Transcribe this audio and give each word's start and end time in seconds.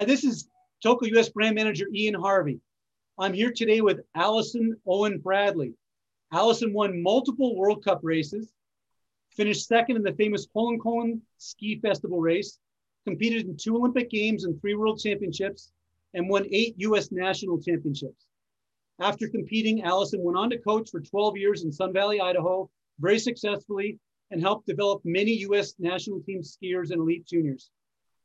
Hi, 0.00 0.06
this 0.06 0.24
is 0.24 0.48
Toko 0.82 1.06
US 1.06 1.28
brand 1.28 1.54
manager 1.54 1.86
Ian 1.94 2.14
Harvey. 2.14 2.58
I'm 3.16 3.32
here 3.32 3.52
today 3.52 3.80
with 3.80 4.00
Allison 4.16 4.76
Owen 4.88 5.18
Bradley. 5.18 5.74
Allison 6.32 6.72
won 6.72 7.00
multiple 7.00 7.54
World 7.54 7.84
Cup 7.84 8.00
races, 8.02 8.52
finished 9.36 9.68
second 9.68 9.94
in 9.94 10.02
the 10.02 10.12
famous 10.14 10.48
Holmenkollen 10.48 11.20
Ski 11.38 11.78
Festival 11.78 12.20
race, 12.20 12.58
competed 13.06 13.46
in 13.46 13.56
two 13.56 13.76
Olympic 13.76 14.10
Games 14.10 14.42
and 14.42 14.60
three 14.60 14.74
World 14.74 14.98
Championships, 14.98 15.70
and 16.12 16.28
won 16.28 16.48
eight 16.50 16.74
US 16.78 17.12
national 17.12 17.62
championships. 17.62 18.26
After 18.98 19.28
competing, 19.28 19.84
Allison 19.84 20.24
went 20.24 20.36
on 20.36 20.50
to 20.50 20.58
coach 20.58 20.90
for 20.90 21.02
12 21.02 21.36
years 21.36 21.62
in 21.62 21.70
Sun 21.70 21.92
Valley, 21.92 22.20
Idaho, 22.20 22.68
very 22.98 23.20
successfully, 23.20 24.00
and 24.32 24.40
helped 24.40 24.66
develop 24.66 25.02
many 25.04 25.34
US 25.48 25.74
national 25.78 26.20
team 26.22 26.42
skiers 26.42 26.90
and 26.90 27.00
elite 27.00 27.26
juniors. 27.26 27.70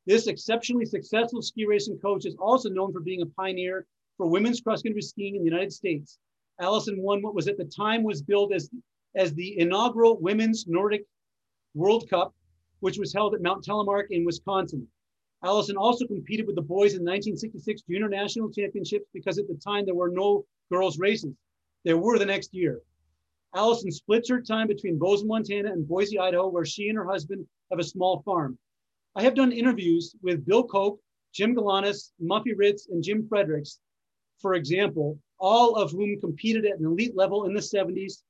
This 0.10 0.26
exceptionally 0.26 0.88
successful 0.88 1.40
ski 1.44 1.68
racing 1.68 2.00
coach 2.00 2.26
is 2.26 2.36
also 2.40 2.68
known 2.68 2.92
for 2.92 3.00
being 3.00 3.22
a 3.22 3.28
pioneer 3.28 3.86
for 4.18 4.26
women's 4.26 4.60
cross-country 4.60 5.04
skiing 5.04 5.36
in 5.36 5.44
the 5.44 5.52
United 5.52 5.72
States. 5.72 6.18
Allison 6.60 7.00
won 7.04 7.22
what 7.22 7.36
was 7.36 7.48
at 7.48 7.60
the 7.60 7.66
time 7.66 8.02
was 8.02 8.24
billed 8.24 8.52
as, 8.52 8.72
as 9.14 9.36
the 9.36 9.60
inaugural 9.60 10.20
Women's 10.20 10.66
Nordic 10.66 11.06
World 11.76 12.10
Cup, 12.10 12.34
which 12.80 12.98
was 12.98 13.14
held 13.14 13.36
at 13.36 13.44
Mount 13.44 13.64
Telemark 13.64 14.08
in 14.10 14.26
Wisconsin. 14.26 14.88
Allison 15.44 15.78
also 15.78 16.08
competed 16.08 16.48
with 16.48 16.56
the 16.56 16.64
boys 16.64 16.96
in 16.96 17.06
1966 17.06 17.84
Junior 17.84 18.10
National 18.10 18.50
Championships 18.50 19.06
because 19.14 19.38
at 19.38 19.48
the 19.48 19.62
time 19.64 19.86
there 19.86 19.94
were 19.94 20.10
no 20.10 20.44
girls 20.72 20.98
races. 20.98 21.36
There 21.86 22.00
were 22.00 22.18
the 22.18 22.26
next 22.26 22.52
year. 22.52 22.82
Allison 23.54 23.92
splits 23.92 24.28
her 24.30 24.42
time 24.42 24.66
between 24.66 24.98
Bozeman, 24.98 25.28
Montana 25.28 25.72
and 25.72 25.88
Boise, 25.88 26.18
Idaho, 26.18 26.48
where 26.48 26.66
she 26.66 26.90
and 26.90 26.98
her 26.98 27.06
husband 27.06 27.46
have 27.70 27.78
a 27.78 27.84
small 27.84 28.24
farm. 28.24 28.58
I 29.16 29.24
have 29.24 29.36
done 29.36 29.52
interviews 29.52 30.16
with 30.22 30.46
Bill 30.46 30.64
Koch, 30.64 31.00
Jim 31.34 31.56
Galanes, 31.56 32.12
Muffy 32.22 32.54
Ritz, 32.56 32.88
and 32.90 33.04
Jim 33.04 33.28
Fredericks, 33.28 33.80
for 34.40 34.54
example, 34.54 35.20
all 35.40 35.76
of 35.76 35.92
whom 35.92 36.20
competed 36.20 36.66
at 36.66 36.80
an 36.80 36.86
elite 36.86 37.16
level 37.16 37.46
in 37.46 37.54
the 37.54 37.60
70s 37.60 38.22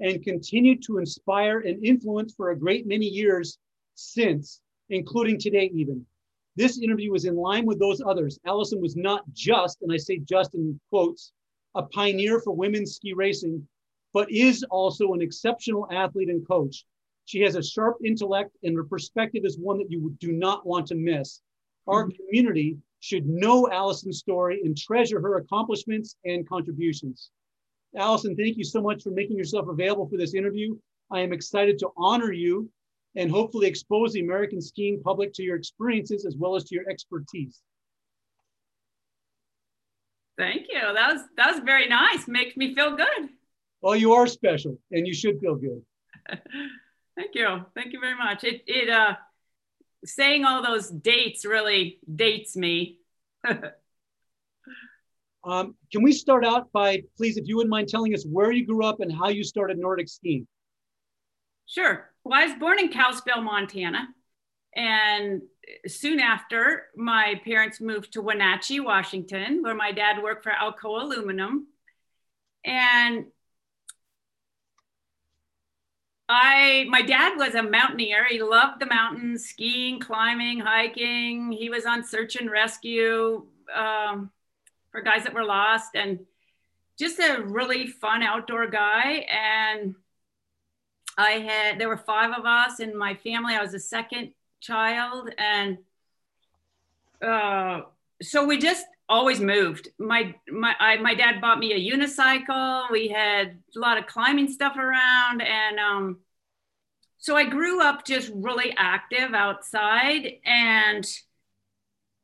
and 0.00 0.22
continued 0.22 0.82
to 0.82 0.98
inspire 0.98 1.60
and 1.60 1.84
influence 1.84 2.34
for 2.34 2.50
a 2.50 2.58
great 2.58 2.86
many 2.86 3.06
years 3.06 3.58
since, 3.94 4.60
including 4.90 5.38
today 5.38 5.70
even. 5.74 6.04
This 6.56 6.78
interview 6.78 7.12
was 7.12 7.24
in 7.24 7.36
line 7.36 7.66
with 7.66 7.78
those 7.78 8.02
others. 8.02 8.38
Allison 8.46 8.80
was 8.80 8.96
not 8.96 9.24
just, 9.32 9.82
and 9.82 9.92
I 9.92 9.96
say 9.96 10.18
just 10.18 10.54
in 10.54 10.78
quotes, 10.90 11.32
a 11.74 11.82
pioneer 11.82 12.40
for 12.40 12.54
women's 12.54 12.96
ski 12.96 13.12
racing, 13.12 13.66
but 14.12 14.30
is 14.30 14.62
also 14.70 15.14
an 15.14 15.22
exceptional 15.22 15.88
athlete 15.90 16.28
and 16.28 16.46
coach. 16.46 16.84
She 17.32 17.40
has 17.40 17.56
a 17.56 17.62
sharp 17.62 17.96
intellect 18.04 18.58
and 18.62 18.76
her 18.76 18.84
perspective 18.84 19.46
is 19.46 19.56
one 19.56 19.78
that 19.78 19.90
you 19.90 20.14
do 20.20 20.32
not 20.32 20.66
want 20.66 20.86
to 20.88 20.94
miss. 20.94 21.40
Our 21.86 22.04
mm-hmm. 22.04 22.16
community 22.16 22.76
should 23.00 23.26
know 23.26 23.70
Allison's 23.70 24.18
story 24.18 24.60
and 24.62 24.76
treasure 24.76 25.18
her 25.18 25.38
accomplishments 25.38 26.14
and 26.26 26.46
contributions. 26.46 27.30
Allison, 27.96 28.36
thank 28.36 28.58
you 28.58 28.64
so 28.64 28.82
much 28.82 29.02
for 29.02 29.12
making 29.12 29.38
yourself 29.38 29.68
available 29.68 30.06
for 30.10 30.18
this 30.18 30.34
interview. 30.34 30.76
I 31.10 31.20
am 31.20 31.32
excited 31.32 31.78
to 31.78 31.88
honor 31.96 32.32
you 32.32 32.68
and 33.16 33.30
hopefully 33.30 33.66
expose 33.66 34.12
the 34.12 34.20
American 34.20 34.60
skiing 34.60 35.00
public 35.02 35.32
to 35.32 35.42
your 35.42 35.56
experiences 35.56 36.26
as 36.26 36.36
well 36.36 36.54
as 36.54 36.64
to 36.64 36.74
your 36.74 36.86
expertise. 36.90 37.62
Thank 40.36 40.66
you. 40.68 40.82
That 40.82 41.14
was 41.14 41.22
that 41.38 41.50
was 41.50 41.60
very 41.64 41.88
nice. 41.88 42.28
Makes 42.28 42.58
me 42.58 42.74
feel 42.74 42.94
good. 42.94 43.30
Well, 43.80 43.96
you 43.96 44.12
are 44.12 44.26
special 44.26 44.78
and 44.90 45.06
you 45.06 45.14
should 45.14 45.40
feel 45.40 45.54
good. 45.54 45.82
Thank 47.16 47.34
you. 47.34 47.64
Thank 47.74 47.92
you 47.92 48.00
very 48.00 48.16
much. 48.16 48.44
It, 48.44 48.62
it 48.66 48.88
uh, 48.88 49.16
saying 50.04 50.44
all 50.44 50.62
those 50.62 50.88
dates 50.88 51.44
really 51.44 51.98
dates 52.12 52.56
me. 52.56 52.98
um, 55.44 55.74
can 55.90 56.02
we 56.02 56.12
start 56.12 56.44
out 56.44 56.72
by, 56.72 57.02
please, 57.16 57.36
if 57.36 57.46
you 57.46 57.56
wouldn't 57.56 57.70
mind 57.70 57.88
telling 57.88 58.14
us 58.14 58.24
where 58.24 58.50
you 58.50 58.66
grew 58.66 58.84
up 58.84 59.00
and 59.00 59.12
how 59.12 59.28
you 59.28 59.44
started 59.44 59.78
Nordic 59.78 60.08
skiing? 60.08 60.46
Sure. 61.66 62.10
Well, 62.24 62.40
I 62.40 62.46
was 62.46 62.54
born 62.58 62.78
in 62.78 62.88
Kalispell, 62.88 63.42
Montana. 63.42 64.08
And 64.74 65.42
soon 65.86 66.18
after, 66.18 66.84
my 66.96 67.40
parents 67.44 67.80
moved 67.80 68.14
to 68.14 68.22
Wenatchee, 68.22 68.80
Washington, 68.80 69.62
where 69.62 69.74
my 69.74 69.92
dad 69.92 70.22
worked 70.22 70.44
for 70.44 70.52
Alcoa 70.52 71.02
Aluminum. 71.02 71.66
And 72.64 73.26
I 76.34 76.86
my 76.88 77.02
dad 77.02 77.36
was 77.36 77.54
a 77.54 77.62
mountaineer. 77.62 78.24
He 78.24 78.42
loved 78.42 78.80
the 78.80 78.86
mountains, 78.86 79.44
skiing, 79.44 80.00
climbing, 80.00 80.60
hiking. 80.60 81.52
He 81.52 81.68
was 81.68 81.84
on 81.84 82.02
search 82.02 82.36
and 82.36 82.50
rescue 82.50 83.46
um, 83.74 84.30
for 84.90 85.02
guys 85.02 85.24
that 85.24 85.34
were 85.34 85.44
lost, 85.44 85.90
and 85.94 86.20
just 86.98 87.18
a 87.18 87.42
really 87.42 87.86
fun 87.86 88.22
outdoor 88.22 88.66
guy. 88.66 89.26
And 89.30 89.94
I 91.18 91.32
had 91.32 91.78
there 91.78 91.88
were 91.88 91.98
five 91.98 92.30
of 92.30 92.46
us 92.46 92.80
in 92.80 92.96
my 92.96 93.14
family. 93.14 93.54
I 93.54 93.60
was 93.60 93.72
the 93.72 93.80
second 93.80 94.32
child, 94.60 95.28
and 95.36 95.76
uh, 97.20 97.82
so 98.22 98.46
we 98.46 98.56
just 98.56 98.86
always 99.08 99.40
moved. 99.40 99.88
My 99.98 100.34
my 100.48 100.74
I, 100.78 100.96
my 100.96 101.14
dad 101.14 101.40
bought 101.40 101.58
me 101.58 101.72
a 101.72 101.96
unicycle. 101.96 102.90
We 102.90 103.08
had 103.08 103.58
a 103.76 103.78
lot 103.78 103.98
of 103.98 104.06
climbing 104.06 104.50
stuff 104.50 104.76
around, 104.76 105.42
and 105.42 105.78
um, 105.78 106.18
so 107.18 107.36
I 107.36 107.44
grew 107.44 107.82
up 107.82 108.04
just 108.04 108.30
really 108.34 108.74
active 108.76 109.34
outside, 109.34 110.32
and 110.44 111.06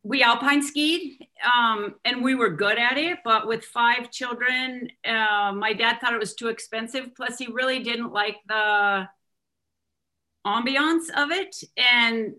we 0.02 0.22
alpine 0.22 0.62
skied, 0.62 1.26
um, 1.44 1.96
and 2.04 2.22
we 2.22 2.34
were 2.34 2.50
good 2.50 2.78
at 2.78 2.96
it. 2.96 3.18
But 3.24 3.46
with 3.46 3.64
five 3.64 4.10
children, 4.10 4.88
uh, 5.04 5.52
my 5.54 5.74
dad 5.74 5.98
thought 6.00 6.14
it 6.14 6.20
was 6.20 6.34
too 6.34 6.48
expensive. 6.48 7.14
Plus, 7.14 7.38
he 7.38 7.48
really 7.48 7.82
didn't 7.82 8.12
like 8.12 8.36
the 8.46 9.08
ambiance 10.46 11.10
of 11.14 11.30
it, 11.30 11.54
and 11.76 12.34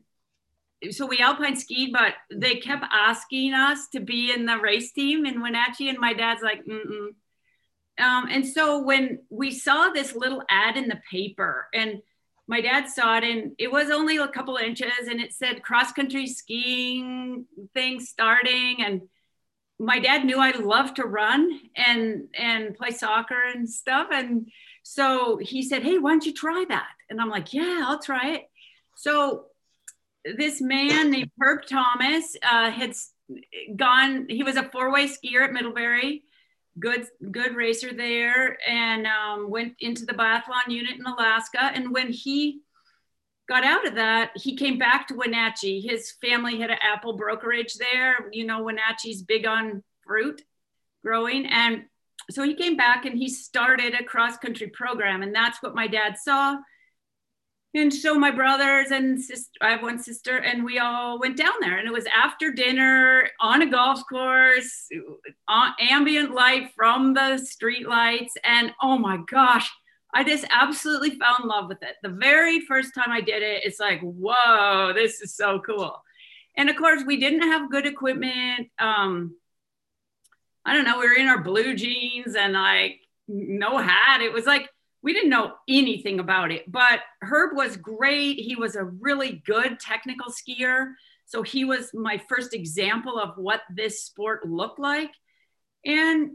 so 0.92 1.06
we 1.06 1.20
alpine 1.20 1.56
skied, 1.56 1.92
but 1.92 2.14
they 2.34 2.56
kept 2.56 2.86
asking 2.92 3.54
us 3.54 3.88
to 3.90 4.00
be 4.00 4.32
in 4.32 4.46
the 4.46 4.58
race 4.58 4.92
team 4.92 5.26
in 5.26 5.42
Wenatchee, 5.42 5.90
and 5.90 6.00
my 6.00 6.14
dad's 6.14 6.42
like, 6.42 6.66
mm 6.66 7.10
um, 8.00 8.28
and 8.32 8.48
so 8.48 8.82
when 8.82 9.20
we 9.30 9.52
saw 9.52 9.90
this 9.90 10.16
little 10.16 10.42
ad 10.50 10.78
in 10.78 10.88
the 10.88 11.02
paper, 11.12 11.68
and 11.74 12.02
my 12.48 12.62
dad 12.62 12.88
saw 12.88 13.18
it, 13.18 13.24
and 13.26 13.52
it 13.60 13.72
was 13.72 13.92
only 13.92 14.18
a 14.18 14.28
couple 14.28 14.56
inches, 14.56 15.08
and 15.10 15.20
it 15.20 15.34
said 15.34 15.64
cross 15.64 15.92
country 15.92 16.26
skiing 16.26 17.46
thing 17.74 18.00
starting, 18.00 18.78
and 18.84 19.02
my 19.80 20.00
dad 20.00 20.26
knew 20.26 20.40
I 20.40 20.52
loved 20.52 20.96
to 20.96 21.04
run 21.04 21.60
and 21.76 22.30
and 22.38 22.76
play 22.76 22.92
soccer 22.92 23.42
and 23.54 23.70
stuff, 23.70 24.08
and 24.12 24.50
so 24.84 25.38
he 25.38 25.62
said, 25.62 25.84
"Hey, 25.84 25.98
why 25.98 26.12
don't 26.12 26.26
you 26.26 26.34
try 26.34 26.66
that?" 26.70 26.90
And 27.10 27.20
I'm 27.20 27.30
like, 27.30 27.54
"Yeah, 27.54 27.84
I'll 27.86 28.00
try 28.02 28.36
it." 28.36 28.50
So 28.96 29.49
this 30.38 30.62
man 30.62 31.12
named 31.12 31.32
Herb 31.42 31.66
Thomas 31.66 32.36
uh, 32.44 32.72
had 32.72 32.94
gone. 33.76 34.28
He 34.30 34.44
was 34.44 34.56
a 34.56 34.70
four-way 34.70 35.08
skier 35.08 35.44
at 35.44 35.54
Middlebury, 35.54 36.24
good 36.80 37.08
good 37.32 37.56
racer 37.56 37.94
there, 37.94 38.58
and 38.68 39.08
um, 39.08 39.50
went 39.50 39.76
into 39.80 40.06
the 40.06 40.14
biathlon 40.14 40.70
unit 40.70 40.98
in 40.98 41.06
Alaska. 41.06 41.72
And 41.74 41.92
when 41.94 42.12
he 42.12 42.62
got 43.48 43.64
out 43.64 43.88
of 43.88 43.96
that, 43.96 44.32
he 44.36 44.56
came 44.56 44.78
back 44.78 45.08
to 45.08 45.16
Wenatchee. 45.16 45.82
His 45.82 46.14
family 46.22 46.60
had 46.60 46.70
an 46.70 46.78
apple 46.82 47.14
brokerage 47.14 47.76
there. 47.76 48.30
You 48.32 48.46
know, 48.46 48.64
Wenatchee's 48.64 49.24
big 49.24 49.46
on 49.46 49.84
fruit 50.06 50.42
growing, 51.04 51.46
and 51.46 51.86
so 52.32 52.44
he 52.44 52.54
came 52.54 52.78
back 52.78 53.06
and 53.06 53.18
he 53.18 53.30
started 53.30 53.94
a 53.94 54.04
cross 54.04 54.38
country 54.38 54.68
program, 54.68 55.24
and 55.24 55.34
that's 55.34 55.64
what 55.64 55.76
my 55.76 55.88
dad 55.88 56.18
saw 56.18 56.58
and 57.76 57.94
so 57.94 58.16
my 58.16 58.32
brothers 58.32 58.92
and 58.92 59.22
sister 59.22 59.52
i 59.62 59.70
have 59.70 59.82
one 59.82 60.00
sister 60.00 60.38
and 60.38 60.64
we 60.64 60.80
all 60.80 61.20
went 61.20 61.38
down 61.38 61.54
there 61.62 61.78
and 61.78 61.88
it 61.88 61.94
was 61.94 62.06
after 62.08 62.52
dinner 62.52 63.30
on 63.40 63.62
a 63.62 63.70
golf 63.70 64.02
course 64.10 64.88
uh, 65.48 65.72
ambient 65.80 66.32
light 66.32 66.72
from 66.76 67.14
the 67.14 67.38
street 67.38 67.88
lights 67.88 68.34
and 68.44 68.72
oh 68.82 68.98
my 68.98 69.18
gosh 69.30 69.70
i 70.14 70.24
just 70.24 70.46
absolutely 70.50 71.12
fell 71.12 71.38
in 71.42 71.48
love 71.48 71.68
with 71.68 71.84
it. 71.84 71.96
The 72.02 72.10
very 72.10 72.62
first 72.62 72.96
time 72.96 73.12
i 73.12 73.22
did 73.22 73.44
it 73.44 73.64
it's 73.64 73.80
like 73.80 74.02
whoa 74.02 74.94
this 74.94 75.22
is 75.22 75.36
so 75.36 75.60
cool. 75.60 76.02
And 76.58 76.70
of 76.70 76.76
course 76.76 77.04
we 77.06 77.18
didn't 77.18 77.44
have 77.44 77.72
good 77.72 77.86
equipment 77.86 78.70
um 78.80 79.36
i 80.66 80.74
don't 80.74 80.86
know 80.86 81.00
we 81.00 81.08
were 81.08 81.14
in 81.14 81.28
our 81.28 81.44
blue 81.44 81.76
jeans 81.76 82.36
and 82.36 82.54
like 82.54 83.00
no 83.30 83.78
hat. 83.78 84.22
It 84.22 84.34
was 84.34 84.46
like 84.46 84.70
we 85.02 85.14
didn't 85.14 85.30
know 85.30 85.54
anything 85.68 86.20
about 86.20 86.52
it, 86.52 86.70
but 86.70 87.00
Herb 87.22 87.56
was 87.56 87.78
great. 87.78 88.40
He 88.40 88.56
was 88.56 88.76
a 88.76 88.84
really 88.84 89.42
good 89.46 89.80
technical 89.80 90.32
skier. 90.32 90.94
So 91.26 91.42
he 91.42 91.64
was 91.64 91.92
my 91.94 92.22
first 92.28 92.54
example 92.54 93.18
of 93.18 93.38
what 93.38 93.62
this 93.74 94.04
sport 94.04 94.48
looked 94.48 94.80
like. 94.80 95.12
And 95.86 96.32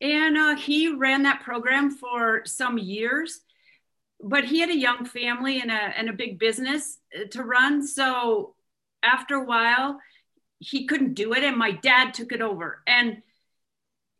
and 0.00 0.36
uh, 0.36 0.56
he 0.56 0.94
ran 0.94 1.22
that 1.22 1.42
program 1.42 1.90
for 1.90 2.42
some 2.44 2.78
years, 2.78 3.40
but 4.20 4.44
he 4.44 4.60
had 4.60 4.68
a 4.70 4.76
young 4.76 5.04
family 5.04 5.60
and 5.60 5.70
a, 5.70 5.74
and 5.74 6.08
a 6.08 6.12
big 6.12 6.38
business 6.38 6.98
uh, 7.18 7.24
to 7.30 7.42
run. 7.42 7.86
So 7.86 8.54
after 9.02 9.36
a 9.36 9.44
while, 9.44 9.98
he 10.58 10.86
couldn't 10.86 11.14
do 11.14 11.32
it 11.32 11.44
and 11.44 11.56
my 11.56 11.70
dad 11.70 12.14
took 12.14 12.32
it 12.32 12.40
over 12.40 12.82
and 12.86 13.22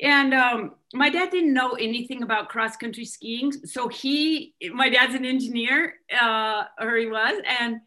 and 0.00 0.35
um, 0.35 0.75
my 0.93 1.08
dad 1.08 1.31
didn't 1.31 1.55
know 1.55 1.73
anything 1.73 2.23
about 2.23 2.49
cross 2.49 2.76
country 2.76 3.05
skiing 3.05 3.52
so 3.52 3.88
he 3.88 4.55
my 4.73 4.88
dad's 4.88 5.14
an 5.14 5.25
engineer 5.25 5.94
uh, 6.20 6.64
or 6.81 6.96
he 6.96 7.06
was 7.06 7.41
and 7.61 7.81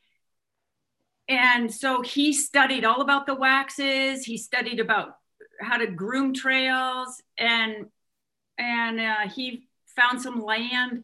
and 1.30 1.74
so 1.74 2.02
he 2.02 2.32
studied 2.32 2.86
all 2.86 3.02
about 3.02 3.26
the 3.26 3.36
waxes 3.36 4.24
he 4.24 4.38
studied 4.38 4.80
about 4.80 5.18
how 5.60 5.78
to 5.78 5.88
groom 5.88 6.34
trails 6.34 7.22
and 7.38 7.88
and 8.58 9.00
uh, 9.00 9.28
he 9.30 9.68
found 9.96 10.22
some 10.22 10.42
land 10.42 11.04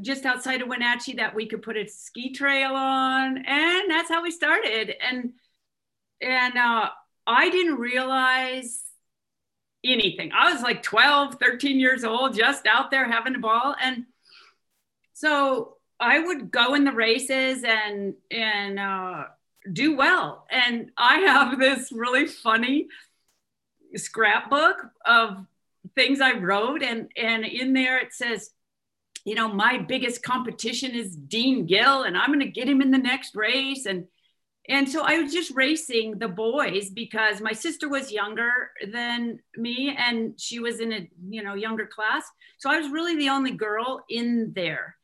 just 0.00 0.24
outside 0.24 0.62
of 0.62 0.68
Wenatchee 0.68 1.14
that 1.14 1.34
we 1.34 1.46
could 1.46 1.62
put 1.62 1.76
a 1.76 1.86
ski 1.86 2.32
trail 2.32 2.72
on 2.74 3.38
and 3.38 3.90
that's 3.90 4.08
how 4.08 4.22
we 4.22 4.30
started. 4.30 4.94
And 5.02 5.32
and 6.20 6.56
uh, 6.56 6.90
I 7.26 7.50
didn't 7.50 7.76
realize 7.76 8.82
anything. 9.92 10.30
I 10.32 10.52
was 10.52 10.62
like 10.62 10.82
12, 10.82 11.36
13 11.40 11.80
years 11.80 12.04
old, 12.04 12.34
just 12.34 12.66
out 12.66 12.90
there 12.90 13.10
having 13.10 13.34
a 13.34 13.38
ball. 13.38 13.74
And 13.82 14.04
so 15.14 15.76
I 15.98 16.18
would 16.18 16.50
go 16.50 16.74
in 16.74 16.84
the 16.84 16.92
races 16.92 17.64
and, 17.64 18.14
and, 18.30 18.78
uh, 18.78 19.24
do 19.72 19.96
well. 19.96 20.46
And 20.50 20.90
I 20.96 21.18
have 21.20 21.58
this 21.58 21.90
really 21.92 22.26
funny 22.26 22.88
scrapbook 23.96 24.76
of 25.04 25.44
things 25.94 26.20
I 26.20 26.32
wrote. 26.32 26.82
And, 26.82 27.10
and 27.16 27.44
in 27.44 27.72
there 27.72 27.98
it 27.98 28.12
says, 28.12 28.50
you 29.24 29.34
know, 29.34 29.48
my 29.48 29.78
biggest 29.78 30.22
competition 30.22 30.92
is 30.92 31.16
Dean 31.16 31.66
Gill, 31.66 32.04
and 32.04 32.16
I'm 32.16 32.28
going 32.28 32.38
to 32.38 32.46
get 32.46 32.68
him 32.68 32.80
in 32.80 32.92
the 32.92 32.98
next 32.98 33.34
race. 33.34 33.84
And 33.84 34.06
and 34.68 34.88
so 34.88 35.02
I 35.02 35.18
was 35.18 35.32
just 35.32 35.54
racing 35.54 36.18
the 36.18 36.28
boys 36.28 36.90
because 36.90 37.40
my 37.40 37.52
sister 37.52 37.88
was 37.88 38.10
younger 38.10 38.70
than 38.90 39.38
me 39.56 39.96
and 39.96 40.38
she 40.40 40.58
was 40.58 40.80
in 40.80 40.92
a 40.92 41.08
you 41.28 41.42
know 41.42 41.54
younger 41.54 41.86
class. 41.86 42.24
So 42.58 42.70
I 42.70 42.78
was 42.78 42.90
really 42.90 43.16
the 43.16 43.28
only 43.28 43.52
girl 43.52 44.04
in 44.08 44.52
there. 44.54 44.96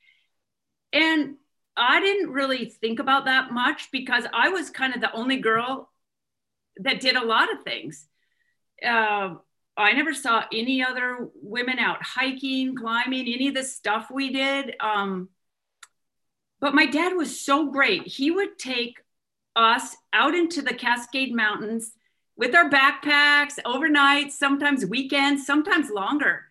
And 0.93 1.37
I 1.77 2.01
didn't 2.01 2.31
really 2.31 2.67
think 2.67 2.99
about 2.99 3.27
that 3.27 3.53
much 3.53 3.89
because 3.93 4.25
I 4.33 4.49
was 4.49 4.69
kind 4.71 4.95
of 4.95 5.01
the 5.01 5.13
only 5.13 5.39
girl 5.39 5.91
that 6.79 7.01
did 7.01 7.17
a 7.17 7.25
lot 7.25 7.53
of 7.53 7.63
things. 7.63 8.07
Uh, 8.85 9.35
I 9.77 9.93
never 9.93 10.13
saw 10.13 10.45
any 10.53 10.83
other 10.83 11.31
women 11.35 11.79
out 11.79 12.03
hiking, 12.03 12.75
climbing, 12.75 13.33
any 13.33 13.49
of 13.49 13.55
the 13.55 13.63
stuff 13.63 14.09
we 14.13 14.33
did. 14.33 14.75
Um, 14.81 15.29
but 16.61 16.75
my 16.75 16.87
dad 16.87 17.15
was 17.15 17.41
so 17.41 17.71
great. 17.71 18.07
He 18.07 18.31
would 18.31 18.59
take 18.59 18.99
us 19.57 19.97
out 20.13 20.35
into 20.35 20.63
the 20.63 20.75
Cascade 20.75 21.35
Mountains 21.35 21.93
with 22.37 22.55
our 22.55 22.69
backpacks 22.69 23.59
overnight, 23.65 24.33
sometimes 24.33 24.87
weekends, 24.87 25.47
sometimes 25.47 25.91
longer, 25.91 26.47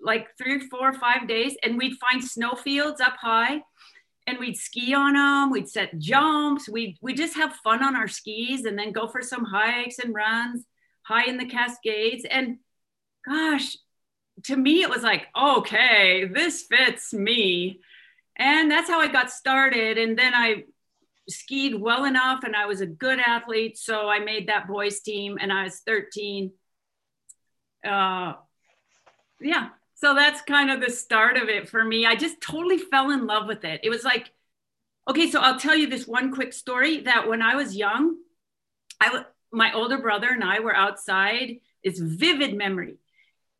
like 0.00 0.28
three, 0.38 0.60
four, 0.68 0.92
five 0.92 1.26
days. 1.26 1.56
And 1.62 1.76
we'd 1.76 1.98
find 1.98 2.22
snowfields 2.22 3.00
up 3.00 3.16
high 3.20 3.60
and 4.26 4.38
we'd 4.38 4.56
ski 4.56 4.94
on 4.94 5.14
them. 5.14 5.50
We'd 5.50 5.68
set 5.68 5.98
jumps. 5.98 6.68
We'd, 6.68 6.96
we 7.00 7.14
just 7.14 7.36
have 7.36 7.54
fun 7.56 7.82
on 7.82 7.96
our 7.96 8.08
skis 8.08 8.64
and 8.64 8.78
then 8.78 8.92
go 8.92 9.08
for 9.08 9.22
some 9.22 9.44
hikes 9.44 9.98
and 9.98 10.14
runs 10.14 10.64
high 11.02 11.26
in 11.26 11.38
the 11.38 11.46
Cascades. 11.46 12.24
And 12.28 12.58
gosh, 13.26 13.76
to 14.44 14.56
me, 14.56 14.82
it 14.82 14.90
was 14.90 15.02
like, 15.02 15.26
okay, 15.36 16.26
this 16.26 16.62
fits 16.62 17.12
me. 17.12 17.80
And 18.36 18.70
that's 18.70 18.88
how 18.88 19.00
I 19.00 19.08
got 19.08 19.30
started. 19.30 19.98
And 19.98 20.18
then 20.18 20.34
I 20.34 20.64
skied 21.28 21.80
well 21.80 22.04
enough 22.04 22.44
and 22.44 22.54
I 22.54 22.66
was 22.66 22.80
a 22.80 22.86
good 22.86 23.18
athlete. 23.18 23.78
So 23.78 24.08
I 24.08 24.18
made 24.20 24.48
that 24.48 24.68
boys 24.68 25.00
team 25.00 25.38
and 25.40 25.52
I 25.52 25.64
was 25.64 25.80
13. 25.80 26.52
Uh, 27.84 28.34
yeah. 29.40 29.68
So 29.94 30.14
that's 30.14 30.42
kind 30.42 30.70
of 30.70 30.80
the 30.80 30.90
start 30.90 31.36
of 31.36 31.48
it 31.48 31.68
for 31.68 31.82
me. 31.82 32.06
I 32.06 32.16
just 32.16 32.40
totally 32.40 32.78
fell 32.78 33.10
in 33.10 33.26
love 33.26 33.46
with 33.46 33.64
it. 33.64 33.80
It 33.82 33.90
was 33.90 34.04
like, 34.04 34.30
okay, 35.08 35.30
so 35.30 35.40
I'll 35.40 35.58
tell 35.58 35.76
you 35.76 35.88
this 35.88 36.06
one 36.06 36.32
quick 36.32 36.52
story 36.52 37.00
that 37.02 37.28
when 37.28 37.42
I 37.42 37.54
was 37.54 37.76
young, 37.76 38.16
I 39.00 39.24
my 39.52 39.72
older 39.72 39.98
brother 39.98 40.28
and 40.28 40.44
I 40.44 40.60
were 40.60 40.74
outside. 40.74 41.60
It's 41.82 41.98
vivid 41.98 42.54
memory. 42.54 42.98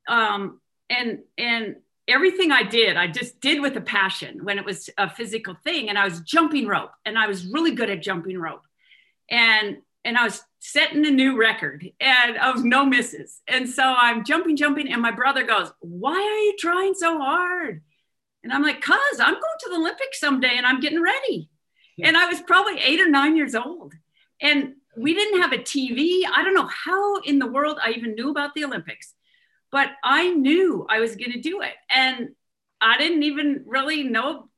Um, 0.09 0.61
and 0.91 1.21
and 1.39 1.77
everything 2.09 2.53
I 2.53 2.63
did, 2.63 2.97
I 2.97 3.07
just 3.07 3.41
did 3.41 3.61
with 3.61 3.77
a 3.77 3.81
passion 3.81 4.45
when 4.45 4.59
it 4.59 4.65
was 4.65 4.91
a 4.99 5.11
physical 5.11 5.55
thing. 5.65 5.89
And 5.89 5.99
I 5.99 6.05
was 6.05 6.21
jumping 6.21 6.67
rope 6.67 6.93
and 7.05 7.19
I 7.19 7.27
was 7.27 7.47
really 7.47 7.73
good 7.73 7.91
at 7.91 8.03
jumping 8.03 8.39
rope. 8.39 8.63
And 9.31 9.79
and 10.05 10.17
I 10.17 10.23
was 10.23 10.41
setting 10.61 11.05
a 11.05 11.11
new 11.11 11.37
record 11.37 11.85
and 12.01 12.39
of 12.39 12.65
no 12.65 12.87
misses. 12.87 13.41
And 13.49 13.69
so 13.69 13.83
I'm 13.83 14.25
jumping, 14.25 14.57
jumping, 14.57 14.93
and 14.93 15.03
my 15.03 15.11
brother 15.11 15.45
goes, 15.45 15.73
Why 15.81 16.13
are 16.15 16.45
you 16.45 16.55
trying 16.59 16.95
so 16.95 17.19
hard? 17.19 17.83
And 18.45 18.53
I'm 18.53 18.63
like, 18.63 18.81
Cuz 18.81 19.19
I'm 19.19 19.35
going 19.35 19.59
to 19.61 19.71
the 19.71 19.77
Olympics 19.77 20.21
someday 20.21 20.57
and 20.57 20.67
I'm 20.67 20.81
getting 20.81 21.03
ready. 21.03 21.51
And 22.03 22.17
I 22.17 22.27
was 22.27 22.41
probably 22.43 22.79
eight 22.81 23.01
or 23.01 23.09
nine 23.09 23.37
years 23.37 23.55
old. 23.55 23.95
And 24.41 24.75
we 24.97 25.15
didn't 25.15 25.41
have 25.41 25.53
a 25.53 25.59
TV. 25.59 26.23
I 26.31 26.43
don't 26.45 26.55
know 26.55 26.69
how 26.69 27.17
in 27.21 27.39
the 27.39 27.47
world 27.47 27.79
I 27.83 27.91
even 27.93 28.15
knew 28.15 28.31
about 28.31 28.55
the 28.55 28.65
Olympics 28.65 29.16
but 29.77 29.91
I 30.03 30.31
knew 30.31 30.87
I 30.89 31.01
was 31.01 31.17
going 31.17 31.33
to 31.33 31.41
do 31.43 31.61
it. 31.61 31.75
And 31.91 32.31
I 32.81 32.97
didn't 32.97 33.25
even 33.25 33.63
really 33.67 34.05
know 34.05 34.49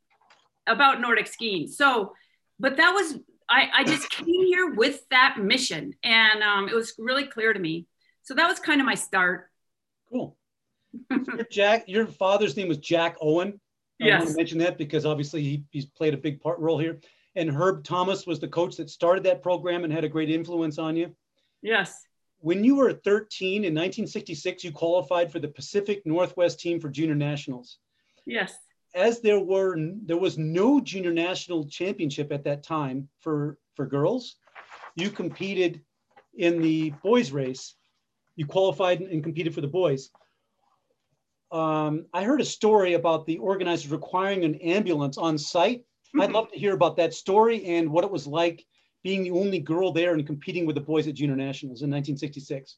about 0.64 1.00
Nordic 1.00 1.26
skiing. 1.26 1.66
So, 1.66 2.12
but 2.60 2.76
that 2.76 2.92
was, 2.92 3.18
I, 3.50 3.68
I 3.78 3.82
just 3.82 4.08
came 4.12 4.46
here 4.46 4.74
with 4.76 5.00
that 5.10 5.36
mission 5.36 5.94
and 6.04 6.44
um, 6.44 6.68
it 6.68 6.74
was 6.76 6.94
really 7.00 7.24
clear 7.24 7.52
to 7.52 7.58
me. 7.58 7.88
So 8.22 8.34
that 8.34 8.46
was 8.46 8.60
kind 8.60 8.80
of 8.80 8.86
my 8.86 8.94
start. 8.94 9.50
Cool. 10.08 10.36
Jack, 11.50 11.88
your 11.88 12.06
father's 12.06 12.56
name 12.56 12.68
was 12.68 12.78
Jack 12.78 13.16
Owen. 13.20 13.60
I 14.00 14.06
yes. 14.06 14.20
want 14.20 14.30
to 14.30 14.36
mention 14.36 14.58
that 14.58 14.78
because 14.78 15.04
obviously 15.04 15.42
he, 15.42 15.64
he's 15.72 15.86
played 15.86 16.14
a 16.14 16.18
big 16.18 16.40
part 16.40 16.60
role 16.60 16.78
here. 16.78 17.00
And 17.34 17.50
Herb 17.50 17.82
Thomas 17.82 18.24
was 18.24 18.38
the 18.38 18.46
coach 18.46 18.76
that 18.76 18.88
started 18.88 19.24
that 19.24 19.42
program 19.42 19.82
and 19.82 19.92
had 19.92 20.04
a 20.04 20.08
great 20.08 20.30
influence 20.30 20.78
on 20.78 20.94
you. 20.94 21.12
Yes 21.60 22.07
when 22.40 22.62
you 22.62 22.76
were 22.76 22.92
13 22.92 23.64
in 23.64 23.74
1966, 23.74 24.64
you 24.64 24.72
qualified 24.72 25.30
for 25.30 25.38
the 25.38 25.48
Pacific 25.48 26.02
Northwest 26.04 26.60
team 26.60 26.80
for 26.80 26.88
junior 26.88 27.14
nationals. 27.14 27.78
Yes. 28.26 28.54
As 28.94 29.20
there 29.20 29.40
were 29.40 29.76
there 30.04 30.16
was 30.16 30.38
no 30.38 30.80
junior 30.80 31.12
national 31.12 31.68
championship 31.68 32.32
at 32.32 32.44
that 32.44 32.62
time 32.62 33.08
for 33.20 33.58
for 33.74 33.86
girls, 33.86 34.36
you 34.96 35.10
competed 35.10 35.82
in 36.36 36.62
the 36.62 36.90
boys 37.02 37.30
race. 37.30 37.74
You 38.36 38.46
qualified 38.46 39.00
and 39.00 39.22
competed 39.22 39.54
for 39.54 39.60
the 39.60 39.68
boys. 39.68 40.10
Um, 41.50 42.06
I 42.12 42.24
heard 42.24 42.40
a 42.40 42.46
story 42.46 42.94
about 42.94 43.26
the 43.26 43.38
organizers 43.38 43.90
requiring 43.90 44.44
an 44.44 44.54
ambulance 44.56 45.18
on 45.18 45.38
site. 45.38 45.80
Mm-hmm. 45.80 46.20
I'd 46.20 46.32
love 46.32 46.50
to 46.52 46.58
hear 46.58 46.74
about 46.74 46.96
that 46.96 47.14
story 47.14 47.64
and 47.64 47.90
what 47.90 48.04
it 48.04 48.10
was 48.10 48.26
like 48.26 48.64
being 49.02 49.22
the 49.22 49.30
only 49.30 49.58
girl 49.58 49.92
there 49.92 50.14
and 50.14 50.26
competing 50.26 50.66
with 50.66 50.74
the 50.74 50.80
boys 50.80 51.06
at 51.06 51.14
junior 51.14 51.36
nationals 51.36 51.82
in 51.82 51.90
1966? 51.90 52.76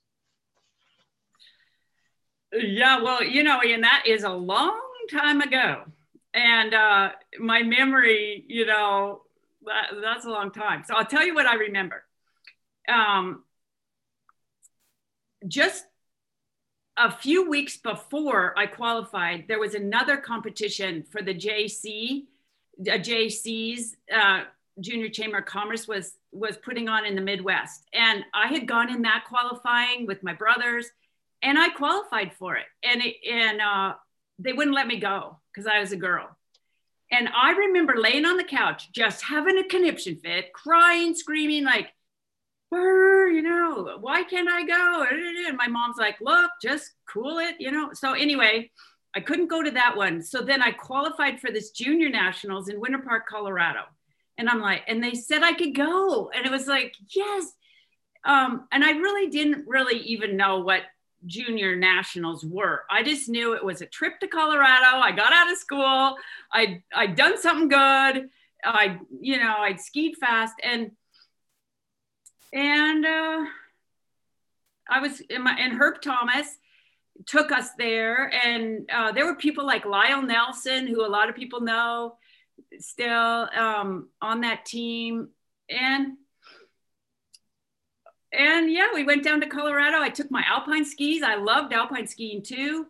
Yeah, 2.52 3.00
well, 3.02 3.22
you 3.22 3.42
know, 3.42 3.60
Ian, 3.64 3.82
that 3.82 4.04
is 4.06 4.24
a 4.24 4.30
long 4.30 4.80
time 5.10 5.40
ago. 5.40 5.84
And 6.34 6.74
uh, 6.74 7.10
my 7.38 7.62
memory, 7.62 8.44
you 8.48 8.66
know, 8.66 9.22
that, 9.64 9.90
that's 10.02 10.24
a 10.24 10.30
long 10.30 10.50
time. 10.50 10.84
So 10.86 10.94
I'll 10.94 11.06
tell 11.06 11.24
you 11.24 11.34
what 11.34 11.46
I 11.46 11.54
remember. 11.54 12.04
Um, 12.88 13.44
just 15.46 15.86
a 16.96 17.10
few 17.10 17.48
weeks 17.48 17.76
before 17.76 18.52
I 18.58 18.66
qualified, 18.66 19.44
there 19.48 19.58
was 19.58 19.74
another 19.74 20.16
competition 20.16 21.04
for 21.10 21.22
the 21.22 21.34
JC, 21.34 22.24
uh, 22.80 22.98
JC's 22.98 23.96
uh, 24.14 24.42
Junior 24.80 25.08
Chamber 25.08 25.38
of 25.38 25.46
Commerce 25.46 25.86
was 25.86 26.14
was 26.32 26.56
putting 26.56 26.88
on 26.88 27.04
in 27.04 27.14
the 27.14 27.20
Midwest, 27.20 27.88
and 27.92 28.24
I 28.34 28.48
had 28.48 28.66
gone 28.66 28.92
in 28.92 29.02
that 29.02 29.24
qualifying 29.28 30.06
with 30.06 30.22
my 30.22 30.34
brothers, 30.34 30.86
and 31.42 31.58
I 31.58 31.70
qualified 31.70 32.32
for 32.34 32.56
it, 32.56 32.66
and 32.82 33.02
it, 33.02 33.16
and 33.30 33.60
uh, 33.60 33.94
they 34.38 34.52
wouldn't 34.52 34.74
let 34.74 34.86
me 34.86 34.98
go 34.98 35.38
because 35.52 35.66
I 35.66 35.80
was 35.80 35.92
a 35.92 35.96
girl. 35.96 36.36
And 37.12 37.28
I 37.28 37.50
remember 37.52 37.96
laying 37.96 38.24
on 38.24 38.36
the 38.36 38.44
couch, 38.44 38.92
just 38.92 39.22
having 39.22 39.58
a 39.58 39.64
conniption 39.64 40.16
fit, 40.16 40.52
crying, 40.52 41.14
screaming, 41.14 41.64
like, 41.64 41.88
you 42.72 43.42
know, 43.42 43.98
why 44.00 44.22
can't 44.22 44.48
I 44.48 44.64
go? 44.64 45.04
And 45.48 45.56
my 45.56 45.66
mom's 45.66 45.96
like, 45.98 46.20
look, 46.20 46.52
just 46.62 46.92
cool 47.08 47.38
it, 47.38 47.56
you 47.58 47.72
know. 47.72 47.90
So 47.94 48.12
anyway, 48.12 48.70
I 49.14 49.20
couldn't 49.20 49.48
go 49.48 49.60
to 49.62 49.72
that 49.72 49.96
one. 49.96 50.22
So 50.22 50.40
then 50.40 50.62
I 50.62 50.70
qualified 50.70 51.40
for 51.40 51.50
this 51.50 51.70
junior 51.70 52.08
nationals 52.08 52.68
in 52.68 52.80
Winter 52.80 52.98
Park, 52.98 53.26
Colorado. 53.28 53.80
And 54.40 54.48
I'm 54.48 54.62
like, 54.62 54.84
and 54.88 55.04
they 55.04 55.12
said 55.12 55.42
I 55.42 55.52
could 55.52 55.74
go. 55.74 56.30
And 56.34 56.46
it 56.46 56.50
was 56.50 56.66
like, 56.66 56.94
yes. 57.14 57.52
Um, 58.24 58.66
and 58.72 58.82
I 58.82 58.92
really 58.92 59.28
didn't 59.30 59.68
really 59.68 59.98
even 59.98 60.34
know 60.34 60.60
what 60.60 60.84
junior 61.26 61.76
nationals 61.76 62.42
were. 62.42 62.84
I 62.90 63.02
just 63.02 63.28
knew 63.28 63.52
it 63.52 63.62
was 63.62 63.82
a 63.82 63.86
trip 63.86 64.18
to 64.20 64.26
Colorado. 64.26 64.96
I 64.96 65.12
got 65.12 65.34
out 65.34 65.52
of 65.52 65.58
school. 65.58 66.16
I 66.50 66.82
I'd 66.96 67.16
done 67.16 67.38
something 67.38 67.68
good. 67.68 68.30
I, 68.64 68.98
you 69.20 69.36
know, 69.36 69.56
I'd 69.58 69.78
skied 69.78 70.16
fast. 70.16 70.54
And 70.62 70.92
and 72.54 73.04
uh, 73.04 73.44
I 74.88 75.00
was 75.00 75.20
in 75.20 75.42
my, 75.42 75.52
and 75.52 75.74
Herb 75.74 76.00
Thomas 76.00 76.56
took 77.26 77.52
us 77.52 77.72
there, 77.76 78.32
and 78.32 78.90
uh, 78.90 79.12
there 79.12 79.26
were 79.26 79.36
people 79.36 79.66
like 79.66 79.84
Lyle 79.84 80.22
Nelson, 80.22 80.86
who 80.86 81.04
a 81.04 81.06
lot 81.06 81.28
of 81.28 81.36
people 81.36 81.60
know, 81.60 82.16
still 82.78 83.48
um, 83.54 84.08
on 84.20 84.42
that 84.42 84.64
team, 84.64 85.28
and 85.68 86.16
and 88.32 88.70
yeah, 88.70 88.88
we 88.94 89.04
went 89.04 89.24
down 89.24 89.40
to 89.40 89.48
Colorado. 89.48 89.98
I 90.00 90.10
took 90.10 90.30
my 90.30 90.44
alpine 90.46 90.84
skis. 90.84 91.22
I 91.22 91.36
loved 91.36 91.72
alpine 91.72 92.06
skiing 92.06 92.42
too. 92.42 92.86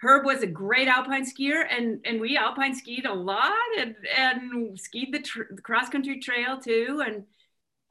Herb 0.00 0.24
was 0.24 0.42
a 0.42 0.46
great 0.46 0.88
alpine 0.88 1.26
skier, 1.26 1.62
and 1.70 2.00
and 2.04 2.20
we 2.20 2.36
alpine 2.36 2.74
skied 2.74 3.04
a 3.04 3.12
lot, 3.12 3.52
and 3.78 3.94
and 4.16 4.80
skied 4.80 5.12
the, 5.12 5.20
tr- 5.20 5.52
the 5.54 5.60
cross 5.60 5.90
country 5.90 6.20
trail 6.20 6.58
too, 6.58 7.02
and 7.06 7.24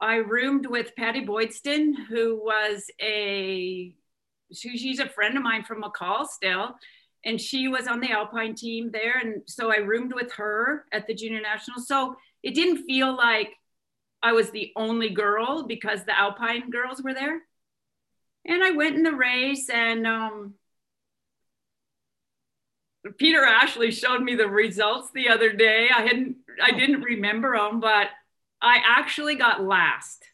I 0.00 0.16
roomed 0.16 0.66
with 0.66 0.96
Patty 0.96 1.24
Boydstun, 1.24 1.94
who 2.08 2.40
was 2.42 2.90
a 3.00 3.94
she's 4.52 4.98
a 4.98 5.08
friend 5.08 5.36
of 5.36 5.44
mine 5.44 5.62
from 5.62 5.82
McCall 5.82 6.26
still, 6.26 6.74
and 7.24 7.40
she 7.40 7.68
was 7.68 7.86
on 7.86 8.00
the 8.00 8.10
Alpine 8.10 8.54
team 8.54 8.90
there, 8.90 9.18
and 9.18 9.42
so 9.46 9.72
I 9.72 9.76
roomed 9.76 10.14
with 10.14 10.32
her 10.32 10.86
at 10.92 11.06
the 11.06 11.14
Junior 11.14 11.40
Nationals. 11.40 11.86
So 11.86 12.16
it 12.42 12.54
didn't 12.54 12.84
feel 12.84 13.14
like 13.14 13.50
I 14.22 14.32
was 14.32 14.50
the 14.50 14.72
only 14.76 15.10
girl 15.10 15.64
because 15.66 16.04
the 16.04 16.18
Alpine 16.18 16.70
girls 16.70 17.02
were 17.02 17.14
there. 17.14 17.42
And 18.46 18.64
I 18.64 18.70
went 18.70 18.96
in 18.96 19.02
the 19.02 19.12
race, 19.12 19.68
and 19.68 20.06
um, 20.06 20.54
Peter 23.18 23.44
Ashley 23.44 23.90
showed 23.90 24.22
me 24.22 24.34
the 24.34 24.48
results 24.48 25.10
the 25.14 25.28
other 25.28 25.52
day. 25.52 25.88
I 25.94 26.02
hadn't, 26.02 26.36
I 26.62 26.70
didn't 26.72 27.02
remember 27.02 27.56
them, 27.56 27.80
but 27.80 28.08
I 28.62 28.78
actually 28.84 29.36
got 29.36 29.62
last. 29.62 30.24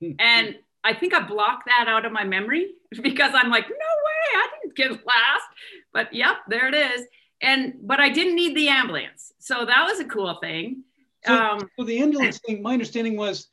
Hmm. 0.00 0.12
and 0.20 0.54
I 0.84 0.94
think 0.94 1.14
I 1.14 1.26
blocked 1.26 1.66
that 1.66 1.86
out 1.88 2.04
of 2.04 2.12
my 2.12 2.24
memory 2.24 2.72
because 3.02 3.32
I'm 3.34 3.50
like, 3.50 3.68
no 3.68 3.74
way, 3.74 4.34
I 4.34 4.48
didn't 4.62 4.76
get 4.76 4.90
last. 5.06 5.46
But 5.92 6.12
yep, 6.14 6.36
there 6.48 6.68
it 6.68 6.74
is. 6.74 7.06
And 7.40 7.74
but 7.82 8.00
I 8.00 8.08
didn't 8.08 8.34
need 8.34 8.56
the 8.56 8.68
ambulance. 8.68 9.32
So 9.38 9.64
that 9.64 9.86
was 9.88 10.00
a 10.00 10.04
cool 10.04 10.38
thing. 10.40 10.82
So, 11.24 11.34
um, 11.34 11.70
so 11.78 11.84
the 11.84 11.98
ambulance 11.98 12.38
thing, 12.38 12.62
my 12.62 12.72
understanding 12.72 13.16
was 13.16 13.48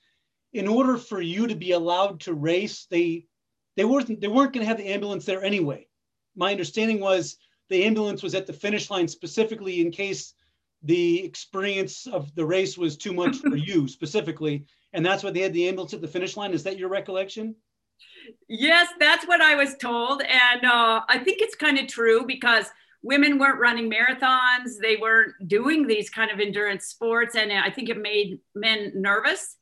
in 0.54 0.68
order 0.68 0.98
for 0.98 1.22
you 1.22 1.48
to 1.48 1.56
be 1.56 1.72
allowed 1.72 2.22
to 2.22 2.34
race, 2.34 2.88
they 2.90 3.26
they 3.76 3.86
weren't 3.86 4.22
they 4.22 4.28
weren't 4.28 4.54
gonna 4.54 4.66
have 4.66 4.78
the 4.78 4.88
ambulance 4.88 5.26
there 5.26 5.44
anyway. 5.44 5.88
My 6.36 6.52
understanding 6.52 7.00
was 7.00 7.38
the 7.70 7.84
ambulance 7.84 8.24
was 8.24 8.36
at 8.36 8.48
the 8.48 8.54
finish 8.54 8.90
line 8.90 9.08
specifically 9.08 9.82
in 9.82 9.92
case 9.92 10.34
the 10.84 11.24
experience 11.24 12.08
of 12.08 12.34
the 12.36 12.46
race 12.46 12.78
was 12.78 12.96
too 12.96 13.14
much 13.14 13.38
for 13.38 13.56
you 13.70 13.88
specifically, 13.88 14.66
and 14.96 15.06
that's 15.06 15.24
why 15.24 15.30
they 15.30 15.42
had 15.42 15.54
the 15.54 15.68
ambulance 15.68 15.94
at 15.94 16.02
the 16.02 16.08
finish 16.08 16.38
line. 16.38 16.54
Is 16.54 16.64
that 16.64 16.80
your 16.80 16.90
recollection? 16.90 17.56
Yes, 18.48 18.88
that's 19.00 19.28
what 19.28 19.42
I 19.42 19.56
was 19.56 19.76
told, 19.76 20.22
and 20.24 20.66
uh, 20.66 21.02
I 21.08 21.20
think 21.20 21.42
it's 21.42 21.56
kind 21.56 21.78
of 21.78 21.88
true 21.88 22.26
because 22.26 22.66
women 23.04 23.38
weren't 23.38 23.60
running 23.60 23.92
marathons, 23.92 24.80
they 24.82 24.98
weren't 24.98 25.34
doing 25.48 25.86
these 25.86 26.10
kind 26.10 26.32
of 26.32 26.40
endurance 26.40 26.86
sports, 26.86 27.36
and 27.36 27.52
I 27.52 27.70
think 27.70 27.90
it 27.90 28.02
made 28.02 28.40
men 28.56 28.94
nervous. 28.96 29.58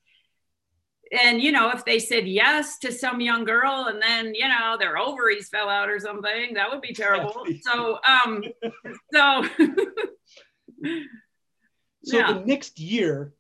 And 1.12 1.42
you 1.42 1.52
know, 1.52 1.70
if 1.72 1.84
they 1.84 2.00
said 2.00 2.28
yes 2.28 2.80
to 2.80 2.92
some 2.92 3.20
young 3.22 3.44
girl 3.44 3.88
and 3.88 4.02
then 4.02 4.34
you 4.34 4.48
know 4.48 4.78
their 4.80 4.98
ovaries 4.98 5.50
fell 5.50 5.70
out 5.70 5.90
or 5.90 6.00
something, 6.00 6.54
that 6.54 6.72
would 6.72 6.82
be 6.82 6.94
terrible. 6.94 7.46
So, 7.62 8.00
um, 8.08 8.44
so. 9.14 9.48
so 12.04 12.18
yeah. 12.18 12.34
the 12.34 12.44
next 12.46 12.80
year, 12.80 13.34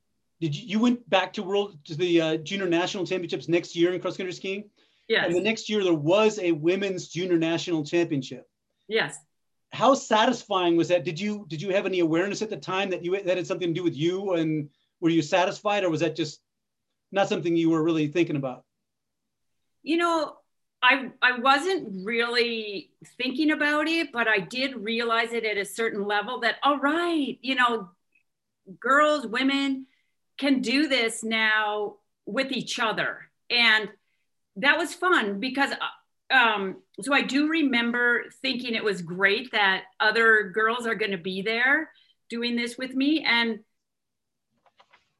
did 0.44 0.58
you, 0.58 0.68
you 0.68 0.80
went 0.80 1.10
back 1.10 1.32
to 1.32 1.42
world 1.42 1.78
to 1.86 1.96
the 1.96 2.20
uh, 2.20 2.36
junior 2.36 2.68
national 2.68 3.06
championships 3.06 3.48
next 3.48 3.78
year 3.78 3.94
in 3.94 4.02
cross 4.02 4.18
country 4.18 4.34
skiing? 4.34 4.70
Yes. 5.08 5.28
And 5.28 5.36
the 5.36 5.40
next 5.40 5.70
year 5.70 5.82
there 5.86 5.94
was 5.94 6.38
a 6.38 6.52
women's 6.52 7.08
junior 7.08 7.38
national 7.38 7.86
championship. 7.86 8.46
Yes. 8.90 9.18
How 9.72 9.94
satisfying 9.94 10.76
was 10.76 10.90
that? 10.90 11.06
Did 11.06 11.18
you 11.18 11.46
did 11.48 11.62
you 11.62 11.70
have 11.70 11.86
any 11.86 12.02
awareness 12.02 12.42
at 12.42 12.50
the 12.50 12.58
time 12.58 12.90
that 12.90 13.06
you 13.06 13.24
that 13.24 13.38
had 13.38 13.48
something 13.48 13.70
to 13.70 13.74
do 13.74 13.86
with 13.86 13.96
you 13.96 14.34
and 14.34 14.68
were 15.00 15.08
you 15.08 15.22
satisfied 15.22 15.86
or 15.86 15.90
was 15.90 16.02
that 16.02 16.18
just 16.18 16.42
not 17.14 17.30
something 17.30 17.56
you 17.56 17.70
were 17.70 17.82
really 17.82 18.08
thinking 18.08 18.36
about? 18.36 18.66
You 19.82 19.96
know, 19.96 20.36
I, 20.82 21.12
I 21.22 21.40
wasn't 21.40 22.06
really 22.06 22.92
thinking 23.18 23.52
about 23.52 23.88
it, 23.88 24.12
but 24.12 24.28
I 24.28 24.40
did 24.40 24.76
realize 24.76 25.32
it 25.32 25.46
at 25.46 25.58
a 25.58 25.64
certain 25.64 26.04
level 26.04 26.42
that, 26.42 26.56
all 26.64 26.80
right, 26.80 27.38
you 27.42 27.56
know, 27.56 27.92
girls, 28.80 29.26
women 29.26 29.86
can 30.44 30.60
do 30.60 30.90
this 30.90 31.24
now 31.24 31.96
with 32.26 32.52
each 32.52 32.78
other. 32.78 33.20
And 33.50 33.88
that 34.58 34.78
was 34.78 34.94
fun 34.94 35.40
because, 35.40 35.72
uh, 35.72 36.36
um, 36.36 36.82
so 37.02 37.14
I 37.14 37.22
do 37.22 37.48
remember 37.48 38.26
thinking 38.42 38.76
it 38.76 38.84
was 38.84 39.02
great 39.02 39.52
that 39.54 39.84
other 40.02 40.52
girls 40.54 40.86
are 40.86 40.96
going 40.96 41.12
to 41.12 41.18
be 41.18 41.44
there 41.44 41.92
doing 42.30 42.58
this 42.58 42.78
with 42.78 42.94
me. 42.94 43.24
And 43.26 43.60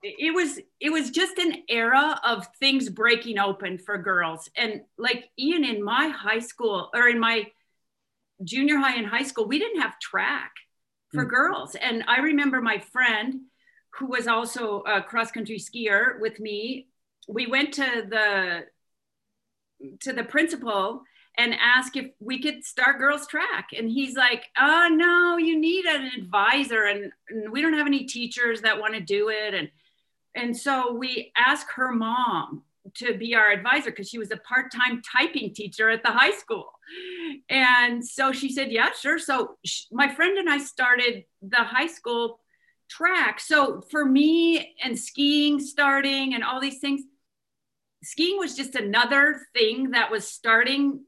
it 0.02 0.36
was 0.36 0.60
it 0.82 0.90
was 0.90 1.10
just 1.10 1.38
an 1.38 1.64
era 1.70 2.20
of 2.26 2.46
things 2.60 2.90
breaking 2.90 3.40
open 3.40 3.78
for 3.78 3.98
girls 3.98 4.50
and 4.58 4.82
like 4.98 5.30
ian 5.40 5.64
in 5.64 5.82
my 5.82 6.10
high 6.10 6.40
school 6.40 6.90
or 6.94 7.08
in 7.08 7.18
my 7.18 7.46
junior 8.44 8.76
high 8.76 8.98
and 8.98 9.08
high 9.08 9.24
school 9.24 9.48
we 9.48 9.58
didn't 9.60 9.80
have 9.80 9.98
track 10.00 10.52
for 11.14 11.26
mm. 11.26 11.30
girls 11.30 11.76
and 11.76 12.04
i 12.10 12.20
remember 12.20 12.60
my 12.60 12.80
friend 12.80 13.40
who 13.98 14.08
was 14.08 14.28
also 14.28 14.82
a 14.82 15.02
cross 15.02 15.32
country 15.32 15.58
skier 15.58 16.20
with 16.20 16.40
me 16.40 16.88
we 17.28 17.48
went 17.48 17.74
to 17.76 18.06
the 18.10 18.66
to 20.02 20.14
the 20.14 20.24
principal 20.24 21.04
and 21.38 21.56
asked 21.60 21.96
if 21.96 22.12
we 22.20 22.40
could 22.42 22.64
start 22.64 23.00
girls 23.00 23.26
track. 23.28 23.70
And 23.78 23.90
he's 23.90 24.16
like 24.16 24.46
oh 24.58 24.90
no 24.92 25.38
you 25.38 25.60
need 25.60 25.86
an 25.86 26.10
advisor 26.18 26.84
and, 26.84 27.12
and 27.30 27.52
we 27.52 27.62
don't 27.62 27.74
have 27.74 27.88
any 27.88 28.06
teachers 28.06 28.62
that 28.62 28.80
want 28.80 28.94
to 28.94 29.00
do 29.00 29.30
it. 29.30 29.54
And 29.54 29.70
and 30.36 30.58
so 30.58 30.94
we 30.94 31.32
asked 31.36 31.72
her 31.76 31.92
mom 31.92 32.64
to 32.96 33.18
be 33.18 33.34
our 33.34 33.50
advisor 33.52 33.92
because 33.92 34.10
she 34.10 34.18
was 34.18 34.32
a 34.32 34.38
part-time 34.38 35.02
typing 35.02 35.54
teacher 35.54 35.90
at 35.90 36.04
the 36.04 36.12
high 36.12 36.32
school. 36.32 36.70
And 37.50 38.06
so 38.06 38.32
she 38.32 38.52
said 38.52 38.72
yeah 38.72 38.92
sure. 38.94 39.20
So 39.20 39.58
my 39.92 40.14
friend 40.14 40.38
and 40.38 40.50
i 40.50 40.58
started 40.58 41.24
the 41.42 41.64
high 41.64 41.88
school 41.88 42.40
track 42.98 43.40
so 43.40 43.82
for 43.92 44.06
me 44.06 44.76
and 44.84 44.98
skiing 44.98 45.60
starting 45.60 46.34
and 46.34 46.44
all 46.44 46.60
these 46.60 46.80
things 46.80 47.02
skiing 48.04 48.38
was 48.38 48.56
just 48.56 48.76
another 48.76 49.42
thing 49.54 49.92
that 49.92 50.12
was 50.12 50.28
starting 50.28 51.04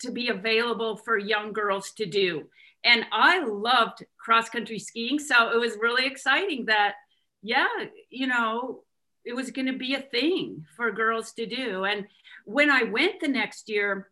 to 0.00 0.10
be 0.10 0.28
available 0.28 0.96
for 0.96 1.16
young 1.16 1.52
girls 1.52 1.92
to 1.92 2.06
do 2.06 2.44
and 2.84 3.04
i 3.12 3.44
loved 3.44 4.04
cross 4.18 4.48
country 4.48 4.78
skiing 4.78 5.18
so 5.18 5.50
it 5.50 5.58
was 5.58 5.76
really 5.80 6.06
exciting 6.06 6.66
that 6.66 6.94
yeah, 7.42 7.66
you 8.08 8.28
know, 8.28 8.82
it 9.24 9.34
was 9.34 9.50
going 9.50 9.66
to 9.66 9.76
be 9.76 9.94
a 9.94 10.00
thing 10.00 10.64
for 10.76 10.90
girls 10.92 11.32
to 11.32 11.46
do. 11.46 11.84
And 11.84 12.06
when 12.44 12.70
I 12.70 12.84
went 12.84 13.20
the 13.20 13.28
next 13.28 13.68
year, 13.68 14.08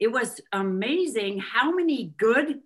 it 0.00 0.10
was 0.10 0.40
amazing 0.52 1.38
how 1.38 1.70
many 1.70 2.12
good 2.16 2.60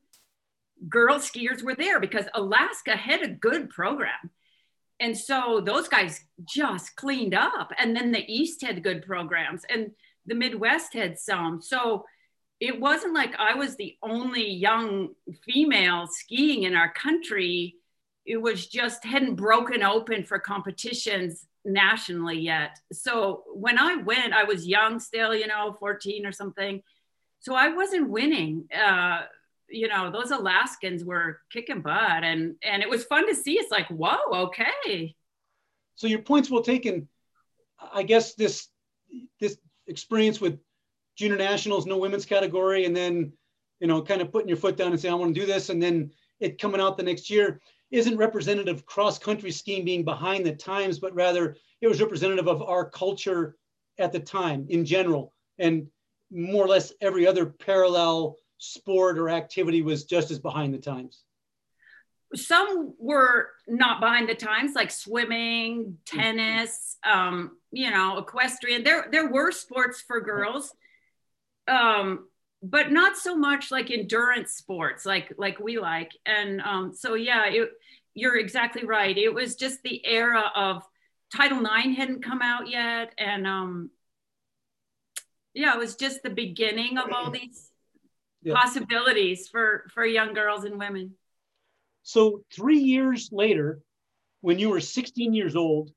girl 0.88 1.18
skiers 1.18 1.62
were 1.62 1.74
there 1.74 2.00
because 2.00 2.26
Alaska 2.34 2.96
had 2.96 3.22
a 3.22 3.28
good 3.28 3.70
program. 3.70 4.30
And 5.00 5.16
so 5.16 5.60
those 5.64 5.88
guys 5.88 6.20
just 6.44 6.94
cleaned 6.96 7.34
up. 7.34 7.72
And 7.78 7.96
then 7.96 8.12
the 8.12 8.24
East 8.32 8.62
had 8.62 8.84
good 8.84 9.04
programs 9.04 9.62
and 9.68 9.90
the 10.26 10.34
Midwest 10.34 10.94
had 10.94 11.18
some. 11.18 11.60
So 11.60 12.04
it 12.60 12.80
wasn't 12.80 13.14
like 13.14 13.34
I 13.38 13.54
was 13.54 13.76
the 13.76 13.96
only 14.02 14.48
young 14.48 15.08
female 15.44 16.06
skiing 16.06 16.62
in 16.62 16.76
our 16.76 16.92
country 16.92 17.76
it 18.24 18.40
was 18.40 18.66
just 18.66 19.04
hadn't 19.04 19.34
broken 19.34 19.82
open 19.82 20.24
for 20.24 20.38
competitions 20.38 21.46
nationally 21.64 22.38
yet. 22.38 22.78
So 22.92 23.44
when 23.54 23.78
I 23.78 23.96
went, 23.96 24.32
I 24.32 24.44
was 24.44 24.66
young 24.66 25.00
still, 25.00 25.34
you 25.34 25.46
know, 25.46 25.76
14 25.78 26.26
or 26.26 26.32
something. 26.32 26.82
So 27.40 27.54
I 27.54 27.68
wasn't 27.68 28.10
winning. 28.10 28.68
Uh, 28.72 29.22
you 29.72 29.88
know, 29.88 30.10
those 30.10 30.30
Alaskans 30.30 31.04
were 31.04 31.40
kicking 31.50 31.80
butt 31.80 32.24
and 32.24 32.54
and 32.62 32.82
it 32.82 32.88
was 32.88 33.04
fun 33.04 33.26
to 33.28 33.34
see. 33.34 33.54
It's 33.54 33.70
like, 33.70 33.88
whoa, 33.88 34.46
okay. 34.46 35.14
So 35.94 36.06
your 36.06 36.22
points 36.22 36.50
well 36.50 36.62
taken. 36.62 37.08
I 37.92 38.02
guess 38.02 38.34
this 38.34 38.68
this 39.40 39.58
experience 39.86 40.40
with 40.40 40.58
junior 41.16 41.36
nationals, 41.36 41.86
no 41.86 41.98
women's 41.98 42.26
category, 42.26 42.84
and 42.84 42.96
then 42.96 43.32
you 43.80 43.88
know, 43.88 44.00
kind 44.00 44.22
of 44.22 44.30
putting 44.30 44.48
your 44.48 44.56
foot 44.56 44.76
down 44.76 44.92
and 44.92 45.00
saying, 45.00 45.12
I 45.12 45.16
want 45.16 45.34
to 45.34 45.40
do 45.40 45.46
this, 45.46 45.68
and 45.68 45.82
then 45.82 46.12
it 46.38 46.60
coming 46.60 46.80
out 46.80 46.96
the 46.96 47.02
next 47.02 47.28
year 47.28 47.60
isn't 47.90 48.16
representative 48.16 48.86
cross 48.86 49.18
country 49.18 49.50
skiing 49.50 49.84
being 49.84 50.04
behind 50.04 50.46
the 50.46 50.54
times, 50.54 50.98
but 50.98 51.14
rather 51.14 51.56
it 51.80 51.88
was 51.88 52.00
representative 52.00 52.48
of 52.48 52.62
our 52.62 52.88
culture 52.88 53.56
at 53.98 54.12
the 54.12 54.20
time 54.20 54.66
in 54.70 54.84
general. 54.84 55.32
And 55.58 55.88
more 56.30 56.64
or 56.64 56.68
less 56.68 56.92
every 57.00 57.26
other 57.26 57.44
parallel 57.44 58.36
sport 58.62 59.18
or 59.18 59.28
activity 59.28 59.82
was 59.82 60.04
just 60.04 60.30
as 60.30 60.38
behind 60.38 60.72
the 60.72 60.78
times. 60.78 61.24
some 62.36 62.94
were 62.98 63.50
not 63.66 64.00
behind 64.00 64.28
the 64.28 64.34
times, 64.36 64.74
like 64.74 64.90
swimming, 64.90 65.98
tennis, 66.06 66.96
um, 67.04 67.56
you 67.72 67.90
know, 67.90 68.18
equestrian. 68.18 68.84
There, 68.84 69.06
there 69.10 69.28
were 69.28 69.50
sports 69.50 70.00
for 70.00 70.20
girls, 70.20 70.72
um, 71.66 72.28
but 72.62 72.92
not 72.92 73.16
so 73.16 73.36
much 73.36 73.70
like 73.72 73.90
endurance 73.90 74.52
sports, 74.52 75.04
like 75.04 75.34
like 75.36 75.58
we 75.58 75.78
like. 75.80 76.12
And 76.24 76.60
um, 76.60 76.94
so, 76.94 77.14
yeah, 77.14 77.46
it, 77.48 77.70
you're 78.14 78.38
exactly 78.38 78.84
right. 78.84 79.16
It 79.18 79.34
was 79.34 79.56
just 79.56 79.82
the 79.82 80.06
era 80.06 80.44
of 80.54 80.82
Title 81.34 81.60
IX 81.60 81.96
hadn't 81.96 82.22
come 82.22 82.42
out 82.42 82.68
yet, 82.70 83.12
and 83.18 83.44
um, 83.46 83.90
yeah, 85.52 85.74
it 85.74 85.78
was 85.78 85.96
just 85.96 86.22
the 86.22 86.30
beginning 86.30 86.96
of 86.98 87.12
all 87.12 87.30
these 87.30 87.71
yeah. 88.42 88.54
possibilities 88.54 89.48
for 89.48 89.84
for 89.92 90.04
young 90.04 90.34
girls 90.34 90.64
and 90.64 90.78
women. 90.78 91.12
So 92.02 92.42
three 92.52 92.78
years 92.78 93.28
later, 93.32 93.80
when 94.40 94.58
you 94.58 94.70
were 94.70 94.80
16 94.80 95.34
years 95.34 95.54
old, 95.54 95.90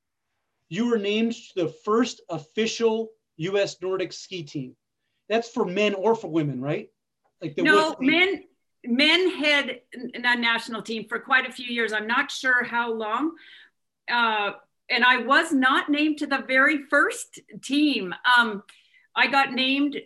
you 0.70 0.88
were 0.90 1.00
named 1.00 1.34
to 1.34 1.64
the 1.64 1.74
first 1.84 2.22
official 2.30 3.10
U.S. 3.38 3.78
Nordic 3.82 4.14
ski 4.14 4.44
team. 4.44 4.76
That's 5.28 5.50
for 5.50 5.66
men 5.66 5.96
or 5.96 6.16
for 6.16 6.30
women, 6.30 6.62
right? 6.62 6.90
Like 7.42 7.56
the 7.56 7.64
no, 7.64 7.96
men 8.00 8.44
men 8.84 9.30
had 9.32 9.82
a 10.14 10.36
national 10.38 10.84
team 10.84 11.08
for 11.08 11.20
quite 11.20 11.50
a 11.50 11.52
few 11.52 11.66
years. 11.66 11.92
I'm 11.92 12.08
not 12.08 12.32
sure 12.32 12.64
how 12.64 12.94
long. 12.94 13.32
Uh, 14.10 14.52
and 14.90 15.04
I 15.04 15.18
was 15.18 15.52
not 15.52 15.90
named 15.90 16.20
to 16.20 16.28
the 16.28 16.44
very 16.48 16.84
first 16.90 17.40
team. 17.64 18.14
Um, 18.38 18.62
I 19.16 19.28
got 19.28 19.54
named 19.54 19.98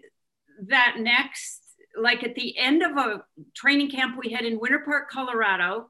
that 0.68 0.96
next 1.00 1.59
like 1.98 2.24
at 2.24 2.36
the 2.36 2.58
end 2.58 2.84
of 2.84 2.98
a 2.98 3.24
training 3.56 3.90
camp 3.90 4.18
we 4.18 4.32
had 4.32 4.46
in 4.46 4.60
Winter 4.60 4.80
Park, 4.86 5.10
Colorado, 5.10 5.88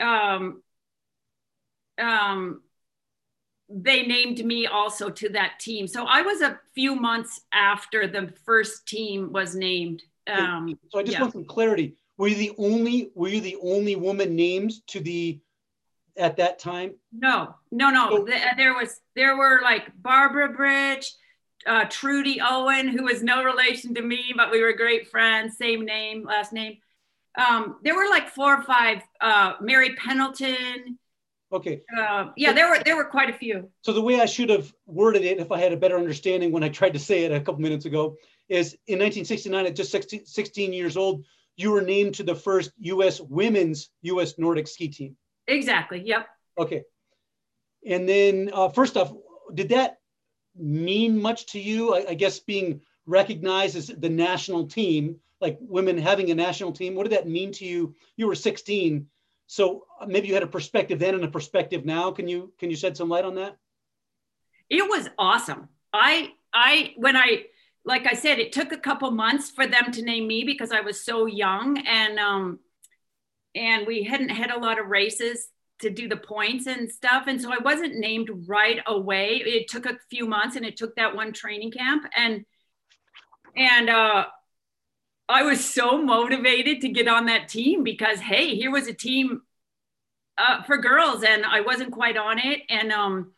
um, 0.00 0.62
um, 1.98 2.62
they 3.68 4.06
named 4.06 4.44
me 4.44 4.66
also 4.66 5.10
to 5.10 5.28
that 5.30 5.60
team. 5.60 5.86
So 5.86 6.04
I 6.06 6.22
was 6.22 6.40
a 6.40 6.58
few 6.74 6.94
months 6.94 7.42
after 7.52 8.06
the 8.06 8.32
first 8.44 8.86
team 8.86 9.32
was 9.32 9.54
named. 9.54 10.02
Um, 10.26 10.78
so 10.90 10.98
I 10.98 11.02
just 11.02 11.14
yeah. 11.14 11.22
want 11.22 11.32
some 11.32 11.44
clarity. 11.44 11.96
Were 12.16 12.28
you 12.28 12.36
the 12.36 12.52
only 12.58 13.10
were 13.14 13.28
you 13.28 13.40
the 13.40 13.56
only 13.62 13.94
woman 13.96 14.34
named 14.34 14.72
to 14.88 15.00
the 15.00 15.40
at 16.16 16.36
that 16.38 16.58
time? 16.58 16.94
No, 17.12 17.54
no, 17.70 17.90
no. 17.90 18.26
So, 18.26 18.28
there 18.56 18.74
was 18.74 19.00
there 19.14 19.36
were 19.36 19.60
like 19.62 19.90
Barbara 20.02 20.52
Britch, 20.52 21.12
uh, 21.66 21.84
Trudy 21.90 22.40
Owen, 22.40 22.88
who 22.88 23.04
was 23.04 23.22
no 23.22 23.42
relation 23.42 23.94
to 23.94 24.02
me, 24.02 24.32
but 24.36 24.50
we 24.50 24.62
were 24.62 24.72
great 24.72 25.08
friends, 25.08 25.56
same 25.56 25.84
name, 25.84 26.24
last 26.24 26.52
name. 26.52 26.78
Um, 27.36 27.76
there 27.82 27.94
were 27.94 28.08
like 28.08 28.28
four 28.28 28.56
or 28.56 28.62
five. 28.62 29.02
Uh, 29.20 29.54
Mary 29.60 29.94
Pendleton. 29.94 30.98
Okay. 31.52 31.82
Uh, 31.98 32.28
yeah, 32.36 32.52
there 32.52 32.68
were 32.68 32.78
there 32.84 32.96
were 32.96 33.04
quite 33.04 33.30
a 33.30 33.32
few. 33.32 33.70
So 33.82 33.92
the 33.92 34.02
way 34.02 34.20
I 34.20 34.26
should 34.26 34.50
have 34.50 34.72
worded 34.86 35.22
it, 35.22 35.38
if 35.38 35.50
I 35.50 35.58
had 35.58 35.72
a 35.72 35.76
better 35.76 35.96
understanding 35.96 36.52
when 36.52 36.62
I 36.62 36.68
tried 36.68 36.92
to 36.94 36.98
say 36.98 37.24
it 37.24 37.32
a 37.32 37.40
couple 37.40 37.60
minutes 37.60 37.86
ago, 37.86 38.16
is 38.48 38.74
in 38.86 38.98
1969, 38.98 39.66
at 39.66 39.76
just 39.76 39.90
16, 39.90 40.26
16 40.26 40.72
years 40.72 40.96
old, 40.96 41.24
you 41.56 41.70
were 41.70 41.80
named 41.80 42.14
to 42.16 42.22
the 42.22 42.34
first 42.34 42.72
U.S. 42.80 43.20
women's 43.20 43.90
U.S. 44.02 44.34
Nordic 44.38 44.68
ski 44.68 44.88
team. 44.88 45.16
Exactly. 45.46 46.02
Yep. 46.04 46.26
Okay. 46.58 46.82
And 47.86 48.08
then, 48.08 48.50
uh, 48.52 48.68
first 48.68 48.96
off, 48.96 49.12
did 49.54 49.70
that 49.70 49.98
mean 50.58 51.20
much 51.20 51.46
to 51.46 51.60
you? 51.60 51.94
I, 51.94 52.10
I, 52.10 52.14
guess 52.14 52.38
being 52.38 52.80
recognized 53.06 53.76
as 53.76 53.88
the 53.88 54.08
national 54.08 54.66
team, 54.66 55.16
like 55.40 55.58
women 55.60 55.98
having 55.98 56.30
a 56.30 56.34
national 56.34 56.72
team, 56.72 56.94
what 56.94 57.04
did 57.04 57.12
that 57.12 57.28
mean 57.28 57.52
to 57.52 57.64
you? 57.64 57.94
You 58.16 58.26
were 58.26 58.34
16, 58.34 59.06
so 59.46 59.84
maybe 60.06 60.28
you 60.28 60.34
had 60.34 60.42
a 60.42 60.48
perspective 60.48 60.98
then 60.98 61.14
and 61.14 61.24
a 61.24 61.28
perspective 61.28 61.84
now. 61.84 62.10
Can 62.10 62.28
you 62.28 62.52
can 62.58 62.70
you 62.70 62.76
shed 62.76 62.96
some 62.96 63.08
light 63.08 63.24
on 63.24 63.34
that? 63.36 63.56
It 64.68 64.82
was 64.88 65.08
awesome. 65.18 65.68
I 65.92 66.32
I 66.52 66.92
when 66.96 67.16
I 67.16 67.44
like 67.84 68.06
I 68.06 68.12
said, 68.12 68.38
it 68.38 68.52
took 68.52 68.72
a 68.72 68.78
couple 68.78 69.10
months 69.10 69.50
for 69.50 69.66
them 69.66 69.90
to 69.92 70.02
name 70.02 70.26
me 70.26 70.44
because 70.44 70.70
I 70.70 70.82
was 70.82 71.02
so 71.02 71.24
young 71.24 71.78
and 71.78 72.18
um 72.18 72.58
and 73.54 73.86
we 73.86 74.02
hadn't 74.02 74.28
had 74.28 74.50
a 74.50 74.58
lot 74.58 74.78
of 74.78 74.88
races 74.88 75.48
to 75.80 75.90
do 75.90 76.08
the 76.08 76.16
points 76.16 76.66
and 76.66 76.90
stuff. 76.90 77.24
And 77.26 77.40
so 77.40 77.52
I 77.52 77.58
wasn't 77.58 77.96
named 77.96 78.30
right 78.46 78.80
away. 78.86 79.42
It 79.44 79.68
took 79.68 79.86
a 79.86 79.98
few 80.10 80.26
months 80.26 80.56
and 80.56 80.64
it 80.64 80.76
took 80.76 80.96
that 80.96 81.14
one 81.14 81.32
training 81.32 81.70
camp. 81.70 82.04
And 82.16 82.44
and 83.56 83.90
uh 83.90 84.26
I 85.28 85.42
was 85.42 85.62
so 85.62 86.02
motivated 86.02 86.80
to 86.80 86.88
get 86.88 87.06
on 87.06 87.26
that 87.26 87.48
team 87.48 87.84
because 87.84 88.18
hey, 88.18 88.56
here 88.56 88.70
was 88.70 88.88
a 88.88 88.94
team 88.94 89.42
uh, 90.38 90.62
for 90.62 90.78
girls 90.78 91.22
and 91.22 91.44
I 91.44 91.60
wasn't 91.60 91.92
quite 91.92 92.16
on 92.16 92.38
it. 92.38 92.62
And 92.68 92.92
um 92.92 93.32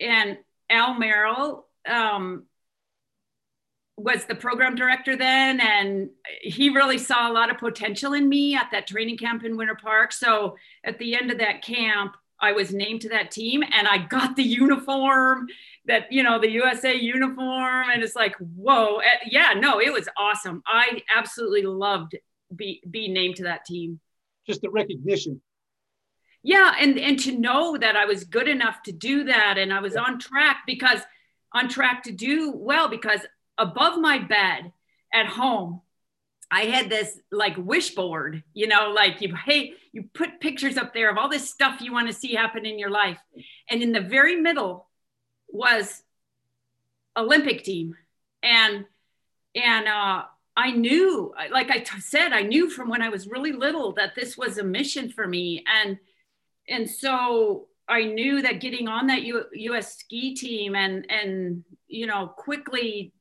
and 0.00 0.38
Al 0.68 0.98
Merrill 0.98 1.66
um 1.88 2.44
was 4.02 4.24
the 4.24 4.34
program 4.34 4.74
director 4.74 5.16
then 5.16 5.60
and 5.60 6.10
he 6.40 6.70
really 6.70 6.98
saw 6.98 7.30
a 7.30 7.32
lot 7.32 7.50
of 7.50 7.58
potential 7.58 8.14
in 8.14 8.28
me 8.28 8.54
at 8.54 8.68
that 8.72 8.86
training 8.86 9.16
camp 9.16 9.44
in 9.44 9.56
winter 9.56 9.76
park. 9.80 10.12
So 10.12 10.56
at 10.84 10.98
the 10.98 11.14
end 11.14 11.30
of 11.30 11.38
that 11.38 11.62
camp 11.62 12.16
i 12.40 12.52
was 12.52 12.72
named 12.72 13.02
to 13.02 13.08
that 13.10 13.30
team 13.30 13.62
and 13.62 13.86
i 13.86 13.98
got 13.98 14.34
the 14.34 14.42
uniform 14.42 15.46
that 15.84 16.10
you 16.10 16.22
know 16.22 16.38
the 16.38 16.50
usa 16.50 16.94
uniform 16.94 17.90
and 17.92 18.02
it's 18.02 18.16
like 18.16 18.34
whoa 18.36 18.96
eh, 18.98 19.18
yeah 19.30 19.52
no 19.54 19.80
it 19.80 19.92
was 19.92 20.08
awesome. 20.18 20.62
I 20.66 21.02
absolutely 21.14 21.62
loved 21.62 22.16
be 22.54 22.82
being 22.90 23.12
named 23.12 23.36
to 23.36 23.44
that 23.44 23.64
team. 23.64 24.00
Just 24.46 24.62
the 24.62 24.70
recognition. 24.70 25.40
Yeah 26.42 26.74
and 26.78 26.98
and 26.98 27.18
to 27.20 27.38
know 27.38 27.76
that 27.76 27.96
i 27.96 28.06
was 28.06 28.24
good 28.24 28.48
enough 28.48 28.82
to 28.84 28.92
do 28.92 29.24
that 29.24 29.58
and 29.58 29.72
i 29.72 29.80
was 29.80 29.96
on 29.96 30.18
track 30.18 30.58
because 30.66 31.00
on 31.52 31.68
track 31.68 32.04
to 32.04 32.12
do 32.12 32.52
well 32.54 32.88
because 32.88 33.20
above 33.60 33.98
my 33.98 34.18
bed 34.18 34.72
at 35.12 35.26
home 35.26 35.80
I 36.50 36.62
had 36.62 36.90
this 36.90 37.18
like 37.30 37.56
wish 37.56 37.94
board, 37.94 38.42
you 38.54 38.66
know, 38.66 38.90
like 38.90 39.20
you 39.20 39.34
hey, 39.36 39.74
you 39.92 40.04
put 40.14 40.40
pictures 40.40 40.76
up 40.76 40.92
there 40.92 41.10
of 41.10 41.16
all 41.16 41.28
this 41.28 41.48
stuff 41.48 41.80
you 41.80 41.92
want 41.92 42.08
to 42.08 42.12
see 42.12 42.34
happen 42.34 42.66
in 42.66 42.78
your 42.78 42.90
life. 42.90 43.18
And 43.68 43.82
in 43.82 43.92
the 43.92 44.00
very 44.00 44.36
middle 44.36 44.88
was 45.48 46.02
Olympic 47.16 47.62
team. 47.62 47.94
And 48.42 48.84
and 49.54 49.86
uh 49.86 50.24
I 50.56 50.72
knew, 50.72 51.32
like 51.52 51.70
I 51.70 51.78
t- 51.78 52.00
said, 52.00 52.32
I 52.32 52.42
knew 52.42 52.68
from 52.68 52.88
when 52.90 53.00
I 53.00 53.08
was 53.08 53.28
really 53.28 53.52
little 53.52 53.92
that 53.92 54.14
this 54.16 54.36
was 54.36 54.58
a 54.58 54.64
mission 54.64 55.08
for 55.08 55.26
me. 55.26 55.64
And 55.72 55.98
and 56.68 56.90
so 56.90 57.68
I 57.88 58.04
knew 58.04 58.42
that 58.42 58.60
getting 58.60 58.88
on 58.88 59.06
that 59.06 59.22
U- 59.22 59.46
US 59.52 59.98
ski 59.98 60.34
team 60.34 60.74
and 60.74 61.08
and 61.08 61.64
you 61.86 62.06
know 62.06 62.26
quickly 62.26 63.12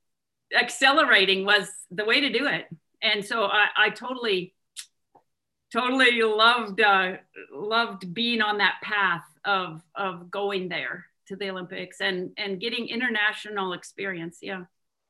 accelerating 0.58 1.46
was 1.46 1.70
the 1.92 2.06
way 2.06 2.22
to 2.22 2.30
do 2.30 2.48
it. 2.48 2.68
And 3.02 3.24
so 3.24 3.46
I, 3.46 3.68
I 3.78 3.90
totally, 3.90 4.54
totally 5.72 6.22
loved 6.22 6.82
uh, 6.82 7.14
loved 7.52 8.14
being 8.14 8.42
on 8.42 8.58
that 8.58 8.76
path 8.84 9.24
of 9.46 9.82
of 9.96 10.30
going 10.30 10.70
there 10.70 11.06
to 11.28 11.36
the 11.36 11.50
Olympics 11.50 12.02
and 12.02 12.32
and 12.38 12.60
getting 12.60 12.88
international 12.88 13.74
experience. 13.74 14.40
Yeah. 14.42 14.64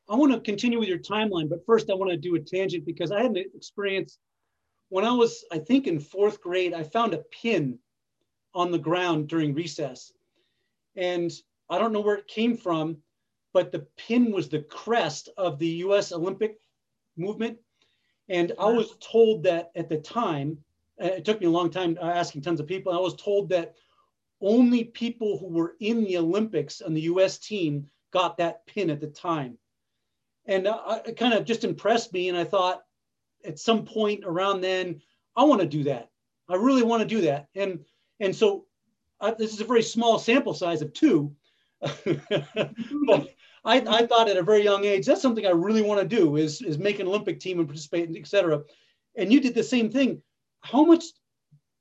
I 0.10 0.16
want 0.16 0.34
to 0.34 0.40
continue 0.40 0.80
with 0.80 0.90
your 0.90 0.98
timeline, 0.98 1.50
but 1.50 1.66
first 1.66 1.90
I 1.90 1.94
want 1.94 2.12
to 2.12 2.18
do 2.18 2.36
a 2.36 2.40
tangent 2.40 2.86
because 2.86 3.12
I 3.12 3.22
had 3.22 3.32
an 3.32 3.46
experience 3.56 4.18
when 4.90 5.06
I 5.06 5.12
was, 5.12 5.46
I 5.52 5.60
think, 5.60 5.86
in 5.86 6.00
fourth 6.00 6.42
grade. 6.42 6.74
I 6.74 6.82
found 6.84 7.14
a 7.14 7.24
pin 7.42 7.78
on 8.56 8.72
the 8.72 8.80
ground 8.80 9.28
during 9.28 9.54
recess, 9.54 10.12
and 10.96 11.32
I 11.70 11.78
don't 11.78 11.94
know 11.94 12.02
where 12.02 12.16
it 12.16 12.28
came 12.28 12.58
from, 12.58 12.98
but 13.60 13.74
the 13.74 13.86
pin 13.98 14.32
was 14.32 14.48
the 14.48 14.62
crest 14.62 15.28
of 15.36 15.60
the 15.60 15.68
US 15.84 16.14
Olympic 16.14 16.62
movement. 17.18 17.58
And 18.30 18.54
I 18.58 18.72
was 18.72 18.96
told 19.02 19.44
that 19.44 19.72
at 19.76 19.90
the 19.90 19.98
time, 19.98 20.60
uh, 21.04 21.08
it 21.08 21.26
took 21.26 21.42
me 21.42 21.48
a 21.48 21.50
long 21.50 21.70
time 21.70 21.98
uh, 22.02 22.06
asking 22.06 22.42
tons 22.42 22.62
of 22.62 22.68
people. 22.68 22.94
I 22.94 23.02
was 23.02 23.18
told 23.18 23.50
that 23.50 23.76
only 24.40 24.86
people 24.86 25.38
who 25.38 25.48
were 25.48 25.76
in 25.82 26.06
the 26.06 26.16
Olympics 26.20 26.80
on 26.80 26.94
the 26.94 27.02
US 27.02 27.38
team 27.38 27.90
got 28.12 28.38
that 28.38 28.66
pin 28.66 28.90
at 28.90 29.02
the 29.02 29.08
time. 29.08 29.58
And 30.46 30.66
uh, 30.66 31.02
it 31.06 31.18
kind 31.18 31.34
of 31.34 31.44
just 31.44 31.66
impressed 31.66 32.14
me. 32.14 32.30
And 32.30 32.38
I 32.38 32.46
thought 32.46 32.84
at 33.44 33.60
some 33.60 33.84
point 33.84 34.24
around 34.24 34.62
then, 34.62 35.02
I 35.36 35.44
want 35.44 35.60
to 35.60 35.68
do 35.68 35.84
that. 35.84 36.08
I 36.48 36.56
really 36.56 36.84
want 36.84 37.02
to 37.02 37.16
do 37.16 37.20
that. 37.24 37.50
And, 37.56 37.84
and 38.22 38.34
so 38.34 38.68
uh, 39.20 39.34
this 39.38 39.52
is 39.52 39.60
a 39.60 39.66
very 39.66 39.84
small 39.84 40.18
sample 40.18 40.54
size 40.54 40.82
of 40.82 40.94
two. 40.94 41.36
but 42.06 43.30
I, 43.66 43.78
I 43.82 44.06
thought 44.06 44.30
at 44.30 44.38
a 44.38 44.44
very 44.44 44.64
young 44.64 44.86
age, 44.86 45.06
that's 45.06 45.22
something 45.22 45.46
I 45.46 45.52
really 45.52 45.82
want 45.82 46.02
to 46.02 46.16
do 46.18 46.38
is, 46.38 46.62
is 46.62 46.78
make 46.78 47.00
an 47.00 47.08
Olympic 47.08 47.40
team 47.40 47.60
and 47.60 47.68
participate, 47.68 48.10
et 48.16 48.28
cetera. 48.28 48.62
And 49.16 49.32
you 49.32 49.40
did 49.42 49.56
the 49.56 49.64
same 49.64 49.90
thing. 49.92 50.22
How 50.62 50.84
much 50.86 51.06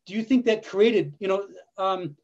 do 0.06 0.14
you 0.14 0.22
think 0.22 0.46
that 0.46 0.66
created, 0.66 1.14
you 1.18 1.28
know, 1.28 1.46
um, 1.76 2.16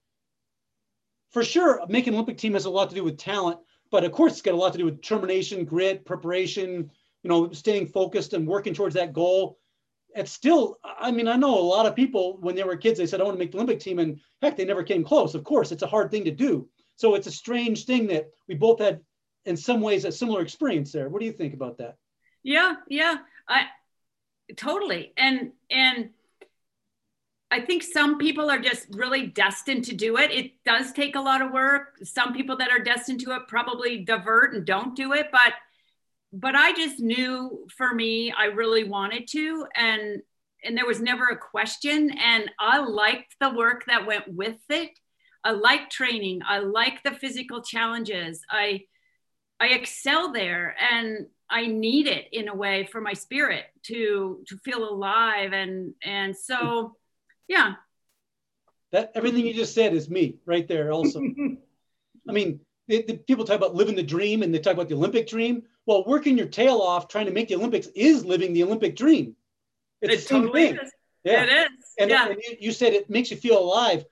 for 1.30 1.44
sure, 1.44 1.80
making 1.88 2.14
an 2.14 2.14
Olympic 2.14 2.38
team 2.38 2.54
has 2.54 2.64
a 2.64 2.70
lot 2.70 2.88
to 2.90 2.94
do 2.94 3.04
with 3.04 3.18
talent, 3.18 3.58
but 3.90 4.04
of 4.04 4.12
course 4.12 4.32
it's 4.32 4.42
got 4.42 4.54
a 4.54 4.56
lot 4.56 4.72
to 4.72 4.78
do 4.78 4.84
with 4.84 5.00
determination, 5.00 5.64
grit, 5.64 6.04
preparation, 6.04 6.90
you 7.22 7.30
know, 7.30 7.50
staying 7.52 7.86
focused 7.86 8.32
and 8.32 8.46
working 8.46 8.74
towards 8.74 8.94
that 8.94 9.12
goal. 9.12 9.58
it's 10.14 10.32
still, 10.32 10.78
I 10.84 11.10
mean, 11.10 11.26
I 11.26 11.36
know 11.36 11.58
a 11.58 11.60
lot 11.60 11.86
of 11.86 11.96
people 11.96 12.38
when 12.40 12.54
they 12.54 12.62
were 12.62 12.76
kids, 12.76 12.98
they 12.98 13.06
said, 13.06 13.20
I 13.20 13.24
want 13.24 13.34
to 13.34 13.38
make 13.38 13.50
the 13.50 13.58
Olympic 13.58 13.80
team. 13.80 13.98
And 13.98 14.20
heck, 14.40 14.56
they 14.56 14.64
never 14.64 14.84
came 14.84 15.04
close. 15.04 15.34
Of 15.34 15.44
course, 15.44 15.72
it's 15.72 15.82
a 15.82 15.88
hard 15.88 16.10
thing 16.10 16.24
to 16.24 16.30
do. 16.30 16.68
So 16.96 17.14
it's 17.14 17.26
a 17.26 17.32
strange 17.32 17.84
thing 17.84 18.06
that 18.08 18.30
we 18.48 18.54
both 18.54 18.78
had, 18.78 19.00
in 19.44 19.56
some 19.56 19.80
ways, 19.80 20.04
a 20.04 20.12
similar 20.12 20.42
experience 20.42 20.92
there. 20.92 21.08
What 21.08 21.20
do 21.20 21.26
you 21.26 21.32
think 21.32 21.54
about 21.54 21.78
that? 21.78 21.96
Yeah, 22.42 22.74
yeah, 22.88 23.16
I 23.48 23.66
totally. 24.56 25.12
And, 25.16 25.52
and, 25.70 26.10
I 27.54 27.60
think 27.60 27.84
some 27.84 28.18
people 28.18 28.50
are 28.50 28.58
just 28.58 28.88
really 28.90 29.28
destined 29.28 29.84
to 29.84 29.94
do 29.94 30.16
it. 30.16 30.32
It 30.32 30.52
does 30.64 30.90
take 30.90 31.14
a 31.14 31.20
lot 31.20 31.40
of 31.40 31.52
work. 31.52 31.98
Some 32.02 32.32
people 32.32 32.56
that 32.56 32.72
are 32.72 32.80
destined 32.80 33.20
to 33.20 33.30
it 33.30 33.46
probably 33.46 33.98
divert 33.98 34.54
and 34.54 34.64
don't 34.64 34.96
do 34.96 35.12
it, 35.12 35.28
but 35.30 35.52
but 36.32 36.56
I 36.56 36.72
just 36.72 36.98
knew 36.98 37.64
for 37.76 37.94
me 37.94 38.34
I 38.36 38.46
really 38.46 38.82
wanted 38.82 39.28
to 39.28 39.66
and 39.76 40.20
and 40.64 40.76
there 40.76 40.84
was 40.84 41.00
never 41.00 41.26
a 41.26 41.36
question 41.36 42.10
and 42.18 42.50
I 42.58 42.78
liked 42.78 43.36
the 43.38 43.50
work 43.50 43.84
that 43.86 44.04
went 44.04 44.26
with 44.26 44.58
it. 44.68 44.98
I 45.44 45.52
like 45.52 45.90
training. 45.90 46.40
I 46.44 46.58
like 46.58 47.04
the 47.04 47.12
physical 47.12 47.62
challenges. 47.62 48.40
I 48.50 48.80
I 49.60 49.68
excel 49.68 50.32
there 50.32 50.74
and 50.78 51.26
I 51.48 51.66
need 51.66 52.06
it 52.06 52.26
in 52.32 52.48
a 52.48 52.54
way 52.54 52.88
for 52.90 53.00
my 53.00 53.12
spirit 53.12 53.64
to 53.84 54.44
to 54.48 54.56
feel 54.58 54.88
alive 54.88 55.52
and 55.52 55.94
and 56.02 56.36
so 56.36 56.96
yeah. 57.48 57.74
That 58.92 59.12
everything 59.14 59.46
you 59.46 59.54
just 59.54 59.74
said 59.74 59.92
is 59.92 60.08
me 60.08 60.36
right 60.46 60.66
there. 60.66 60.92
Also, 60.92 61.20
I 62.28 62.32
mean, 62.32 62.60
the, 62.88 63.02
the 63.02 63.14
people 63.14 63.44
talk 63.44 63.56
about 63.56 63.74
living 63.74 63.96
the 63.96 64.02
dream 64.02 64.42
and 64.42 64.54
they 64.54 64.58
talk 64.58 64.74
about 64.74 64.88
the 64.88 64.94
Olympic 64.94 65.28
dream. 65.28 65.62
Well, 65.86 66.04
working 66.06 66.38
your 66.38 66.46
tail 66.46 66.78
off 66.78 67.08
trying 67.08 67.26
to 67.26 67.32
make 67.32 67.48
the 67.48 67.56
Olympics 67.56 67.88
is 67.94 68.24
living 68.24 68.52
the 68.52 68.62
Olympic 68.62 68.96
dream. 68.96 69.36
It's 70.00 70.12
it 70.12 70.16
the 70.16 70.22
same 70.22 70.42
totally 70.42 70.68
thing. 70.68 70.78
Is. 70.82 70.92
Yeah. 71.24 71.42
It 71.42 71.48
is. 71.48 71.68
And, 71.98 72.10
yeah. 72.10 72.28
and 72.28 72.36
you, 72.42 72.56
you 72.60 72.72
said 72.72 72.92
it 72.92 73.10
makes 73.10 73.30
you 73.30 73.36
feel 73.36 73.58
alive. 73.58 74.04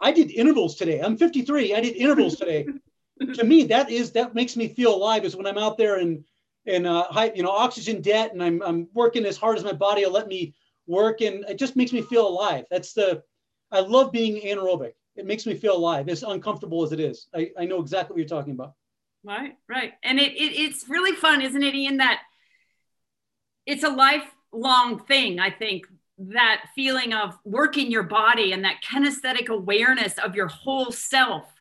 I 0.00 0.12
did 0.12 0.30
intervals 0.30 0.76
today. 0.76 1.00
I'm 1.00 1.16
53. 1.16 1.74
I 1.74 1.80
did 1.80 1.96
intervals 1.96 2.36
today. 2.36 2.66
to 3.34 3.44
me, 3.44 3.64
that 3.64 3.90
is 3.90 4.12
that 4.12 4.34
makes 4.34 4.56
me 4.56 4.68
feel 4.68 4.94
alive. 4.94 5.24
Is 5.24 5.36
when 5.36 5.46
I'm 5.46 5.58
out 5.58 5.78
there 5.78 5.96
and 5.96 6.24
and 6.66 6.86
uh, 6.86 7.04
high, 7.04 7.32
you 7.34 7.42
know, 7.42 7.50
oxygen 7.50 8.00
debt, 8.00 8.32
and 8.32 8.42
I'm 8.42 8.62
I'm 8.62 8.88
working 8.94 9.24
as 9.24 9.36
hard 9.36 9.58
as 9.58 9.64
my 9.64 9.72
body 9.72 10.04
will 10.04 10.12
let 10.12 10.28
me 10.28 10.54
work 10.88 11.20
and 11.20 11.44
it 11.48 11.58
just 11.58 11.76
makes 11.76 11.92
me 11.92 12.02
feel 12.02 12.26
alive. 12.26 12.64
That's 12.70 12.94
the, 12.94 13.22
I 13.70 13.80
love 13.80 14.10
being 14.10 14.42
anaerobic. 14.42 14.94
It 15.14 15.26
makes 15.26 15.46
me 15.46 15.54
feel 15.54 15.76
alive, 15.76 16.08
as 16.08 16.22
uncomfortable 16.22 16.82
as 16.82 16.92
it 16.92 17.00
is. 17.00 17.28
I, 17.34 17.50
I 17.58 17.64
know 17.66 17.80
exactly 17.80 18.14
what 18.14 18.20
you're 18.20 18.28
talking 18.28 18.54
about. 18.54 18.74
Right, 19.22 19.56
right. 19.68 19.92
And 20.02 20.18
it, 20.18 20.32
it 20.32 20.58
it's 20.58 20.88
really 20.88 21.14
fun, 21.14 21.42
isn't 21.42 21.62
it, 21.62 21.74
Ian? 21.74 21.98
That 21.98 22.20
it's 23.66 23.84
a 23.84 23.90
lifelong 23.90 25.00
thing, 25.00 25.40
I 25.40 25.50
think, 25.50 25.86
that 26.18 26.66
feeling 26.74 27.12
of 27.12 27.36
working 27.44 27.90
your 27.90 28.04
body 28.04 28.52
and 28.52 28.64
that 28.64 28.76
kinesthetic 28.82 29.48
awareness 29.48 30.18
of 30.18 30.34
your 30.34 30.46
whole 30.46 30.90
self. 30.92 31.52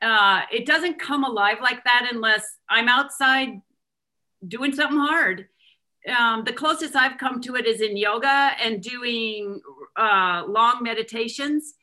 Uh, 0.00 0.42
it 0.52 0.66
doesn't 0.66 1.00
come 1.00 1.24
alive 1.24 1.58
like 1.60 1.82
that 1.84 2.08
unless 2.12 2.44
I'm 2.68 2.88
outside 2.88 3.60
doing 4.46 4.72
something 4.74 4.98
hard 4.98 5.46
um, 6.08 6.44
the 6.44 6.52
closest 6.52 6.96
I've 6.96 7.18
come 7.18 7.40
to 7.42 7.56
it 7.56 7.66
is 7.66 7.80
in 7.80 7.96
yoga 7.96 8.52
and 8.62 8.82
doing 8.82 9.60
uh, 9.96 10.44
long 10.46 10.82
meditations 10.82 11.74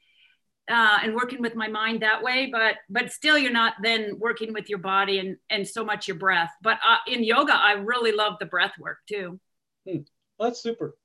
uh, 0.69 0.99
and 1.04 1.13
working 1.13 1.41
with 1.41 1.56
my 1.56 1.67
mind 1.67 2.01
that 2.01 2.23
way. 2.23 2.49
But 2.51 2.75
but 2.89 3.12
still, 3.12 3.38
you're 3.38 3.51
not 3.51 3.75
then 3.82 4.17
working 4.19 4.54
with 4.54 4.69
your 4.69 4.80
body 4.80 5.19
and 5.19 5.38
and 5.49 5.67
so 5.67 5.84
much 5.84 6.08
your 6.08 6.17
breath. 6.17 6.51
But 6.62 6.80
uh, 6.88 6.97
in 7.08 7.23
yoga, 7.23 7.54
I 7.54 7.73
really 7.73 8.12
love 8.12 8.36
the 8.39 8.45
breath 8.45 8.73
work 8.80 8.99
too. 9.08 9.39
Hmm. 9.88 9.99
Well, 10.39 10.49
that's 10.49 10.62
super. 10.62 10.95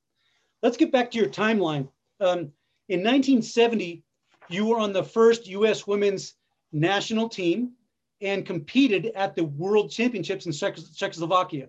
Let's 0.63 0.77
get 0.77 0.93
back 0.93 1.11
to 1.11 1.19
your 1.19 1.29
timeline. 1.29 1.89
Um, 2.21 2.53
in 2.89 3.01
1970, 3.01 4.03
you 4.49 4.67
were 4.67 4.79
on 4.79 4.93
the 4.93 5.05
first 5.05 5.47
U.S. 5.49 5.87
women's 5.87 6.35
national 6.73 7.29
team 7.29 7.73
and 8.21 8.47
competed 8.47 9.07
at 9.15 9.35
the 9.35 9.45
World 9.45 9.91
Championships 9.91 10.47
in 10.47 10.53
Czechoslovakia. 10.53 11.69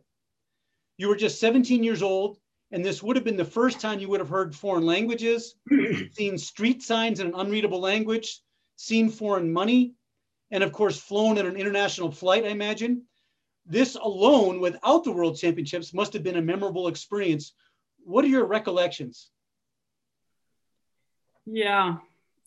You 0.97 1.07
were 1.07 1.15
just 1.15 1.39
17 1.39 1.83
years 1.83 2.01
old, 2.01 2.37
and 2.71 2.83
this 2.83 3.01
would 3.01 3.15
have 3.15 3.25
been 3.25 3.37
the 3.37 3.45
first 3.45 3.79
time 3.79 3.99
you 3.99 4.09
would 4.09 4.19
have 4.19 4.29
heard 4.29 4.55
foreign 4.55 4.85
languages, 4.85 5.55
seen 6.11 6.37
street 6.37 6.83
signs 6.83 7.19
in 7.19 7.27
an 7.27 7.35
unreadable 7.35 7.79
language, 7.79 8.41
seen 8.75 9.09
foreign 9.09 9.51
money, 9.51 9.93
and 10.51 10.63
of 10.63 10.71
course, 10.73 10.99
flown 10.99 11.37
in 11.37 11.45
an 11.45 11.55
international 11.55 12.11
flight, 12.11 12.45
I 12.45 12.49
imagine. 12.49 13.03
This 13.65 13.95
alone, 13.95 14.59
without 14.59 15.03
the 15.03 15.11
World 15.11 15.37
Championships, 15.37 15.93
must 15.93 16.13
have 16.13 16.23
been 16.23 16.37
a 16.37 16.41
memorable 16.41 16.87
experience. 16.87 17.53
What 18.03 18.25
are 18.25 18.29
your 18.29 18.45
recollections? 18.45 19.29
Yeah. 21.45 21.97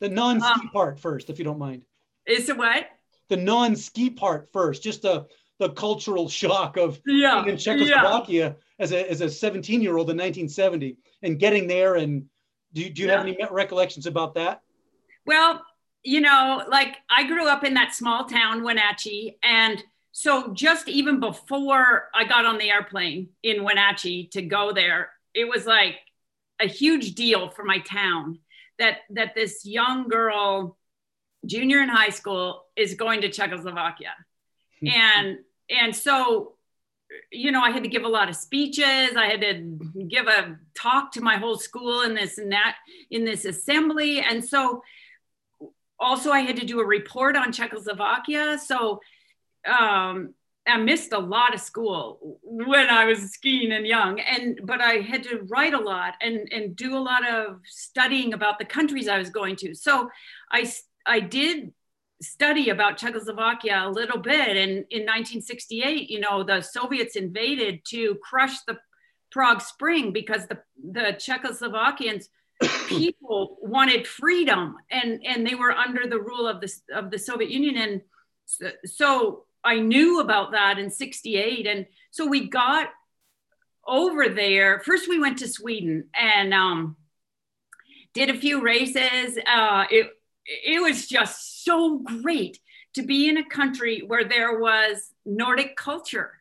The 0.00 0.08
non 0.08 0.40
ski 0.40 0.60
um, 0.60 0.70
part 0.70 0.98
first, 0.98 1.30
if 1.30 1.38
you 1.38 1.44
don't 1.44 1.58
mind. 1.58 1.84
Is 2.26 2.48
it 2.48 2.56
what? 2.56 2.86
The 3.28 3.36
non 3.36 3.76
ski 3.76 4.10
part 4.10 4.50
first, 4.52 4.82
just 4.82 5.02
the 5.02 5.26
the 5.58 5.70
cultural 5.70 6.28
shock 6.28 6.76
of 6.76 7.00
yeah, 7.06 7.42
being 7.42 7.54
in 7.54 7.58
Czechoslovakia 7.58 8.48
yeah. 8.48 8.52
as 8.78 8.92
a 8.92 9.10
as 9.10 9.20
a 9.20 9.30
17 9.30 9.80
year 9.80 9.96
old 9.96 10.10
in 10.10 10.16
1970 10.16 10.96
and 11.22 11.38
getting 11.38 11.66
there. 11.66 11.94
And 11.94 12.24
do 12.72 12.82
you, 12.82 12.90
do 12.90 13.02
you 13.02 13.08
yeah. 13.08 13.18
have 13.18 13.26
any 13.26 13.36
recollections 13.50 14.06
about 14.06 14.34
that? 14.34 14.62
Well, 15.26 15.62
you 16.02 16.20
know, 16.20 16.64
like 16.68 16.96
I 17.08 17.26
grew 17.26 17.48
up 17.48 17.64
in 17.64 17.74
that 17.74 17.94
small 17.94 18.26
town, 18.26 18.62
Wenatchee, 18.62 19.38
and 19.42 19.82
so 20.12 20.52
just 20.52 20.88
even 20.88 21.18
before 21.18 22.10
I 22.14 22.24
got 22.24 22.44
on 22.44 22.58
the 22.58 22.70
airplane 22.70 23.30
in 23.42 23.64
Wenatchee 23.64 24.28
to 24.28 24.42
go 24.42 24.72
there, 24.72 25.10
it 25.34 25.48
was 25.48 25.66
like 25.66 25.96
a 26.60 26.66
huge 26.66 27.14
deal 27.14 27.50
for 27.50 27.64
my 27.64 27.78
town 27.80 28.38
that 28.78 28.98
that 29.10 29.34
this 29.34 29.64
young 29.64 30.08
girl, 30.08 30.76
junior 31.46 31.80
in 31.80 31.88
high 31.88 32.10
school, 32.10 32.64
is 32.76 32.94
going 32.94 33.20
to 33.22 33.30
Czechoslovakia. 33.30 34.12
And 34.86 35.38
and 35.70 35.94
so 35.94 36.54
you 37.30 37.52
know 37.52 37.60
i 37.60 37.70
had 37.70 37.82
to 37.82 37.88
give 37.88 38.04
a 38.04 38.08
lot 38.08 38.28
of 38.28 38.36
speeches. 38.36 39.16
I 39.16 39.26
had 39.26 39.40
to 39.40 39.78
give 40.08 40.26
a 40.26 40.56
talk 40.74 41.12
to 41.12 41.20
my 41.20 41.36
whole 41.36 41.56
school 41.56 42.02
in 42.02 42.14
this 42.14 42.38
and 42.38 42.52
that 42.52 42.76
in 43.10 43.24
this 43.24 43.44
assembly. 43.44 44.20
And 44.20 44.44
so 44.44 44.82
also 45.98 46.30
i 46.30 46.40
had 46.40 46.56
to 46.56 46.66
do 46.66 46.80
a 46.80 46.86
report 46.86 47.36
on 47.36 47.52
czechoslovakia. 47.52 48.58
So 48.58 49.00
um, 49.66 50.34
i 50.66 50.76
missed 50.76 51.12
a 51.12 51.18
lot 51.18 51.54
of 51.54 51.60
school 51.60 52.38
when 52.42 52.88
i 52.88 53.04
was 53.04 53.30
skiing 53.30 53.72
and 53.72 53.86
young. 53.86 54.20
And 54.20 54.60
but 54.64 54.80
i 54.80 54.94
had 54.94 55.22
to 55.24 55.42
write 55.48 55.74
a 55.74 55.80
lot 55.80 56.14
and 56.20 56.48
and 56.52 56.74
do 56.74 56.96
a 56.96 57.00
lot 57.10 57.28
of 57.28 57.60
studying 57.64 58.34
about 58.34 58.58
the 58.58 58.64
countries 58.64 59.08
i 59.08 59.18
was 59.18 59.30
going 59.30 59.56
to. 59.56 59.74
So 59.74 60.10
i 60.50 60.64
i 61.06 61.20
did 61.20 61.72
study 62.24 62.70
about 62.70 62.96
Czechoslovakia 62.96 63.84
a 63.84 63.90
little 63.90 64.18
bit. 64.18 64.56
And 64.56 64.84
in 64.90 65.02
1968, 65.02 66.10
you 66.10 66.20
know, 66.20 66.42
the 66.42 66.60
Soviets 66.60 67.16
invaded 67.16 67.84
to 67.86 68.16
crush 68.16 68.60
the 68.66 68.78
Prague 69.30 69.60
Spring 69.60 70.12
because 70.12 70.46
the, 70.46 70.58
the 70.82 71.16
Czechoslovakians 71.18 72.28
people 72.88 73.58
wanted 73.60 74.06
freedom 74.06 74.76
and, 74.90 75.20
and 75.24 75.46
they 75.46 75.54
were 75.54 75.72
under 75.72 76.06
the 76.06 76.20
rule 76.20 76.46
of 76.46 76.60
the, 76.60 76.72
of 76.94 77.10
the 77.10 77.18
Soviet 77.18 77.50
Union. 77.50 77.76
And 77.76 78.00
so, 78.46 78.70
so 78.84 79.44
I 79.62 79.80
knew 79.80 80.20
about 80.20 80.52
that 80.52 80.78
in 80.78 80.90
68. 80.90 81.66
And 81.66 81.86
so 82.10 82.26
we 82.26 82.48
got 82.48 82.88
over 83.86 84.28
there. 84.28 84.80
First, 84.80 85.08
we 85.08 85.18
went 85.18 85.38
to 85.38 85.48
Sweden 85.48 86.08
and 86.14 86.54
um, 86.54 86.96
did 88.14 88.30
a 88.30 88.38
few 88.38 88.62
races. 88.62 89.38
Uh, 89.46 89.84
it, 89.90 90.10
it 90.46 90.82
was 90.82 91.06
just 91.06 91.64
so 91.64 91.98
great 91.98 92.58
to 92.94 93.02
be 93.02 93.28
in 93.28 93.36
a 93.36 93.48
country 93.48 94.02
where 94.06 94.24
there 94.24 94.58
was 94.58 95.10
Nordic 95.24 95.76
culture 95.76 96.32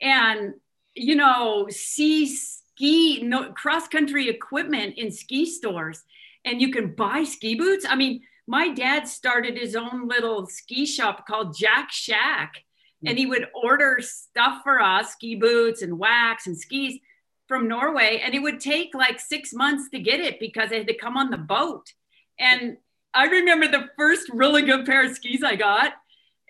and, 0.00 0.54
you 0.94 1.14
know, 1.14 1.66
see 1.70 2.26
ski, 2.26 3.22
no, 3.22 3.52
cross 3.52 3.88
country 3.88 4.28
equipment 4.28 4.96
in 4.96 5.10
ski 5.10 5.46
stores. 5.46 6.02
And 6.44 6.60
you 6.60 6.70
can 6.70 6.94
buy 6.94 7.24
ski 7.24 7.54
boots. 7.54 7.86
I 7.88 7.94
mean, 7.94 8.22
my 8.46 8.68
dad 8.68 9.06
started 9.06 9.56
his 9.56 9.76
own 9.76 10.08
little 10.08 10.46
ski 10.46 10.86
shop 10.86 11.26
called 11.26 11.56
Jack 11.56 11.92
Shack. 11.92 12.64
Hmm. 13.02 13.08
And 13.08 13.18
he 13.18 13.26
would 13.26 13.46
order 13.54 13.98
stuff 14.00 14.62
for 14.64 14.80
us 14.80 15.12
ski 15.12 15.36
boots 15.36 15.82
and 15.82 15.98
wax 15.98 16.46
and 16.46 16.58
skis 16.58 16.98
from 17.46 17.68
Norway. 17.68 18.20
And 18.24 18.34
it 18.34 18.40
would 18.40 18.60
take 18.60 18.94
like 18.94 19.20
six 19.20 19.52
months 19.52 19.88
to 19.90 20.00
get 20.00 20.20
it 20.20 20.40
because 20.40 20.70
they 20.70 20.78
had 20.78 20.88
to 20.88 20.96
come 20.96 21.16
on 21.16 21.30
the 21.30 21.38
boat. 21.38 21.92
And 22.40 22.78
I 23.14 23.26
remember 23.26 23.68
the 23.68 23.88
first 23.96 24.28
really 24.32 24.62
good 24.62 24.86
pair 24.86 25.04
of 25.04 25.14
skis 25.14 25.42
I 25.42 25.56
got. 25.56 25.92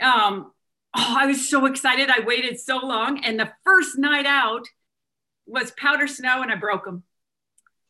Um, 0.00 0.52
oh, 0.94 1.16
I 1.18 1.26
was 1.26 1.48
so 1.48 1.66
excited. 1.66 2.08
I 2.10 2.20
waited 2.20 2.60
so 2.60 2.78
long. 2.78 3.24
And 3.24 3.38
the 3.38 3.52
first 3.64 3.98
night 3.98 4.26
out 4.26 4.66
was 5.46 5.72
powder 5.72 6.06
snow 6.06 6.42
and 6.42 6.52
I 6.52 6.56
broke 6.56 6.84
them. 6.84 7.02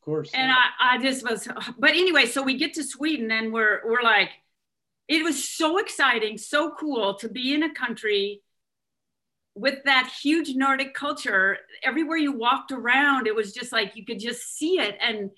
Of 0.01 0.05
course. 0.05 0.31
And 0.35 0.51
I, 0.51 0.67
I 0.81 0.99
just 0.99 1.29
was, 1.29 1.47
but 1.79 1.91
anyway, 1.91 2.27
so 2.27 2.43
we 2.43 2.57
get 2.57 2.75
to 2.75 2.85
Sweden 2.85 3.31
and 3.31 3.53
we're, 3.53 3.83
we're 3.85 4.03
like, 4.03 4.31
it 5.09 5.23
was 5.23 5.49
so 5.49 5.79
exciting, 5.79 6.39
so 6.39 6.73
cool 6.79 7.15
to 7.17 7.29
be 7.29 7.55
in 7.55 7.63
a 7.63 7.75
country 7.75 8.41
with 9.55 9.85
that 9.85 10.11
huge 10.23 10.55
Nordic 10.55 10.95
culture, 10.95 11.59
everywhere 11.83 12.17
you 12.17 12.33
walked 12.33 12.73
around, 12.73 13.27
it 13.27 13.35
was 13.35 13.53
just 13.53 13.73
like 13.73 13.97
you 13.97 14.05
could 14.05 14.19
just 14.19 14.57
see 14.57 14.79
it. 14.79 14.97
And 15.01 15.31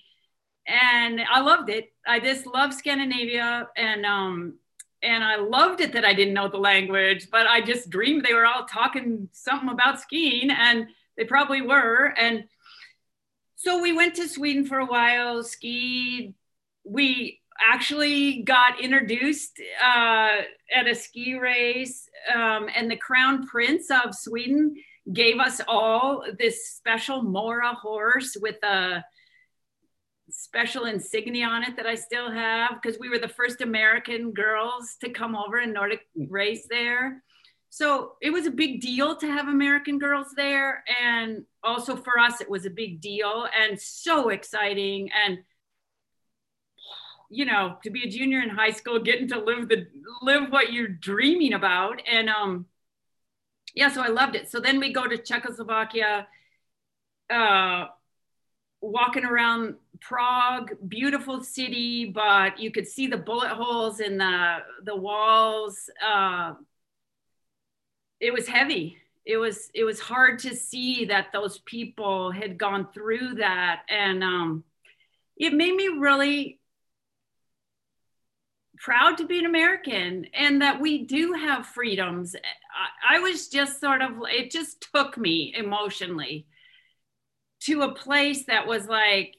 and 0.67 1.21
I 1.21 1.41
loved 1.41 1.69
it. 1.69 1.93
I 2.07 2.19
just 2.19 2.45
love 2.45 2.73
Scandinavia 2.73 3.69
and 3.75 4.05
um 4.05 4.55
and 5.03 5.23
I 5.23 5.35
loved 5.35 5.81
it 5.81 5.93
that 5.93 6.05
I 6.05 6.13
didn't 6.13 6.33
know 6.33 6.47
the 6.47 6.57
language, 6.57 7.27
but 7.31 7.45
I 7.45 7.61
just 7.61 7.89
dreamed 7.89 8.25
they 8.25 8.33
were 8.33 8.45
all 8.45 8.65
talking 8.65 9.29
something 9.33 9.69
about 9.69 10.01
skiing 10.01 10.49
and 10.49 10.87
they 11.15 11.25
probably 11.25 11.61
were. 11.61 12.13
And 12.17 12.45
so 13.55 13.81
we 13.81 13.93
went 13.93 14.15
to 14.15 14.27
Sweden 14.27 14.65
for 14.65 14.79
a 14.79 14.85
while, 14.85 15.43
skied. 15.43 16.33
We 16.83 17.41
actually 17.59 18.43
got 18.43 18.81
introduced 18.81 19.61
uh, 19.83 20.41
at 20.75 20.87
a 20.87 20.95
ski 20.95 21.37
race, 21.37 22.09
um, 22.33 22.67
and 22.75 22.89
the 22.89 22.97
crown 22.97 23.47
prince 23.47 23.89
of 23.89 24.13
Sweden 24.15 24.75
gave 25.13 25.39
us 25.39 25.61
all 25.67 26.25
this 26.37 26.69
special 26.69 27.21
Mora 27.21 27.73
horse 27.73 28.35
with 28.41 28.61
a 28.63 29.03
special 30.55 30.85
insignia 30.85 31.45
on 31.45 31.63
it 31.63 31.75
that 31.75 31.85
I 31.85 31.95
still 31.95 32.31
have 32.31 32.81
because 32.81 32.97
we 32.97 33.09
were 33.09 33.19
the 33.19 33.27
first 33.27 33.59
American 33.59 34.31
girls 34.31 34.95
to 35.01 35.09
come 35.09 35.35
over 35.35 35.57
and 35.57 35.73
Nordic 35.73 36.07
race 36.29 36.65
there. 36.69 37.21
So 37.69 38.13
it 38.21 38.29
was 38.29 38.45
a 38.45 38.51
big 38.51 38.79
deal 38.79 39.17
to 39.17 39.27
have 39.27 39.49
American 39.49 39.99
girls 39.99 40.27
there. 40.37 40.85
And 41.03 41.43
also 41.61 41.97
for 41.97 42.17
us, 42.17 42.39
it 42.39 42.49
was 42.49 42.65
a 42.65 42.69
big 42.69 43.01
deal 43.01 43.49
and 43.59 43.77
so 43.77 44.29
exciting. 44.29 45.09
And 45.11 45.39
you 47.29 47.43
know, 47.43 47.77
to 47.83 47.89
be 47.89 48.03
a 48.03 48.09
junior 48.09 48.39
in 48.39 48.47
high 48.47 48.71
school, 48.71 48.99
getting 48.99 49.27
to 49.29 49.39
live 49.39 49.67
the 49.67 49.87
live 50.21 50.53
what 50.53 50.71
you're 50.71 50.87
dreaming 50.87 51.51
about. 51.51 52.01
And 52.09 52.29
um, 52.29 52.67
yeah, 53.73 53.91
so 53.91 54.01
I 54.01 54.07
loved 54.07 54.37
it. 54.37 54.49
So 54.49 54.61
then 54.61 54.79
we 54.79 54.93
go 54.93 55.05
to 55.05 55.17
Czechoslovakia, 55.17 56.27
uh, 57.29 57.87
walking 58.79 59.25
around 59.25 59.75
Prague, 60.01 60.71
beautiful 60.87 61.43
city, 61.43 62.05
but 62.05 62.59
you 62.59 62.71
could 62.71 62.87
see 62.87 63.07
the 63.07 63.17
bullet 63.17 63.49
holes 63.49 63.99
in 63.99 64.17
the 64.17 64.57
the 64.83 64.95
walls. 64.95 65.89
Uh, 66.05 66.53
it 68.19 68.33
was 68.33 68.47
heavy. 68.47 68.97
It 69.25 69.37
was 69.37 69.69
it 69.73 69.83
was 69.83 69.99
hard 69.99 70.39
to 70.39 70.55
see 70.55 71.05
that 71.05 71.27
those 71.33 71.59
people 71.59 72.31
had 72.31 72.57
gone 72.57 72.87
through 72.93 73.35
that, 73.35 73.83
and 73.89 74.23
um, 74.23 74.63
it 75.37 75.53
made 75.53 75.75
me 75.75 75.87
really 75.87 76.59
proud 78.77 79.17
to 79.17 79.25
be 79.25 79.39
an 79.39 79.45
American 79.45 80.27
and 80.33 80.61
that 80.61 80.79
we 80.79 81.03
do 81.05 81.33
have 81.33 81.65
freedoms. 81.65 82.35
I, 82.35 83.15
I, 83.15 83.19
was 83.19 83.47
just 83.47 83.79
sort 83.79 84.01
of, 84.01 84.11
it 84.25 84.51
just 84.51 84.85
took 84.93 85.17
me 85.17 85.53
emotionally 85.57 86.45
to 87.61 87.81
a 87.81 87.93
place 87.93 88.45
that 88.45 88.67
was 88.67 88.87
like 88.87 89.35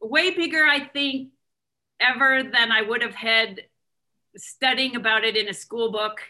way 0.00 0.30
bigger, 0.30 0.64
I 0.64 0.80
think, 0.80 1.30
ever 2.00 2.42
than 2.42 2.72
I 2.72 2.82
would 2.82 3.02
have 3.02 3.14
had 3.14 3.62
studying 4.36 4.96
about 4.96 5.24
it 5.24 5.36
in 5.36 5.48
a 5.48 5.54
school 5.54 5.90
book 5.90 6.20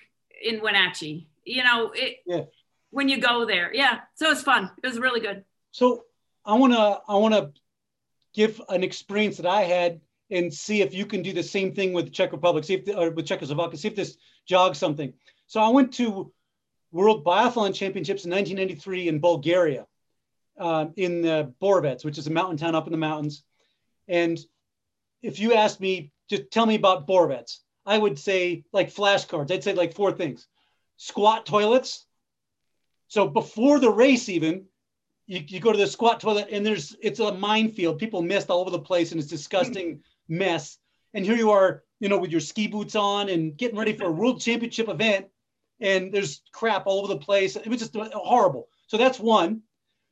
in 0.42 0.62
Wenatchee. 0.62 1.28
You 1.44 1.64
know, 1.64 1.92
it, 1.94 2.18
yeah. 2.26 2.42
when 2.90 3.08
you 3.08 3.20
go 3.20 3.46
there. 3.46 3.72
Yeah. 3.72 4.00
So 4.14 4.30
it's 4.30 4.42
fun. 4.42 4.70
It 4.82 4.86
was 4.86 4.98
really 4.98 5.20
good. 5.20 5.44
So 5.72 6.04
I 6.44 6.54
want 6.54 6.72
to, 6.72 7.00
I 7.08 7.16
want 7.16 7.34
to 7.34 7.52
give 8.34 8.60
an 8.68 8.82
experience 8.82 9.36
that 9.38 9.46
I 9.46 9.62
had 9.62 10.00
and 10.30 10.52
see 10.52 10.82
if 10.82 10.92
you 10.92 11.06
can 11.06 11.22
do 11.22 11.32
the 11.32 11.42
same 11.42 11.74
thing 11.74 11.92
with 11.92 12.06
the 12.06 12.10
Czech 12.10 12.32
Republic, 12.32 12.64
see 12.64 12.74
if 12.74 12.84
the, 12.84 12.98
or 12.98 13.10
with 13.10 13.26
Czechoslovakia, 13.26 13.78
see 13.78 13.88
if 13.88 13.96
this 13.96 14.16
jogs 14.46 14.78
something. 14.78 15.12
So 15.46 15.60
I 15.60 15.68
went 15.70 15.94
to 15.94 16.32
World 16.92 17.24
Biathlon 17.24 17.74
Championships 17.74 18.24
in 18.24 18.30
1993 18.30 19.08
in 19.08 19.20
Bulgaria, 19.20 19.86
uh, 20.58 20.86
in 20.96 21.22
the 21.22 21.52
Borovets, 21.60 22.04
which 22.04 22.18
is 22.18 22.26
a 22.26 22.30
mountain 22.30 22.56
town 22.56 22.74
up 22.74 22.86
in 22.86 22.92
the 22.92 22.98
mountains. 22.98 23.42
And 24.08 24.38
if 25.22 25.38
you 25.38 25.54
asked 25.54 25.80
me, 25.80 26.12
just 26.28 26.50
tell 26.50 26.66
me 26.66 26.74
about 26.74 27.06
Borovets, 27.06 27.58
I 27.86 27.98
would 27.98 28.18
say 28.18 28.64
like 28.72 28.92
flashcards. 28.92 29.50
I'd 29.50 29.64
say 29.64 29.74
like 29.74 29.94
four 29.94 30.12
things: 30.12 30.46
squat 30.96 31.46
toilets. 31.46 32.04
So 33.08 33.26
before 33.28 33.78
the 33.78 33.90
race, 33.90 34.28
even 34.28 34.66
you, 35.28 35.42
you 35.46 35.60
go 35.60 35.72
to 35.72 35.78
the 35.78 35.86
squat 35.86 36.20
toilet 36.20 36.48
and 36.50 36.64
there's 36.64 36.96
it's 37.00 37.20
a 37.20 37.32
minefield. 37.32 37.98
People 37.98 38.22
missed 38.22 38.50
all 38.50 38.60
over 38.60 38.70
the 38.70 38.78
place 38.78 39.12
and 39.12 39.20
it's 39.20 39.30
disgusting 39.30 40.00
mess. 40.28 40.78
And 41.14 41.24
here 41.24 41.36
you 41.36 41.50
are, 41.50 41.84
you 42.00 42.08
know, 42.08 42.18
with 42.18 42.30
your 42.30 42.40
ski 42.40 42.66
boots 42.66 42.96
on 42.96 43.28
and 43.28 43.56
getting 43.56 43.78
ready 43.78 43.92
for 43.92 44.06
a 44.06 44.12
world 44.12 44.40
championship 44.40 44.88
event, 44.88 45.26
and 45.80 46.12
there's 46.12 46.42
crap 46.52 46.86
all 46.86 46.98
over 46.98 47.08
the 47.08 47.20
place. 47.20 47.56
It 47.56 47.68
was 47.68 47.78
just 47.78 47.94
horrible. 47.94 48.68
So 48.88 48.96
that's 48.96 49.20
one. 49.20 49.62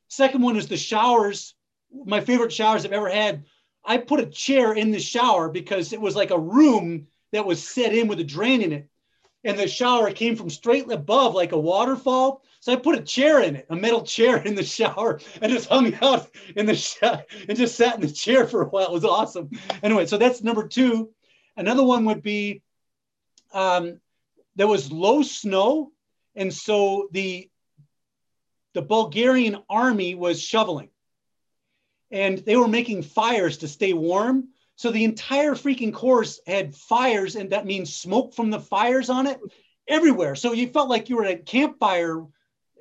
Second 0.07 0.41
one 0.41 0.55
is 0.55 0.67
the 0.67 0.77
showers. 0.77 1.55
My 2.05 2.21
favorite 2.21 2.53
showers 2.53 2.85
I've 2.85 2.93
ever 2.93 3.09
had. 3.09 3.45
I 3.87 3.97
put 3.97 4.19
a 4.19 4.25
chair 4.25 4.73
in 4.73 4.91
the 4.91 4.99
shower 4.99 5.47
because 5.49 5.93
it 5.93 6.01
was 6.01 6.15
like 6.15 6.31
a 6.31 6.39
room 6.39 7.07
that 7.31 7.45
was 7.45 7.65
set 7.65 7.95
in 7.95 8.07
with 8.07 8.19
a 8.19 8.23
drain 8.23 8.61
in 8.61 8.73
it. 8.73 8.89
And 9.43 9.57
the 9.57 9.67
shower 9.67 10.11
came 10.11 10.35
from 10.35 10.49
straight 10.49 10.91
above, 10.91 11.33
like 11.33 11.53
a 11.53 11.59
waterfall. 11.59 12.43
So 12.59 12.73
I 12.73 12.75
put 12.75 12.99
a 12.99 13.01
chair 13.01 13.41
in 13.41 13.55
it, 13.55 13.65
a 13.69 13.75
metal 13.75 14.01
chair 14.01 14.37
in 14.37 14.55
the 14.55 14.63
shower, 14.63 15.21
and 15.41 15.51
just 15.51 15.69
hung 15.69 15.93
out 16.01 16.29
in 16.55 16.65
the 16.65 16.75
shower 16.75 17.23
and 17.47 17.57
just 17.57 17.77
sat 17.77 17.95
in 17.95 18.01
the 18.01 18.11
chair 18.11 18.45
for 18.45 18.63
a 18.63 18.65
while. 18.67 18.87
It 18.87 18.91
was 18.91 19.05
awesome. 19.05 19.49
Anyway, 19.81 20.05
so 20.05 20.17
that's 20.17 20.43
number 20.43 20.67
two. 20.67 21.11
Another 21.55 21.83
one 21.83 22.03
would 22.05 22.21
be 22.21 22.61
um, 23.53 24.01
there 24.57 24.67
was 24.67 24.91
low 24.91 25.21
snow, 25.21 25.91
and 26.35 26.53
so 26.53 27.07
the 27.11 27.49
the 28.73 28.81
Bulgarian 28.81 29.57
army 29.69 30.13
was 30.13 30.41
shoveling, 30.41 30.89
and 32.11 32.39
they 32.39 32.55
were 32.55 32.67
making 32.67 33.03
fires 33.03 33.57
to 33.57 33.67
stay 33.67 33.93
warm. 33.93 34.49
So 34.75 34.91
the 34.91 35.03
entire 35.03 35.53
freaking 35.53 35.93
course 35.93 36.39
had 36.45 36.75
fires, 36.75 37.35
and 37.35 37.49
that 37.49 37.65
means 37.65 37.95
smoke 37.95 38.33
from 38.33 38.49
the 38.49 38.59
fires 38.59 39.09
on 39.09 39.27
it 39.27 39.39
everywhere. 39.87 40.35
So 40.35 40.53
you 40.53 40.67
felt 40.67 40.89
like 40.89 41.09
you 41.09 41.15
were 41.15 41.25
at 41.25 41.33
a 41.33 41.37
campfire 41.37 42.23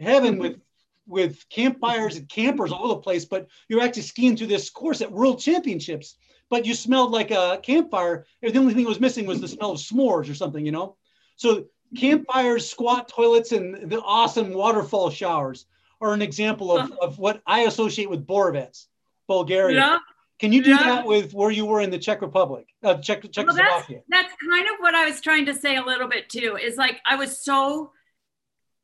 heaven 0.01 0.35
mm-hmm. 0.35 0.43
with 0.43 0.61
with 1.09 1.49
campfires 1.49 2.17
and 2.17 2.29
campers 2.29 2.73
all 2.73 2.87
over 2.87 2.95
the 2.95 3.01
place, 3.01 3.25
but 3.25 3.47
you're 3.69 3.81
actually 3.81 4.03
skiing 4.03 4.37
through 4.37 4.49
this 4.49 4.71
course 4.71 5.01
at 5.01 5.13
World 5.13 5.39
Championships. 5.39 6.17
But 6.51 6.67
you 6.67 6.75
smelled 6.75 7.13
like 7.13 7.31
a 7.31 7.61
campfire. 7.63 8.27
The 8.43 8.57
only 8.59 8.75
thing 8.75 8.85
that 8.85 8.89
was 8.89 9.01
missing 9.01 9.27
was 9.27 9.41
the 9.41 9.49
smell 9.49 9.73
of 9.73 9.79
s'mores 9.79 10.31
or 10.31 10.35
something, 10.35 10.65
you 10.65 10.73
know. 10.73 10.97
So 11.37 11.67
campfires, 11.97 12.69
squat 12.69 13.09
toilets, 13.09 13.53
and 13.53 13.91
the 13.91 14.01
awesome 14.01 14.53
waterfall 14.53 15.11
showers 15.11 15.67
are 16.01 16.13
an 16.13 16.23
example 16.23 16.77
of, 16.77 16.93
of 16.93 17.19
what 17.19 17.43
I 17.47 17.61
associate 17.63 18.11
with 18.11 18.27
Borovets, 18.27 18.87
Bulgaria. 19.27 19.77
Yeah. 19.77 19.99
Can 20.39 20.53
you 20.53 20.63
do 20.63 20.71
yeah. 20.71 20.83
that 20.83 21.07
with 21.07 21.33
where 21.33 21.51
you 21.51 21.65
were 21.65 21.81
in 21.81 21.91
the 21.91 21.99
Czech 21.99 22.21
Republic, 22.21 22.67
uh, 22.83 22.99
Czech, 22.99 23.23
Czechoslovakia? 23.23 23.65
Well, 23.65 23.85
that's, 23.89 24.05
that's 24.09 24.35
kind 24.51 24.67
of 24.69 24.75
what 24.81 24.95
I 24.95 25.07
was 25.07 25.21
trying 25.21 25.47
to 25.47 25.55
say 25.55 25.77
a 25.77 25.83
little 25.83 26.09
bit 26.09 26.29
too. 26.29 26.59
Is 26.61 26.77
like 26.77 27.01
I 27.07 27.17
was 27.17 27.41
so 27.41 27.93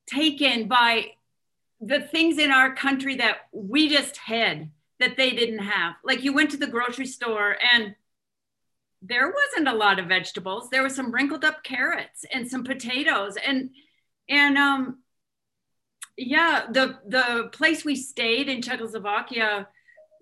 taken 0.07 0.67
by 0.67 1.13
the 1.81 2.01
things 2.01 2.39
in 2.39 2.51
our 2.51 2.75
country 2.75 3.17
that 3.17 3.49
we 3.53 3.89
just 3.89 4.17
had 4.17 4.71
that 4.99 5.17
they 5.17 5.31
didn't 5.31 5.59
have. 5.59 5.95
Like 6.05 6.23
you 6.23 6.33
went 6.33 6.51
to 6.53 6.57
the 6.57 6.67
grocery 6.67 7.07
store 7.07 7.57
and 7.75 7.95
there 9.03 9.33
wasn't 9.33 9.69
a 9.69 9.77
lot 9.77 9.99
of 9.99 10.07
vegetables. 10.07 10.71
There 10.71 10.83
was 10.83 10.95
some 10.95 11.13
wrinkled 11.13 11.45
up 11.45 11.65
carrots 11.65 12.25
and 12.33 12.49
some 12.49 12.65
potatoes 12.65 13.37
and 13.37 13.71
and 14.29 14.57
um 14.57 14.99
yeah, 16.17 16.67
the 16.71 16.99
the 17.09 17.49
place 17.53 17.85
we 17.85 17.97
stayed 17.97 18.49
in 18.49 18.63
Czechoslovakia 18.63 19.67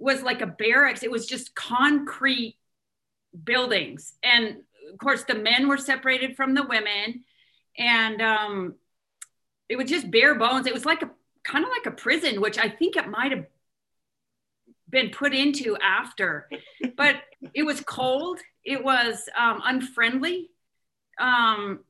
was 0.00 0.22
like 0.22 0.40
a 0.40 0.46
barracks. 0.46 1.02
It 1.02 1.10
was 1.10 1.26
just 1.26 1.54
concrete 1.54 2.56
buildings. 3.44 4.14
And 4.22 4.56
of 4.92 4.98
course 4.98 5.24
the 5.24 5.34
men 5.34 5.68
were 5.68 5.76
separated 5.76 6.36
from 6.36 6.54
the 6.54 6.66
women 6.66 7.24
and 7.78 8.20
um 8.20 8.74
it 9.68 9.76
was 9.76 9.88
just 9.88 10.10
bare 10.10 10.34
bones. 10.34 10.66
It 10.66 10.74
was 10.74 10.84
like 10.84 11.02
a 11.02 11.10
kind 11.44 11.64
of 11.64 11.70
like 11.70 11.86
a 11.86 11.96
prison, 11.96 12.40
which 12.40 12.58
I 12.58 12.68
think 12.68 12.96
it 12.96 13.08
might 13.08 13.30
have 13.30 13.46
been 14.88 15.10
put 15.10 15.32
into 15.32 15.76
after. 15.76 16.48
but 16.96 17.16
it 17.54 17.62
was 17.62 17.80
cold. 17.80 18.40
It 18.64 18.82
was 18.82 19.28
um, 19.38 19.62
unfriendly. 19.64 20.50
Um, 21.18 21.80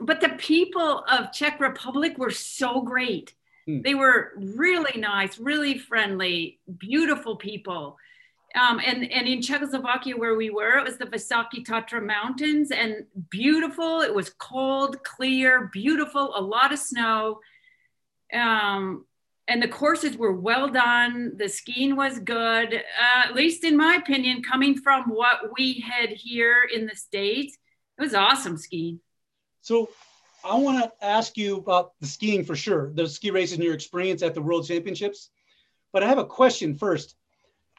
but 0.00 0.20
the 0.20 0.30
people 0.30 1.04
of 1.10 1.32
Czech 1.32 1.60
Republic 1.60 2.18
were 2.18 2.30
so 2.30 2.82
great. 2.82 3.34
Hmm. 3.66 3.82
They 3.82 3.94
were 3.94 4.32
really 4.36 5.00
nice, 5.00 5.38
really 5.38 5.78
friendly, 5.78 6.60
beautiful 6.78 7.36
people. 7.36 7.96
Um, 8.54 8.80
and, 8.84 9.10
and 9.10 9.28
in 9.28 9.42
Czechoslovakia, 9.42 10.16
where 10.16 10.34
we 10.34 10.50
were, 10.50 10.78
it 10.78 10.84
was 10.84 10.96
the 10.96 11.06
Vysoký 11.06 11.64
Tatra 11.64 12.04
Mountains 12.04 12.72
and 12.72 13.06
beautiful. 13.30 14.00
It 14.00 14.12
was 14.12 14.30
cold, 14.30 15.02
clear, 15.04 15.70
beautiful, 15.72 16.32
a 16.36 16.40
lot 16.40 16.72
of 16.72 16.80
snow. 16.80 17.40
Um, 18.32 19.04
and 19.46 19.62
the 19.62 19.68
courses 19.68 20.16
were 20.16 20.32
well 20.32 20.68
done. 20.68 21.32
The 21.36 21.48
skiing 21.48 21.96
was 21.96 22.18
good, 22.20 22.74
uh, 22.74 23.28
at 23.28 23.34
least 23.34 23.64
in 23.64 23.76
my 23.76 23.96
opinion, 23.96 24.42
coming 24.42 24.76
from 24.76 25.04
what 25.04 25.50
we 25.56 25.80
had 25.80 26.10
here 26.10 26.62
in 26.72 26.86
the 26.86 26.96
States. 26.96 27.56
It 27.98 28.02
was 28.02 28.14
awesome 28.14 28.56
skiing. 28.56 29.00
So 29.60 29.90
I 30.44 30.56
want 30.56 30.82
to 30.82 31.04
ask 31.04 31.36
you 31.36 31.56
about 31.56 31.92
the 32.00 32.06
skiing 32.06 32.44
for 32.44 32.56
sure, 32.56 32.90
the 32.94 33.08
ski 33.08 33.30
races 33.30 33.54
and 33.54 33.64
your 33.64 33.74
experience 33.74 34.22
at 34.22 34.34
the 34.34 34.42
World 34.42 34.66
Championships. 34.66 35.30
But 35.92 36.02
I 36.02 36.08
have 36.08 36.18
a 36.18 36.24
question 36.24 36.74
first. 36.76 37.14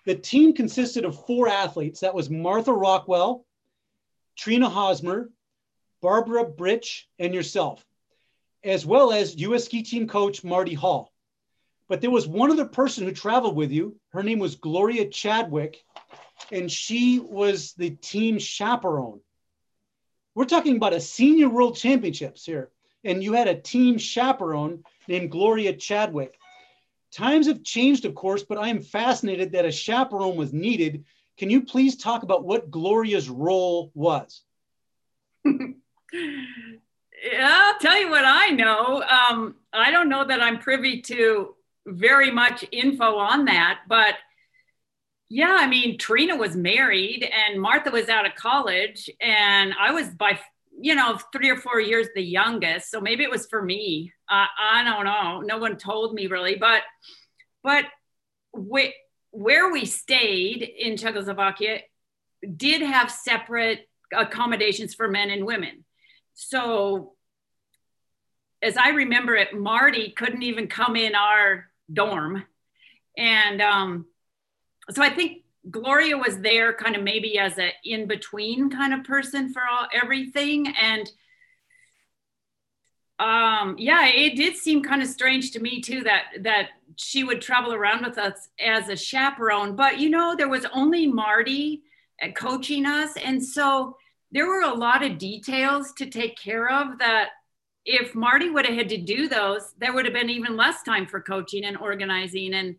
The 0.05 0.15
team 0.15 0.53
consisted 0.53 1.05
of 1.05 1.25
four 1.25 1.47
athletes. 1.47 2.01
That 2.01 2.13
was 2.13 2.29
Martha 2.29 2.73
Rockwell, 2.73 3.45
Trina 4.35 4.69
Hosmer, 4.69 5.31
Barbara 6.01 6.45
Britch, 6.45 7.07
and 7.19 7.33
yourself, 7.33 7.85
as 8.63 8.85
well 8.85 9.11
as 9.11 9.39
U.S. 9.41 9.65
ski 9.65 9.83
team 9.83 10.07
coach 10.07 10.43
Marty 10.43 10.73
Hall. 10.73 11.11
But 11.87 12.01
there 12.01 12.11
was 12.11 12.27
one 12.27 12.51
other 12.51 12.65
person 12.65 13.05
who 13.05 13.11
traveled 13.11 13.55
with 13.55 13.71
you. 13.71 13.99
Her 14.09 14.23
name 14.23 14.39
was 14.39 14.55
Gloria 14.55 15.07
Chadwick, 15.09 15.83
and 16.51 16.71
she 16.71 17.19
was 17.19 17.73
the 17.73 17.91
team 17.91 18.39
chaperone. 18.39 19.21
We're 20.33 20.45
talking 20.45 20.77
about 20.77 20.93
a 20.93 21.01
senior 21.01 21.49
world 21.49 21.75
championships 21.75 22.45
here, 22.45 22.69
and 23.03 23.23
you 23.23 23.33
had 23.33 23.47
a 23.47 23.59
team 23.59 23.97
chaperone 23.97 24.83
named 25.07 25.31
Gloria 25.31 25.73
Chadwick. 25.73 26.37
Times 27.11 27.47
have 27.47 27.63
changed, 27.63 28.05
of 28.05 28.15
course, 28.15 28.43
but 28.43 28.57
I 28.57 28.69
am 28.69 28.81
fascinated 28.81 29.51
that 29.51 29.65
a 29.65 29.71
chaperone 29.71 30.37
was 30.37 30.53
needed. 30.53 31.03
Can 31.37 31.49
you 31.49 31.63
please 31.63 31.97
talk 31.97 32.23
about 32.23 32.45
what 32.45 32.71
Gloria's 32.71 33.29
role 33.29 33.91
was? 33.93 34.41
yeah, 35.45 35.73
I'll 37.41 37.79
tell 37.79 37.99
you 37.99 38.09
what 38.09 38.23
I 38.25 38.49
know. 38.49 39.03
Um, 39.03 39.55
I 39.73 39.91
don't 39.91 40.07
know 40.07 40.25
that 40.25 40.41
I'm 40.41 40.59
privy 40.59 41.01
to 41.01 41.55
very 41.85 42.31
much 42.31 42.63
info 42.71 43.17
on 43.17 43.45
that, 43.45 43.79
but 43.89 44.15
yeah, 45.33 45.55
I 45.57 45.65
mean, 45.65 45.97
Trina 45.97 46.35
was 46.35 46.57
married 46.57 47.23
and 47.23 47.61
Martha 47.61 47.89
was 47.89 48.09
out 48.09 48.25
of 48.25 48.35
college, 48.35 49.09
and 49.21 49.73
I 49.79 49.93
was 49.93 50.09
by 50.09 50.37
you 50.77 50.93
know 50.93 51.17
three 51.31 51.49
or 51.49 51.55
four 51.55 51.79
years 51.79 52.07
the 52.13 52.21
youngest, 52.21 52.91
so 52.91 52.99
maybe 52.99 53.23
it 53.23 53.31
was 53.31 53.47
for 53.47 53.61
me. 53.61 54.11
Uh, 54.29 54.47
I 54.59 54.83
don't 54.83 55.05
know. 55.05 55.39
No 55.39 55.57
one 55.57 55.77
told 55.77 56.13
me 56.13 56.27
really, 56.27 56.55
but 56.55 56.81
but 57.63 57.85
we, 58.53 58.93
where 59.29 59.71
we 59.71 59.85
stayed 59.85 60.63
in 60.63 60.97
Czechoslovakia 60.97 61.79
did 62.57 62.81
have 62.81 63.09
separate 63.09 63.87
accommodations 64.13 64.93
for 64.93 65.07
men 65.07 65.29
and 65.29 65.45
women. 65.45 65.85
So 66.33 67.13
as 68.61 68.75
I 68.75 68.89
remember 68.89 69.35
it, 69.35 69.57
Marty 69.57 70.09
couldn't 70.11 70.43
even 70.43 70.67
come 70.67 70.97
in 70.97 71.15
our 71.15 71.67
dorm. 71.93 72.43
And 73.17 73.61
um, 73.61 74.05
so 74.89 75.03
I 75.03 75.09
think 75.09 75.43
Gloria 75.69 76.17
was 76.17 76.39
there 76.39 76.73
kind 76.73 76.95
of 76.95 77.03
maybe 77.03 77.37
as 77.37 77.57
a 77.59 77.71
in 77.85 78.07
between 78.07 78.69
kind 78.69 78.93
of 78.93 79.03
person 79.03 79.53
for 79.53 79.61
all 79.69 79.87
everything. 79.93 80.73
And 80.81 81.09
um, 83.19 83.75
yeah, 83.77 84.07
it 84.07 84.35
did 84.35 84.55
seem 84.55 84.81
kind 84.81 85.01
of 85.01 85.07
strange 85.07 85.51
to 85.51 85.59
me 85.59 85.81
too 85.81 86.01
that 86.03 86.23
that 86.39 86.69
she 86.95 87.23
would 87.23 87.41
travel 87.41 87.73
around 87.73 88.03
with 88.03 88.17
us 88.17 88.49
as 88.59 88.89
a 88.89 88.95
chaperone. 88.95 89.75
But 89.75 89.99
you 89.99 90.09
know, 90.09 90.35
there 90.35 90.49
was 90.49 90.65
only 90.73 91.05
Marty 91.05 91.83
uh, 92.23 92.29
coaching 92.31 92.87
us, 92.87 93.15
and 93.17 93.43
so 93.43 93.95
there 94.31 94.47
were 94.47 94.61
a 94.61 94.73
lot 94.73 95.03
of 95.03 95.19
details 95.19 95.93
to 95.93 96.07
take 96.07 96.37
care 96.37 96.69
of 96.71 96.97
that 96.99 97.29
if 97.85 98.15
Marty 98.15 98.49
would 98.49 98.65
have 98.65 98.75
had 98.75 98.89
to 98.89 98.97
do 98.97 99.27
those, 99.27 99.73
there 99.77 99.93
would 99.93 100.05
have 100.05 100.13
been 100.13 100.29
even 100.29 100.55
less 100.55 100.83
time 100.83 101.05
for 101.05 101.19
coaching 101.19 101.65
and 101.65 101.77
organizing 101.77 102.53
and 102.53 102.75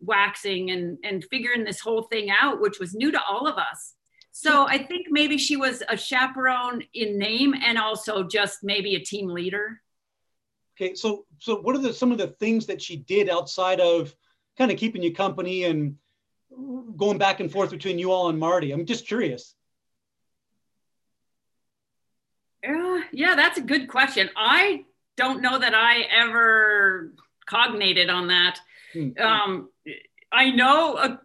waxing 0.00 0.70
and, 0.70 0.98
and 1.04 1.24
figuring 1.30 1.64
this 1.64 1.80
whole 1.80 2.02
thing 2.02 2.30
out, 2.30 2.60
which 2.60 2.78
was 2.78 2.94
new 2.94 3.10
to 3.10 3.20
all 3.28 3.46
of 3.46 3.56
us. 3.56 3.94
So 4.32 4.66
I 4.68 4.78
think 4.78 5.06
maybe 5.10 5.38
she 5.38 5.56
was 5.56 5.82
a 5.88 5.96
chaperone 5.96 6.82
in 6.92 7.18
name 7.18 7.54
and 7.54 7.78
also 7.78 8.22
just 8.22 8.62
maybe 8.62 8.94
a 8.94 9.00
team 9.00 9.28
leader. 9.28 9.80
Okay, 10.76 10.94
so 10.94 11.24
so 11.38 11.56
what 11.60 11.74
are 11.74 11.80
the 11.80 11.92
some 11.92 12.12
of 12.12 12.18
the 12.18 12.28
things 12.28 12.66
that 12.66 12.82
she 12.82 12.96
did 12.96 13.30
outside 13.30 13.80
of 13.80 14.14
kind 14.58 14.70
of 14.70 14.76
keeping 14.76 15.02
you 15.02 15.14
company 15.14 15.64
and 15.64 15.96
going 16.96 17.16
back 17.16 17.40
and 17.40 17.50
forth 17.50 17.70
between 17.70 17.98
you 17.98 18.12
all 18.12 18.28
and 18.28 18.38
Marty? 18.38 18.72
I'm 18.72 18.84
just 18.84 19.06
curious. 19.06 19.54
Yeah, 22.62 23.00
yeah, 23.12 23.34
that's 23.36 23.58
a 23.58 23.62
good 23.62 23.88
question. 23.88 24.28
I 24.36 24.84
don't 25.16 25.40
know 25.40 25.58
that 25.58 25.74
I 25.74 26.00
ever 26.14 27.14
cognated 27.46 28.10
on 28.10 28.28
that. 28.28 28.60
Mm-hmm. 28.96 29.22
Um, 29.22 29.68
I 30.32 30.50
know, 30.50 30.94
uh, 30.94 31.16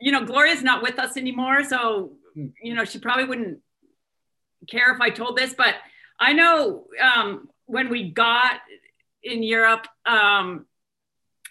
you 0.00 0.12
know, 0.12 0.24
Gloria's 0.24 0.62
not 0.62 0.82
with 0.82 0.98
us 0.98 1.16
anymore, 1.16 1.64
so 1.64 2.12
mm-hmm. 2.36 2.48
you 2.62 2.74
know 2.74 2.84
she 2.84 2.98
probably 2.98 3.24
wouldn't 3.24 3.58
care 4.68 4.94
if 4.94 5.00
I 5.00 5.10
told 5.10 5.36
this, 5.36 5.54
but 5.54 5.74
I 6.18 6.32
know 6.32 6.84
um, 7.02 7.48
when 7.66 7.88
we 7.88 8.10
got 8.10 8.60
in 9.22 9.42
Europe, 9.42 9.86
um, 10.06 10.66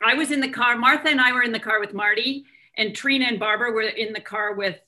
I 0.03 0.15
was 0.15 0.31
in 0.31 0.41
the 0.41 0.49
car. 0.49 0.77
Martha 0.77 1.09
and 1.09 1.21
I 1.21 1.31
were 1.33 1.43
in 1.43 1.51
the 1.51 1.59
car 1.59 1.79
with 1.79 1.93
Marty, 1.93 2.45
and 2.77 2.95
Trina 2.95 3.25
and 3.25 3.39
Barbara 3.39 3.71
were 3.71 3.81
in 3.81 4.13
the 4.13 4.21
car 4.21 4.53
with 4.53 4.79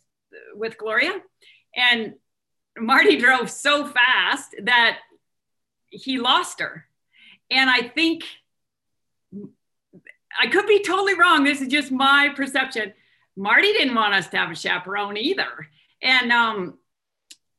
with 0.56 0.78
Gloria, 0.78 1.14
and 1.76 2.14
Marty 2.78 3.18
drove 3.18 3.50
so 3.50 3.86
fast 3.88 4.56
that 4.64 5.00
he 5.90 6.18
lost 6.18 6.60
her. 6.60 6.86
And 7.52 7.70
I 7.70 7.88
think 7.88 8.24
I 10.42 10.48
could 10.48 10.68
be 10.68 10.84
totally 10.84 11.18
wrong. 11.18 11.44
This 11.44 11.62
is 11.62 11.68
just 11.68 11.92
my 11.92 12.30
perception. 12.36 12.94
Marty 13.36 13.74
didn't 13.74 13.96
want 13.96 14.14
us 14.14 14.28
to 14.30 14.38
have 14.38 14.52
a 14.52 14.56
chaperone 14.56 15.18
either. 15.18 15.68
And 16.02 16.32
um, 16.32 16.78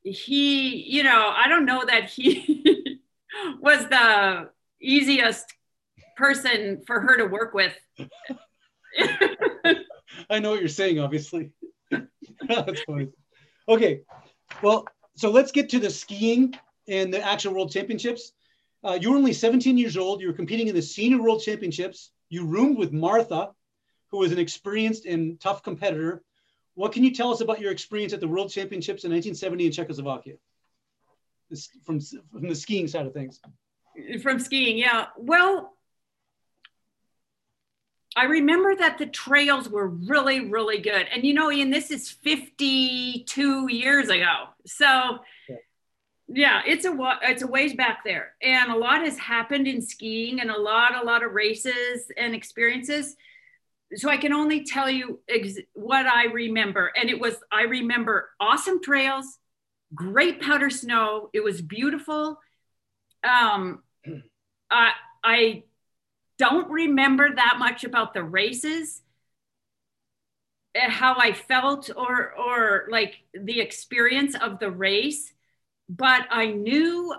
he, 0.03 0.77
you 0.77 1.03
know, 1.03 1.33
I 1.35 1.49
don't 1.49 1.65
know 1.65 1.85
that 1.85 2.11
he 2.11 3.01
was 3.61 3.89
the 3.89 4.51
easiest 4.81 5.53
person 6.17 6.83
for 6.87 7.01
her 7.01 7.17
to 7.17 7.27
work 7.27 7.55
with. 7.55 7.75
I 10.31 10.39
know 10.39 10.51
what 10.51 10.61
you're 10.61 10.69
saying, 10.69 11.01
obviously. 11.01 11.51
That's 11.91 12.83
funny. 12.83 13.09
Okay. 13.69 14.03
Well, 14.63 14.87
so 15.17 15.31
let's 15.31 15.53
get 15.53 15.71
to 15.71 15.79
the 15.79 15.91
skiing 15.91 16.55
and 16.87 17.13
the 17.13 17.23
actual 17.23 17.55
world 17.55 17.73
championships. 17.73 18.33
Uh, 18.85 18.99
you 19.01 19.11
were 19.11 19.17
only 19.17 19.33
17 19.33 19.79
years 19.79 19.97
old. 19.97 20.21
You 20.21 20.29
were 20.29 20.35
competing 20.35 20.69
in 20.69 20.75
the 20.75 20.83
senior 20.83 21.23
world 21.23 21.43
championships. 21.43 22.11
You 22.35 22.45
roomed 22.45 22.79
with 22.79 22.93
Martha, 22.93 23.51
who 24.11 24.19
was 24.19 24.33
an 24.33 24.41
experienced 24.41 25.07
and 25.07 25.41
tough 25.41 25.63
competitor. 25.63 26.25
What 26.75 26.91
can 26.91 27.05
you 27.05 27.13
tell 27.15 27.33
us 27.33 27.41
about 27.41 27.61
your 27.61 27.71
experience 27.71 28.13
at 28.13 28.19
the 28.19 28.27
world 28.27 28.51
championships 28.51 29.05
in 29.05 29.13
1970 29.13 29.67
in 29.67 29.71
Czechoslovakia? 29.73 30.35
This, 31.49 31.69
from, 31.85 32.01
from 32.01 32.49
the 32.49 32.57
skiing 32.57 32.89
side 32.89 33.07
of 33.07 33.13
things. 33.13 33.41
From 34.21 34.41
skiing, 34.41 34.77
yeah. 34.77 35.07
Well, 35.17 35.77
I 38.17 38.25
remember 38.25 38.75
that 38.75 38.99
the 38.99 39.07
trails 39.07 39.69
were 39.69 39.87
really, 39.87 40.51
really 40.51 40.79
good. 40.79 41.07
And 41.13 41.25
you 41.25 41.35
know, 41.35 41.53
Ian, 41.53 41.71
this 41.71 41.93
is 41.93 42.11
52 42.11 43.73
years 43.73 44.09
ago. 44.09 44.49
So 44.67 45.21
yeah, 45.49 45.57
yeah 46.35 46.63
it's 46.67 46.85
a 46.85 47.19
it's 47.23 47.43
a 47.43 47.47
ways 47.47 47.75
back 47.75 48.05
there. 48.05 48.33
And 48.43 48.71
a 48.71 48.77
lot 48.77 49.03
has 49.03 49.19
happened 49.19 49.67
in 49.67 49.81
skiing 49.81 50.41
and 50.41 50.51
a 50.51 50.59
lot, 50.59 51.01
a 51.01 51.05
lot 51.05 51.25
of 51.25 51.33
races 51.33 52.11
and 52.17 52.35
experiences. 52.35 53.17
So 53.95 54.09
I 54.11 54.17
can 54.17 54.33
only 54.33 54.65
tell 54.65 54.91
you 54.91 55.21
ex- 55.29 55.59
what 55.75 56.07
I 56.07 56.25
remember. 56.27 56.93
And 56.97 57.09
it 57.09 57.21
was, 57.21 57.37
I 57.53 57.63
remember 57.63 58.31
awesome 58.41 58.83
trails, 58.83 59.39
great 59.95 60.41
powder 60.41 60.71
snow. 60.71 61.31
It 61.33 61.45
was 61.45 61.63
beautiful. 61.63 62.39
Um, 63.23 63.83
I, 64.71 64.93
I 65.23 65.63
don't 66.39 66.69
remember 66.71 67.35
that 67.35 67.57
much 67.59 67.85
about 67.85 68.15
the 68.15 68.25
races 68.25 69.03
eh, 70.75 70.89
how 70.89 71.15
i 71.19 71.33
felt 71.33 71.91
or 71.97 72.33
or 72.35 72.87
like 72.91 73.15
the 73.35 73.61
experience 73.61 74.35
of 74.41 74.59
the 74.59 74.71
race 74.71 75.34
but 75.89 76.27
i 76.31 76.47
knew 76.47 77.15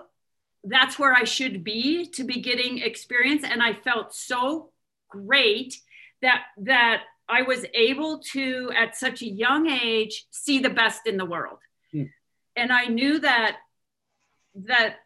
that's 0.64 0.98
where 0.98 1.14
i 1.14 1.24
should 1.24 1.62
be 1.62 2.06
to 2.06 2.24
be 2.24 2.40
getting 2.40 2.78
experience 2.78 3.42
and 3.44 3.62
i 3.62 3.72
felt 3.72 4.14
so 4.14 4.70
great 5.08 5.78
that 6.22 6.44
that 6.56 7.02
i 7.28 7.42
was 7.42 7.64
able 7.74 8.18
to 8.18 8.70
at 8.76 8.96
such 8.96 9.22
a 9.22 9.28
young 9.28 9.68
age 9.68 10.26
see 10.30 10.58
the 10.58 10.70
best 10.70 11.06
in 11.06 11.16
the 11.16 11.24
world 11.24 11.58
hmm. 11.92 12.04
and 12.56 12.72
i 12.72 12.86
knew 12.86 13.18
that 13.18 13.56
that 14.54 14.96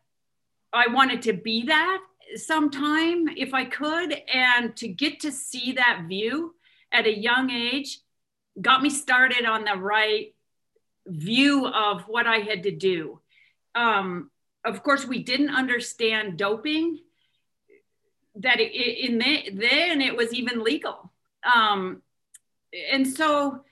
i 0.72 0.86
wanted 0.88 1.22
to 1.22 1.32
be 1.32 1.64
that 1.66 2.00
sometime 2.36 3.28
if 3.36 3.54
I 3.54 3.64
could. 3.64 4.14
And 4.32 4.76
to 4.76 4.88
get 4.88 5.20
to 5.20 5.32
see 5.32 5.72
that 5.72 6.04
view 6.08 6.54
at 6.92 7.06
a 7.06 7.16
young 7.16 7.50
age 7.50 8.00
got 8.60 8.82
me 8.82 8.90
started 8.90 9.44
on 9.44 9.64
the 9.64 9.76
right 9.76 10.34
view 11.06 11.66
of 11.66 12.02
what 12.02 12.26
I 12.26 12.38
had 12.38 12.64
to 12.64 12.70
do. 12.70 13.19
Um, 13.74 14.30
of 14.64 14.82
course, 14.82 15.06
we 15.06 15.22
didn't 15.22 15.50
understand 15.50 16.36
doping, 16.36 16.98
that 18.36 18.60
it, 18.60 18.72
in 18.72 19.18
the, 19.18 19.50
then 19.52 20.00
it 20.00 20.16
was 20.16 20.32
even 20.32 20.62
legal. 20.62 21.12
Um, 21.42 22.02
and 22.92 23.06
so, 23.06 23.64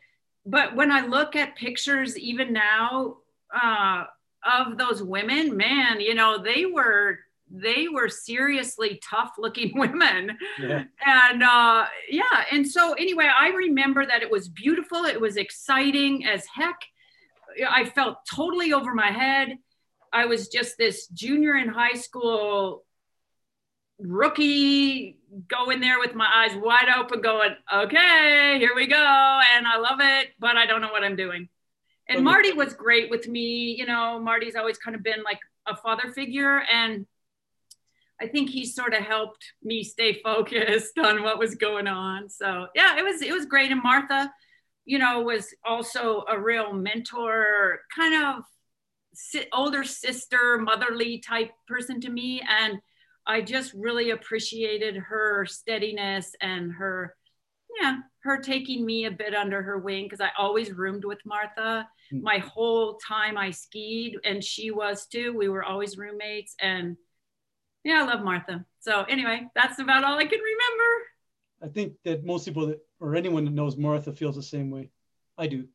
but 0.44 0.74
when 0.74 0.90
I 0.90 1.06
look 1.06 1.36
at 1.36 1.56
pictures, 1.56 2.18
even 2.18 2.52
now, 2.52 3.18
uh, 3.54 4.04
of 4.44 4.78
those 4.78 5.02
women, 5.02 5.56
man, 5.56 6.00
you 6.00 6.14
know, 6.14 6.38
they 6.42 6.64
were 6.66 7.18
they 7.50 7.88
were 7.88 8.10
seriously 8.10 9.00
tough 9.02 9.32
looking 9.38 9.72
women. 9.78 10.36
Yeah. 10.60 10.84
And 11.04 11.42
uh, 11.42 11.86
yeah, 12.10 12.44
and 12.52 12.66
so 12.66 12.92
anyway, 12.94 13.28
I 13.34 13.48
remember 13.48 14.06
that 14.06 14.22
it 14.22 14.30
was 14.30 14.48
beautiful. 14.48 15.04
It 15.04 15.20
was 15.20 15.36
exciting 15.36 16.26
as 16.26 16.46
heck. 16.46 16.78
I 17.68 17.86
felt 17.86 18.18
totally 18.32 18.72
over 18.72 18.94
my 18.94 19.10
head. 19.10 19.58
I 20.12 20.26
was 20.26 20.48
just 20.48 20.78
this 20.78 21.06
junior 21.08 21.56
in 21.56 21.68
high 21.68 21.94
school 21.94 22.84
rookie 23.98 25.18
going 25.48 25.80
there 25.80 25.98
with 25.98 26.14
my 26.14 26.28
eyes 26.32 26.56
wide 26.56 26.88
open 26.96 27.20
going 27.20 27.54
okay 27.72 28.56
here 28.58 28.70
we 28.74 28.86
go. 28.86 28.96
And 28.96 29.66
i 29.66 29.76
love 29.76 29.98
it 30.00 30.28
but 30.38 30.56
i 30.56 30.66
don't 30.66 30.80
know 30.80 30.92
what 30.92 31.04
i'm 31.04 31.16
doing. 31.16 31.48
And 32.08 32.24
marty 32.24 32.52
was 32.52 32.72
great 32.74 33.10
with 33.10 33.28
me 33.28 33.74
you 33.76 33.86
know 33.86 34.20
marty's 34.20 34.56
always 34.56 34.78
kind 34.78 34.94
of 34.96 35.02
been 35.02 35.22
like 35.24 35.40
a 35.66 35.76
father 35.76 36.12
figure 36.12 36.62
and 36.72 37.06
i 38.20 38.26
think 38.26 38.48
he 38.48 38.64
sort 38.64 38.94
of 38.94 39.02
helped 39.02 39.52
me 39.62 39.82
stay 39.82 40.20
focused 40.24 40.98
on 40.98 41.22
what 41.22 41.38
was 41.38 41.54
going 41.56 41.86
on. 41.86 42.28
So 42.28 42.68
yeah 42.74 42.96
it 42.98 43.02
was 43.02 43.20
it 43.20 43.32
was 43.32 43.46
great. 43.46 43.72
And 43.72 43.82
martha 43.82 44.32
you 44.84 44.98
know 44.98 45.20
was 45.20 45.52
also 45.66 46.24
a 46.28 46.38
real 46.38 46.72
mentor 46.72 47.80
kind 47.94 48.14
of 48.24 48.44
older 49.52 49.84
sister 49.84 50.58
motherly 50.58 51.18
type 51.18 51.50
person 51.66 52.00
to 52.00 52.10
me 52.10 52.42
and 52.48 52.80
I 53.28 53.42
just 53.42 53.74
really 53.74 54.10
appreciated 54.10 54.96
her 54.96 55.44
steadiness 55.44 56.34
and 56.40 56.72
her, 56.72 57.14
yeah, 57.78 57.98
her 58.20 58.38
taking 58.38 58.86
me 58.86 59.04
a 59.04 59.10
bit 59.10 59.34
under 59.34 59.62
her 59.62 59.78
wing 59.78 60.04
because 60.04 60.22
I 60.22 60.30
always 60.38 60.72
roomed 60.72 61.04
with 61.04 61.18
Martha 61.26 61.86
mm. 62.12 62.22
my 62.22 62.38
whole 62.38 62.98
time 63.06 63.36
I 63.36 63.50
skied, 63.50 64.16
and 64.24 64.42
she 64.42 64.70
was 64.70 65.06
too. 65.06 65.36
We 65.36 65.50
were 65.50 65.62
always 65.62 65.98
roommates, 65.98 66.54
and 66.60 66.96
yeah, 67.84 68.02
I 68.02 68.06
love 68.06 68.24
Martha. 68.24 68.64
So 68.80 69.02
anyway, 69.02 69.46
that's 69.54 69.78
about 69.78 70.04
all 70.04 70.18
I 70.18 70.24
can 70.24 70.40
remember. 70.40 71.04
I 71.62 71.68
think 71.68 71.94
that 72.04 72.24
most 72.24 72.46
people 72.46 72.68
that, 72.68 72.80
or 72.98 73.14
anyone 73.14 73.44
that 73.44 73.54
knows 73.54 73.76
Martha 73.76 74.12
feels 74.12 74.36
the 74.36 74.42
same 74.42 74.70
way. 74.70 74.90
I 75.36 75.48
do. 75.48 75.68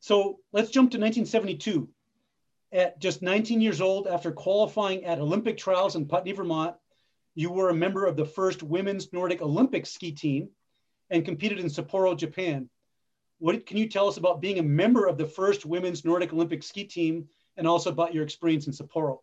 So 0.00 0.38
let's 0.52 0.70
jump 0.70 0.92
to 0.92 0.98
1972 0.98 1.88
at 2.72 2.98
just 2.98 3.22
19 3.22 3.60
years 3.60 3.80
old, 3.80 4.06
after 4.06 4.32
qualifying 4.32 5.04
at 5.04 5.18
Olympic 5.18 5.58
trials 5.58 5.94
in 5.94 6.06
Putney, 6.06 6.32
Vermont, 6.32 6.74
you 7.34 7.50
were 7.50 7.68
a 7.68 7.74
member 7.74 8.06
of 8.06 8.16
the 8.16 8.24
first 8.24 8.62
women's 8.62 9.12
Nordic 9.12 9.42
Olympic 9.42 9.86
ski 9.86 10.12
team 10.12 10.48
and 11.10 11.24
competed 11.24 11.58
in 11.58 11.66
Sapporo, 11.66 12.16
Japan. 12.16 12.68
What 13.38 13.66
can 13.66 13.76
you 13.76 13.88
tell 13.88 14.08
us 14.08 14.16
about 14.16 14.40
being 14.40 14.58
a 14.58 14.62
member 14.62 15.06
of 15.06 15.18
the 15.18 15.26
first 15.26 15.66
women's 15.66 16.04
Nordic 16.04 16.32
Olympic 16.32 16.62
ski 16.62 16.84
team 16.84 17.28
and 17.56 17.66
also 17.66 17.90
about 17.90 18.14
your 18.14 18.24
experience 18.24 18.66
in 18.66 18.72
Sapporo? 18.72 19.18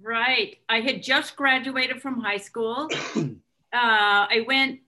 Right. 0.00 0.58
I 0.68 0.80
had 0.80 1.02
just 1.02 1.36
graduated 1.36 2.00
from 2.00 2.20
high 2.20 2.36
school. 2.36 2.88
uh, 3.16 3.32
I 3.72 4.44
went 4.46 4.80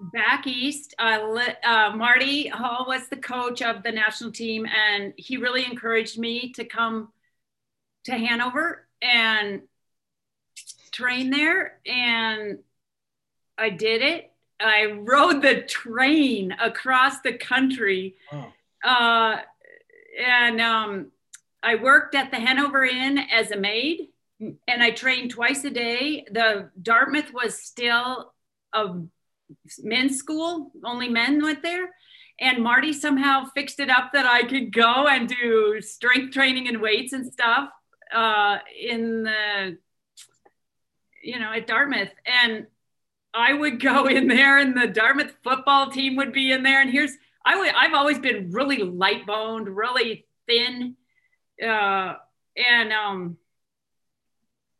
back 0.00 0.46
east, 0.46 0.94
uh, 0.98 1.18
uh, 1.64 1.92
Marty 1.96 2.48
Hall 2.48 2.86
was 2.86 3.08
the 3.08 3.16
coach 3.16 3.62
of 3.62 3.82
the 3.82 3.92
national 3.92 4.32
team, 4.32 4.66
and 4.66 5.12
he 5.16 5.36
really 5.36 5.64
encouraged 5.64 6.18
me 6.18 6.52
to 6.52 6.64
come 6.64 7.08
to 8.04 8.12
Hanover 8.12 8.86
and 9.00 9.62
train 10.92 11.30
there. 11.30 11.78
And 11.86 12.58
I 13.56 13.70
did 13.70 14.02
it. 14.02 14.32
I 14.60 14.86
rode 14.86 15.42
the 15.42 15.62
train 15.62 16.52
across 16.52 17.20
the 17.20 17.34
country. 17.34 18.16
Wow. 18.32 18.52
Uh, 18.84 19.40
and 20.24 20.60
um, 20.60 21.10
I 21.62 21.76
worked 21.76 22.14
at 22.14 22.30
the 22.30 22.38
Hanover 22.38 22.84
Inn 22.84 23.18
as 23.18 23.50
a 23.50 23.56
maid, 23.56 24.08
and 24.40 24.82
I 24.82 24.90
trained 24.90 25.30
twice 25.30 25.64
a 25.64 25.70
day. 25.70 26.26
The 26.30 26.70
Dartmouth 26.80 27.32
was 27.32 27.58
still 27.60 28.32
a 28.72 28.96
men's 29.82 30.16
school, 30.16 30.70
only 30.84 31.08
men 31.08 31.42
went 31.42 31.62
there. 31.62 31.90
And 32.40 32.62
Marty 32.62 32.92
somehow 32.92 33.44
fixed 33.54 33.78
it 33.78 33.90
up 33.90 34.12
that 34.12 34.26
I 34.26 34.42
could 34.42 34.72
go 34.72 35.06
and 35.06 35.28
do 35.28 35.80
strength 35.80 36.32
training 36.32 36.66
and 36.66 36.80
weights 36.80 37.12
and 37.12 37.32
stuff 37.32 37.68
uh, 38.12 38.58
in 38.80 39.22
the, 39.22 39.78
you 41.22 41.38
know, 41.38 41.52
at 41.52 41.66
Dartmouth. 41.66 42.10
And 42.26 42.66
I 43.32 43.52
would 43.52 43.80
go 43.80 44.06
in 44.08 44.28
there, 44.28 44.58
and 44.58 44.76
the 44.76 44.88
Dartmouth 44.88 45.34
football 45.42 45.90
team 45.90 46.16
would 46.16 46.32
be 46.32 46.52
in 46.52 46.62
there. 46.62 46.80
And 46.80 46.90
here's, 46.90 47.12
I've 47.44 47.94
always 47.94 48.18
been 48.18 48.50
really 48.50 48.78
light 48.78 49.26
boned, 49.26 49.68
really 49.68 50.26
thin. 50.48 50.96
Uh, 51.62 52.14
and 52.56 52.92
um, 52.92 53.36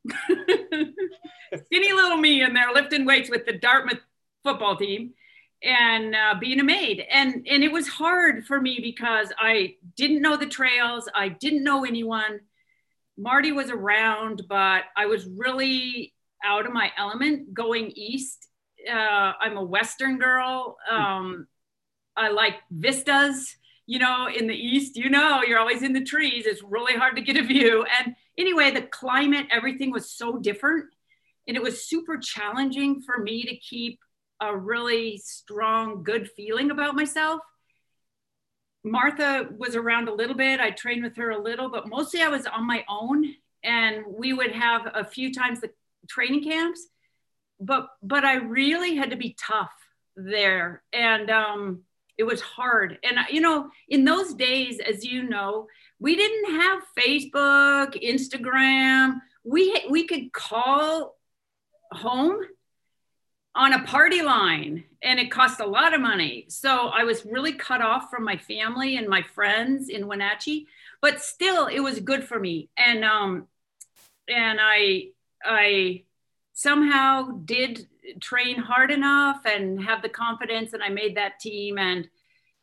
skinny 1.66 1.92
little 1.92 2.16
me 2.16 2.42
in 2.42 2.54
there 2.54 2.72
lifting 2.72 3.04
weights 3.04 3.30
with 3.30 3.46
the 3.46 3.52
Dartmouth 3.52 4.00
football 4.44 4.76
team 4.76 5.14
and 5.64 6.14
uh, 6.14 6.34
being 6.38 6.60
a 6.60 6.64
maid. 6.64 7.04
And 7.10 7.46
and 7.50 7.64
it 7.64 7.72
was 7.72 7.88
hard 7.88 8.46
for 8.46 8.60
me 8.60 8.78
because 8.80 9.32
i 9.38 9.74
didn't 9.96 10.22
know 10.22 10.36
the 10.36 10.46
trails. 10.46 11.08
I 11.14 11.30
didn't 11.30 11.64
know 11.64 11.84
anyone. 11.84 12.40
Marty 13.16 13.52
was 13.52 13.70
around 13.70 14.42
but 14.48 14.84
i 14.96 15.06
was 15.06 15.26
really 15.26 16.12
out 16.44 16.66
of 16.66 16.72
my 16.72 16.92
element 16.96 17.54
going 17.54 17.90
east. 17.96 18.48
Uh, 18.88 19.32
i'm 19.40 19.56
a 19.56 19.64
western 19.64 20.18
girl. 20.18 20.76
Um, 20.88 21.48
i 22.16 22.28
like 22.28 22.56
vistas 22.70 23.56
you 23.86 23.98
know 23.98 24.28
in 24.28 24.46
the 24.46 24.54
east 24.54 24.96
you 24.96 25.10
know 25.10 25.42
you're 25.42 25.58
always 25.58 25.82
in 25.82 25.94
the 25.94 26.04
trees. 26.04 26.44
It's 26.46 26.62
really 26.62 26.94
hard 26.94 27.16
to 27.16 27.22
get 27.22 27.38
a 27.38 27.42
view. 27.42 27.86
And 27.98 28.14
anyway 28.36 28.70
the 28.70 28.82
climate 28.82 29.46
everything 29.50 29.90
was 29.90 30.10
so 30.10 30.36
different. 30.38 30.86
And 31.46 31.56
it 31.56 31.62
was 31.62 31.86
super 31.86 32.18
challenging 32.18 33.02
for 33.02 33.18
me 33.18 33.42
to 33.44 33.56
keep 33.56 34.00
a 34.40 34.56
really 34.56 35.18
strong, 35.18 36.02
good 36.02 36.30
feeling 36.30 36.70
about 36.70 36.94
myself. 36.94 37.40
Martha 38.84 39.48
was 39.56 39.76
around 39.76 40.08
a 40.08 40.14
little 40.14 40.36
bit. 40.36 40.60
I 40.60 40.70
trained 40.70 41.02
with 41.02 41.16
her 41.16 41.30
a 41.30 41.42
little, 41.42 41.70
but 41.70 41.88
mostly 41.88 42.20
I 42.20 42.28
was 42.28 42.46
on 42.46 42.66
my 42.66 42.84
own. 42.88 43.34
And 43.62 44.04
we 44.06 44.34
would 44.34 44.52
have 44.52 44.90
a 44.92 45.04
few 45.04 45.32
times 45.32 45.60
the 45.60 45.70
training 46.08 46.44
camps, 46.44 46.86
but 47.60 47.88
but 48.02 48.24
I 48.24 48.34
really 48.34 48.96
had 48.96 49.10
to 49.10 49.16
be 49.16 49.36
tough 49.40 49.72
there, 50.16 50.82
and 50.92 51.30
um, 51.30 51.82
it 52.18 52.24
was 52.24 52.40
hard. 52.40 52.98
And 53.02 53.18
you 53.30 53.40
know, 53.40 53.70
in 53.88 54.04
those 54.04 54.34
days, 54.34 54.80
as 54.80 55.04
you 55.04 55.22
know, 55.22 55.66
we 55.98 56.16
didn't 56.16 56.60
have 56.60 56.82
Facebook, 56.98 58.02
Instagram. 58.02 59.20
We 59.44 59.86
we 59.90 60.06
could 60.06 60.32
call 60.32 61.16
home 61.92 62.40
on 63.54 63.72
a 63.72 63.84
party 63.84 64.22
line 64.22 64.84
and 65.02 65.20
it 65.20 65.30
cost 65.30 65.60
a 65.60 65.66
lot 65.66 65.94
of 65.94 66.00
money. 66.00 66.46
So 66.48 66.88
I 66.88 67.04
was 67.04 67.24
really 67.24 67.52
cut 67.52 67.80
off 67.80 68.10
from 68.10 68.24
my 68.24 68.36
family 68.36 68.96
and 68.96 69.08
my 69.08 69.22
friends 69.22 69.88
in 69.88 70.08
Wenatchee, 70.08 70.66
but 71.00 71.22
still 71.22 71.66
it 71.66 71.80
was 71.80 72.00
good 72.00 72.24
for 72.24 72.38
me. 72.38 72.68
And 72.76 73.04
um 73.04 73.46
and 74.28 74.58
I 74.60 75.08
I 75.44 76.02
somehow 76.52 77.38
did 77.44 77.86
train 78.20 78.56
hard 78.56 78.90
enough 78.90 79.42
and 79.46 79.82
have 79.84 80.02
the 80.02 80.08
confidence 80.08 80.72
and 80.72 80.82
I 80.82 80.88
made 80.88 81.16
that 81.16 81.38
team 81.40 81.78
and 81.78 82.08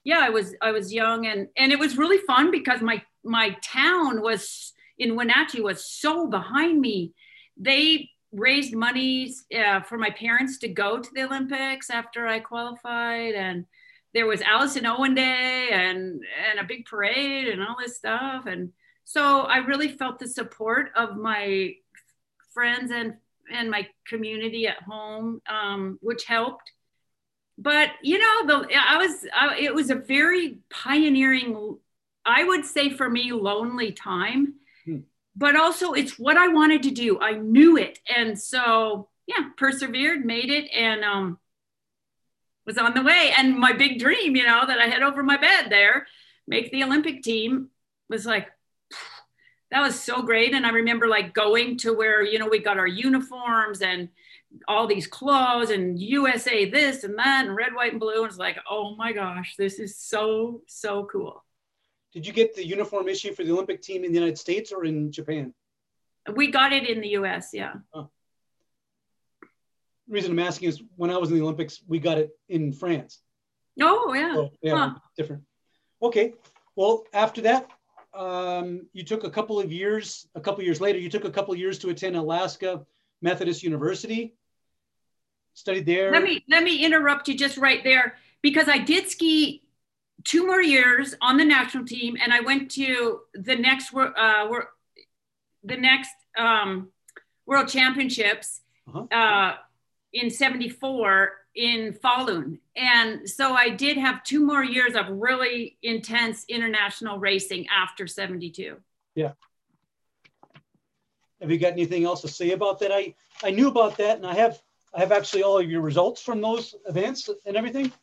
yeah, 0.04 0.20
I 0.20 0.30
was 0.30 0.56
I 0.62 0.72
was 0.72 0.94
young 0.94 1.26
and 1.26 1.48
and 1.56 1.72
it 1.72 1.80
was 1.80 1.98
really 1.98 2.18
fun 2.18 2.52
because 2.52 2.82
my 2.82 3.02
my 3.24 3.56
town 3.64 4.22
was 4.22 4.74
in 4.98 5.16
Wenatchee 5.16 5.62
was 5.62 5.86
so 5.86 6.28
behind 6.28 6.82
me. 6.82 7.14
They 7.58 8.11
raised 8.32 8.74
money 8.74 9.34
uh, 9.58 9.82
for 9.82 9.98
my 9.98 10.10
parents 10.10 10.58
to 10.60 10.68
go 10.68 11.00
to 11.00 11.10
the 11.14 11.24
Olympics 11.24 11.90
after 11.90 12.28
I 12.28 12.40
qualified, 12.40 13.34
and 13.36 13.66
there 14.14 14.26
was 14.26 14.42
Alison 14.42 14.86
Owen 14.86 15.16
Day 15.16 15.70
and 15.72 16.22
and 16.50 16.60
a 16.60 16.64
big 16.64 16.86
parade 16.86 17.48
and 17.48 17.62
all 17.62 17.76
this 17.80 17.98
stuff, 17.98 18.46
and 18.46 18.72
so 19.04 19.42
I 19.42 19.58
really 19.58 19.90
felt 19.90 20.20
the 20.20 20.28
support 20.28 20.92
of 20.96 21.18
my 21.18 21.74
friends 22.54 22.92
and 22.92 23.16
and 23.52 23.70
my 23.70 23.88
community 24.08 24.68
at 24.68 24.82
home, 24.84 25.42
um, 25.50 26.00
which 26.02 26.26
helped. 26.26 26.72
But 27.58 27.90
you 28.02 28.18
know, 28.18 28.48
the 28.48 28.76
I 28.76 28.98
was 28.98 29.26
I, 29.36 29.58
it 29.60 29.76
was 29.76 29.90
a 29.90 29.96
very 29.96 30.60
pioneering, 30.70 31.78
I 32.26 32.44
would 32.44 32.66
say 32.66 32.90
for 32.90 33.10
me, 33.10 33.32
lonely 33.32 33.92
time 33.92 34.56
but 35.42 35.56
also 35.56 35.94
it's 35.94 36.20
what 36.20 36.38
I 36.38 36.50
wanted 36.50 36.84
to 36.84 36.92
do. 36.92 37.20
I 37.20 37.34
knew 37.34 37.76
it. 37.76 37.98
And 38.16 38.40
so, 38.40 39.10
yeah, 39.26 39.50
persevered, 39.58 40.24
made 40.24 40.52
it, 40.52 40.70
and 40.72 41.04
um, 41.04 41.40
was 42.68 42.78
on 42.78 42.94
the 42.94 43.02
way. 43.02 43.34
And 43.36 43.58
my 43.58 43.74
big 43.74 44.00
dream, 44.00 44.36
you 44.36 44.46
know, 44.46 44.64
that 44.68 44.80
I 44.80 44.86
had 44.86 45.02
over 45.02 45.24
my 45.24 45.38
bed 45.38 45.72
there, 45.72 46.06
make 46.48 46.72
the 46.72 46.84
Olympic 46.84 47.24
team 47.24 47.70
was 48.08 48.24
like, 48.24 48.50
that 49.72 49.82
was 49.82 50.00
so 50.00 50.22
great. 50.22 50.54
And 50.54 50.64
I 50.64 50.70
remember 50.70 51.08
like 51.08 51.34
going 51.34 51.78
to 51.80 51.92
where, 51.92 52.22
you 52.22 52.38
know, 52.38 52.48
we 52.48 52.60
got 52.60 52.78
our 52.78 52.86
uniforms 52.86 53.82
and 53.82 54.10
all 54.68 54.86
these 54.86 55.08
clothes 55.08 55.72
and 55.72 55.98
USA 56.00 56.70
this 56.70 57.04
and 57.04 57.18
that 57.18 57.48
and 57.48 57.56
red, 57.56 57.74
white, 57.74 57.94
and 57.94 58.00
blue. 58.00 58.22
And 58.22 58.28
it's 58.28 58.38
like, 58.38 58.58
oh 58.70 58.96
my 58.96 59.12
gosh, 59.12 59.56
this 59.58 59.80
is 59.80 59.98
so, 59.98 60.62
so 60.68 61.08
cool. 61.12 61.44
Did 62.14 62.28
you 62.28 62.34
get 62.34 62.56
the 62.56 62.66
uniform 62.66 63.08
issue 63.08 63.34
for 63.34 63.44
the 63.44 63.52
Olympic 63.52 63.82
team 63.82 64.04
in 64.04 64.12
the 64.12 64.20
United 64.20 64.38
States 64.38 64.72
or 64.72 64.86
in 64.86 65.12
Japan? 65.12 65.54
We 66.36 66.52
got 66.52 66.74
it 66.74 66.88
in 66.90 67.02
the 67.02 67.10
US, 67.10 67.50
yeah. 67.54 67.74
Oh. 67.94 68.10
The 70.08 70.14
reason 70.14 70.32
I'm 70.32 70.40
asking 70.40 70.70
is 70.70 70.84
when 70.98 71.10
I 71.10 71.18
was 71.18 71.30
in 71.30 71.38
the 71.38 71.42
Olympics, 71.42 71.82
we 71.88 72.00
got 72.00 72.18
it 72.18 72.32
in 72.50 72.74
France. 72.74 73.20
Oh, 73.82 74.14
yeah. 74.14 74.34
So, 74.34 74.50
yeah, 74.62 74.76
huh. 74.76 74.94
different. 75.16 75.44
Okay. 76.02 76.34
Well, 76.76 77.06
after 77.14 77.42
that, 77.42 77.70
um, 78.14 78.88
you 78.92 79.04
took 79.04 79.24
a 79.24 79.30
couple 79.30 79.60
of 79.60 79.72
years, 79.72 80.28
a 80.36 80.42
couple 80.42 80.64
years 80.64 80.82
later, 80.82 81.00
you 81.00 81.10
took 81.10 81.24
a 81.24 81.32
couple 81.32 81.54
of 81.54 81.60
years 81.60 81.80
to 81.80 81.90
attend 81.90 82.18
Alaska 82.18 82.86
Methodist 83.22 83.64
University. 83.64 84.36
Studied 85.54 85.86
there. 85.86 86.12
Let 86.12 86.24
me 86.24 86.44
let 86.50 86.64
me 86.64 86.84
interrupt 86.84 87.28
you 87.28 87.38
just 87.38 87.58
right 87.58 87.84
there 87.84 88.16
because 88.42 88.70
I 88.70 88.78
did 88.78 89.10
ski 89.10 89.61
two 90.24 90.46
more 90.46 90.62
years 90.62 91.16
on 91.22 91.38
the 91.38 91.46
national 91.46 91.86
team, 91.86 92.18
and 92.22 92.34
I 92.34 92.42
went 92.42 92.72
to 92.72 93.22
the 93.34 93.56
next 93.56 93.94
uh, 93.94 94.48
the 95.64 95.78
next 95.78 96.12
um, 96.38 96.90
World 97.46 97.68
Championships 97.68 98.62
uh-huh. 98.88 99.06
uh, 99.12 99.56
in 100.14 100.30
'74 100.30 101.34
in 101.56 101.94
Falun. 101.94 102.60
And 102.76 103.30
so 103.30 103.54
I 103.54 103.70
did 103.70 103.98
have 103.98 104.24
two 104.24 104.46
more 104.46 104.64
years 104.64 104.96
of 104.96 105.10
really 105.10 105.78
intense 105.84 106.46
international 106.48 107.20
racing 107.20 107.68
after 107.68 108.08
72. 108.08 108.78
Yeah. 109.16 109.34
Have 111.42 111.52
you 111.52 111.58
got 111.58 111.74
anything 111.74 112.06
else 112.06 112.22
to 112.22 112.28
say 112.28 112.52
about 112.52 112.80
that? 112.80 112.92
I, 112.92 113.16
I 113.44 113.52
knew 113.52 113.68
about 113.68 113.98
that 113.98 114.18
and 114.18 114.26
I 114.26 114.36
have 114.36 114.62
I 114.94 115.00
have 115.00 115.12
actually 115.12 115.44
all 115.44 115.58
of 115.58 115.70
your 115.70 115.82
results 115.82 116.22
from 116.22 116.42
those 116.42 116.76
events 116.86 117.30
and 117.46 117.56
everything, 117.56 117.94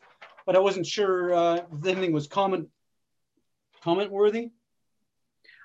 but 0.49 0.57
I 0.57 0.61
wasn't 0.61 0.87
sure 0.87 1.35
uh, 1.35 1.57
if 1.57 1.85
anything 1.85 2.11
was 2.11 2.27
comment 2.27 2.69
comment 3.83 4.11
worthy. 4.11 4.49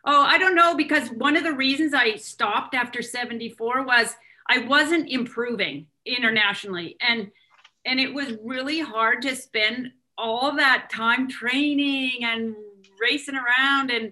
Oh, 0.04 0.22
I 0.22 0.38
don't 0.38 0.56
know 0.56 0.76
because 0.76 1.10
one 1.10 1.38
of 1.38 1.46
the 1.46 1.54
reasons 1.54 1.94
I 1.94 2.16
stopped 2.16 2.76
after 2.76 3.02
74 3.02 3.86
was 3.86 4.14
I 4.46 4.58
wasn't 4.58 5.08
improving 5.08 5.88
internationally. 6.06 6.98
And 7.00 7.32
and 7.86 7.98
it 7.98 8.14
was 8.14 8.36
really 8.44 8.82
hard 8.82 9.22
to 9.22 9.38
spend 9.38 9.94
all 10.18 10.58
that 10.58 10.90
time 10.92 11.30
training 11.30 12.26
and 12.26 12.54
racing 13.00 13.36
around 13.36 13.90
and 13.90 14.12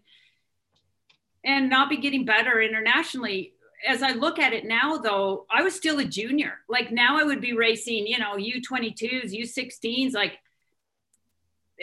and 1.44 1.70
not 1.70 1.90
be 1.90 1.98
getting 1.98 2.24
better 2.24 2.62
internationally 2.62 3.54
as 3.88 4.02
i 4.02 4.12
look 4.12 4.40
at 4.40 4.52
it 4.52 4.66
now 4.66 4.98
though 4.98 5.46
i 5.52 5.62
was 5.62 5.76
still 5.76 6.00
a 6.00 6.06
junior 6.06 6.58
like 6.68 6.92
now 6.92 7.20
i 7.20 7.24
would 7.24 7.40
be 7.40 7.54
racing 7.54 8.08
you 8.08 8.18
know 8.18 8.36
u22s 8.36 9.32
u16s 9.32 10.14
like 10.14 10.40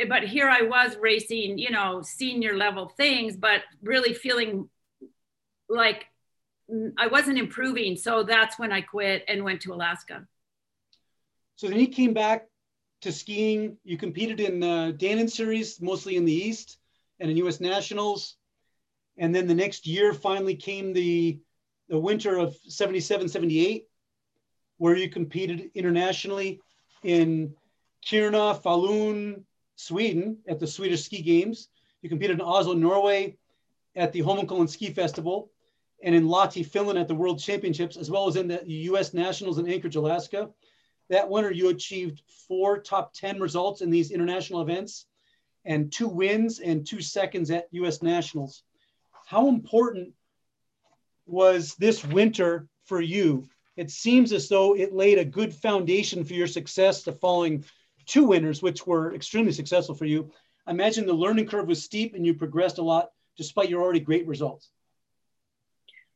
but 0.09 0.23
here 0.23 0.49
i 0.49 0.63
was 0.63 0.97
racing 1.01 1.59
you 1.59 1.71
know 1.71 2.03
senior 2.03 2.57
level 2.57 2.89
things 2.97 3.37
but 3.37 3.63
really 3.83 4.13
feeling 4.13 4.69
like 5.69 6.07
i 6.99 7.07
wasn't 7.07 7.39
improving 7.39 7.97
so 7.97 8.23
that's 8.23 8.59
when 8.59 8.73
i 8.73 8.81
quit 8.81 9.25
and 9.29 9.43
went 9.43 9.61
to 9.61 9.73
alaska 9.73 10.27
so 11.59 11.67
then 11.67 11.81
he 11.81 11.89
came 11.89 12.15
back 12.15 12.47
to 13.01 13.13
skiing. 13.13 13.79
You 13.85 13.97
competed 13.97 14.39
in 14.39 14.61
the 14.61 14.97
Dannon 14.97 15.29
Series, 15.29 15.81
mostly 15.81 16.17
in 16.17 16.25
the 16.25 16.33
East, 16.33 16.79
and 17.19 17.31
in 17.31 17.37
U.S. 17.39 17.61
Nationals. 17.61 18.37
And 19.17 19.35
then 19.35 19.49
the 19.49 19.55
next 19.55 19.85
year 19.85 20.15
finally 20.15 20.55
came 20.55 20.93
the, 20.93 21.41
the 21.89 21.99
winter 21.99 22.39
of 22.39 22.57
77, 22.69 23.29
78, 23.29 23.87
where 24.77 24.97
you 24.97 25.09
competed 25.09 25.71
internationally 25.75 26.61
in 27.03 27.55
Kiruna, 28.07 28.63
Falun, 28.63 29.43
Sweden 29.79 30.39
at 30.49 30.59
the 30.59 30.67
Swedish 30.67 31.05
Ski 31.05 31.23
Games. 31.23 31.69
You 32.03 32.09
competed 32.09 32.41
in 32.41 32.41
Oslo, 32.41 32.75
Norway 32.75 33.37
at 33.95 34.13
the 34.13 34.21
Holmenkollen 34.21 34.69
Ski 34.69 34.91
Festival 34.91 35.53
and 36.03 36.15
in 36.15 36.27
Lahti, 36.27 36.67
Finland 36.67 36.99
at 36.99 37.07
the 37.07 37.15
World 37.15 37.39
Championships, 37.39 37.97
as 37.97 38.11
well 38.11 38.27
as 38.27 38.35
in 38.35 38.49
the 38.49 38.61
US 38.67 39.15
Nationals 39.15 39.59
in 39.59 39.69
Anchorage, 39.69 39.95
Alaska. 39.95 40.51
That 41.11 41.31
winter, 41.31 41.53
you 41.53 41.69
achieved 41.69 42.23
four 42.49 42.81
top 42.81 43.15
10 43.15 43.41
results 43.41 43.81
in 43.81 43.91
these 43.91 44.11
international 44.11 44.63
events 44.63 45.07
and 45.65 45.93
two 45.93 46.09
wins 46.09 46.59
and 46.59 46.85
two 46.85 47.01
seconds 47.01 47.51
at 47.51 47.69
US 47.71 48.03
Nationals. 48.03 48.65
How 49.27 49.49
important 49.49 50.13
was 51.25 51.77
this 51.77 52.05
winter 52.05 52.67
for 52.85 53.01
you? 53.01 53.49
It 53.77 53.93
seems 53.93 54.33
as 54.33 54.49
though 54.49 54.75
it 54.75 54.93
laid 54.93 55.19
a 55.19 55.25
good 55.25 55.55
foundation 55.55 56.25
for 56.25 56.35
your 56.35 56.49
success 56.49 57.05
the 57.05 57.13
following 57.13 57.65
two 58.09 58.25
winners, 58.25 58.63
which 58.63 58.87
were 58.87 59.15
extremely 59.15 59.53
successful 59.53 59.95
for 59.95 60.07
you. 60.07 60.31
I 60.67 60.73
imagine 60.73 61.07
the 61.07 61.13
learning 61.13 61.47
curve 61.47 61.69
was 61.69 61.83
steep 61.83 62.15
and 62.15 62.27
you 62.27 62.35
progressed 62.35 62.79
a 62.79 62.83
lot 62.83 63.11
despite 63.37 63.71
your 63.71 63.83
already 63.83 64.01
great 64.01 64.27
results. 64.27 64.71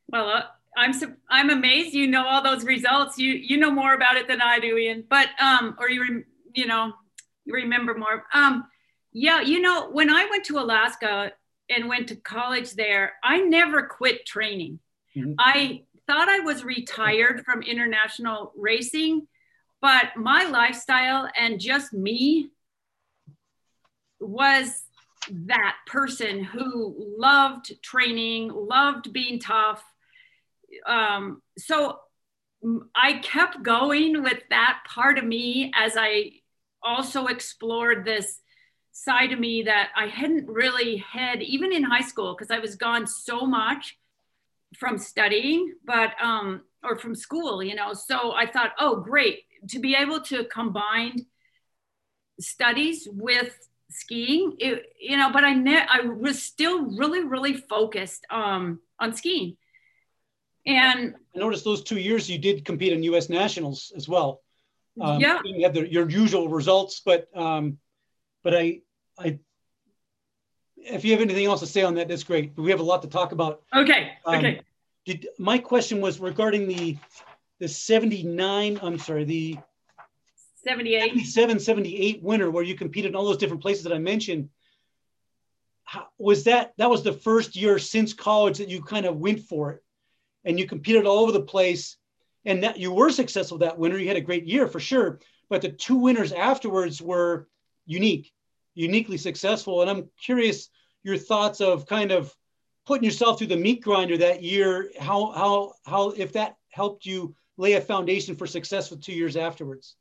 Well, 0.09 0.27
uh, 0.27 0.43
I'm 0.75 0.93
I'm 1.29 1.49
amazed 1.49 1.93
you 1.93 2.07
know 2.07 2.25
all 2.25 2.43
those 2.43 2.65
results. 2.65 3.17
You 3.17 3.33
you 3.33 3.57
know 3.57 3.71
more 3.71 3.93
about 3.93 4.17
it 4.17 4.27
than 4.27 4.41
I 4.41 4.59
do, 4.59 4.77
Ian. 4.77 5.05
But 5.09 5.29
um, 5.39 5.75
or 5.79 5.89
you 5.89 6.01
re, 6.01 6.23
you 6.53 6.65
know 6.65 6.93
you 7.45 7.53
remember 7.53 7.95
more. 7.95 8.25
Um, 8.33 8.65
yeah, 9.11 9.41
you 9.41 9.61
know 9.61 9.89
when 9.91 10.09
I 10.09 10.25
went 10.29 10.45
to 10.45 10.59
Alaska 10.59 11.31
and 11.69 11.87
went 11.87 12.09
to 12.09 12.15
college 12.15 12.71
there, 12.71 13.13
I 13.23 13.41
never 13.41 13.83
quit 13.83 14.25
training. 14.25 14.79
Mm-hmm. 15.15 15.33
I 15.37 15.83
thought 16.07 16.29
I 16.29 16.39
was 16.39 16.63
retired 16.63 17.43
from 17.45 17.61
international 17.61 18.51
racing, 18.55 19.27
but 19.83 20.15
my 20.15 20.45
lifestyle 20.45 21.27
and 21.37 21.59
just 21.59 21.91
me 21.91 22.49
was 24.17 24.81
that 25.29 25.75
person 25.87 26.41
who 26.41 26.95
loved 27.17 27.73
training, 27.81 28.49
loved 28.49 29.11
being 29.11 29.41
tough, 29.41 29.83
um, 30.87 31.41
so 31.57 31.99
I 32.95 33.19
kept 33.23 33.61
going 33.61 34.23
with 34.23 34.41
that 34.51 34.79
part 34.87 35.17
of 35.17 35.25
me 35.25 35.73
as 35.75 35.97
I 35.97 36.31
also 36.81 37.27
explored 37.27 38.05
this 38.05 38.39
side 38.93 39.33
of 39.33 39.39
me 39.39 39.63
that 39.63 39.89
I 39.97 40.07
hadn't 40.07 40.47
really 40.47 40.95
had 40.95 41.41
even 41.41 41.73
in 41.73 41.83
high 41.83 42.07
school 42.07 42.35
because 42.37 42.51
I 42.51 42.59
was 42.59 42.77
gone 42.77 43.05
so 43.05 43.45
much 43.45 43.97
from 44.77 44.97
studying, 44.97 45.73
but 45.83 46.11
um, 46.21 46.61
or 46.85 46.97
from 46.97 47.15
school, 47.15 47.61
you 47.61 47.75
know. 47.75 47.91
So 47.91 48.31
I 48.31 48.49
thought, 48.49 48.71
oh, 48.79 49.01
great 49.01 49.39
to 49.69 49.79
be 49.79 49.95
able 49.95 50.21
to 50.21 50.45
combine 50.45 51.25
studies 52.39 53.07
with 53.11 53.55
skiing, 53.89 54.55
it, 54.59 54.93
you 54.99 55.17
know. 55.17 55.31
But 55.31 55.43
I 55.43 55.53
ne- 55.53 55.85
I 55.87 56.01
was 56.01 56.41
still 56.41 56.85
really, 56.97 57.23
really 57.23 57.53
focused 57.53 58.25
um, 58.29 58.79
on 58.99 59.13
skiing. 59.15 59.57
And 60.65 61.15
I 61.35 61.39
noticed 61.39 61.65
those 61.65 61.83
two 61.83 61.99
years 61.99 62.29
you 62.29 62.37
did 62.37 62.63
compete 62.63 62.93
in 62.93 63.03
U.S. 63.03 63.29
nationals 63.29 63.91
as 63.95 64.07
well. 64.07 64.41
Um, 65.01 65.19
yeah, 65.19 65.39
you 65.43 65.63
had 65.63 65.73
the, 65.73 65.91
your 65.91 66.09
usual 66.09 66.47
results, 66.47 67.01
but 67.03 67.27
um, 67.35 67.77
but 68.43 68.55
I 68.55 68.81
I 69.17 69.39
if 70.77 71.03
you 71.05 71.11
have 71.11 71.21
anything 71.21 71.45
else 71.45 71.61
to 71.61 71.67
say 71.67 71.83
on 71.83 71.95
that, 71.95 72.07
that's 72.07 72.23
great. 72.23 72.55
But 72.55 72.63
we 72.63 72.71
have 72.71 72.79
a 72.79 72.83
lot 72.83 73.01
to 73.03 73.07
talk 73.07 73.31
about. 73.31 73.63
Okay. 73.75 74.11
Um, 74.25 74.35
okay. 74.35 74.61
Did, 75.05 75.27
my 75.37 75.57
question 75.57 75.99
was 75.99 76.19
regarding 76.19 76.67
the 76.67 76.97
the 77.63 77.69
79. 77.69 78.77
I'm 78.83 78.99
sorry, 78.99 79.23
the 79.23 79.57
78, 80.65 81.25
77, 81.25 81.59
78 81.61 82.21
winter 82.21 82.51
where 82.51 82.61
you 82.61 82.75
competed 82.75 83.11
in 83.11 83.15
all 83.15 83.23
those 83.23 83.37
different 83.37 83.61
places 83.61 83.85
that 83.85 83.93
I 83.93 83.99
mentioned. 83.99 84.49
How, 85.85 86.07
was 86.17 86.43
that 86.43 86.73
that 86.77 86.89
was 86.89 87.03
the 87.03 87.13
first 87.13 87.55
year 87.55 87.79
since 87.79 88.11
college 88.11 88.57
that 88.57 88.67
you 88.67 88.83
kind 88.83 89.05
of 89.05 89.15
went 89.15 89.43
for 89.43 89.71
it? 89.71 89.83
and 90.45 90.59
you 90.59 90.67
competed 90.67 91.05
all 91.05 91.19
over 91.19 91.31
the 91.31 91.39
place 91.39 91.95
and 92.43 92.63
that 92.63 92.77
you 92.77 92.91
were 92.91 93.09
successful 93.09 93.59
that 93.59 93.77
winter 93.77 93.97
you 93.97 94.09
had 94.09 94.17
a 94.17 94.21
great 94.21 94.45
year 94.45 94.67
for 94.67 94.81
sure 94.81 95.21
but 95.49 95.61
the 95.61 95.69
two 95.69 95.95
winners 95.95 96.33
afterwards 96.33 97.01
were 97.01 97.47
unique 97.85 98.33
uniquely 98.75 99.17
successful 99.17 99.81
and 99.81 99.89
i'm 99.89 100.09
curious 100.21 100.67
your 101.01 101.15
thoughts 101.15 101.61
of 101.61 101.85
kind 101.85 102.11
of 102.11 102.35
putting 102.85 103.05
yourself 103.05 103.37
through 103.37 103.47
the 103.47 103.55
meat 103.55 103.81
grinder 103.81 104.17
that 104.17 104.43
year 104.43 104.91
how 104.99 105.31
how 105.31 105.73
how 105.85 106.09
if 106.09 106.33
that 106.33 106.57
helped 106.69 107.05
you 107.05 107.33
lay 107.63 107.73
a 107.73 107.81
foundation 107.81 108.35
for 108.35 108.45
success 108.45 108.89
for 108.89 108.95
two 108.95 109.13
years 109.13 109.35
afterwards 109.35 109.95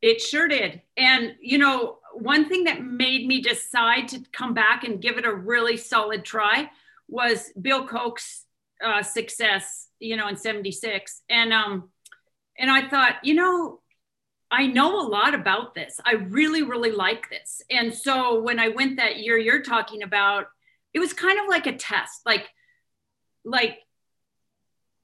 it 0.00 0.20
sure 0.20 0.48
did 0.48 0.80
and 0.96 1.34
you 1.40 1.58
know 1.58 1.98
one 2.14 2.48
thing 2.48 2.64
that 2.64 2.82
made 2.82 3.26
me 3.26 3.40
decide 3.40 4.08
to 4.08 4.20
come 4.32 4.54
back 4.54 4.84
and 4.84 5.02
give 5.02 5.18
it 5.18 5.24
a 5.24 5.34
really 5.34 5.76
solid 5.76 6.24
try 6.24 6.70
was 7.08 7.50
bill 7.60 7.86
koch's 7.86 8.46
uh, 8.82 9.02
success, 9.02 9.88
you 10.00 10.16
know, 10.16 10.28
in 10.28 10.36
76. 10.36 11.22
And, 11.28 11.52
um, 11.52 11.88
and 12.58 12.70
I 12.70 12.88
thought, 12.88 13.16
you 13.22 13.34
know, 13.34 13.80
I 14.50 14.66
know 14.66 15.00
a 15.00 15.08
lot 15.08 15.34
about 15.34 15.74
this. 15.74 16.00
I 16.04 16.14
really, 16.14 16.62
really 16.62 16.90
like 16.90 17.30
this. 17.30 17.62
And 17.70 17.94
so 17.94 18.42
when 18.42 18.58
I 18.58 18.68
went 18.68 18.98
that 18.98 19.18
year 19.18 19.38
you're 19.38 19.62
talking 19.62 20.02
about, 20.02 20.46
it 20.92 20.98
was 20.98 21.14
kind 21.14 21.38
of 21.38 21.46
like 21.48 21.66
a 21.66 21.76
test, 21.76 22.20
like, 22.26 22.48
like, 23.44 23.78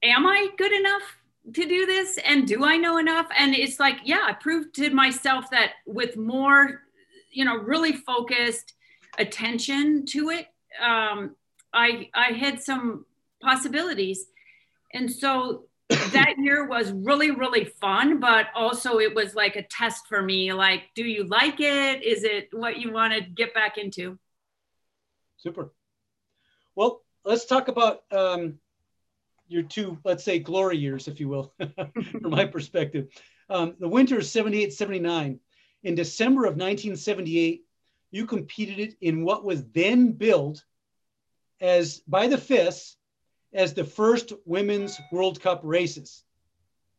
am 0.03 0.25
I 0.27 0.49
good 0.57 0.71
enough 0.71 1.17
to 1.53 1.67
do 1.67 1.85
this? 1.85 2.17
And 2.25 2.47
do 2.47 2.63
I 2.63 2.77
know 2.77 2.97
enough? 2.97 3.27
And 3.37 3.55
it's 3.55 3.79
like, 3.79 3.97
yeah, 4.03 4.21
I 4.23 4.33
proved 4.33 4.75
to 4.75 4.89
myself 4.91 5.49
that 5.51 5.71
with 5.85 6.17
more, 6.17 6.81
you 7.31 7.45
know, 7.45 7.57
really 7.57 7.93
focused 7.93 8.73
attention 9.17 10.05
to 10.07 10.29
it, 10.29 10.47
um, 10.81 11.35
I 11.73 12.09
I 12.13 12.31
had 12.33 12.61
some 12.61 13.05
possibilities, 13.41 14.25
and 14.93 15.11
so 15.11 15.65
that 15.89 16.35
year 16.39 16.67
was 16.67 16.91
really 16.91 17.31
really 17.31 17.65
fun. 17.65 18.19
But 18.19 18.47
also 18.55 18.99
it 18.99 19.13
was 19.13 19.35
like 19.35 19.55
a 19.55 19.63
test 19.63 20.07
for 20.07 20.21
me. 20.21 20.53
Like, 20.53 20.83
do 20.95 21.03
you 21.03 21.25
like 21.25 21.59
it? 21.59 22.03
Is 22.03 22.23
it 22.23 22.49
what 22.51 22.79
you 22.79 22.91
want 22.91 23.13
to 23.13 23.21
get 23.21 23.53
back 23.53 23.77
into? 23.77 24.17
Super. 25.37 25.71
Well, 26.75 27.01
let's 27.23 27.45
talk 27.45 27.67
about 27.67 28.03
um, 28.11 28.59
your 29.49 29.63
two, 29.63 29.97
let's 30.05 30.23
say, 30.23 30.39
glory 30.39 30.77
years, 30.77 31.07
if 31.07 31.19
you 31.19 31.27
will, 31.27 31.53
from 32.11 32.31
my 32.31 32.45
perspective. 32.45 33.07
Um, 33.49 33.75
the 33.79 33.87
winter 33.87 34.17
of 34.17 34.25
78 34.25 34.71
79. 34.71 35.39
In 35.83 35.95
December 35.95 36.41
of 36.41 36.53
1978, 36.53 37.63
you 38.11 38.25
competed 38.25 38.95
in 39.01 39.23
what 39.23 39.43
was 39.43 39.65
then 39.71 40.11
billed 40.11 40.63
as 41.59 41.99
by 42.07 42.27
the 42.27 42.37
FIS 42.37 42.95
as 43.53 43.73
the 43.73 43.83
first 43.83 44.33
women's 44.45 44.99
World 45.11 45.41
Cup 45.41 45.61
races. 45.63 46.23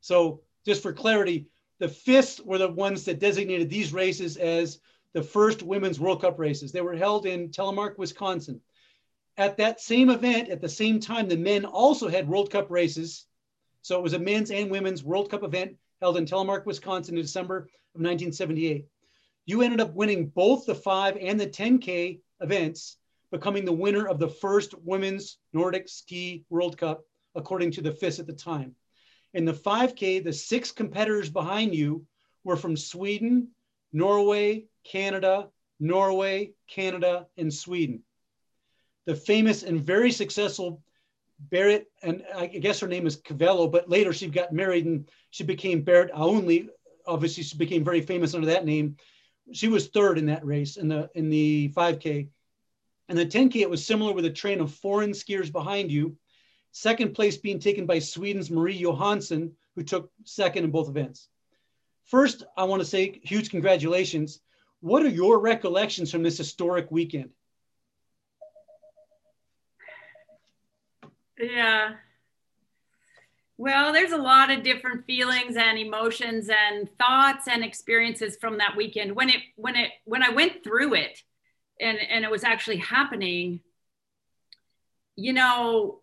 So, 0.00 0.42
just 0.66 0.82
for 0.82 0.92
clarity, 0.92 1.46
the 1.78 1.88
FIS 1.88 2.40
were 2.40 2.58
the 2.58 2.68
ones 2.68 3.04
that 3.04 3.20
designated 3.20 3.70
these 3.70 3.92
races 3.92 4.36
as 4.36 4.80
the 5.12 5.22
first 5.22 5.62
women's 5.62 6.00
World 6.00 6.20
Cup 6.20 6.38
races. 6.38 6.72
They 6.72 6.80
were 6.80 6.96
held 6.96 7.26
in 7.26 7.50
Telemark, 7.50 7.98
Wisconsin. 7.98 8.60
At 9.40 9.56
that 9.56 9.80
same 9.80 10.10
event, 10.10 10.50
at 10.50 10.60
the 10.60 10.68
same 10.68 11.00
time, 11.00 11.26
the 11.26 11.34
men 11.34 11.64
also 11.64 12.08
had 12.08 12.28
World 12.28 12.50
Cup 12.50 12.70
races. 12.70 13.24
So 13.80 13.96
it 13.96 14.02
was 14.02 14.12
a 14.12 14.18
men's 14.18 14.50
and 14.50 14.70
women's 14.70 15.02
World 15.02 15.30
Cup 15.30 15.44
event 15.44 15.78
held 16.02 16.18
in 16.18 16.26
Telemark, 16.26 16.66
Wisconsin 16.66 17.16
in 17.16 17.22
December 17.22 17.56
of 17.94 18.02
1978. 18.02 18.84
You 19.46 19.62
ended 19.62 19.80
up 19.80 19.94
winning 19.94 20.26
both 20.26 20.66
the 20.66 20.74
5 20.74 21.16
and 21.18 21.40
the 21.40 21.46
10K 21.46 22.20
events, 22.42 22.98
becoming 23.30 23.64
the 23.64 23.72
winner 23.72 24.06
of 24.06 24.18
the 24.18 24.28
first 24.28 24.74
Women's 24.84 25.38
Nordic 25.54 25.88
Ski 25.88 26.44
World 26.50 26.76
Cup, 26.76 27.02
according 27.34 27.70
to 27.70 27.80
the 27.80 27.92
FIS 27.92 28.18
at 28.18 28.26
the 28.26 28.34
time. 28.34 28.76
In 29.32 29.46
the 29.46 29.54
5K, 29.54 30.22
the 30.22 30.34
six 30.34 30.70
competitors 30.70 31.30
behind 31.30 31.74
you 31.74 32.04
were 32.44 32.56
from 32.56 32.76
Sweden, 32.76 33.48
Norway, 33.90 34.66
Canada, 34.84 35.48
Norway, 35.78 36.52
Canada, 36.68 37.26
and 37.38 37.50
Sweden. 37.50 38.02
The 39.10 39.16
famous 39.16 39.62
and 39.64 39.84
very 39.84 40.12
successful 40.12 40.82
Berit, 41.50 41.86
and 42.02 42.22
I 42.36 42.46
guess 42.46 42.80
her 42.80 42.86
name 42.86 43.06
is 43.06 43.16
Kvello, 43.16 43.70
but 43.70 43.88
later 43.88 44.12
she 44.12 44.28
got 44.28 44.52
married 44.52 44.84
and 44.86 45.08
she 45.30 45.42
became 45.42 45.84
Berit 45.84 46.12
Aunli. 46.12 46.68
Obviously, 47.06 47.42
she 47.42 47.56
became 47.56 47.82
very 47.82 48.02
famous 48.02 48.34
under 48.34 48.46
that 48.46 48.64
name 48.64 48.96
she 49.52 49.68
was 49.68 49.88
third 49.88 50.18
in 50.18 50.26
that 50.26 50.44
race 50.44 50.76
in 50.76 50.88
the 50.88 51.10
in 51.14 51.30
the 51.30 51.72
5K. 51.74 52.28
And 53.08 53.18
the 53.18 53.26
10K, 53.26 53.56
it 53.56 53.70
was 53.70 53.84
similar 53.84 54.12
with 54.12 54.24
a 54.24 54.30
train 54.30 54.60
of 54.60 54.72
foreign 54.72 55.10
skiers 55.10 55.50
behind 55.50 55.90
you. 55.90 56.16
Second 56.72 57.14
place 57.14 57.36
being 57.36 57.58
taken 57.58 57.84
by 57.84 57.98
Sweden's 57.98 58.50
Marie 58.50 58.78
Johansson, 58.78 59.56
who 59.74 59.82
took 59.82 60.12
second 60.24 60.64
in 60.64 60.70
both 60.70 60.88
events. 60.88 61.28
First, 62.04 62.44
I 62.56 62.64
want 62.64 62.80
to 62.82 62.86
say 62.88 63.20
huge 63.24 63.50
congratulations. 63.50 64.40
What 64.80 65.02
are 65.02 65.08
your 65.08 65.40
recollections 65.40 66.12
from 66.12 66.22
this 66.22 66.38
historic 66.38 66.90
weekend? 66.90 67.30
Yeah, 71.40 71.96
well, 73.58 73.92
there's 73.92 74.12
a 74.12 74.16
lot 74.16 74.50
of 74.50 74.62
different 74.62 75.04
feelings 75.06 75.56
and 75.56 75.78
emotions 75.78 76.48
and 76.48 76.88
thoughts 76.98 77.46
and 77.46 77.62
experiences 77.62 78.36
from 78.40 78.58
that 78.58 78.74
weekend. 78.76 79.14
When 79.14 79.28
it 79.28 79.40
when 79.56 79.76
it 79.76 79.90
when 80.06 80.22
I 80.22 80.30
went 80.30 80.64
through 80.64 80.94
it 80.94 81.22
and 81.78 81.98
and 81.98 82.24
it 82.24 82.30
was 82.30 82.42
actually 82.42 82.78
happening, 82.78 83.60
you 85.16 85.32
know, 85.32 86.00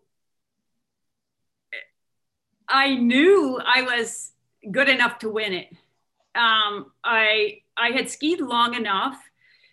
I 2.68 2.94
knew 2.94 3.60
I 3.64 3.82
was 3.82 4.32
good 4.70 4.88
enough 4.88 5.18
to 5.20 5.30
win 5.30 5.52
it. 5.52 5.68
Um, 6.34 6.92
I 7.04 7.62
I 7.76 7.90
had 7.90 8.10
skied 8.10 8.40
long 8.40 8.74
enough 8.74 9.18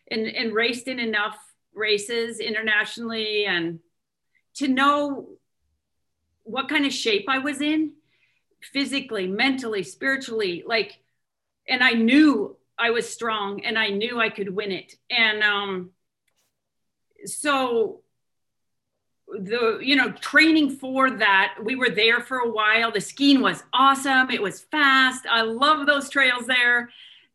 and, 0.09 0.25
and 0.27 0.53
raced 0.53 0.87
in 0.87 0.99
enough 0.99 1.37
races 1.73 2.39
internationally 2.39 3.45
and 3.45 3.79
to 4.55 4.67
know 4.67 5.29
what 6.45 6.69
kind 6.69 6.85
of 6.85 6.93
shape 6.93 7.25
I 7.27 7.39
was 7.39 7.59
in 7.59 7.91
physically, 8.61 9.27
mentally, 9.27 9.83
spiritually, 9.83 10.63
like, 10.65 10.99
and 11.67 11.83
I 11.83 11.91
knew 11.91 12.55
I 12.77 12.91
was 12.91 13.09
strong 13.09 13.65
and 13.65 13.77
I 13.77 13.89
knew 13.89 14.19
I 14.19 14.29
could 14.29 14.55
win 14.55 14.71
it. 14.71 14.95
And 15.09 15.43
um, 15.43 15.91
so 17.25 18.01
the 19.27 19.79
you 19.81 19.95
know 19.95 20.11
training 20.11 20.69
for 20.69 21.09
that 21.09 21.55
we 21.63 21.75
were 21.75 21.89
there 21.89 22.21
for 22.21 22.37
a 22.37 22.49
while. 22.49 22.91
The 22.91 23.01
skiing 23.01 23.41
was 23.41 23.63
awesome. 23.73 24.29
It 24.29 24.41
was 24.41 24.61
fast. 24.61 25.25
I 25.29 25.41
love 25.41 25.85
those 25.85 26.09
trails 26.09 26.45
there. 26.45 26.89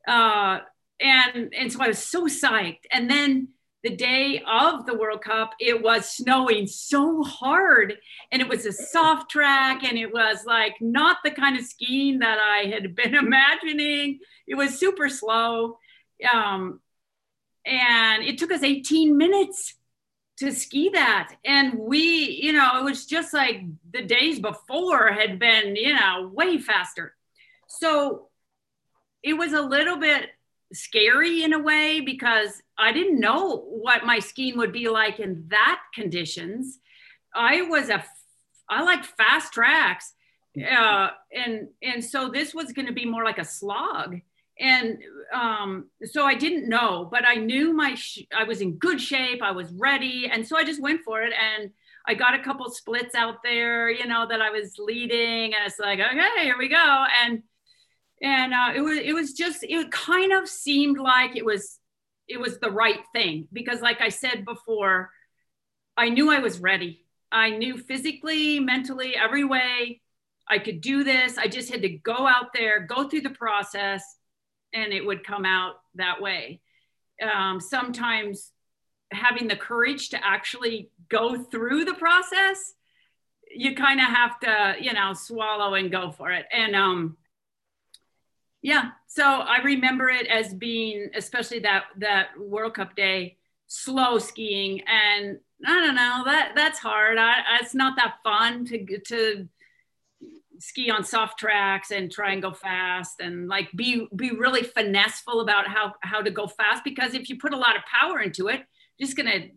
Uh, 0.07 0.61
and 1.01 1.53
and 1.55 1.73
so 1.73 1.83
i 1.83 1.89
was 1.89 1.99
so 1.99 2.27
psyched. 2.27 2.85
And 2.93 3.11
then 3.11 3.49
the 3.83 3.97
day 3.97 4.43
of 4.47 4.85
the 4.85 4.95
World 4.95 5.22
Cup, 5.22 5.55
it 5.59 5.83
was 5.83 6.11
snowing 6.11 6.66
so 6.66 7.22
hard 7.22 7.97
and 8.31 8.43
it 8.43 8.49
was 8.49 8.66
a 8.66 8.72
soft 8.72 9.31
track 9.31 9.83
and 9.85 9.99
it 9.99 10.12
was 10.12 10.45
like 10.45 10.74
not 10.81 11.18
the 11.24 11.31
kind 11.31 11.59
of 11.59 11.64
skiing 11.64 12.18
that 12.18 12.39
I 12.39 12.68
had 12.68 12.95
been 12.95 13.14
imagining. 13.14 14.18
It 14.47 14.55
was 14.55 14.78
super 14.78 15.09
slow. 15.09 15.78
Um, 16.33 16.81
and 17.64 18.22
it 18.22 18.39
took 18.39 18.53
us 18.53 18.62
18 18.62 19.16
minutes 19.16 19.74
to 20.39 20.53
ski 20.53 20.91
that. 20.95 21.35
And 21.45 21.78
we, 21.78 22.41
you 22.43 22.53
know, 22.53 22.78
it 22.78 22.85
was 22.85 23.07
just 23.07 23.33
like 23.33 23.62
the 23.93 24.03
days 24.03 24.41
before 24.41 25.09
had 25.12 25.39
been, 25.39 25.76
you 25.76 25.95
know, 25.95 26.31
way 26.33 26.59
faster. 26.59 27.14
So 27.68 28.28
it 29.22 29.35
was 29.35 29.53
a 29.53 29.61
little 29.61 29.97
bit 29.97 30.31
scary 30.73 31.43
in 31.43 31.53
a 31.53 31.59
way 31.59 32.01
because 32.01 32.62
I 32.79 32.93
didn't 32.93 33.21
know 33.21 33.57
what 33.57 34.07
my 34.07 34.18
skiing 34.18 34.59
would 34.59 34.73
be 34.73 34.89
like 34.89 35.21
in 35.21 35.45
that 35.49 35.81
conditions. 35.95 36.79
I 37.35 37.62
was 37.62 37.89
a 37.89 38.05
I 38.68 38.83
like 38.83 39.05
fast 39.05 39.53
tracks, 39.53 40.12
uh, 40.57 41.11
and 41.33 41.68
and 41.83 42.05
so 42.05 42.29
this 42.29 42.55
was 42.55 42.73
going 42.73 42.87
to 42.87 42.93
be 42.93 43.05
more 43.05 43.25
like 43.25 43.39
a 43.39 43.45
slog. 43.45 44.21
And 44.59 44.99
um, 45.33 45.87
so 46.05 46.27
I 46.27 46.35
didn't 46.35 46.68
know, 46.68 47.09
but 47.11 47.27
I 47.27 47.37
knew 47.37 47.73
my 47.73 47.95
sh- 47.95 48.27
I 48.37 48.45
was 48.45 48.61
in 48.61 48.77
good 48.77 49.01
shape. 49.01 49.43
I 49.43 49.53
was 49.53 49.73
ready, 49.73 50.29
and 50.31 50.47
so 50.47 50.57
I 50.57 50.64
just 50.64 50.83
went 50.83 51.01
for 51.03 51.23
it. 51.23 51.33
And 51.33 51.71
I 52.07 52.14
got 52.14 52.35
a 52.35 52.43
couple 52.43 52.71
splits 52.71 53.14
out 53.14 53.43
there, 53.43 53.91
you 53.91 54.07
know, 54.07 54.27
that 54.29 54.41
I 54.41 54.51
was 54.51 54.77
leading, 54.79 55.55
and 55.55 55.66
it's 55.66 55.79
like, 55.79 55.99
okay, 55.99 56.45
here 56.45 56.59
we 56.59 56.68
go. 56.68 57.05
And 57.25 57.43
and 58.23 58.53
uh, 58.53 58.73
it 58.75 58.81
was 58.81 58.99
it 58.99 59.14
was 59.14 59.33
just 59.33 59.62
it 59.62 59.91
kind 59.91 60.33
of 60.33 60.49
seemed 60.49 60.99
like 60.99 61.37
it 61.37 61.45
was 61.45 61.79
it 62.29 62.39
was 62.39 62.59
the 62.59 62.71
right 62.71 63.01
thing 63.12 63.49
because 63.53 63.81
like 63.81 64.01
i 64.01 64.09
said 64.09 64.45
before 64.45 65.11
i 65.97 66.09
knew 66.09 66.31
i 66.31 66.39
was 66.39 66.61
ready. 66.61 67.05
I 67.33 67.51
knew 67.51 67.79
physically 67.79 68.59
mentally 68.61 69.14
every 69.16 69.45
way 69.45 70.01
i 70.49 70.59
could 70.59 70.81
do 70.81 71.05
this. 71.05 71.39
I 71.39 71.47
just 71.47 71.71
had 71.71 71.83
to 71.83 71.89
go 71.89 72.27
out 72.27 72.53
there 72.53 72.81
go 72.81 73.09
through 73.09 73.23
the 73.23 73.31
process 73.31 74.03
and 74.73 74.93
it 74.93 75.05
would 75.05 75.27
come 75.27 75.45
out 75.45 75.75
that 75.97 76.21
way. 76.21 76.61
Um, 77.21 77.61
sometimes 77.61 78.53
having 79.12 79.49
the 79.49 79.57
courage 79.57 80.11
to 80.11 80.25
actually 80.25 80.91
go 81.09 81.37
through 81.37 81.85
the 81.85 81.95
process 81.95 82.75
you 83.53 83.75
kind 83.75 83.99
of 84.01 84.07
have 84.07 84.39
to 84.41 84.77
you 84.81 84.93
know 84.93 85.12
swallow 85.12 85.75
and 85.75 85.91
go 85.91 86.12
for 86.12 86.31
it. 86.31 86.47
And 86.53 86.77
um 86.77 87.16
yeah. 88.63 88.91
So 89.07 89.25
I 89.25 89.63
remember 89.63 90.09
it 90.09 90.27
as 90.27 90.55
being, 90.55 91.11
especially 91.15 91.61
that 91.61 91.85
that 91.99 92.29
World 92.39 92.75
Cup 92.75 92.95
day, 92.95 93.37
slow 93.67 94.19
skiing, 94.19 94.83
and 94.83 95.39
I 95.67 95.81
don't 95.81 95.95
know 95.95 96.23
that 96.27 96.53
that's 96.55 96.79
hard. 96.79 97.19
I, 97.19 97.43
it's 97.61 97.75
not 97.75 97.97
that 97.97 98.17
fun 98.23 98.65
to 98.67 98.99
to 99.07 99.49
ski 100.59 100.91
on 100.91 101.03
soft 101.05 101.39
tracks 101.39 101.91
and 101.91 102.13
try 102.13 102.33
and 102.33 102.43
go 102.43 102.53
fast 102.53 103.21
and 103.21 103.49
like 103.49 103.71
be 103.73 104.07
be 104.15 104.31
really 104.31 104.63
finesseful 104.63 105.41
about 105.41 105.67
how 105.67 105.95
how 106.03 106.21
to 106.21 106.31
go 106.31 106.47
fast 106.47 106.85
because 106.85 107.15
if 107.15 107.31
you 107.31 107.39
put 107.39 107.55
a 107.55 107.57
lot 107.57 107.77
of 107.77 107.83
power 107.85 108.21
into 108.21 108.49
it, 108.49 108.61
you're 108.99 109.07
just 109.07 109.17
gonna 109.17 109.49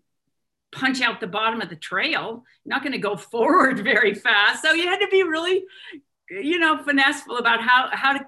punch 0.71 1.01
out 1.01 1.19
the 1.19 1.27
bottom 1.27 1.61
of 1.61 1.69
the 1.69 1.75
trail. 1.75 2.43
You're 2.63 2.75
not 2.75 2.83
gonna 2.83 2.97
go 2.97 3.15
forward 3.33 3.83
very 3.83 4.13
fast. 4.13 4.63
So 4.63 4.71
you 4.73 4.87
had 4.87 4.99
to 4.99 5.07
be 5.09 5.23
really 5.23 5.65
you 6.29 6.57
know 6.57 6.81
finesseful 6.83 7.37
about 7.37 7.61
how 7.61 7.89
how 7.91 8.13
to 8.13 8.25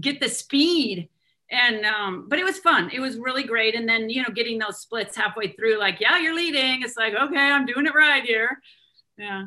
get 0.00 0.20
the 0.20 0.28
speed. 0.28 1.08
And 1.50 1.84
um, 1.84 2.26
but 2.28 2.38
it 2.38 2.44
was 2.44 2.58
fun. 2.58 2.90
It 2.92 3.00
was 3.00 3.18
really 3.18 3.42
great. 3.42 3.74
And 3.74 3.88
then 3.88 4.08
you 4.08 4.22
know 4.22 4.30
getting 4.34 4.58
those 4.58 4.80
splits 4.80 5.16
halfway 5.16 5.52
through 5.52 5.78
like 5.78 6.00
yeah 6.00 6.18
you're 6.18 6.34
leading. 6.34 6.82
It's 6.82 6.96
like 6.96 7.14
okay 7.14 7.50
i'm 7.50 7.66
doing 7.66 7.86
it 7.86 7.94
right 7.94 8.22
here. 8.22 8.60
Yeah. 9.18 9.44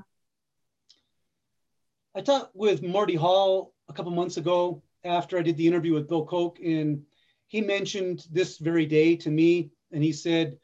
I 2.15 2.21
talked 2.21 2.55
with 2.55 2.83
marty 2.83 3.15
hall 3.15 3.73
a 3.89 3.93
couple 3.93 4.11
months 4.11 4.38
ago 4.38 4.81
after 5.03 5.38
i 5.38 5.41
did 5.43 5.57
the 5.57 5.67
interview 5.67 5.93
with 5.93 6.09
bill 6.09 6.25
koch 6.25 6.57
and 6.59 7.03
he 7.45 7.61
mentioned 7.61 8.25
this 8.31 8.57
very 8.57 8.88
day 8.88 9.15
to 9.15 9.29
me 9.29 9.69
and 9.91 10.03
he 10.03 10.11
said 10.11 10.57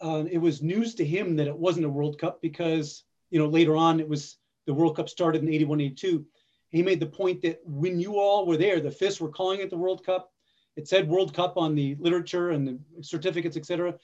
uh, 0.00 0.24
it 0.30 0.38
was 0.38 0.62
news 0.62 0.94
to 0.94 1.04
him 1.04 1.36
that 1.36 1.46
it 1.46 1.56
wasn't 1.56 1.84
a 1.84 1.88
World 1.88 2.18
Cup 2.18 2.40
because 2.40 3.04
you 3.30 3.38
know 3.38 3.48
later 3.48 3.76
on 3.76 4.00
it 4.00 4.08
was 4.08 4.36
the 4.66 4.74
World 4.74 4.96
Cup 4.96 5.08
started 5.08 5.42
in 5.42 5.52
81, 5.52 5.80
82. 5.80 6.24
He 6.70 6.82
made 6.82 7.00
the 7.00 7.06
point 7.06 7.42
that 7.42 7.60
when 7.64 8.00
you 8.00 8.18
all 8.18 8.46
were 8.46 8.56
there, 8.56 8.80
the 8.80 8.90
FIS 8.90 9.20
were 9.20 9.28
calling 9.28 9.60
it 9.60 9.70
the 9.70 9.76
World 9.76 10.04
Cup. 10.04 10.32
It 10.76 10.88
said 10.88 11.08
World 11.08 11.34
Cup 11.34 11.56
on 11.56 11.74
the 11.74 11.96
literature 11.98 12.50
and 12.50 12.66
the 12.66 12.78
certificates, 13.02 13.56
etc. 13.56 13.94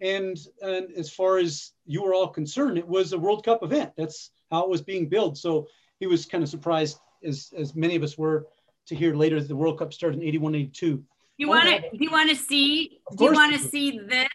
And, 0.00 0.38
and 0.62 0.92
as 0.96 1.10
far 1.10 1.38
as 1.38 1.72
you 1.86 2.02
were 2.02 2.14
all 2.14 2.28
concerned, 2.28 2.78
it 2.78 2.86
was 2.86 3.12
a 3.12 3.18
World 3.18 3.44
Cup 3.44 3.62
event. 3.62 3.92
That's 3.96 4.30
how 4.50 4.64
it 4.64 4.70
was 4.70 4.82
being 4.82 5.08
billed. 5.08 5.38
So 5.38 5.68
he 5.98 6.06
was 6.06 6.26
kind 6.26 6.44
of 6.44 6.50
surprised, 6.50 6.98
as, 7.24 7.52
as 7.56 7.74
many 7.74 7.96
of 7.96 8.02
us 8.02 8.18
were, 8.18 8.46
to 8.86 8.94
hear 8.94 9.14
later 9.14 9.40
that 9.40 9.48
the 9.48 9.56
World 9.56 9.78
Cup 9.78 9.92
started 9.92 10.20
in 10.20 10.26
81, 10.26 10.54
82. 10.54 11.04
You 11.38 11.48
want 11.48 11.68
to? 11.68 11.80
Do 11.80 12.04
you 12.04 12.10
want 12.10 12.28
to 12.28 12.36
see? 12.36 13.00
Do 13.16 13.24
you 13.24 13.32
want 13.32 13.54
to 13.54 13.58
see 13.58 13.98
this? 13.98 14.28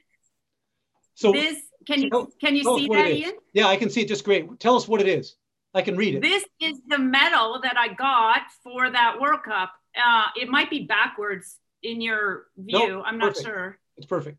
So 1.13 1.31
this 1.31 1.61
can 1.85 2.01
you 2.01 2.31
can 2.41 2.55
you 2.55 2.63
see 2.63 2.87
that, 2.87 3.11
Ian? 3.11 3.33
Yeah, 3.53 3.67
I 3.67 3.75
can 3.75 3.89
see 3.91 4.01
it 4.01 4.07
just 4.07 4.23
great. 4.23 4.59
Tell 4.59 4.75
us 4.75 4.87
what 4.87 5.01
it 5.01 5.07
is. 5.07 5.35
I 5.75 5.81
can 5.81 5.97
read 5.97 6.15
it. 6.15 6.21
This 6.21 6.45
is 6.61 6.79
the 6.87 6.97
medal 6.97 7.59
that 7.61 7.77
I 7.77 7.89
got 7.93 8.43
for 8.63 8.89
that 8.89 9.19
World 9.19 9.43
Cup. 9.43 9.73
Uh, 9.95 10.27
it 10.37 10.47
might 10.47 10.69
be 10.69 10.85
backwards 10.85 11.57
in 11.83 11.99
your 11.99 12.45
view. 12.57 12.87
Nope, 12.87 13.03
I'm 13.05 13.17
not 13.17 13.33
perfect. 13.33 13.45
sure. 13.45 13.77
It's 13.97 14.07
perfect. 14.07 14.37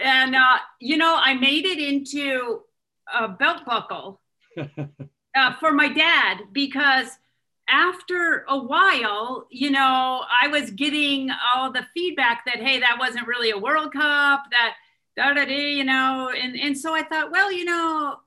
And 0.00 0.34
uh, 0.36 0.58
you 0.80 0.98
know, 0.98 1.16
I 1.18 1.34
made 1.34 1.64
it 1.64 1.78
into 1.78 2.60
a 3.12 3.28
belt 3.28 3.64
buckle 3.64 4.20
uh, 4.58 5.54
for 5.58 5.72
my 5.72 5.88
dad 5.88 6.40
because 6.52 7.08
after 7.66 8.44
a 8.48 8.58
while, 8.58 9.46
you 9.50 9.70
know, 9.70 10.24
I 10.42 10.48
was 10.48 10.70
getting 10.70 11.30
all 11.54 11.72
the 11.72 11.86
feedback 11.94 12.44
that 12.44 12.56
hey, 12.56 12.80
that 12.80 12.98
wasn't 12.98 13.26
really 13.26 13.50
a 13.50 13.58
World 13.58 13.92
Cup. 13.92 14.42
That 14.50 14.74
da 15.16 15.32
da 15.32 15.46
da, 15.46 15.70
you 15.70 15.84
know, 15.84 16.30
and 16.30 16.58
and 16.58 16.76
so 16.76 16.94
I 16.94 17.02
thought, 17.04 17.30
well, 17.30 17.50
you 17.50 17.64
know, 17.64 18.18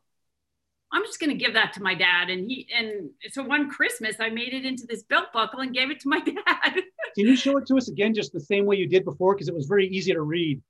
I'm 0.92 1.04
just 1.04 1.20
going 1.20 1.30
to 1.30 1.36
give 1.36 1.54
that 1.54 1.74
to 1.74 1.84
my 1.84 1.94
dad. 1.94 2.30
And 2.30 2.50
he, 2.50 2.68
and 2.76 3.10
so 3.32 3.44
one 3.44 3.70
Christmas, 3.70 4.16
I 4.20 4.30
made 4.30 4.54
it 4.54 4.66
into 4.66 4.86
this 4.88 5.04
belt 5.04 5.28
buckle 5.34 5.60
and 5.60 5.74
gave 5.74 5.92
it 5.92 6.00
to 6.02 6.10
my 6.10 6.20
dad. 6.26 6.74
Can 7.16 7.28
you 7.28 7.36
show 7.36 7.58
it 7.58 7.68
to 7.68 7.78
us 7.78 7.90
again, 7.90 8.14
just 8.14 8.32
the 8.32 8.40
same 8.40 8.66
way 8.66 8.78
you 8.78 8.88
did 8.88 9.04
before? 9.04 9.36
Because 9.36 9.50
it 9.50 9.56
was 9.56 9.66
very 9.66 9.88
easy 9.88 10.14
to 10.14 10.22
read. 10.22 10.62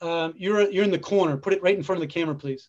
Um, 0.00 0.34
you're, 0.36 0.68
you're 0.70 0.84
in 0.84 0.90
the 0.90 0.98
corner. 0.98 1.36
Put 1.36 1.52
it 1.52 1.62
right 1.62 1.76
in 1.76 1.82
front 1.82 2.02
of 2.02 2.08
the 2.08 2.12
camera, 2.12 2.34
please. 2.34 2.68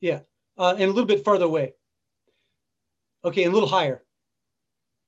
Yeah. 0.00 0.20
Uh, 0.56 0.72
and 0.72 0.84
a 0.84 0.92
little 0.92 1.06
bit 1.06 1.24
farther 1.24 1.44
away. 1.44 1.74
Okay, 3.24 3.44
and 3.44 3.52
a 3.52 3.54
little 3.54 3.68
higher. 3.68 4.02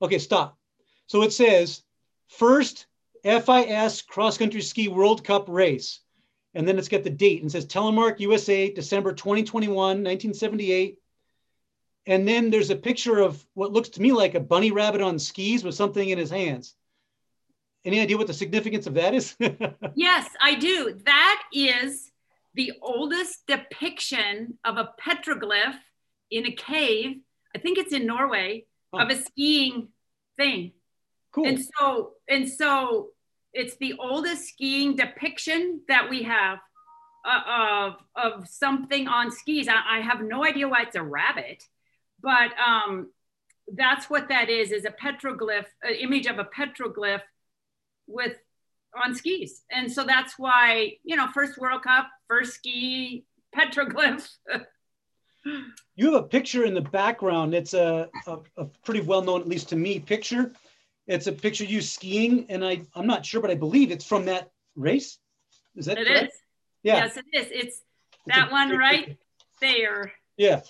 Okay, 0.03 0.19
stop. 0.19 0.59
So 1.07 1.23
it 1.23 1.33
says, 1.33 1.83
first 2.29 2.87
FIS 3.23 4.03
cross 4.03 4.37
country 4.39 4.63
ski 4.63 4.89
World 4.89 5.25
Cup 5.25 5.47
race 5.49 6.01
and 6.57 6.67
then 6.67 6.79
it's 6.79 6.89
got 6.89 7.05
the 7.05 7.11
date 7.11 7.43
and 7.43 7.53
says 7.53 7.67
Telemark 7.67 8.19
USA, 8.19 8.71
December 8.73 9.13
2021, 9.13 9.77
1978. 9.77 10.99
And 12.07 12.27
then 12.27 12.49
there's 12.49 12.71
a 12.71 12.77
picture 12.77 13.19
of 13.19 13.45
what 13.53 13.73
looks 13.73 13.91
to 13.91 14.01
me 14.01 14.13
like 14.13 14.35
a 14.35 14.41
bunny 14.41 14.71
rabbit 14.71 15.03
on 15.03 15.19
skis 15.19 15.63
with 15.63 15.75
something 15.75 16.09
in 16.09 16.17
his 16.17 16.31
hands. 16.31 16.75
Any 17.85 18.01
idea 18.01 18.17
what 18.17 18.27
the 18.27 18.33
significance 18.33 18.87
of 18.87 18.95
that 18.95 19.13
is? 19.13 19.37
yes, 19.95 20.31
I 20.41 20.55
do. 20.55 20.99
That 21.05 21.43
is 21.53 22.11
the 22.55 22.73
oldest 22.81 23.47
depiction 23.47 24.57
of 24.65 24.79
a 24.79 24.95
petroglyph 24.99 25.77
in 26.31 26.47
a 26.47 26.53
cave. 26.53 27.19
I 27.55 27.59
think 27.59 27.77
it's 27.77 27.93
in 27.93 28.07
Norway 28.07 28.65
huh. 28.95 29.03
of 29.03 29.11
a 29.11 29.23
skiing 29.23 29.89
thing. 30.39 30.73
Cool. 31.33 31.49
And 31.49 31.61
so, 31.63 32.13
and 32.27 32.49
so 32.49 33.11
it's 33.57 33.77
the 33.77 33.95
oldest 33.99 34.49
skiing 34.49 34.95
depiction 34.95 35.81
that 35.89 36.09
we 36.11 36.23
have 36.25 36.59
uh, 37.25 37.41
of 37.49 37.95
of 38.15 38.49
something 38.49 39.09
on 39.09 39.33
skis. 39.33 39.67
I, 39.67 39.99
I, 39.99 40.01
have 40.01 40.21
no 40.23 40.45
idea 40.45 40.69
why 40.69 40.83
it's 40.83 40.95
a 40.95 41.03
rabbit, 41.03 41.65
but 42.23 42.53
um, 42.59 43.11
that's 43.73 44.09
what 44.09 44.29
that 44.29 44.49
is: 44.49 44.71
is 44.71 44.85
a 44.85 44.91
petroglyph, 44.91 45.67
an 45.83 45.95
image 45.95 46.27
of 46.27 46.39
a 46.39 46.45
petroglyph 46.45 47.23
with 48.07 48.37
on 49.03 49.15
skis. 49.15 49.63
And 49.71 49.91
so 49.91 50.05
that's 50.05 50.39
why 50.39 50.99
you 51.03 51.17
know, 51.17 51.27
first 51.33 51.59
World 51.59 51.83
Cup, 51.83 52.09
first 52.29 52.55
ski 52.55 53.25
petroglyph. 53.57 54.29
you 55.97 56.13
have 56.13 56.23
a 56.25 56.29
picture 56.29 56.65
in 56.65 56.75
the 56.75 56.83
background. 56.83 57.55
It's 57.55 57.75
a, 57.75 58.09
a, 58.27 58.39
a 58.59 58.65
pretty 58.85 59.01
well 59.01 59.23
known, 59.23 59.41
at 59.41 59.49
least 59.49 59.71
to 59.71 59.77
me, 59.77 59.99
picture 59.99 60.53
it's 61.07 61.27
a 61.27 61.33
picture 61.33 61.65
of 61.65 61.71
you 61.71 61.81
skiing, 61.81 62.47
and 62.49 62.65
I 62.65 62.83
I'm 62.95 63.07
not 63.07 63.25
sure, 63.25 63.41
but 63.41 63.51
I 63.51 63.55
believe 63.55 63.91
it's 63.91 64.05
from 64.05 64.27
that 64.27 64.51
race. 64.75 65.19
Is 65.77 65.87
that 65.87 65.99
it 65.99 66.07
correct? 66.07 66.33
Is. 66.33 66.41
Yeah. 66.83 66.97
Yes, 66.97 67.17
it 67.17 67.25
is. 67.33 67.49
It's 67.51 67.81
that 68.27 68.51
one 68.51 68.77
right 68.77 69.17
there. 69.61 70.13
Yeah. 70.37 70.63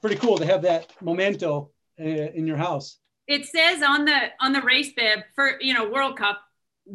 Pretty 0.00 0.16
cool 0.16 0.38
to 0.38 0.46
have 0.46 0.62
that 0.62 0.92
memento 1.00 1.70
uh, 2.00 2.04
in 2.04 2.46
your 2.46 2.56
house. 2.56 2.98
It 3.26 3.46
says 3.46 3.82
on 3.82 4.04
the 4.04 4.30
on 4.40 4.52
the 4.52 4.62
race 4.62 4.92
bib 4.92 5.20
for 5.34 5.60
you 5.60 5.74
know 5.74 5.88
World 5.88 6.16
Cup 6.16 6.40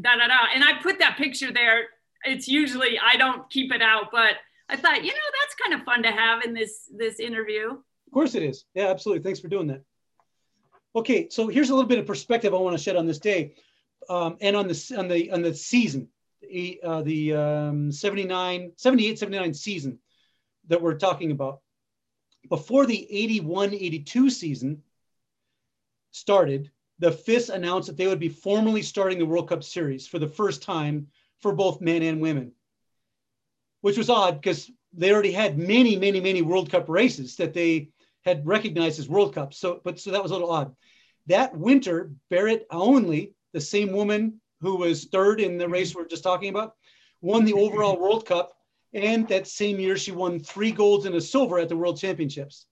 da 0.01 0.15
da 0.15 0.27
da, 0.27 0.47
and 0.53 0.63
I 0.63 0.81
put 0.81 0.99
that 0.99 1.17
picture 1.17 1.51
there. 1.51 1.85
It's 2.23 2.47
usually 2.47 2.97
I 2.99 3.17
don't 3.17 3.49
keep 3.49 3.71
it 3.73 3.81
out, 3.81 4.05
but 4.11 4.35
I 4.69 4.77
thought 4.77 5.03
you 5.03 5.11
know 5.11 5.29
that's 5.41 5.55
kind 5.55 5.79
of 5.79 5.85
fun 5.85 6.03
to 6.03 6.11
have 6.11 6.43
in 6.43 6.53
this 6.53 6.89
this 6.95 7.19
interview. 7.19 7.71
Of 7.71 8.13
course 8.13 8.35
it 8.35 8.43
is. 8.43 8.65
Yeah, 8.73 8.87
absolutely. 8.87 9.23
Thanks 9.23 9.39
for 9.39 9.47
doing 9.47 9.67
that. 9.67 9.83
Okay, 10.95 11.27
so 11.29 11.47
here's 11.47 11.69
a 11.69 11.73
little 11.73 11.87
bit 11.87 11.99
of 11.99 12.05
perspective 12.05 12.53
I 12.53 12.57
want 12.57 12.77
to 12.77 12.83
shed 12.83 12.95
on 12.95 13.07
this 13.07 13.19
day, 13.19 13.55
um, 14.09 14.37
and 14.41 14.55
on 14.55 14.67
the 14.67 14.95
on 14.97 15.07
the 15.07 15.31
on 15.31 15.41
the 15.41 15.53
season, 15.53 16.07
uh, 16.83 17.01
the 17.01 17.33
um, 17.33 17.91
79, 17.91 18.73
78, 18.75 19.17
79 19.17 19.53
season 19.53 19.99
that 20.67 20.81
we're 20.81 20.97
talking 20.97 21.31
about. 21.31 21.61
Before 22.49 22.85
the 22.85 23.07
81, 23.11 23.73
82 23.73 24.29
season 24.29 24.83
started, 26.11 26.69
the 26.99 27.11
FIS 27.11 27.49
announced 27.49 27.87
that 27.87 27.97
they 27.97 28.07
would 28.07 28.19
be 28.19 28.29
formally 28.29 28.81
starting 28.81 29.17
the 29.17 29.25
World 29.25 29.49
Cup 29.49 29.63
Series 29.63 30.05
for 30.05 30.19
the 30.19 30.27
first 30.27 30.61
time 30.61 31.07
for 31.39 31.53
both 31.53 31.81
men 31.81 32.03
and 32.03 32.21
women, 32.21 32.51
which 33.81 33.97
was 33.97 34.09
odd 34.09 34.39
because 34.39 34.69
they 34.93 35.11
already 35.11 35.31
had 35.31 35.57
many, 35.57 35.95
many, 35.95 36.21
many 36.21 36.41
World 36.41 36.69
Cup 36.69 36.87
races 36.87 37.35
that 37.37 37.53
they 37.53 37.89
had 38.26 38.45
recognized 38.45 38.99
as 38.99 39.09
World 39.09 39.34
Cups. 39.34 39.57
So, 39.57 39.82
but 39.84 39.99
so 39.99 40.11
that 40.11 40.24
was 40.24 40.32
a 40.32 40.36
little 40.36 40.51
odd. 40.51 40.76
That 41.28 41.55
winter, 41.57 42.11
Berit 42.32 42.63
Aunli, 42.71 43.34
the 43.53 43.61
same 43.61 43.91
woman 43.91 44.41
who 44.61 44.76
was 44.76 45.05
third 45.05 45.39
in 45.39 45.57
the 45.57 45.69
race 45.69 45.91
mm-hmm. 45.91 45.99
we're 45.99 46.07
just 46.07 46.24
talking 46.24 46.49
about, 46.49 46.76
won 47.21 47.45
the 47.45 47.53
overall 47.53 47.99
World 47.99 48.26
Cup. 48.26 48.53
And 48.93 49.28
that 49.30 49.47
same 49.47 49.80
year, 49.80 49.97
she 49.97 50.11
won 50.11 50.39
three 50.39 50.71
golds 50.71 51.05
and 51.05 51.15
a 51.15 51.21
silver 51.21 51.57
at 51.57 51.69
the 51.69 51.76
World 51.76 51.99
Championships. 51.99 52.67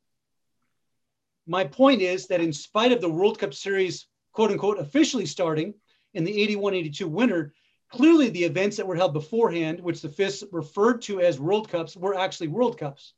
My 1.47 1.63
point 1.63 2.01
is 2.01 2.27
that 2.27 2.41
in 2.41 2.53
spite 2.53 2.91
of 2.91 3.01
the 3.01 3.09
World 3.09 3.39
Cup 3.39 3.53
Series, 3.53 4.05
quote 4.31 4.51
unquote, 4.51 4.79
officially 4.79 5.25
starting 5.25 5.73
in 6.13 6.23
the 6.23 6.41
81 6.41 6.75
82 6.75 7.07
winter, 7.07 7.53
clearly 7.89 8.29
the 8.29 8.43
events 8.43 8.77
that 8.77 8.87
were 8.87 8.95
held 8.95 9.13
beforehand, 9.13 9.79
which 9.81 10.01
the 10.01 10.09
FIS 10.09 10.43
referred 10.51 11.01
to 11.03 11.19
as 11.19 11.39
World 11.39 11.69
Cups, 11.69 11.97
were 11.97 12.15
actually 12.15 12.47
World 12.47 12.77
Cups. 12.77 13.13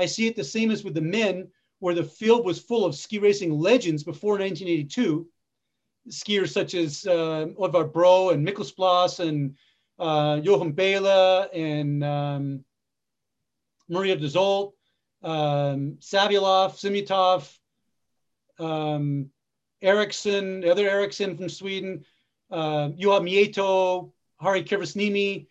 I 0.00 0.06
see 0.06 0.26
it 0.26 0.36
the 0.36 0.44
same 0.44 0.70
as 0.70 0.82
with 0.82 0.94
the 0.94 1.00
men, 1.00 1.48
where 1.78 1.94
the 1.94 2.04
field 2.04 2.44
was 2.44 2.58
full 2.58 2.84
of 2.84 2.94
ski 2.94 3.18
racing 3.18 3.58
legends 3.58 4.02
before 4.02 4.38
1982. 4.38 5.26
Skiers 6.08 6.52
such 6.52 6.74
as 6.74 7.06
uh, 7.06 7.46
Brå 7.58 8.32
and 8.32 8.46
Mikkelsplass 8.46 9.20
and 9.20 9.56
uh, 9.98 10.40
Johan 10.42 10.72
Behle 10.72 11.48
and 11.52 12.02
um, 12.02 12.64
Maria 13.88 14.16
de 14.16 14.26
Zolt, 14.26 14.72
um, 15.22 15.98
Savyalov, 16.00 16.78
Zimyatov, 16.80 17.58
um, 18.58 19.30
Eriksson, 19.82 20.60
the 20.60 20.70
other 20.70 20.88
Eriksson 20.88 21.36
from 21.36 21.48
Sweden, 21.48 22.04
uh, 22.50 22.88
Juha 22.88 23.20
Mieto, 23.20 24.12
Harri 24.42 24.66
Kirvesniemi, 24.66 25.46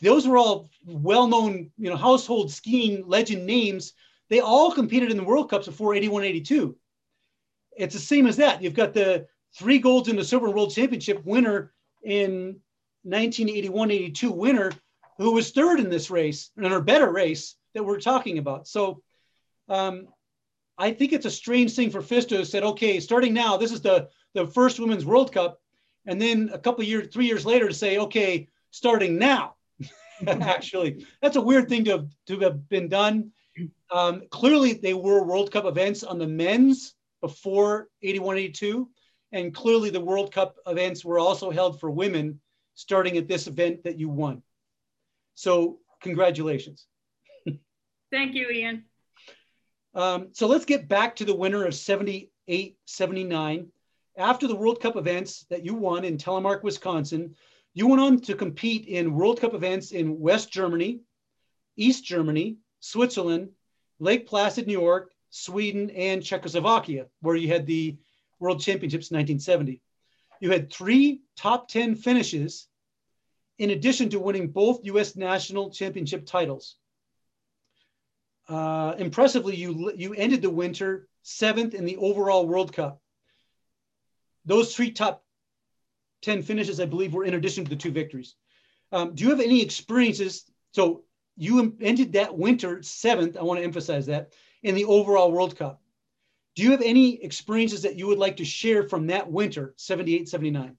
those 0.00 0.26
were 0.26 0.36
all 0.36 0.68
well-known, 0.86 1.70
you 1.78 1.90
know, 1.90 1.96
household 1.96 2.50
skiing 2.50 3.06
legend 3.06 3.46
names. 3.46 3.92
They 4.28 4.40
all 4.40 4.72
competed 4.72 5.10
in 5.10 5.16
the 5.16 5.24
World 5.24 5.50
Cups 5.50 5.66
before 5.66 5.94
81, 5.94 6.24
82. 6.24 6.76
It's 7.76 7.94
the 7.94 8.00
same 8.00 8.26
as 8.26 8.36
that. 8.36 8.62
You've 8.62 8.74
got 8.74 8.94
the 8.94 9.26
three 9.56 9.78
golds 9.78 10.08
in 10.08 10.16
the 10.16 10.24
silver 10.24 10.50
world 10.50 10.72
championship 10.72 11.24
winner 11.24 11.72
in 12.02 12.60
1981, 13.04 13.90
82 13.90 14.30
winner 14.30 14.72
who 15.18 15.32
was 15.32 15.50
third 15.50 15.80
in 15.80 15.90
this 15.90 16.10
race, 16.10 16.50
in 16.56 16.64
a 16.64 16.80
better 16.80 17.10
race 17.10 17.56
that 17.74 17.84
we're 17.84 18.00
talking 18.00 18.38
about. 18.38 18.66
So 18.66 19.02
um, 19.68 20.08
I 20.78 20.92
think 20.92 21.12
it's 21.12 21.26
a 21.26 21.30
strange 21.30 21.74
thing 21.74 21.90
for 21.90 22.02
FIS 22.02 22.26
to 22.26 22.44
said, 22.44 22.62
okay, 22.62 23.00
starting 23.00 23.34
now, 23.34 23.56
this 23.56 23.72
is 23.72 23.82
the, 23.82 24.08
the 24.34 24.46
first 24.46 24.80
Women's 24.80 25.04
World 25.04 25.32
Cup. 25.32 25.60
And 26.06 26.20
then 26.20 26.50
a 26.52 26.58
couple 26.58 26.84
years, 26.84 27.08
three 27.12 27.26
years 27.26 27.46
later 27.46 27.68
to 27.68 27.74
say, 27.74 27.98
okay, 27.98 28.48
starting 28.70 29.18
now, 29.18 29.54
actually. 30.42 31.06
That's 31.20 31.36
a 31.36 31.40
weird 31.40 31.68
thing 31.68 31.84
to 31.84 31.90
have, 31.92 32.08
to 32.28 32.38
have 32.40 32.68
been 32.68 32.88
done. 32.88 33.32
Um, 33.90 34.22
clearly, 34.30 34.74
they 34.74 34.94
were 34.94 35.24
World 35.24 35.52
Cup 35.52 35.64
events 35.64 36.02
on 36.02 36.18
the 36.18 36.26
men's 36.26 36.94
before 37.20 37.88
81 38.02 38.38
82. 38.38 38.88
And 39.32 39.54
clearly, 39.54 39.90
the 39.90 40.00
World 40.00 40.32
Cup 40.32 40.56
events 40.66 41.04
were 41.04 41.18
also 41.18 41.50
held 41.50 41.80
for 41.80 41.90
women 41.90 42.40
starting 42.74 43.16
at 43.16 43.28
this 43.28 43.46
event 43.46 43.84
that 43.84 43.98
you 43.98 44.08
won. 44.08 44.42
So 45.34 45.78
congratulations. 46.00 46.86
Thank 48.10 48.34
you, 48.34 48.48
Ian. 48.50 48.84
Um, 49.94 50.28
so 50.32 50.46
let's 50.46 50.64
get 50.64 50.88
back 50.88 51.16
to 51.16 51.24
the 51.24 51.34
winner 51.34 51.64
of 51.64 51.74
78, 51.74 52.76
79. 52.86 53.68
After 54.16 54.46
the 54.46 54.56
World 54.56 54.80
Cup 54.80 54.96
events 54.96 55.46
that 55.48 55.64
you 55.64 55.74
won 55.74 56.04
in 56.04 56.18
Telemark, 56.18 56.62
Wisconsin, 56.62 57.34
you 57.74 57.86
went 57.86 58.02
on 58.02 58.20
to 58.20 58.34
compete 58.34 58.86
in 58.86 59.14
World 59.14 59.40
Cup 59.40 59.54
events 59.54 59.92
in 59.92 60.20
West 60.20 60.52
Germany, 60.52 61.00
East 61.76 62.04
Germany, 62.04 62.58
Switzerland, 62.80 63.50
Lake 63.98 64.26
Placid, 64.26 64.66
New 64.66 64.78
York, 64.78 65.12
Sweden, 65.30 65.90
and 65.90 66.22
Czechoslovakia, 66.22 67.06
where 67.20 67.36
you 67.36 67.48
had 67.48 67.66
the 67.66 67.96
World 68.38 68.60
Championships 68.60 69.10
in 69.10 69.16
1970. 69.16 69.80
You 70.40 70.50
had 70.50 70.72
three 70.72 71.22
top 71.36 71.68
10 71.68 71.94
finishes, 71.94 72.66
in 73.58 73.70
addition 73.70 74.10
to 74.10 74.18
winning 74.18 74.48
both 74.48 74.84
US 74.84 75.16
national 75.16 75.70
championship 75.70 76.26
titles. 76.26 76.76
Uh, 78.48 78.94
impressively, 78.98 79.54
you, 79.56 79.92
you 79.96 80.14
ended 80.14 80.42
the 80.42 80.50
winter 80.50 81.08
seventh 81.22 81.74
in 81.74 81.84
the 81.84 81.96
overall 81.96 82.46
World 82.46 82.72
Cup. 82.72 83.00
Those 84.44 84.74
three 84.74 84.90
top 84.90 85.21
10 86.22 86.42
finishes, 86.42 86.80
I 86.80 86.86
believe, 86.86 87.12
were 87.12 87.24
in 87.24 87.34
addition 87.34 87.64
to 87.64 87.70
the 87.70 87.76
two 87.76 87.90
victories. 87.90 88.34
Um, 88.92 89.14
do 89.14 89.24
you 89.24 89.30
have 89.30 89.40
any 89.40 89.62
experiences? 89.62 90.44
So 90.72 91.04
you 91.36 91.76
ended 91.80 92.12
that 92.12 92.36
winter 92.36 92.82
seventh, 92.82 93.36
I 93.36 93.42
want 93.42 93.58
to 93.58 93.64
emphasize 93.64 94.06
that, 94.06 94.32
in 94.62 94.74
the 94.74 94.84
overall 94.84 95.32
World 95.32 95.56
Cup. 95.56 95.80
Do 96.54 96.62
you 96.62 96.70
have 96.72 96.82
any 96.82 97.22
experiences 97.22 97.82
that 97.82 97.96
you 97.96 98.06
would 98.06 98.18
like 98.18 98.36
to 98.36 98.44
share 98.44 98.82
from 98.88 99.06
that 99.06 99.30
winter, 99.30 99.74
78, 99.76 100.28
79? 100.28 100.76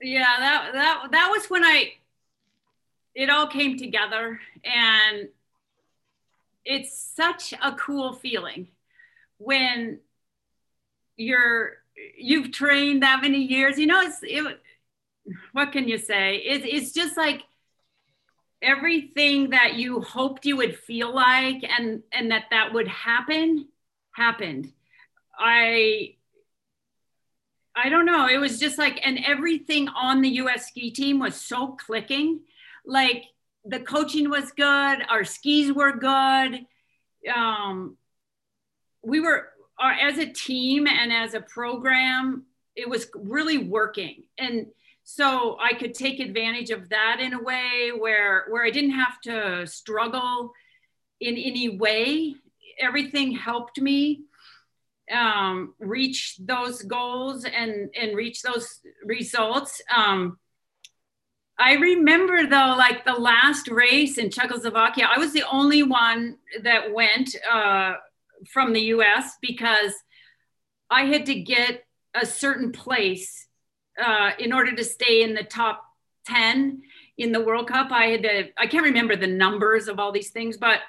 Yeah, 0.00 0.36
that, 0.38 0.70
that, 0.72 1.08
that 1.10 1.28
was 1.30 1.46
when 1.46 1.64
I, 1.64 1.92
it 3.14 3.28
all 3.28 3.46
came 3.48 3.76
together 3.76 4.40
and 4.64 5.28
it's 6.64 6.96
such 6.96 7.52
a 7.52 7.72
cool 7.72 8.12
feeling 8.12 8.68
when 9.38 9.98
you're, 11.22 11.72
you've 12.18 12.52
trained 12.52 13.02
that 13.02 13.22
many 13.22 13.38
years, 13.38 13.78
you 13.78 13.86
know, 13.86 14.00
it's, 14.02 14.18
it, 14.22 14.60
what 15.52 15.72
can 15.72 15.88
you 15.88 15.98
say? 15.98 16.36
It, 16.36 16.64
it's 16.64 16.92
just 16.92 17.16
like 17.16 17.42
everything 18.60 19.50
that 19.50 19.74
you 19.74 20.00
hoped 20.00 20.46
you 20.46 20.56
would 20.56 20.78
feel 20.78 21.12
like 21.12 21.64
and 21.64 22.00
and 22.12 22.30
that 22.30 22.44
that 22.50 22.72
would 22.72 22.86
happen 22.86 23.66
happened. 24.14 24.72
I 25.36 26.14
I 27.74 27.88
don't 27.88 28.04
know. 28.04 28.28
It 28.28 28.38
was 28.38 28.58
just 28.58 28.78
like, 28.78 29.00
and 29.04 29.18
everything 29.24 29.88
on 29.88 30.20
the 30.20 30.28
US 30.28 30.68
ski 30.68 30.90
team 30.90 31.18
was 31.18 31.34
so 31.34 31.68
clicking. 31.68 32.40
Like 32.84 33.24
the 33.64 33.80
coaching 33.80 34.28
was 34.28 34.52
good, 34.52 34.98
our 35.08 35.24
skis 35.24 35.72
were 35.72 35.96
good. 35.96 36.66
Um, 37.34 37.96
we 39.02 39.20
were, 39.20 39.48
our, 39.82 39.92
as 39.92 40.18
a 40.18 40.26
team 40.26 40.86
and 40.86 41.12
as 41.12 41.34
a 41.34 41.40
program, 41.40 42.44
it 42.76 42.88
was 42.88 43.08
really 43.14 43.58
working. 43.58 44.22
And 44.38 44.66
so 45.04 45.56
i 45.60 45.72
could 45.74 45.94
take 45.94 46.20
advantage 46.20 46.70
of 46.70 46.88
that 46.88 47.18
in 47.20 47.34
a 47.34 47.42
way 47.42 47.90
where 47.96 48.46
where 48.50 48.64
i 48.64 48.70
didn't 48.70 48.92
have 48.92 49.20
to 49.20 49.66
struggle 49.66 50.52
in 51.20 51.36
any 51.36 51.68
way 51.68 52.34
everything 52.80 53.32
helped 53.32 53.80
me 53.80 54.22
um, 55.12 55.74
reach 55.78 56.36
those 56.38 56.82
goals 56.82 57.44
and 57.44 57.90
and 58.00 58.16
reach 58.16 58.42
those 58.42 58.80
results 59.04 59.82
um, 59.94 60.38
i 61.58 61.74
remember 61.74 62.46
though 62.46 62.74
like 62.78 63.04
the 63.04 63.12
last 63.12 63.68
race 63.68 64.18
in 64.18 64.30
czechoslovakia 64.30 65.08
i 65.12 65.18
was 65.18 65.32
the 65.32 65.44
only 65.50 65.82
one 65.82 66.38
that 66.62 66.92
went 66.94 67.34
uh, 67.50 67.94
from 68.48 68.72
the 68.72 68.80
us 68.80 69.36
because 69.40 69.92
i 70.90 71.04
had 71.04 71.26
to 71.26 71.34
get 71.34 71.84
a 72.14 72.26
certain 72.26 72.72
place 72.72 73.46
uh, 74.02 74.30
in 74.38 74.52
order 74.52 74.74
to 74.74 74.84
stay 74.84 75.22
in 75.22 75.34
the 75.34 75.42
top 75.42 75.82
10 76.26 76.82
in 77.18 77.32
the 77.32 77.40
World 77.40 77.68
Cup, 77.68 77.90
I 77.90 78.06
had 78.06 78.22
to, 78.22 78.48
I 78.58 78.66
can't 78.66 78.84
remember 78.84 79.16
the 79.16 79.26
numbers 79.26 79.88
of 79.88 79.98
all 79.98 80.12
these 80.12 80.30
things, 80.30 80.56
but 80.56 80.80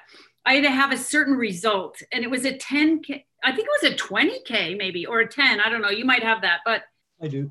I 0.46 0.54
had 0.54 0.64
to 0.64 0.70
have 0.70 0.92
a 0.92 0.96
certain 0.96 1.34
result. 1.34 2.00
And 2.12 2.24
it 2.24 2.30
was 2.30 2.44
a 2.44 2.52
10K, 2.52 3.24
I 3.42 3.52
think 3.52 3.68
it 3.68 3.82
was 3.82 3.92
a 3.92 3.96
20K 3.96 4.76
maybe, 4.78 5.06
or 5.06 5.20
a 5.20 5.28
10. 5.28 5.60
I 5.60 5.68
don't 5.68 5.82
know. 5.82 5.90
You 5.90 6.04
might 6.04 6.22
have 6.22 6.42
that, 6.42 6.60
but 6.64 6.82
I 7.22 7.28
do. 7.28 7.50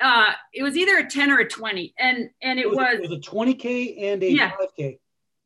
Uh, 0.00 0.32
it 0.52 0.62
was 0.62 0.76
either 0.76 0.98
a 0.98 1.08
10 1.08 1.30
or 1.30 1.38
a 1.38 1.48
20. 1.48 1.94
And, 1.98 2.30
and 2.42 2.58
it, 2.58 2.66
it 2.66 2.68
was, 2.68 2.76
was, 2.76 2.94
it 2.94 3.10
was 3.10 3.18
a 3.18 3.20
20K 3.20 4.12
and 4.12 4.22
a 4.22 4.30
yeah, 4.30 4.52
5K. 4.52 4.98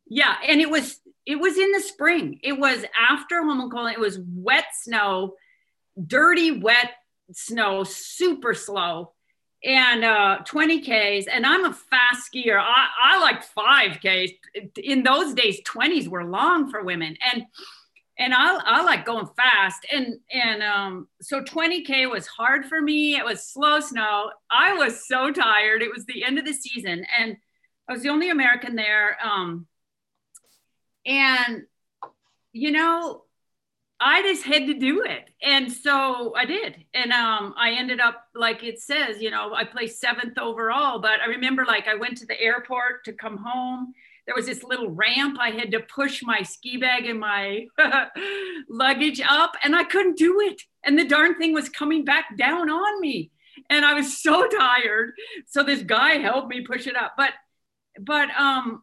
Yeah. 0.07 0.35
And 0.47 0.61
it 0.61 0.69
was, 0.69 1.01
it 1.31 1.39
was 1.39 1.57
in 1.57 1.71
the 1.73 1.81
spring. 1.81 2.41
It 2.43 2.59
was 2.59 2.85
after 2.99 3.37
Holmenkollen. 3.37 3.93
It 3.93 4.01
was 4.01 4.19
wet 4.35 4.67
snow, 4.83 5.35
dirty, 6.07 6.61
wet 6.61 6.93
snow, 7.33 7.85
super 7.85 8.53
slow 8.55 9.13
and 9.65 10.05
uh, 10.05 10.39
20 10.45 10.81
Ks. 10.81 11.27
And 11.27 11.45
I'm 11.47 11.65
a 11.65 11.73
fast 11.73 12.33
skier. 12.33 12.59
I, 12.59 12.89
I 13.05 13.21
like 13.21 13.45
5Ks. 13.55 14.31
In 14.83 15.03
those 15.03 15.35
days, 15.35 15.61
20s 15.63 16.09
were 16.09 16.25
long 16.25 16.71
for 16.71 16.83
women. 16.83 17.17
And 17.33 17.45
and 18.19 18.35
I, 18.35 18.59
I 18.67 18.83
like 18.83 19.07
going 19.07 19.29
fast. 19.35 19.87
And 19.91 20.19
and 20.33 20.63
um, 20.63 21.09
so 21.23 21.43
20K 21.43 22.11
was 22.11 22.27
hard 22.27 22.67
for 22.67 22.81
me. 22.81 23.17
It 23.17 23.25
was 23.25 23.47
slow 23.47 23.81
snow. 23.81 24.31
I 24.51 24.75
was 24.75 25.07
so 25.07 25.31
tired. 25.31 25.83
It 25.83 25.93
was 25.95 26.05
the 26.05 26.25
end 26.25 26.39
of 26.39 26.45
the 26.45 26.53
season. 26.53 27.07
And 27.19 27.37
I 27.89 27.93
was 27.93 28.03
the 28.03 28.11
only 28.11 28.29
American 28.29 28.77
there. 28.77 29.17
Um, 29.25 29.67
and 31.11 31.65
you 32.53 32.71
know, 32.71 33.25
I 34.01 34.23
just 34.23 34.45
had 34.45 34.67
to 34.67 34.75
do 34.75 35.03
it. 35.03 35.29
And 35.43 35.71
so 35.71 36.35
I 36.35 36.47
did. 36.47 36.85
And 36.95 37.13
um, 37.13 37.55
I 37.59 37.73
ended 37.73 38.01
up, 38.01 38.25
like 38.35 38.65
it 38.65 38.81
says, 38.81 39.21
you 39.21 39.31
know, 39.31 39.53
I 39.55 39.65
placed 39.65 40.01
seventh 40.01 40.39
overall. 40.39 41.01
But 41.01 41.21
I 41.21 41.27
remember, 41.27 41.67
like, 41.67 41.87
I 41.87 41.97
went 41.97 42.17
to 42.19 42.27
the 42.27 42.41
airport 42.41 43.05
to 43.05 43.13
come 43.13 43.37
home. 43.37 43.93
There 44.27 44.35
was 44.35 44.47
this 44.47 44.65
little 44.65 44.91
ramp. 44.91 45.39
I 45.39 45.51
had 45.51 45.71
to 45.73 45.81
push 45.81 46.23
my 46.23 46.43
ski 46.43 46.79
bag 46.79 47.05
and 47.07 47.21
my 47.21 47.67
luggage 48.71 49.21
up, 49.21 49.53
and 49.65 49.77
I 49.77 49.85
couldn't 49.85 50.17
do 50.17 50.41
it. 50.41 50.63
And 50.83 50.99
the 50.99 51.07
darn 51.07 51.37
thing 51.37 51.53
was 51.53 51.69
coming 51.69 52.05
back 52.05 52.37
down 52.39 52.71
on 52.71 53.01
me. 53.01 53.33
And 53.69 53.85
I 53.85 53.93
was 53.93 54.23
so 54.23 54.49
tired. 54.59 55.13
So 55.47 55.63
this 55.63 55.83
guy 55.83 56.15
helped 56.19 56.49
me 56.49 56.65
push 56.65 56.87
it 56.87 56.97
up. 56.97 57.15
But, 57.19 57.33
but, 58.01 58.31
um, 58.31 58.83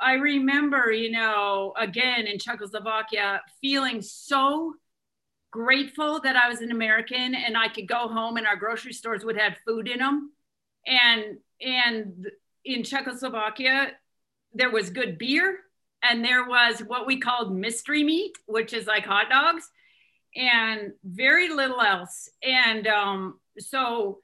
I 0.00 0.14
remember, 0.14 0.92
you 0.92 1.10
know, 1.10 1.72
again 1.76 2.26
in 2.26 2.38
Czechoslovakia, 2.38 3.42
feeling 3.60 4.02
so 4.02 4.74
grateful 5.50 6.20
that 6.20 6.36
I 6.36 6.48
was 6.48 6.60
an 6.60 6.70
American 6.70 7.34
and 7.34 7.56
I 7.56 7.68
could 7.68 7.88
go 7.88 8.08
home 8.08 8.36
and 8.36 8.46
our 8.46 8.56
grocery 8.56 8.92
stores 8.92 9.24
would 9.24 9.38
have 9.38 9.56
food 9.66 9.88
in 9.88 9.98
them. 9.98 10.32
And 10.86 11.38
and 11.60 12.26
in 12.64 12.82
Czechoslovakia, 12.84 13.92
there 14.52 14.70
was 14.70 14.90
good 14.90 15.18
beer 15.18 15.60
and 16.02 16.24
there 16.24 16.46
was 16.46 16.80
what 16.80 17.06
we 17.06 17.18
called 17.18 17.54
mystery 17.54 18.04
meat, 18.04 18.36
which 18.46 18.72
is 18.72 18.86
like 18.86 19.04
hot 19.04 19.28
dogs, 19.28 19.68
and 20.36 20.92
very 21.04 21.48
little 21.48 21.80
else. 21.80 22.28
And 22.42 22.86
um, 22.86 23.40
so 23.58 24.20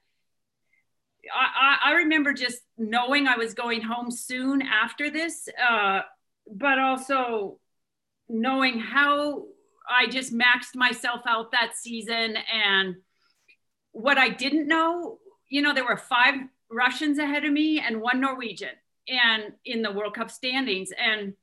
I, 1.33 1.77
I 1.83 1.91
remember 1.93 2.33
just 2.33 2.59
knowing 2.77 3.27
I 3.27 3.37
was 3.37 3.53
going 3.53 3.81
home 3.81 4.11
soon 4.11 4.61
after 4.61 5.09
this, 5.09 5.47
uh, 5.69 6.01
but 6.51 6.79
also 6.79 7.59
knowing 8.29 8.79
how 8.79 9.45
I 9.89 10.07
just 10.07 10.33
maxed 10.33 10.75
myself 10.75 11.21
out 11.27 11.51
that 11.51 11.75
season. 11.75 12.37
And 12.53 12.95
what 13.91 14.17
I 14.17 14.29
didn't 14.29 14.67
know, 14.67 15.19
you 15.49 15.61
know, 15.61 15.73
there 15.73 15.85
were 15.85 15.97
five 15.97 16.35
Russians 16.69 17.17
ahead 17.19 17.45
of 17.45 17.51
me 17.51 17.79
and 17.79 18.01
one 18.01 18.19
Norwegian 18.19 18.75
and 19.07 19.53
in 19.63 19.81
the 19.81 19.91
World 19.91 20.15
Cup 20.15 20.31
standings. 20.31 20.89
And 20.97 21.33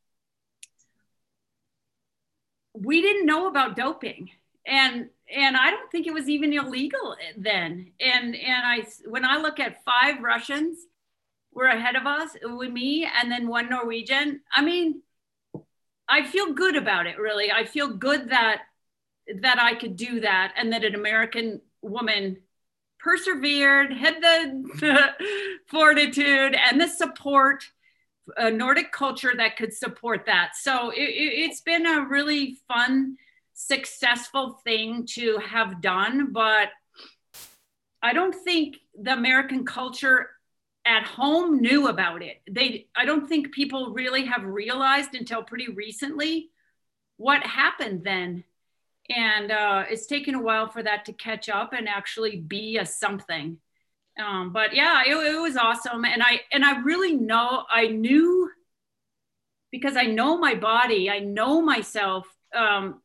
we 2.75 3.01
didn't 3.01 3.27
know 3.27 3.49
about 3.49 3.77
doping. 3.77 4.31
And 4.67 5.09
and 5.33 5.57
I 5.57 5.71
don't 5.71 5.91
think 5.91 6.07
it 6.07 6.15
was 6.15 6.29
even 6.29 6.53
illegal 6.53 7.17
then. 7.37 7.93
And 8.01 8.35
and 8.37 8.67
I 8.67 8.87
when 9.07 9.25
I 9.25 9.39
look 9.39 9.59
at 9.61 9.85
five 9.85 10.23
Russians 10.23 10.79
were 11.53 11.67
ahead 11.67 11.97
of 11.97 12.07
us 12.07 12.31
with 12.43 12.71
me, 12.71 13.09
and 13.21 13.31
then 13.31 13.49
one 13.49 13.69
Norwegian. 13.69 14.41
I 14.55 14.63
mean, 14.63 15.03
I 16.09 16.25
feel 16.25 16.53
good 16.53 16.77
about 16.77 17.07
it. 17.07 17.19
Really, 17.19 17.51
I 17.51 17.65
feel 17.65 17.97
good 17.97 18.31
that 18.31 18.63
that 19.41 19.59
I 19.61 19.75
could 19.75 19.97
do 19.97 20.21
that, 20.21 20.55
and 20.57 20.73
that 20.73 20.85
an 20.85 20.95
American 20.95 21.61
woman 21.81 22.39
persevered, 22.99 23.93
had 23.93 24.23
the 24.23 25.11
fortitude 25.67 26.55
and 26.55 26.81
the 26.81 26.89
support. 26.89 27.65
A 28.37 28.53
Nordic 28.53 28.93
culture 28.93 29.33
that 29.37 29.57
could 29.57 29.75
support 29.75 30.27
that. 30.27 30.53
So 30.55 30.91
it, 30.91 31.01
it, 31.01 31.33
it's 31.41 31.61
been 31.61 31.85
a 31.87 32.07
really 32.07 32.57
fun 32.69 33.17
successful 33.55 34.61
thing 34.65 35.07
to 35.15 35.39
have 35.39 35.81
done, 35.81 36.33
but 36.33 36.69
I 38.03 38.13
don't 38.13 38.35
think 38.35 38.79
the 39.01 39.13
American 39.13 39.65
culture 39.65 40.31
at 40.85 41.05
home 41.05 41.61
knew 41.61 41.89
about 41.89 42.23
it. 42.23 42.43
They, 42.51 42.89
I 42.97 43.05
don't 43.05 43.29
think 43.29 43.53
people 43.53 43.93
really 43.93 44.27
have 44.27 44.45
realized 44.45 45.15
until 45.15 45.43
pretty 45.43 45.69
recently 45.69 46.51
what 47.17 47.43
happened 47.45 48.03
then. 48.03 48.43
And 49.09 49.53
uh, 49.53 49.85
it's 49.89 50.07
taken 50.07 50.35
a 50.35 50.43
while 50.43 50.69
for 50.69 50.83
that 50.83 51.05
to 51.05 51.13
catch 51.13 51.49
up 51.49 51.73
and 51.73 51.89
actually 51.89 52.37
be 52.37 52.79
a 52.79 52.87
something. 52.87 53.59
Um, 54.23 54.53
but 54.53 54.75
yeah, 54.75 55.03
it, 55.07 55.15
it 55.15 55.41
was 55.41 55.57
awesome. 55.57 56.05
And 56.05 56.23
I, 56.23 56.41
and 56.53 56.65
I 56.65 56.81
really 56.81 57.15
know, 57.15 57.65
I 57.71 57.87
knew 57.89 58.51
because 59.71 59.97
I 59.97 60.05
know 60.07 60.39
my 60.39 60.55
body, 60.55 61.11
I 61.11 61.21
know 61.21 61.63
myself, 61.63 62.27
um, 62.55 63.02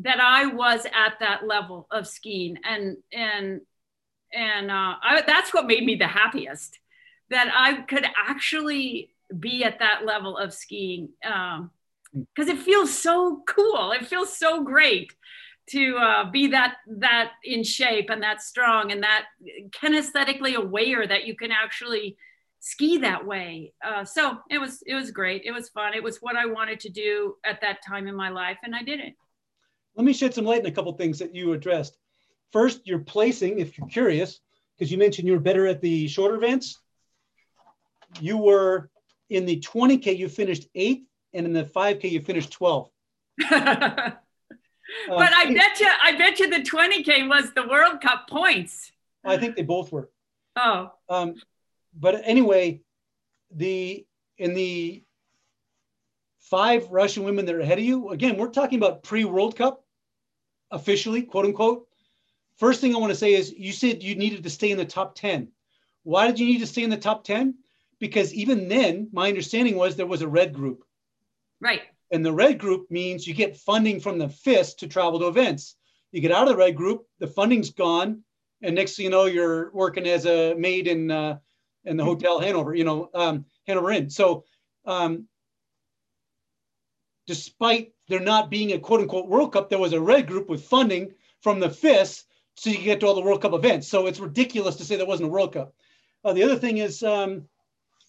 that 0.00 0.20
I 0.20 0.46
was 0.46 0.84
at 0.86 1.18
that 1.20 1.46
level 1.46 1.86
of 1.90 2.06
skiing. 2.06 2.56
And, 2.64 2.96
and, 3.12 3.60
and 4.32 4.70
uh, 4.70 4.94
I, 5.02 5.22
that's 5.26 5.52
what 5.52 5.66
made 5.66 5.84
me 5.84 5.96
the 5.96 6.06
happiest 6.06 6.78
that 7.30 7.50
I 7.54 7.82
could 7.82 8.06
actually 8.26 9.10
be 9.38 9.64
at 9.64 9.78
that 9.80 10.04
level 10.04 10.36
of 10.36 10.54
skiing 10.54 11.10
because 11.22 12.48
um, 12.48 12.56
it 12.56 12.58
feels 12.58 12.96
so 12.96 13.42
cool. 13.46 13.92
It 13.92 14.06
feels 14.06 14.36
so 14.36 14.62
great 14.62 15.12
to 15.70 15.96
uh, 15.96 16.30
be 16.30 16.48
that 16.48 16.76
that 16.86 17.32
in 17.44 17.62
shape 17.62 18.08
and 18.08 18.22
that 18.22 18.40
strong 18.42 18.90
and 18.90 19.02
that 19.02 19.26
kinesthetically 19.70 20.54
aware 20.54 21.06
that 21.06 21.26
you 21.26 21.36
can 21.36 21.50
actually 21.52 22.16
ski 22.60 22.98
that 22.98 23.26
way. 23.26 23.72
Uh, 23.84 24.04
so 24.04 24.38
it 24.50 24.58
was 24.58 24.82
it 24.86 24.94
was 24.94 25.10
great. 25.10 25.42
It 25.44 25.52
was 25.52 25.68
fun. 25.68 25.94
It 25.94 26.02
was 26.02 26.18
what 26.18 26.36
I 26.36 26.46
wanted 26.46 26.80
to 26.80 26.88
do 26.88 27.36
at 27.44 27.60
that 27.60 27.78
time 27.86 28.06
in 28.06 28.14
my 28.14 28.30
life, 28.30 28.58
and 28.62 28.74
I 28.74 28.82
did 28.82 29.00
it. 29.00 29.14
Let 29.98 30.04
me 30.04 30.14
shed 30.14 30.32
some 30.32 30.46
light 30.46 30.60
on 30.60 30.66
a 30.66 30.72
couple 30.72 30.92
things 30.92 31.18
that 31.18 31.34
you 31.34 31.52
addressed. 31.52 31.98
First, 32.52 32.86
your 32.86 33.00
placing, 33.00 33.58
if 33.58 33.76
you're 33.76 33.88
curious, 33.88 34.40
because 34.74 34.90
you 34.90 34.96
mentioned 34.96 35.28
you 35.28 35.34
were 35.34 35.40
better 35.40 35.66
at 35.66 35.82
the 35.82 36.08
shorter 36.08 36.36
events 36.36 36.78
you 38.20 38.38
were 38.38 38.90
in 39.30 39.46
the 39.46 39.60
20K, 39.60 40.16
you 40.16 40.28
finished 40.28 40.66
eighth, 40.74 41.06
and 41.34 41.46
in 41.46 41.52
the 41.52 41.64
5K, 41.64 42.10
you 42.10 42.20
finished 42.20 42.58
12th. 42.58 42.90
but 43.38 43.52
I 45.10 45.52
bet 45.52 45.80
you, 45.80 45.88
I 46.02 46.16
bet 46.16 46.40
you 46.40 46.50
the 46.50 46.62
20K 46.62 47.28
was 47.28 47.52
the 47.54 47.66
World 47.68 48.00
Cup 48.00 48.28
points. 48.28 48.90
I 49.24 49.36
think 49.36 49.56
they 49.56 49.62
both 49.62 49.92
were. 49.92 50.10
Oh. 50.56 50.92
Um, 51.08 51.34
but 51.94 52.22
anyway, 52.24 52.80
the 53.54 54.06
in 54.38 54.54
the 54.54 55.04
five 56.40 56.88
Russian 56.90 57.24
women 57.24 57.44
that 57.46 57.54
are 57.54 57.60
ahead 57.60 57.78
of 57.78 57.84
you, 57.84 58.10
again, 58.10 58.38
we're 58.38 58.48
talking 58.48 58.78
about 58.78 59.02
pre-World 59.02 59.56
Cup, 59.56 59.84
officially, 60.70 61.22
quote 61.22 61.46
unquote. 61.46 61.86
First 62.56 62.80
thing 62.80 62.94
I 62.94 62.98
want 62.98 63.10
to 63.10 63.18
say 63.18 63.34
is 63.34 63.52
you 63.52 63.72
said 63.72 64.02
you 64.02 64.16
needed 64.16 64.42
to 64.42 64.50
stay 64.50 64.70
in 64.70 64.78
the 64.78 64.84
top 64.84 65.14
10. 65.14 65.48
Why 66.02 66.26
did 66.26 66.38
you 66.38 66.46
need 66.46 66.58
to 66.60 66.66
stay 66.66 66.82
in 66.82 66.90
the 66.90 66.96
top 66.96 67.24
10? 67.24 67.54
because 67.98 68.32
even 68.34 68.68
then, 68.68 69.08
my 69.12 69.28
understanding 69.28 69.76
was 69.76 69.96
there 69.96 70.06
was 70.06 70.22
a 70.22 70.28
red 70.28 70.54
group. 70.54 70.84
Right. 71.60 71.82
And 72.10 72.24
the 72.24 72.32
red 72.32 72.58
group 72.58 72.90
means 72.90 73.26
you 73.26 73.34
get 73.34 73.56
funding 73.56 74.00
from 74.00 74.18
the 74.18 74.28
FIS 74.28 74.74
to 74.74 74.86
travel 74.86 75.18
to 75.20 75.26
events. 75.26 75.76
You 76.12 76.20
get 76.20 76.32
out 76.32 76.44
of 76.44 76.48
the 76.48 76.56
red 76.56 76.76
group, 76.76 77.06
the 77.18 77.26
funding's 77.26 77.70
gone, 77.70 78.22
and 78.62 78.74
next 78.74 78.96
thing 78.96 79.04
you 79.04 79.10
know, 79.10 79.26
you're 79.26 79.70
working 79.72 80.06
as 80.06 80.26
a 80.26 80.54
maid 80.54 80.86
in 80.86 81.10
uh, 81.10 81.38
in 81.84 81.96
the 81.96 82.04
hotel 82.04 82.40
Hanover, 82.40 82.74
you 82.74 82.84
know, 82.84 83.10
um, 83.14 83.44
Hanover 83.66 83.90
Inn. 83.92 84.10
So, 84.10 84.44
um, 84.84 85.26
despite 87.28 87.92
there 88.08 88.18
not 88.18 88.50
being 88.50 88.72
a 88.72 88.78
quote 88.78 89.02
unquote 89.02 89.28
World 89.28 89.52
Cup, 89.52 89.68
there 89.68 89.78
was 89.78 89.92
a 89.92 90.00
red 90.00 90.26
group 90.26 90.48
with 90.48 90.64
funding 90.64 91.12
from 91.42 91.60
the 91.60 91.70
FIS 91.70 92.24
so 92.56 92.70
you 92.70 92.76
can 92.76 92.84
get 92.86 93.00
to 93.00 93.06
all 93.06 93.14
the 93.14 93.20
World 93.20 93.42
Cup 93.42 93.52
events. 93.52 93.86
So 93.86 94.06
it's 94.06 94.18
ridiculous 94.18 94.76
to 94.76 94.84
say 94.84 94.96
there 94.96 95.06
wasn't 95.06 95.28
a 95.28 95.32
World 95.32 95.52
Cup. 95.52 95.74
Uh, 96.24 96.32
the 96.32 96.42
other 96.42 96.56
thing 96.56 96.78
is 96.78 97.02
um, 97.02 97.44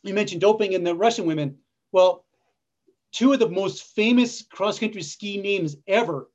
you 0.04 0.14
mentioned 0.14 0.42
doping 0.42 0.72
in 0.72 0.86
the 0.86 0.96
Russian 0.96 1.26
women. 1.26 1.58
Well, 1.92 2.26
two 3.12 3.34
of 3.34 3.40
the 3.40 3.50
most 3.50 3.94
famous 3.94 4.42
cross 4.42 4.80
country 4.80 5.04
ski 5.04 5.40
names 5.40 5.76
ever 5.86 6.32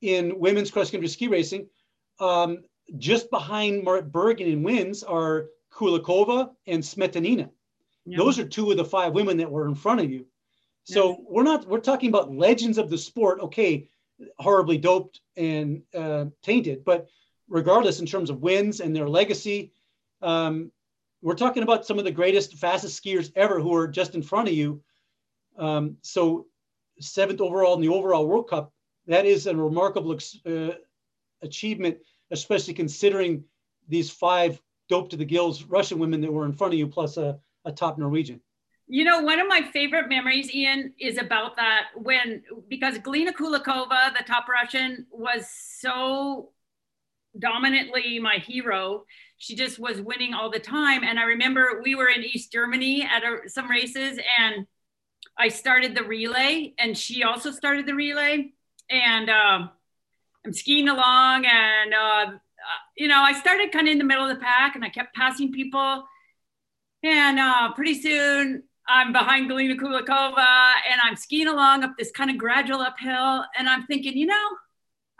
in 0.00 0.38
women's 0.38 0.70
cross 0.70 0.90
country 0.90 1.08
ski 1.08 1.26
racing, 1.26 1.66
um, 2.20 2.62
just 2.96 3.28
behind 3.30 3.82
Marit 3.82 4.12
Bjørgen 4.12 4.46
in 4.46 4.62
wins, 4.62 5.02
are 5.02 5.46
Kulikova 5.72 6.50
and 6.66 6.82
Smetanina. 6.82 7.50
Yeah. 8.06 8.18
Those 8.18 8.38
are 8.38 8.46
two 8.46 8.70
of 8.70 8.76
the 8.76 8.84
five 8.84 9.12
women 9.12 9.36
that 9.38 9.50
were 9.50 9.66
in 9.66 9.74
front 9.74 10.00
of 10.00 10.10
you. 10.10 10.26
So 10.84 11.10
yeah. 11.10 11.16
we're 11.28 11.42
not 11.42 11.66
we're 11.68 11.80
talking 11.80 12.08
about 12.08 12.32
legends 12.32 12.78
of 12.78 12.90
the 12.90 12.98
sport. 12.98 13.40
Okay, 13.40 13.88
horribly 14.38 14.78
doped 14.78 15.20
and 15.36 15.82
uh, 15.94 16.26
tainted, 16.42 16.84
but 16.84 17.08
regardless, 17.48 18.00
in 18.00 18.06
terms 18.06 18.30
of 18.30 18.40
wins 18.40 18.80
and 18.80 18.94
their 18.94 19.08
legacy, 19.08 19.72
um, 20.22 20.72
we're 21.20 21.34
talking 21.34 21.62
about 21.62 21.86
some 21.86 21.98
of 21.98 22.04
the 22.04 22.10
greatest, 22.10 22.54
fastest 22.54 23.02
skiers 23.02 23.30
ever 23.36 23.60
who 23.60 23.74
are 23.74 23.86
just 23.86 24.14
in 24.14 24.22
front 24.22 24.48
of 24.48 24.54
you. 24.54 24.82
Um, 25.56 25.96
so 26.02 26.46
seventh 26.98 27.40
overall 27.40 27.74
in 27.74 27.80
the 27.80 27.88
overall 27.88 28.26
World 28.26 28.48
Cup, 28.48 28.72
that 29.06 29.26
is 29.26 29.46
a 29.46 29.54
remarkable 29.54 30.18
uh, 30.46 30.70
achievement, 31.42 31.98
especially 32.30 32.74
considering 32.74 33.44
these 33.88 34.10
five 34.10 34.60
dope 34.88 35.10
to 35.10 35.16
the 35.16 35.24
gills 35.24 35.64
Russian 35.64 35.98
women 35.98 36.20
that 36.20 36.32
were 36.32 36.44
in 36.44 36.52
front 36.52 36.72
of 36.72 36.78
you, 36.78 36.86
plus 36.86 37.16
a, 37.16 37.38
a 37.64 37.72
top 37.72 37.98
Norwegian. 37.98 38.40
You 38.92 39.04
know, 39.04 39.22
one 39.22 39.40
of 39.40 39.48
my 39.48 39.62
favorite 39.72 40.10
memories, 40.10 40.54
Ian, 40.54 40.92
is 41.00 41.16
about 41.16 41.56
that 41.56 41.84
when 41.96 42.42
because 42.68 42.98
Galina 42.98 43.32
Kulikova, 43.32 44.12
the 44.12 44.22
top 44.26 44.46
Russian, 44.48 45.06
was 45.10 45.48
so 45.80 46.50
dominantly 47.38 48.18
my 48.18 48.36
hero 48.36 49.06
she 49.38 49.56
just 49.56 49.78
was 49.78 50.02
winning 50.02 50.34
all 50.34 50.50
the 50.50 50.58
time. 50.58 51.04
And 51.04 51.18
I 51.18 51.22
remember 51.22 51.80
we 51.82 51.94
were 51.94 52.08
in 52.08 52.22
East 52.22 52.52
Germany 52.52 53.02
at 53.02 53.24
a, 53.24 53.48
some 53.48 53.66
races 53.70 54.18
and 54.38 54.66
I 55.38 55.48
started 55.48 55.94
the 55.96 56.04
relay 56.04 56.74
and 56.78 56.96
she 56.96 57.22
also 57.22 57.50
started 57.50 57.86
the 57.86 57.94
relay. 57.94 58.52
And 58.90 59.30
um, 59.30 59.70
I'm 60.44 60.52
skiing 60.52 60.90
along 60.90 61.46
and, 61.46 61.94
uh, 61.94 62.32
you 62.98 63.08
know, 63.08 63.22
I 63.22 63.32
started 63.32 63.72
kind 63.72 63.88
of 63.88 63.92
in 63.92 63.98
the 63.98 64.04
middle 64.04 64.28
of 64.28 64.36
the 64.36 64.44
pack 64.44 64.76
and 64.76 64.84
I 64.84 64.90
kept 64.90 65.16
passing 65.16 65.50
people. 65.50 66.04
And 67.02 67.38
uh, 67.38 67.72
pretty 67.72 68.00
soon 68.00 68.64
I'm 68.88 69.12
behind 69.12 69.50
Galina 69.50 69.76
Kulikova 69.76 70.74
and 70.90 71.00
I'm 71.02 71.16
skiing 71.16 71.48
along 71.48 71.84
up 71.84 71.92
this 71.96 72.10
kind 72.10 72.30
of 72.30 72.38
gradual 72.38 72.80
uphill. 72.80 73.44
And 73.56 73.68
I'm 73.68 73.86
thinking, 73.86 74.16
you 74.16 74.26
know, 74.26 74.48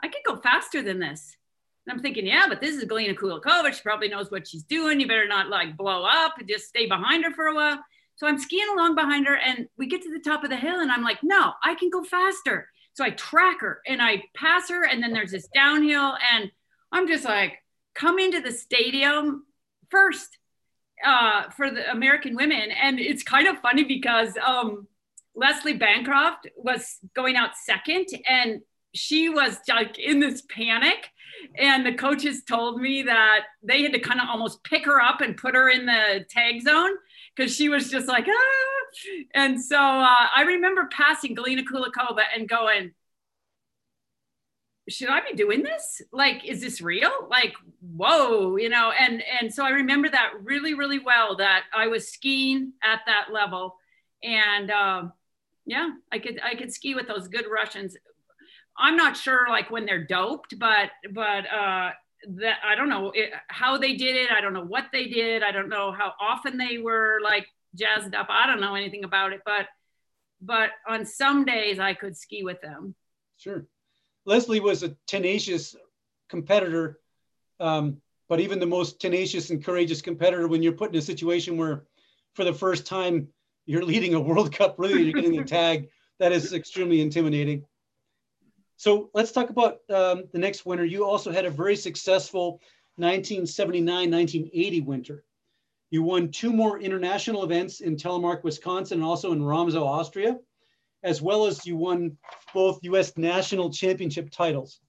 I 0.01 0.07
could 0.07 0.23
go 0.25 0.35
faster 0.37 0.81
than 0.81 0.99
this. 0.99 1.35
And 1.85 1.95
I'm 1.95 2.01
thinking, 2.01 2.25
yeah, 2.25 2.45
but 2.47 2.61
this 2.61 2.75
is 2.75 2.85
Galina 2.85 3.15
Kulikova. 3.15 3.73
She 3.73 3.81
probably 3.81 4.09
knows 4.09 4.31
what 4.31 4.47
she's 4.47 4.63
doing. 4.63 4.99
You 4.99 5.07
better 5.07 5.27
not 5.27 5.49
like 5.49 5.77
blow 5.77 6.03
up 6.03 6.33
and 6.39 6.47
just 6.47 6.67
stay 6.67 6.87
behind 6.87 7.23
her 7.23 7.31
for 7.31 7.47
a 7.47 7.55
while. 7.55 7.79
So 8.15 8.27
I'm 8.27 8.37
skiing 8.37 8.67
along 8.73 8.95
behind 8.95 9.27
her 9.27 9.35
and 9.35 9.67
we 9.77 9.87
get 9.87 10.03
to 10.03 10.11
the 10.11 10.19
top 10.19 10.43
of 10.43 10.49
the 10.49 10.55
hill 10.55 10.79
and 10.79 10.91
I'm 10.91 11.03
like, 11.03 11.19
no, 11.23 11.53
I 11.63 11.75
can 11.75 11.89
go 11.89 12.03
faster. 12.03 12.69
So 12.93 13.03
I 13.03 13.09
track 13.11 13.61
her 13.61 13.81
and 13.87 14.01
I 14.01 14.23
pass 14.35 14.69
her 14.69 14.85
and 14.85 15.01
then 15.01 15.13
there's 15.13 15.31
this 15.31 15.47
downhill 15.53 16.15
and 16.33 16.51
I'm 16.91 17.07
just 17.07 17.25
like, 17.25 17.53
come 17.95 18.19
into 18.19 18.39
the 18.39 18.51
stadium 18.51 19.45
first 19.89 20.37
uh, 21.03 21.49
for 21.49 21.69
the 21.69 21.89
American 21.91 22.35
women. 22.35 22.71
And 22.71 22.99
it's 22.99 23.23
kind 23.23 23.47
of 23.47 23.59
funny 23.59 23.83
because 23.83 24.33
um, 24.45 24.87
Leslie 25.35 25.77
Bancroft 25.77 26.47
was 26.57 26.99
going 27.15 27.35
out 27.35 27.51
second 27.55 28.07
and 28.27 28.61
she 28.93 29.29
was 29.29 29.59
like 29.67 29.97
in 29.97 30.19
this 30.19 30.43
panic 30.49 31.09
and 31.57 31.85
the 31.85 31.93
coaches 31.93 32.43
told 32.43 32.79
me 32.79 33.01
that 33.03 33.41
they 33.63 33.81
had 33.81 33.93
to 33.93 33.99
kind 33.99 34.19
of 34.19 34.27
almost 34.29 34.63
pick 34.63 34.85
her 34.85 35.01
up 35.01 35.21
and 35.21 35.35
put 35.35 35.55
her 35.55 35.69
in 35.69 35.85
the 35.85 36.25
tag 36.29 36.61
zone 36.61 36.91
because 37.35 37.55
she 37.55 37.69
was 37.69 37.89
just 37.89 38.07
like 38.07 38.25
ah. 38.27 39.25
and 39.33 39.61
so 39.61 39.77
uh, 39.77 40.27
i 40.35 40.43
remember 40.45 40.87
passing 40.91 41.35
galina 41.35 41.63
kulikova 41.63 42.21
and 42.35 42.47
going 42.47 42.91
should 44.93 45.09
i 45.09 45.19
be 45.19 45.35
doing 45.35 45.63
this 45.63 46.01
like 46.11 46.45
is 46.45 46.61
this 46.61 46.81
real 46.81 47.11
like 47.29 47.53
whoa 47.81 48.55
you 48.57 48.69
know 48.69 48.91
and 48.99 49.23
and 49.41 49.53
so 49.53 49.65
i 49.65 49.69
remember 49.69 50.09
that 50.09 50.31
really 50.41 50.73
really 50.73 50.99
well 50.99 51.35
that 51.35 51.63
i 51.75 51.87
was 51.87 52.07
skiing 52.07 52.73
at 52.83 53.01
that 53.05 53.33
level 53.33 53.75
and 54.23 54.71
uh, 54.71 55.03
yeah 55.65 55.89
i 56.11 56.19
could 56.19 56.39
i 56.43 56.55
could 56.55 56.71
ski 56.71 56.95
with 56.95 57.07
those 57.07 57.27
good 57.27 57.45
russians 57.51 57.95
I'm 58.77 58.97
not 58.97 59.17
sure 59.17 59.47
like 59.49 59.69
when 59.69 59.85
they're 59.85 60.05
doped, 60.05 60.57
but 60.57 60.89
but 61.11 61.45
uh, 61.51 61.91
that 62.37 62.57
I 62.65 62.75
don't 62.75 62.89
know 62.89 63.11
it, 63.13 63.31
how 63.47 63.77
they 63.77 63.95
did 63.95 64.15
it. 64.15 64.31
I 64.31 64.41
don't 64.41 64.53
know 64.53 64.65
what 64.65 64.85
they 64.91 65.07
did. 65.07 65.43
I 65.43 65.51
don't 65.51 65.69
know 65.69 65.91
how 65.91 66.13
often 66.19 66.57
they 66.57 66.77
were 66.77 67.19
like 67.23 67.45
jazzed 67.75 68.15
up. 68.15 68.27
I 68.29 68.47
don't 68.47 68.61
know 68.61 68.75
anything 68.75 69.03
about 69.03 69.33
it, 69.33 69.41
but 69.45 69.67
but 70.41 70.71
on 70.87 71.05
some 71.05 71.45
days 71.45 71.79
I 71.79 71.93
could 71.93 72.17
ski 72.17 72.43
with 72.43 72.61
them. 72.61 72.95
Sure, 73.37 73.65
Leslie 74.25 74.59
was 74.59 74.83
a 74.83 74.95
tenacious 75.07 75.75
competitor, 76.29 76.99
um, 77.59 77.97
but 78.29 78.39
even 78.39 78.59
the 78.59 78.65
most 78.65 78.99
tenacious 78.99 79.49
and 79.49 79.63
courageous 79.63 80.01
competitor, 80.01 80.47
when 80.47 80.63
you're 80.63 80.73
put 80.73 80.91
in 80.91 80.97
a 80.97 81.01
situation 81.01 81.57
where, 81.57 81.83
for 82.33 82.43
the 82.43 82.53
first 82.53 82.85
time, 82.85 83.27
you're 83.65 83.83
leading 83.83 84.13
a 84.13 84.19
World 84.19 84.53
Cup, 84.53 84.75
really, 84.77 85.03
you're 85.03 85.13
getting 85.13 85.37
the 85.37 85.43
tag. 85.43 85.89
That 86.19 86.31
is 86.31 86.53
extremely 86.53 87.01
intimidating. 87.01 87.65
So 88.77 89.09
let's 89.13 89.31
talk 89.31 89.49
about 89.49 89.79
um, 89.89 90.25
the 90.31 90.39
next 90.39 90.65
winter. 90.65 90.85
You 90.85 91.05
also 91.05 91.31
had 91.31 91.45
a 91.45 91.49
very 91.49 91.75
successful 91.75 92.61
1979 92.97 94.11
1980 94.11 94.81
winter. 94.81 95.23
You 95.89 96.03
won 96.03 96.31
two 96.31 96.51
more 96.51 96.79
international 96.79 97.43
events 97.43 97.81
in 97.81 97.95
Telemark, 97.95 98.43
Wisconsin, 98.43 98.99
and 98.99 99.05
also 99.05 99.31
in 99.31 99.39
Ramsau, 99.39 99.83
Austria, 99.83 100.37
as 101.03 101.21
well 101.21 101.45
as 101.45 101.65
you 101.65 101.75
won 101.75 102.17
both 102.53 102.83
US 102.83 103.17
national 103.17 103.69
championship 103.69 104.29
titles. 104.29 104.79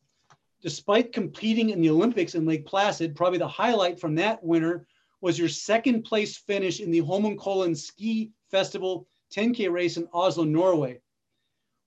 Despite 0.63 1.13
competing 1.13 1.71
in 1.71 1.81
the 1.81 1.91
Olympics 1.91 2.35
in 2.35 2.47
Lake 2.47 2.65
Placid, 2.65 3.15
probably 3.15 3.39
the 3.39 3.49
highlight 3.49 4.01
from 4.01 4.15
that 4.15 4.43
winter 4.43 4.87
was 5.21 5.39
your 5.39 5.49
second 5.49 6.03
place 6.03 6.37
finish 6.37 6.81
in 6.81 6.91
the 6.91 7.03
Holmenkollen 7.03 7.77
Ski 7.77 8.31
Festival 8.51 9.07
10K 9.35 9.71
race 9.71 9.97
in 9.97 10.09
Oslo, 10.13 10.45
Norway. 10.45 11.01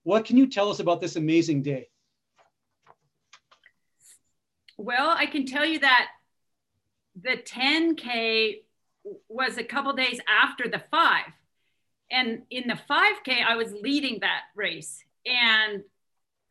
What 0.02 0.24
can 0.24 0.36
you 0.36 0.46
tell 0.46 0.70
us 0.70 0.80
about 0.80 1.00
this 1.00 1.16
amazing 1.16 1.62
day? 1.62 1.88
Well, 4.76 5.10
I 5.10 5.26
can 5.26 5.44
tell 5.44 5.64
you 5.64 5.80
that 5.80 6.08
the 7.20 7.36
10K 7.36 8.62
was 9.28 9.58
a 9.58 9.64
couple 9.64 9.92
days 9.92 10.20
after 10.28 10.68
the 10.68 10.82
five. 10.90 11.32
And 12.10 12.42
in 12.50 12.68
the 12.68 12.78
5K, 12.88 13.44
I 13.46 13.56
was 13.56 13.72
leading 13.72 14.20
that 14.20 14.42
race. 14.54 15.02
And 15.26 15.82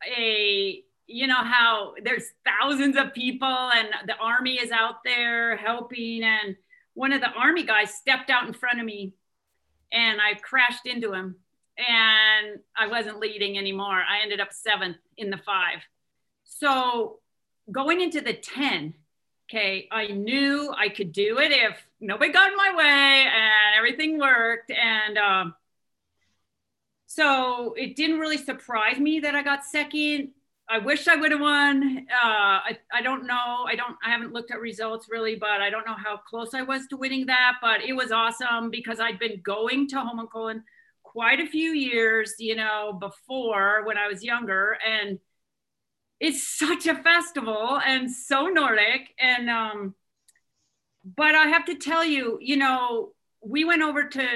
a, 0.06 0.82
you 1.06 1.26
know, 1.26 1.42
how 1.42 1.94
there's 2.02 2.30
thousands 2.44 2.96
of 2.96 3.14
people 3.14 3.70
and 3.74 3.88
the 4.06 4.16
army 4.16 4.54
is 4.54 4.70
out 4.70 5.02
there 5.04 5.56
helping. 5.56 6.22
And 6.22 6.56
one 6.94 7.12
of 7.12 7.20
the 7.20 7.30
army 7.30 7.64
guys 7.64 7.94
stepped 7.94 8.30
out 8.30 8.46
in 8.46 8.52
front 8.52 8.78
of 8.78 8.86
me 8.86 9.14
and 9.92 10.20
I 10.20 10.34
crashed 10.34 10.86
into 10.86 11.12
him 11.12 11.36
and 11.76 12.58
I 12.76 12.88
wasn't 12.88 13.18
leading 13.18 13.56
anymore. 13.56 14.02
I 14.08 14.20
ended 14.22 14.40
up 14.40 14.52
seventh 14.52 14.98
in 15.16 15.30
the 15.30 15.38
five. 15.38 15.78
So 16.44 17.18
going 17.70 18.00
into 18.00 18.20
the 18.20 18.32
10, 18.32 18.94
okay, 19.48 19.88
I 19.90 20.08
knew 20.08 20.72
I 20.76 20.88
could 20.88 21.12
do 21.12 21.38
it 21.38 21.52
if 21.52 21.86
nobody 22.00 22.32
got 22.32 22.50
in 22.50 22.56
my 22.56 22.74
way 22.76 23.26
and 23.26 23.74
everything 23.76 24.18
worked. 24.18 24.70
And 24.70 25.18
um, 25.18 25.54
so 27.06 27.74
it 27.76 27.96
didn't 27.96 28.18
really 28.18 28.38
surprise 28.38 28.98
me 28.98 29.20
that 29.20 29.34
I 29.34 29.42
got 29.42 29.64
second. 29.64 30.30
I 30.70 30.78
wish 30.78 31.08
I 31.08 31.16
would 31.16 31.32
have 31.32 31.40
won. 31.40 32.06
Uh, 32.12 32.60
I, 32.68 32.78
I 32.92 33.00
don't 33.00 33.26
know. 33.26 33.64
I 33.66 33.74
don't, 33.74 33.96
I 34.04 34.10
haven't 34.10 34.34
looked 34.34 34.50
at 34.50 34.60
results 34.60 35.08
really, 35.10 35.34
but 35.34 35.62
I 35.62 35.70
don't 35.70 35.86
know 35.86 35.96
how 35.96 36.18
close 36.18 36.52
I 36.52 36.62
was 36.62 36.86
to 36.88 36.96
winning 36.96 37.26
that. 37.26 37.54
But 37.62 37.82
it 37.82 37.94
was 37.94 38.12
awesome 38.12 38.70
because 38.70 39.00
I'd 39.00 39.18
been 39.18 39.40
going 39.42 39.88
to 39.88 39.96
Holmenkollen 39.96 40.62
quite 41.02 41.40
a 41.40 41.46
few 41.46 41.70
years, 41.70 42.34
you 42.38 42.54
know, 42.54 42.92
before 42.92 43.84
when 43.86 43.96
I 43.96 44.08
was 44.08 44.22
younger. 44.22 44.76
And 44.86 45.18
it's 46.20 46.46
such 46.46 46.86
a 46.86 46.96
festival 46.96 47.80
and 47.84 48.10
so 48.10 48.48
Nordic. 48.48 49.14
And, 49.18 49.48
um, 49.48 49.94
but 51.16 51.34
I 51.34 51.46
have 51.48 51.64
to 51.66 51.74
tell 51.76 52.04
you, 52.04 52.38
you 52.40 52.56
know, 52.56 53.12
we 53.40 53.64
went 53.64 53.82
over 53.82 54.04
to, 54.04 54.28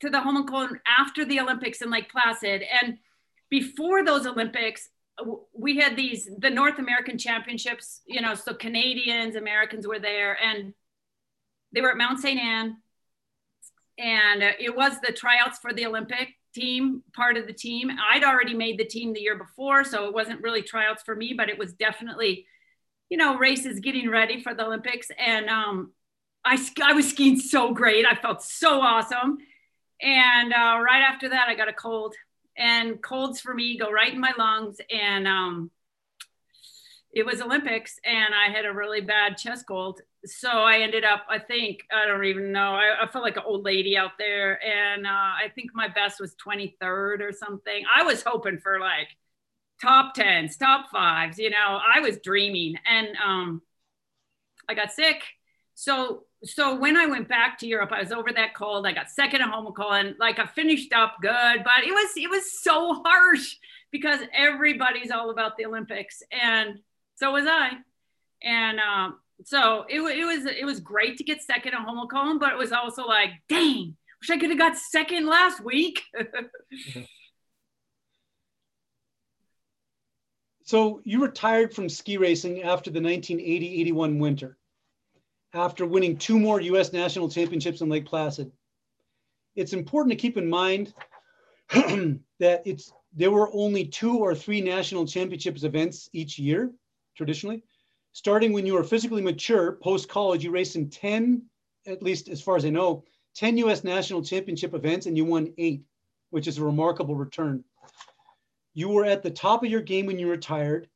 to 0.00 0.10
the 0.10 0.18
Holmenkollen 0.18 0.80
after 0.86 1.24
the 1.24 1.40
Olympics 1.40 1.80
in 1.80 1.90
Lake 1.90 2.10
Placid. 2.10 2.62
And 2.82 2.98
before 3.48 4.04
those 4.04 4.26
Olympics, 4.26 4.88
we 5.54 5.76
had 5.76 5.96
these, 5.96 6.28
the 6.38 6.50
North 6.50 6.78
American 6.78 7.18
championships, 7.18 8.00
you 8.06 8.20
know, 8.20 8.34
so 8.34 8.54
Canadians, 8.54 9.36
Americans 9.36 9.86
were 9.86 10.00
there 10.00 10.42
and 10.42 10.74
they 11.72 11.80
were 11.80 11.90
at 11.90 11.96
Mount 11.96 12.18
St. 12.18 12.38
Anne. 12.38 12.76
And 13.98 14.42
uh, 14.42 14.52
it 14.58 14.74
was 14.74 15.00
the 15.00 15.12
tryouts 15.12 15.58
for 15.58 15.72
the 15.72 15.86
Olympic 15.86 16.30
team, 16.54 17.02
part 17.14 17.36
of 17.36 17.46
the 17.46 17.52
team. 17.52 17.90
I'd 18.12 18.24
already 18.24 18.54
made 18.54 18.78
the 18.78 18.84
team 18.84 19.12
the 19.12 19.20
year 19.20 19.36
before, 19.36 19.84
so 19.84 20.06
it 20.06 20.14
wasn't 20.14 20.42
really 20.42 20.62
tryouts 20.62 21.02
for 21.02 21.14
me, 21.14 21.34
but 21.34 21.48
it 21.48 21.58
was 21.58 21.72
definitely, 21.74 22.46
you 23.12 23.18
know, 23.18 23.36
races 23.36 23.78
getting 23.78 24.08
ready 24.08 24.42
for 24.42 24.54
the 24.54 24.64
Olympics. 24.64 25.10
And 25.18 25.50
um, 25.50 25.92
I, 26.46 26.58
I 26.82 26.94
was 26.94 27.10
skiing 27.10 27.38
so 27.38 27.74
great. 27.74 28.06
I 28.06 28.14
felt 28.14 28.42
so 28.42 28.80
awesome. 28.80 29.36
And 30.00 30.50
uh, 30.54 30.78
right 30.82 31.02
after 31.02 31.28
that, 31.28 31.46
I 31.46 31.54
got 31.54 31.68
a 31.68 31.74
cold. 31.74 32.14
And 32.56 33.02
colds 33.02 33.38
for 33.38 33.52
me 33.52 33.76
go 33.76 33.90
right 33.90 34.14
in 34.14 34.18
my 34.18 34.32
lungs. 34.38 34.78
And 34.90 35.28
um, 35.28 35.70
it 37.12 37.26
was 37.26 37.42
Olympics, 37.42 38.00
and 38.02 38.34
I 38.34 38.50
had 38.50 38.64
a 38.64 38.72
really 38.72 39.02
bad 39.02 39.36
chest 39.36 39.66
cold 39.68 40.00
so 40.24 40.48
I 40.48 40.78
ended 40.78 41.04
up, 41.04 41.26
I 41.28 41.38
think, 41.38 41.80
I 41.92 42.06
don't 42.06 42.24
even 42.24 42.52
know. 42.52 42.74
I, 42.74 43.02
I 43.02 43.08
felt 43.08 43.24
like 43.24 43.36
an 43.36 43.42
old 43.44 43.64
lady 43.64 43.96
out 43.96 44.12
there. 44.18 44.62
And 44.64 45.06
uh, 45.06 45.10
I 45.10 45.48
think 45.54 45.70
my 45.74 45.88
best 45.88 46.20
was 46.20 46.36
23rd 46.36 47.20
or 47.20 47.32
something. 47.32 47.84
I 47.94 48.04
was 48.04 48.22
hoping 48.24 48.58
for 48.58 48.78
like 48.78 49.08
top 49.82 50.16
10s, 50.16 50.58
top 50.58 50.90
fives, 50.90 51.38
you 51.38 51.50
know, 51.50 51.80
I 51.94 52.00
was 52.00 52.18
dreaming. 52.18 52.76
And 52.88 53.08
um, 53.22 53.62
I 54.68 54.74
got 54.74 54.92
sick. 54.92 55.22
So, 55.74 56.24
so 56.44 56.76
when 56.76 56.96
I 56.96 57.06
went 57.06 57.28
back 57.28 57.58
to 57.58 57.66
Europe, 57.66 57.90
I 57.92 58.00
was 58.00 58.12
over 58.12 58.30
that 58.32 58.54
cold. 58.54 58.86
I 58.86 58.92
got 58.92 59.10
second 59.10 59.42
at 59.42 59.50
Holmenkollen. 59.50 60.18
Like 60.18 60.38
I 60.38 60.46
finished 60.46 60.92
up 60.92 61.16
good, 61.20 61.64
but 61.64 61.84
it 61.84 61.92
was, 61.92 62.10
it 62.16 62.30
was 62.30 62.60
so 62.60 63.02
harsh 63.04 63.56
because 63.90 64.20
everybody's 64.32 65.10
all 65.10 65.30
about 65.30 65.56
the 65.56 65.66
Olympics. 65.66 66.22
And 66.30 66.78
so 67.16 67.32
was 67.32 67.46
I. 67.46 67.72
And 68.42 68.78
um, 68.80 69.18
so 69.44 69.84
it, 69.88 70.00
it 70.00 70.24
was 70.24 70.46
it 70.46 70.64
was 70.64 70.80
great 70.80 71.16
to 71.18 71.24
get 71.24 71.42
second 71.42 71.74
at 71.74 71.86
Holmenkollen, 71.86 72.40
but 72.40 72.52
it 72.52 72.58
was 72.58 72.72
also 72.72 73.06
like, 73.06 73.30
dang, 73.48 73.96
wish 74.20 74.30
I 74.30 74.38
could 74.38 74.50
have 74.50 74.58
got 74.58 74.76
second 74.76 75.26
last 75.26 75.62
week. 75.62 76.02
so 80.64 81.00
you 81.04 81.22
retired 81.22 81.74
from 81.74 81.88
ski 81.88 82.16
racing 82.16 82.62
after 82.62 82.90
the 82.90 83.00
1980-81 83.00 84.18
winter, 84.18 84.58
after 85.54 85.86
winning 85.86 86.16
two 86.16 86.38
more 86.38 86.60
U.S. 86.60 86.92
national 86.92 87.28
championships 87.28 87.80
in 87.80 87.88
Lake 87.88 88.06
Placid. 88.06 88.50
It's 89.54 89.72
important 89.72 90.12
to 90.12 90.16
keep 90.16 90.36
in 90.36 90.48
mind 90.48 90.94
that 91.70 92.62
it's 92.64 92.92
there 93.14 93.30
were 93.30 93.50
only 93.52 93.84
two 93.84 94.18
or 94.18 94.34
three 94.34 94.62
national 94.62 95.06
championships 95.06 95.64
events 95.64 96.08
each 96.14 96.38
year, 96.38 96.72
traditionally 97.14 97.62
starting 98.12 98.52
when 98.52 98.66
you 98.66 98.74
were 98.74 98.84
physically 98.84 99.22
mature, 99.22 99.72
post 99.72 100.08
college, 100.08 100.44
you 100.44 100.50
raced 100.50 100.76
in 100.76 100.88
10, 100.88 101.42
at 101.86 102.02
least 102.02 102.28
as 102.28 102.40
far 102.40 102.56
as 102.56 102.64
I 102.64 102.70
know, 102.70 103.04
10 103.34 103.56
US 103.58 103.82
national 103.82 104.22
championship 104.22 104.74
events 104.74 105.06
and 105.06 105.16
you 105.16 105.24
won 105.24 105.52
eight, 105.58 105.82
which 106.30 106.46
is 106.46 106.58
a 106.58 106.64
remarkable 106.64 107.16
return. 107.16 107.64
You 108.74 108.88
were 108.88 109.04
at 109.04 109.22
the 109.22 109.30
top 109.30 109.62
of 109.62 109.70
your 109.70 109.82
game 109.82 110.06
when 110.06 110.18
you 110.18 110.30
retired, 110.30 110.88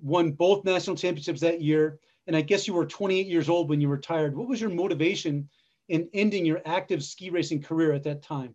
won 0.00 0.32
both 0.32 0.64
national 0.64 0.96
championships 0.96 1.40
that 1.40 1.60
year, 1.60 2.00
and 2.26 2.36
I 2.36 2.40
guess 2.40 2.66
you 2.66 2.74
were 2.74 2.86
28 2.86 3.26
years 3.26 3.48
old 3.48 3.68
when 3.68 3.80
you 3.80 3.88
retired. 3.88 4.36
What 4.36 4.48
was 4.48 4.60
your 4.60 4.70
motivation 4.70 5.48
in 5.88 6.08
ending 6.12 6.44
your 6.44 6.60
active 6.66 7.02
ski 7.02 7.30
racing 7.30 7.62
career 7.62 7.92
at 7.92 8.02
that 8.04 8.22
time? 8.22 8.54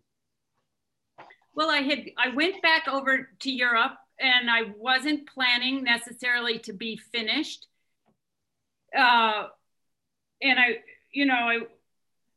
Well, 1.54 1.70
I 1.70 1.78
had 1.78 2.10
I 2.16 2.34
went 2.34 2.60
back 2.62 2.88
over 2.88 3.28
to 3.40 3.50
Europe 3.50 3.96
and 4.20 4.50
I 4.50 4.72
wasn't 4.76 5.28
planning 5.28 5.84
necessarily 5.84 6.58
to 6.60 6.72
be 6.72 6.96
finished 6.96 7.66
uh, 8.96 9.48
and 10.42 10.58
I, 10.58 10.78
you 11.12 11.26
know, 11.26 11.34
I, 11.34 11.58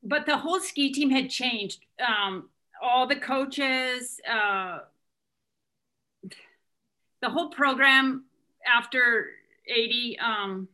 but 0.04 0.26
the 0.26 0.38
whole 0.38 0.60
ski 0.60 0.92
team 0.92 1.10
had 1.10 1.30
changed. 1.30 1.86
Um, 2.06 2.50
all 2.82 3.08
the 3.08 3.16
coaches, 3.16 4.20
uh, 4.30 4.80
the 7.22 7.30
whole 7.30 7.50
program 7.50 8.26
after 8.66 9.30
80 9.68 10.20
um, 10.20 10.68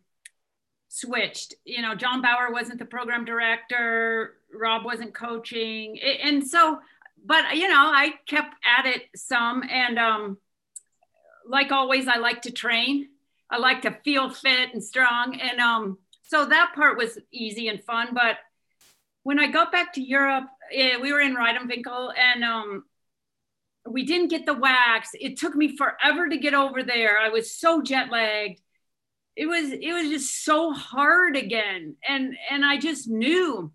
switched. 0.90 1.56
You 1.65 1.82
know, 1.82 1.95
John 1.95 2.22
Bower 2.22 2.52
wasn't 2.52 2.80
the 2.80 2.86
program 2.86 3.26
director, 3.26 4.36
Rob 4.53 4.86
wasn't 4.86 5.14
coaching. 5.14 5.99
And 5.99 6.45
so, 6.48 6.80
but, 7.26 7.56
you 7.56 7.68
know, 7.68 7.91
I 7.91 8.14
kept 8.28 8.56
at 8.65 8.86
it 8.86 9.03
some. 9.15 9.64
And 9.70 9.98
um, 9.98 10.38
like 11.48 11.72
always, 11.72 12.07
I 12.07 12.18
like 12.18 12.44
to 12.44 12.52
train. 12.52 13.10
I 13.49 13.57
like 13.57 13.82
to 13.84 13.98
feel 14.03 14.30
fit 14.30 14.74
and 14.74 14.84
strong. 14.84 15.40
And 15.40 15.60
um, 15.60 15.98
so 16.24 16.45
that 16.45 16.74
part 16.76 16.98
was 16.98 17.18
easy 17.32 17.68
and 17.68 17.84
fun. 17.84 18.10
But 18.14 18.38
when 19.24 19.40
I 19.40 19.48
got 19.48 19.72
back 19.72 19.94
to 19.94 20.02
Europe, 20.02 20.45
eh, 20.72 20.98
we 21.02 21.11
were 21.11 21.22
in 21.22 21.36
Reit 21.36 21.56
im 21.56 21.68
Winkl 21.68 22.14
and 22.18 22.44
um, 22.44 22.84
we 23.85 24.03
didn't 24.05 24.30
get 24.30 24.45
the 24.45 24.53
wax. 24.53 25.10
It 25.14 25.38
took 25.38 25.55
me 25.55 25.76
forever 25.76 26.30
to 26.30 26.38
get 26.38 26.53
over 26.53 26.84
there. 26.84 27.18
I 27.18 27.30
was 27.30 27.55
so 27.55 27.81
jet 27.81 28.10
lagged. 28.11 28.61
It 29.35 29.47
was 29.47 29.72
it 29.72 29.93
was 29.93 30.10
just 30.10 30.43
so 30.43 30.72
hard 30.72 31.35
again. 31.35 31.95
And 32.07 32.35
and 32.49 32.65
I 32.65 32.77
just 32.77 33.07
knew 33.07 33.72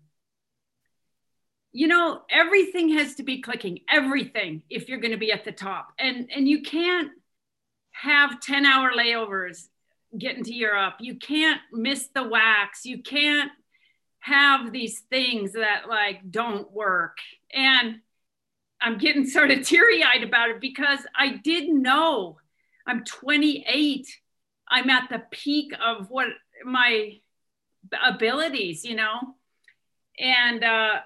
you 1.71 1.87
know 1.87 2.21
everything 2.31 2.89
has 2.89 3.15
to 3.15 3.23
be 3.23 3.41
clicking 3.41 3.79
everything 3.89 4.63
if 4.69 4.89
you're 4.89 4.99
going 4.99 5.11
to 5.11 5.17
be 5.17 5.31
at 5.31 5.45
the 5.45 5.51
top 5.51 5.93
and 5.99 6.27
and 6.35 6.47
you 6.47 6.63
can't 6.63 7.11
have 7.91 8.39
10 8.39 8.65
hour 8.65 8.91
layovers 8.91 9.67
getting 10.17 10.43
to 10.43 10.53
Europe. 10.53 10.95
You 10.99 11.15
can't 11.15 11.61
miss 11.71 12.07
the 12.13 12.23
wax. 12.23 12.85
You 12.85 13.03
can't 13.03 13.51
have 14.19 14.71
these 14.71 15.01
things 15.09 15.53
that 15.53 15.87
like 15.87 16.29
don't 16.29 16.71
work. 16.71 17.17
And 17.53 17.99
I'm 18.81 18.97
getting 18.97 19.25
sort 19.25 19.51
of 19.51 19.65
teary 19.65 20.03
eyed 20.03 20.23
about 20.23 20.49
it 20.49 20.61
because 20.61 20.99
I 21.15 21.37
didn't 21.37 21.81
know 21.81 22.37
I'm 22.87 23.03
28. 23.03 24.07
I'm 24.67 24.89
at 24.89 25.09
the 25.09 25.21
peak 25.31 25.73
of 25.79 26.09
what 26.09 26.27
my 26.65 27.19
abilities, 28.05 28.83
you 28.83 28.95
know, 28.95 29.35
and 30.17 30.63
uh, 30.63 30.99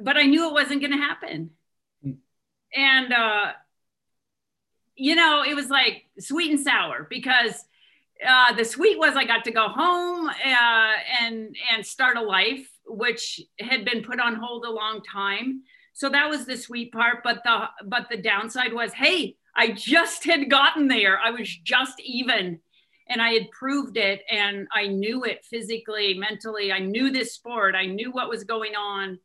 but 0.00 0.16
I 0.16 0.22
knew 0.22 0.48
it 0.48 0.52
wasn't 0.52 0.80
going 0.80 0.92
to 0.92 0.98
happen, 0.98 1.50
mm. 2.04 2.16
and 2.74 3.12
uh, 3.12 3.52
you 4.96 5.14
know, 5.14 5.44
it 5.46 5.54
was 5.54 5.68
like 5.68 6.06
sweet 6.18 6.50
and 6.50 6.60
sour 6.60 7.06
because 7.08 7.64
uh, 8.26 8.52
the 8.54 8.64
sweet 8.64 8.98
was 8.98 9.16
I 9.16 9.24
got 9.24 9.44
to 9.44 9.50
go 9.50 9.68
home 9.68 10.28
uh, 10.28 10.92
and 11.20 11.56
and 11.72 11.84
start 11.84 12.16
a 12.16 12.22
life 12.22 12.68
which 12.86 13.40
had 13.60 13.84
been 13.84 14.02
put 14.02 14.20
on 14.20 14.36
hold 14.36 14.64
a 14.64 14.70
long 14.70 15.02
time. 15.02 15.62
So 15.94 16.08
that 16.10 16.28
was 16.28 16.44
the 16.44 16.56
sweet 16.56 16.92
part. 16.92 17.22
But 17.24 17.42
the 17.44 17.68
but 17.86 18.08
the 18.10 18.16
downside 18.16 18.72
was, 18.72 18.92
hey, 18.92 19.36
I 19.56 19.72
just 19.72 20.24
had 20.24 20.50
gotten 20.50 20.88
there. 20.88 21.18
I 21.18 21.30
was 21.30 21.48
just 21.48 22.00
even, 22.00 22.60
and 23.08 23.22
I 23.22 23.30
had 23.30 23.50
proved 23.50 23.96
it, 23.96 24.22
and 24.30 24.68
I 24.72 24.88
knew 24.88 25.24
it 25.24 25.44
physically, 25.44 26.14
mentally. 26.14 26.72
I 26.72 26.80
knew 26.80 27.10
this 27.10 27.32
sport. 27.32 27.74
I 27.74 27.86
knew 27.86 28.10
what 28.10 28.28
was 28.28 28.44
going 28.44 28.74
on, 28.74 29.18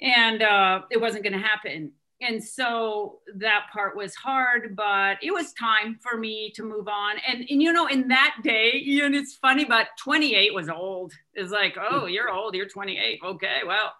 and 0.00 0.42
uh, 0.42 0.80
it 0.90 1.00
wasn't 1.00 1.24
going 1.24 1.40
to 1.40 1.46
happen 1.46 1.92
and 2.22 2.42
so 2.42 3.18
that 3.36 3.66
part 3.72 3.96
was 3.96 4.14
hard 4.14 4.74
but 4.76 5.18
it 5.22 5.32
was 5.32 5.52
time 5.54 5.98
for 6.00 6.16
me 6.16 6.52
to 6.54 6.62
move 6.62 6.88
on 6.88 7.16
and, 7.26 7.44
and 7.50 7.62
you 7.62 7.72
know 7.72 7.86
in 7.86 8.08
that 8.08 8.36
day 8.42 8.82
and 9.02 9.14
it's 9.14 9.34
funny 9.34 9.64
but 9.64 9.88
28 9.98 10.54
was 10.54 10.68
old 10.68 11.12
it's 11.34 11.50
like 11.50 11.76
oh 11.78 12.06
you're 12.06 12.30
old 12.30 12.54
you're 12.54 12.68
28 12.68 13.20
okay 13.24 13.60
well 13.66 13.92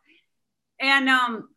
and 0.82 1.08
um 1.08 1.48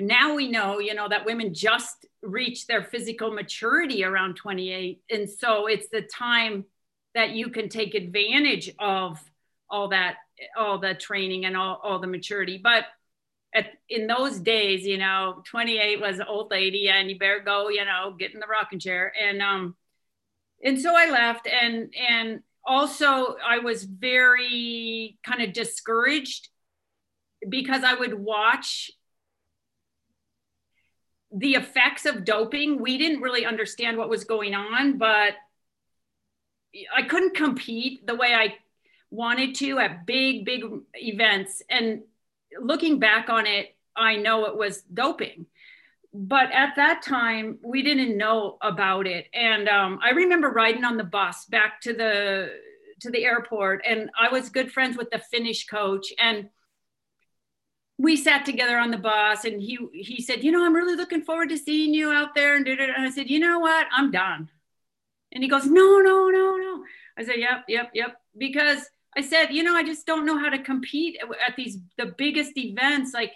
now 0.00 0.34
we 0.34 0.48
know 0.48 0.78
you 0.78 0.94
know 0.94 1.08
that 1.08 1.24
women 1.24 1.52
just 1.52 2.06
reach 2.22 2.66
their 2.66 2.84
physical 2.84 3.32
maturity 3.32 4.04
around 4.04 4.36
28 4.36 5.02
and 5.10 5.28
so 5.28 5.66
it's 5.66 5.88
the 5.88 6.02
time 6.02 6.64
that 7.14 7.30
you 7.30 7.48
can 7.50 7.68
take 7.68 7.94
advantage 7.94 8.70
of 8.78 9.18
all 9.68 9.88
that 9.88 10.16
all 10.56 10.78
the 10.78 10.94
training 10.94 11.44
and 11.44 11.56
all, 11.56 11.80
all 11.82 11.98
the 11.98 12.06
maturity 12.06 12.58
but 12.62 12.84
at, 13.54 13.66
in 13.88 14.06
those 14.06 14.38
days, 14.38 14.86
you 14.86 14.98
know, 14.98 15.42
28 15.46 16.00
was 16.00 16.18
an 16.18 16.26
old 16.28 16.50
lady 16.50 16.88
and 16.88 17.10
you 17.10 17.18
better 17.18 17.40
go, 17.40 17.68
you 17.68 17.84
know, 17.84 18.14
get 18.18 18.32
in 18.32 18.40
the 18.40 18.46
rocking 18.46 18.78
chair. 18.78 19.12
And, 19.20 19.42
um, 19.42 19.76
and 20.64 20.80
so 20.80 20.94
I 20.96 21.10
left 21.10 21.46
and, 21.46 21.92
and 22.08 22.40
also 22.64 23.36
I 23.46 23.58
was 23.58 23.84
very 23.84 25.18
kind 25.24 25.42
of 25.42 25.52
discouraged 25.52 26.48
because 27.48 27.84
I 27.84 27.94
would 27.94 28.14
watch 28.14 28.90
the 31.32 31.54
effects 31.54 32.04
of 32.06 32.24
doping. 32.24 32.80
We 32.80 32.98
didn't 32.98 33.22
really 33.22 33.46
understand 33.46 33.96
what 33.96 34.08
was 34.08 34.24
going 34.24 34.54
on, 34.54 34.98
but 34.98 35.34
I 36.94 37.02
couldn't 37.02 37.34
compete 37.34 38.06
the 38.06 38.14
way 38.14 38.34
I 38.34 38.56
wanted 39.10 39.54
to 39.56 39.78
at 39.78 40.06
big, 40.06 40.44
big 40.44 40.64
events. 40.94 41.62
And 41.68 42.02
looking 42.60 42.98
back 42.98 43.28
on 43.28 43.46
it, 43.46 43.74
I 43.96 44.16
know 44.16 44.46
it 44.46 44.56
was 44.56 44.82
doping. 44.82 45.46
But 46.14 46.52
at 46.52 46.76
that 46.76 47.02
time, 47.02 47.58
we 47.62 47.82
didn't 47.82 48.18
know 48.18 48.58
about 48.60 49.06
it. 49.06 49.28
And 49.32 49.68
um, 49.68 49.98
I 50.02 50.10
remember 50.10 50.50
riding 50.50 50.84
on 50.84 50.98
the 50.98 51.04
bus 51.04 51.46
back 51.46 51.80
to 51.82 51.94
the 51.94 52.50
to 53.00 53.10
the 53.10 53.24
airport, 53.24 53.82
and 53.84 54.10
I 54.16 54.30
was 54.30 54.48
good 54.48 54.70
friends 54.70 54.96
with 54.96 55.10
the 55.10 55.18
Finnish 55.18 55.66
coach, 55.66 56.12
and 56.18 56.48
we 58.02 58.16
sat 58.16 58.44
together 58.44 58.78
on 58.78 58.90
the 58.90 58.98
bus, 58.98 59.44
and 59.44 59.62
he 59.62 59.78
he 59.92 60.20
said, 60.20 60.42
"You 60.42 60.50
know, 60.50 60.64
I'm 60.64 60.74
really 60.74 60.96
looking 60.96 61.22
forward 61.22 61.50
to 61.50 61.56
seeing 61.56 61.94
you 61.94 62.10
out 62.10 62.34
there." 62.34 62.56
And, 62.56 62.66
and 62.66 63.06
I 63.06 63.10
said, 63.10 63.30
"You 63.30 63.38
know 63.38 63.60
what? 63.60 63.86
I'm 63.92 64.10
done." 64.10 64.50
And 65.30 65.42
he 65.42 65.48
goes, 65.48 65.66
"No, 65.66 65.98
no, 66.00 66.28
no, 66.28 66.56
no." 66.56 66.84
I 67.16 67.24
said, 67.24 67.36
"Yep, 67.38 67.64
yep, 67.68 67.90
yep," 67.94 68.20
because 68.36 68.84
I 69.16 69.20
said, 69.20 69.52
you 69.52 69.62
know, 69.62 69.74
I 69.74 69.84
just 69.84 70.06
don't 70.06 70.26
know 70.26 70.38
how 70.38 70.48
to 70.48 70.58
compete 70.58 71.18
at 71.46 71.54
these 71.56 71.78
the 71.96 72.06
biggest 72.06 72.56
events. 72.56 73.12
Like, 73.14 73.32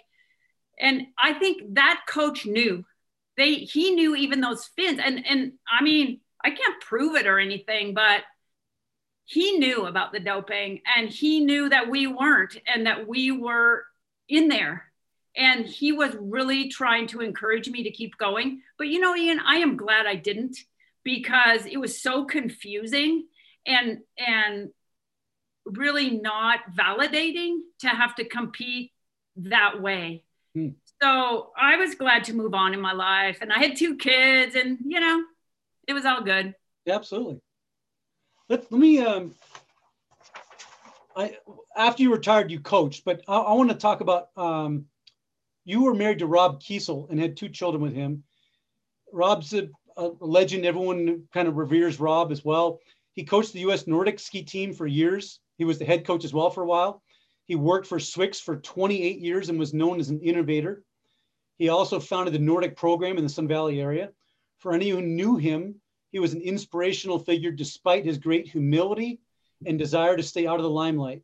and 0.79 1.07
I 1.17 1.33
think 1.33 1.75
that 1.75 2.03
coach 2.07 2.45
knew. 2.45 2.85
They 3.37 3.55
he 3.55 3.91
knew 3.91 4.15
even 4.15 4.41
those 4.41 4.65
Finns. 4.65 4.99
And 4.99 5.25
and 5.25 5.53
I 5.71 5.83
mean, 5.83 6.19
I 6.43 6.49
can't 6.49 6.81
prove 6.81 7.15
it 7.15 7.27
or 7.27 7.39
anything, 7.39 7.93
but 7.93 8.23
he 9.25 9.59
knew 9.59 9.85
about 9.85 10.13
the 10.13 10.19
doping 10.19 10.81
and 10.95 11.09
he 11.09 11.41
knew 11.41 11.69
that 11.69 11.89
we 11.89 12.07
weren't 12.07 12.57
and 12.65 12.85
that 12.87 13.07
we 13.07 13.31
were 13.31 13.83
in 14.27 14.47
there. 14.47 14.85
And 15.35 15.65
he 15.65 15.91
was 15.91 16.15
really 16.19 16.69
trying 16.69 17.07
to 17.07 17.21
encourage 17.21 17.69
me 17.69 17.83
to 17.83 17.91
keep 17.91 18.17
going. 18.17 18.61
But 18.77 18.87
you 18.87 18.99
know, 18.99 19.15
Ian, 19.15 19.39
I 19.39 19.57
am 19.57 19.77
glad 19.77 20.07
I 20.07 20.15
didn't 20.15 20.57
because 21.03 21.65
it 21.65 21.77
was 21.77 22.01
so 22.01 22.25
confusing 22.25 23.27
and 23.65 23.99
and 24.17 24.69
really 25.65 26.11
not 26.11 26.59
validating 26.75 27.57
to 27.79 27.87
have 27.87 28.15
to 28.15 28.25
compete 28.25 28.91
that 29.35 29.81
way. 29.81 30.23
Hmm. 30.55 30.69
So 31.01 31.51
I 31.55 31.75
was 31.77 31.95
glad 31.95 32.23
to 32.25 32.33
move 32.33 32.53
on 32.53 32.73
in 32.73 32.81
my 32.81 32.93
life. 32.93 33.37
And 33.41 33.53
I 33.53 33.59
had 33.59 33.75
two 33.75 33.97
kids, 33.97 34.55
and 34.55 34.79
you 34.85 34.99
know, 34.99 35.23
it 35.87 35.93
was 35.93 36.05
all 36.05 36.23
good. 36.23 36.55
absolutely. 36.89 37.41
Let, 38.49 38.71
let 38.71 38.79
me 38.79 38.99
um 38.99 39.35
I 41.17 41.35
after 41.75 42.03
you 42.03 42.11
retired, 42.11 42.51
you 42.51 42.59
coached, 42.59 43.03
but 43.03 43.23
I, 43.27 43.37
I 43.37 43.53
want 43.53 43.69
to 43.69 43.75
talk 43.75 44.01
about 44.01 44.29
um 44.37 44.85
you 45.65 45.83
were 45.83 45.93
married 45.93 46.19
to 46.19 46.27
Rob 46.27 46.61
Kiesel 46.61 47.09
and 47.09 47.19
had 47.19 47.35
two 47.35 47.49
children 47.49 47.81
with 47.81 47.93
him. 47.93 48.23
Rob's 49.11 49.53
a, 49.53 49.69
a 49.97 50.11
legend. 50.21 50.65
Everyone 50.65 51.23
kind 51.33 51.47
of 51.47 51.57
reveres 51.57 51.99
Rob 51.99 52.31
as 52.31 52.45
well. 52.45 52.79
He 53.13 53.25
coached 53.25 53.51
the 53.51 53.61
U.S. 53.61 53.87
Nordic 53.87 54.19
ski 54.19 54.43
team 54.43 54.73
for 54.73 54.87
years. 54.87 55.39
He 55.57 55.65
was 55.65 55.79
the 55.79 55.85
head 55.85 56.05
coach 56.05 56.23
as 56.23 56.33
well 56.33 56.51
for 56.51 56.61
a 56.61 56.67
while. 56.67 57.01
He 57.45 57.55
worked 57.55 57.87
for 57.87 57.97
Swix 57.97 58.39
for 58.39 58.57
28 58.57 59.19
years 59.19 59.49
and 59.49 59.57
was 59.57 59.73
known 59.73 59.99
as 59.99 60.09
an 60.09 60.21
innovator. 60.21 60.83
He 61.57 61.69
also 61.69 61.99
founded 61.99 62.33
the 62.33 62.39
Nordic 62.39 62.75
program 62.77 63.17
in 63.17 63.23
the 63.23 63.29
Sun 63.29 63.47
Valley 63.47 63.81
area. 63.81 64.11
For 64.59 64.73
any 64.73 64.89
who 64.89 65.01
knew 65.01 65.37
him, 65.37 65.81
he 66.11 66.19
was 66.19 66.33
an 66.33 66.41
inspirational 66.41 67.19
figure 67.19 67.51
despite 67.51 68.05
his 68.05 68.19
great 68.19 68.47
humility 68.47 69.19
and 69.65 69.79
desire 69.79 70.15
to 70.15 70.23
stay 70.23 70.47
out 70.47 70.57
of 70.57 70.63
the 70.63 70.69
limelight. 70.69 71.23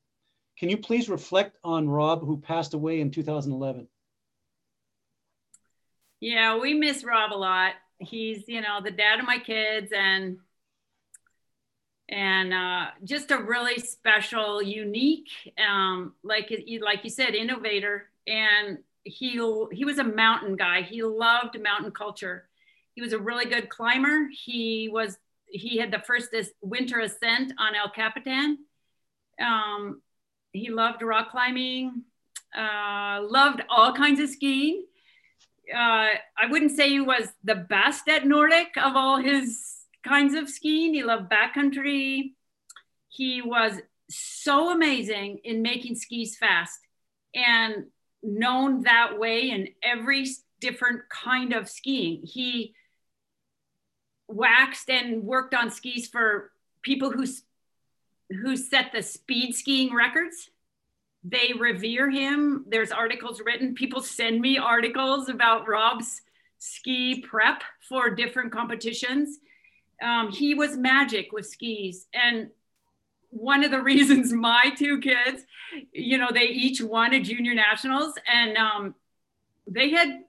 Can 0.58 0.70
you 0.70 0.78
please 0.78 1.10
reflect 1.10 1.58
on 1.64 1.90
Rob, 1.90 2.22
who 2.22 2.38
passed 2.38 2.74
away 2.74 3.02
in 3.02 3.12
2011? 3.12 3.88
Yeah, 6.20 6.60
we 6.60 6.74
miss 6.74 7.04
Rob 7.04 7.34
a 7.34 7.36
lot. 7.36 7.74
He's, 7.98 8.48
you 8.48 8.62
know, 8.62 8.80
the 8.84 8.92
dad 8.92 9.20
of 9.20 9.26
my 9.26 9.40
kids 9.40 9.92
and 9.96 10.38
and 12.10 12.54
uh, 12.54 12.88
just 13.04 13.32
a 13.32 13.38
really 13.38 13.80
special, 13.80 14.62
unique, 14.62 15.30
um, 15.58 16.14
like 16.24 16.54
like 16.82 17.04
you 17.04 17.10
said, 17.10 17.34
innovator. 17.34 18.10
And 18.28 18.80
he 19.04 19.32
he 19.72 19.86
was 19.86 19.98
a 19.98 20.04
mountain 20.04 20.56
guy. 20.56 20.82
He 20.82 21.04
loved 21.04 21.60
mountain 21.62 21.92
culture. 21.92 22.48
He 22.96 23.02
was 23.02 23.14
a 23.14 23.20
really 23.20 23.46
good 23.46 23.70
climber. 23.70 24.30
He 24.32 24.90
was 24.92 25.18
he 25.54 25.78
had 25.78 25.92
the 25.92 26.00
first 26.00 26.30
winter 26.62 27.00
ascent 27.00 27.54
on 27.60 27.76
El 27.76 27.92
Capitan. 27.92 28.58
Um, 29.40 30.02
he 30.52 30.70
loved 30.70 31.02
rock 31.02 31.32
climbing. 31.32 32.04
Uh, 32.56 33.22
loved 33.30 33.62
all 33.70 33.94
kinds 33.94 34.20
of 34.20 34.30
skiing. 34.30 34.86
Uh, 35.74 36.10
I 36.38 36.46
wouldn't 36.50 36.72
say 36.72 36.90
he 36.90 37.00
was 37.00 37.30
the 37.44 37.56
best 37.56 38.08
at 38.08 38.28
Nordic 38.28 38.76
of 38.78 38.96
all 38.96 39.18
his 39.18 39.76
kinds 40.04 40.36
of 40.36 40.50
skiing. 40.50 40.94
He 40.94 41.04
loved 41.04 41.32
backcountry. 41.32 42.34
He 43.10 43.42
was 43.42 43.80
so 44.10 44.72
amazing 44.72 45.40
in 45.44 45.62
making 45.62 45.96
skis 45.96 46.36
fast 46.38 46.80
and 47.34 47.86
known 48.22 48.84
that 48.84 49.18
way 49.18 49.50
in 49.50 49.70
every 49.82 50.28
different 50.60 51.02
kind 51.10 51.54
of 51.54 51.70
skiing. 51.70 52.22
He 52.24 52.76
waxed 54.34 54.90
and 54.90 55.24
worked 55.24 55.54
on 55.54 55.70
skis 55.70 56.08
for 56.08 56.52
people 56.82 57.12
who 57.12 57.26
who 58.42 58.56
set 58.56 58.92
the 58.92 59.02
speed 59.02 59.54
skiing 59.54 59.94
records. 59.94 60.50
They 61.24 61.54
revere 61.58 62.10
him. 62.10 62.66
There's 62.68 62.92
articles 62.92 63.42
written. 63.46 63.76
People 63.76 64.02
send 64.02 64.42
me 64.42 64.58
articles 64.58 65.30
about 65.30 65.68
Rob's 65.68 66.22
ski 66.58 67.22
prep 67.22 67.64
for 67.88 68.10
different 68.10 68.52
competitions 68.52 69.40
um, 70.04 70.32
he 70.32 70.54
was 70.54 70.78
magic 70.78 71.32
with 71.32 71.48
skis. 71.48 72.08
And 72.14 72.50
one 73.30 73.64
of 73.64 73.72
the 73.72 73.82
reasons 73.82 74.34
my 74.34 74.74
two 74.78 75.00
kids, 75.00 75.44
you 75.92 76.18
know, 76.18 76.30
they 76.32 76.48
each 76.48 76.82
won 76.82 77.14
a 77.14 77.22
junior 77.22 77.54
nationals 77.54 78.14
and 78.32 78.58
um, 78.58 78.96
they 79.68 79.92
had 79.92 80.24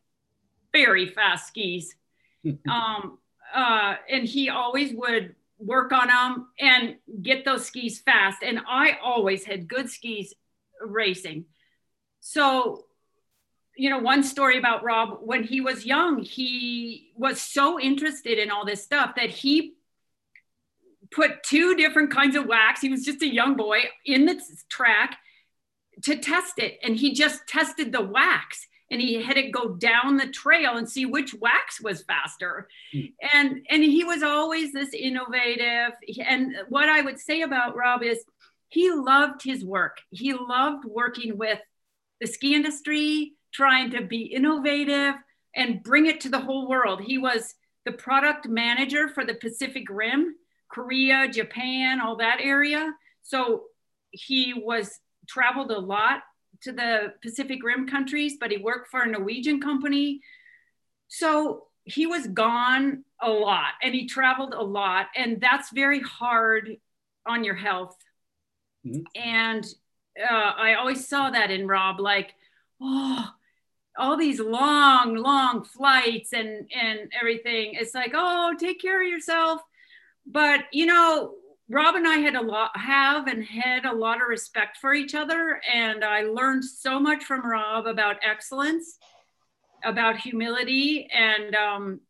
very 0.73 1.07
fast 1.07 1.49
skis. 1.49 1.95
um, 2.69 3.19
uh, 3.55 3.97
and 4.11 4.27
he 4.27 4.51
always 4.51 4.93
would 4.95 5.35
work 5.59 5.93
on 5.93 6.09
them 6.09 6.49
and 6.59 6.97
get 7.23 7.45
those 7.45 7.67
skis 7.67 8.01
fast. 8.01 8.43
And 8.43 8.61
I 8.69 8.99
always 9.03 9.45
had 9.45 9.69
good 9.69 9.89
skis 9.89 10.35
racing. 10.81 11.47
So 12.21 12.87
you 13.77 13.91
know, 13.91 13.99
one 13.99 14.23
story 14.23 14.59
about 14.59 14.85
Rob 14.85 15.19
when 15.23 15.43
he 15.43 15.61
was 15.61 15.85
young, 15.85 16.23
he 16.23 17.11
was 17.17 17.41
so 17.41 17.81
interested 17.81 18.39
in 18.39 18.51
all 18.51 18.65
this 18.65 18.83
stuff 18.83 19.17
that 19.17 19.31
he 19.31 19.75
put 21.11 21.43
two 21.43 21.75
different 21.75 22.11
kinds 22.11 22.37
of 22.37 22.47
wax. 22.47 22.81
He 22.81 22.89
was 22.89 23.05
just 23.05 23.23
a 23.23 23.33
young 23.33 23.57
boy 23.57 23.81
in 24.05 24.27
the 24.27 24.41
track 24.69 25.19
to 26.03 26.17
test 26.17 26.59
it. 26.59 26.79
And 26.83 26.97
he 26.97 27.15
just 27.15 27.47
tested 27.47 27.93
the 27.93 28.01
wax 28.03 28.67
and 28.95 29.03
he 29.03 29.21
had 29.21 29.37
it 29.37 29.51
go 29.51 29.71
down 29.71 30.17
the 30.17 30.29
trail 30.29 30.77
and 30.77 30.89
see 30.89 31.05
which 31.05 31.35
wax 31.35 31.81
was 31.81 32.05
faster. 32.05 32.69
Mm. 32.95 33.13
And 33.33 33.67
and 33.69 33.83
he 33.83 34.05
was 34.05 34.23
always 34.23 34.73
this 34.73 34.95
innovative. 34.95 35.95
And 36.25 36.55
what 36.69 36.89
I 36.89 37.03
would 37.03 37.19
say 37.19 37.43
about 37.43 37.75
Rob 37.75 38.05
is 38.05 38.25
he 38.69 38.93
loved 38.93 39.43
his 39.43 39.65
work. 39.65 39.99
He 40.11 40.33
loved 40.33 40.85
working 40.85 41.37
with 41.37 41.59
the 42.21 42.29
ski 42.29 42.55
industry, 42.55 43.33
trying 43.53 43.91
to 43.91 44.03
be 44.03 44.23
innovative 44.23 45.15
and 45.57 45.83
bring 45.83 46.07
it 46.07 46.21
to 46.21 46.29
the 46.29 46.41
whole 46.41 46.69
world. 46.69 47.03
He 47.03 47.19
was 47.19 47.57
the 47.85 47.93
product 47.93 48.47
manager 48.47 49.09
for 49.09 49.25
the 49.25 49.35
Pacific 49.35 49.91
Rim, 49.91 50.37
Korea, 50.69 51.27
Japan, 51.27 52.01
all 52.01 52.15
that 52.17 52.39
area. 52.41 52.93
So 53.23 53.65
he 54.13 54.55
was 54.55 55.01
traveled 55.27 55.73
a 55.73 55.81
lot 55.81 56.21
to 56.65 56.73
the 56.73 57.15
Pacific 57.23 57.63
Rim 57.63 57.87
countries, 57.89 58.37
but 58.39 58.51
he 58.51 58.59
worked 58.59 58.91
for 58.91 59.03
a 59.03 59.09
Norwegian 59.09 59.61
company. 59.61 60.21
So 61.09 61.67
he 61.85 62.07
was 62.07 62.27
gone 62.27 63.05
a 63.21 63.31
lot 63.31 63.75
and 63.83 63.95
he 63.95 64.07
traveled 64.07 64.55
a 64.55 64.63
lot. 64.63 65.07
And 65.15 65.41
that's 65.41 65.71
very 65.71 66.01
hard 66.01 66.77
on 67.27 67.45
your 67.45 67.55
health. 67.55 67.97
Mm-hmm. 68.87 69.03
And 69.15 69.67
uh, 70.21 70.53
I 70.57 70.75
always 70.75 71.09
saw 71.09 71.31
that 71.31 71.51
in 71.51 71.67
Rob, 71.67 72.01
like, 72.01 72.35
oh, 72.81 73.31
all 73.97 74.17
these 74.17 74.41
long, 74.41 75.15
long 75.15 75.65
flights 75.65 76.33
and 76.33 76.69
and 76.75 77.13
everything. 77.19 77.75
It's 77.75 77.95
like, 77.95 78.13
oh, 78.15 78.55
take 78.59 78.81
care 78.81 79.03
of 79.03 79.09
yourself. 79.09 79.61
But 80.27 80.65
you 80.73 80.87
know, 80.87 81.35
Rob 81.69 81.95
and 81.95 82.07
I 82.07 82.19
had 82.19 82.35
a 82.35 82.43
lot 82.43 82.77
have 82.77 83.27
and 83.27 83.43
had 83.43 83.87
a 83.87 83.95
lot 83.95 84.21
of 84.21 84.29
respect 84.29 84.77
for 84.77 84.93
each 84.93 85.15
other, 85.15 85.61
and 85.73 86.05
I 86.05 86.23
learned 86.23 86.65
so 86.65 87.01
much 87.01 87.25
from 87.25 87.47
Rob 87.47 87.87
about 87.87 88.17
excellence, 88.23 88.99
about 89.83 90.19
humility, 90.19 91.09
and 91.11 91.55
um, 91.55 92.01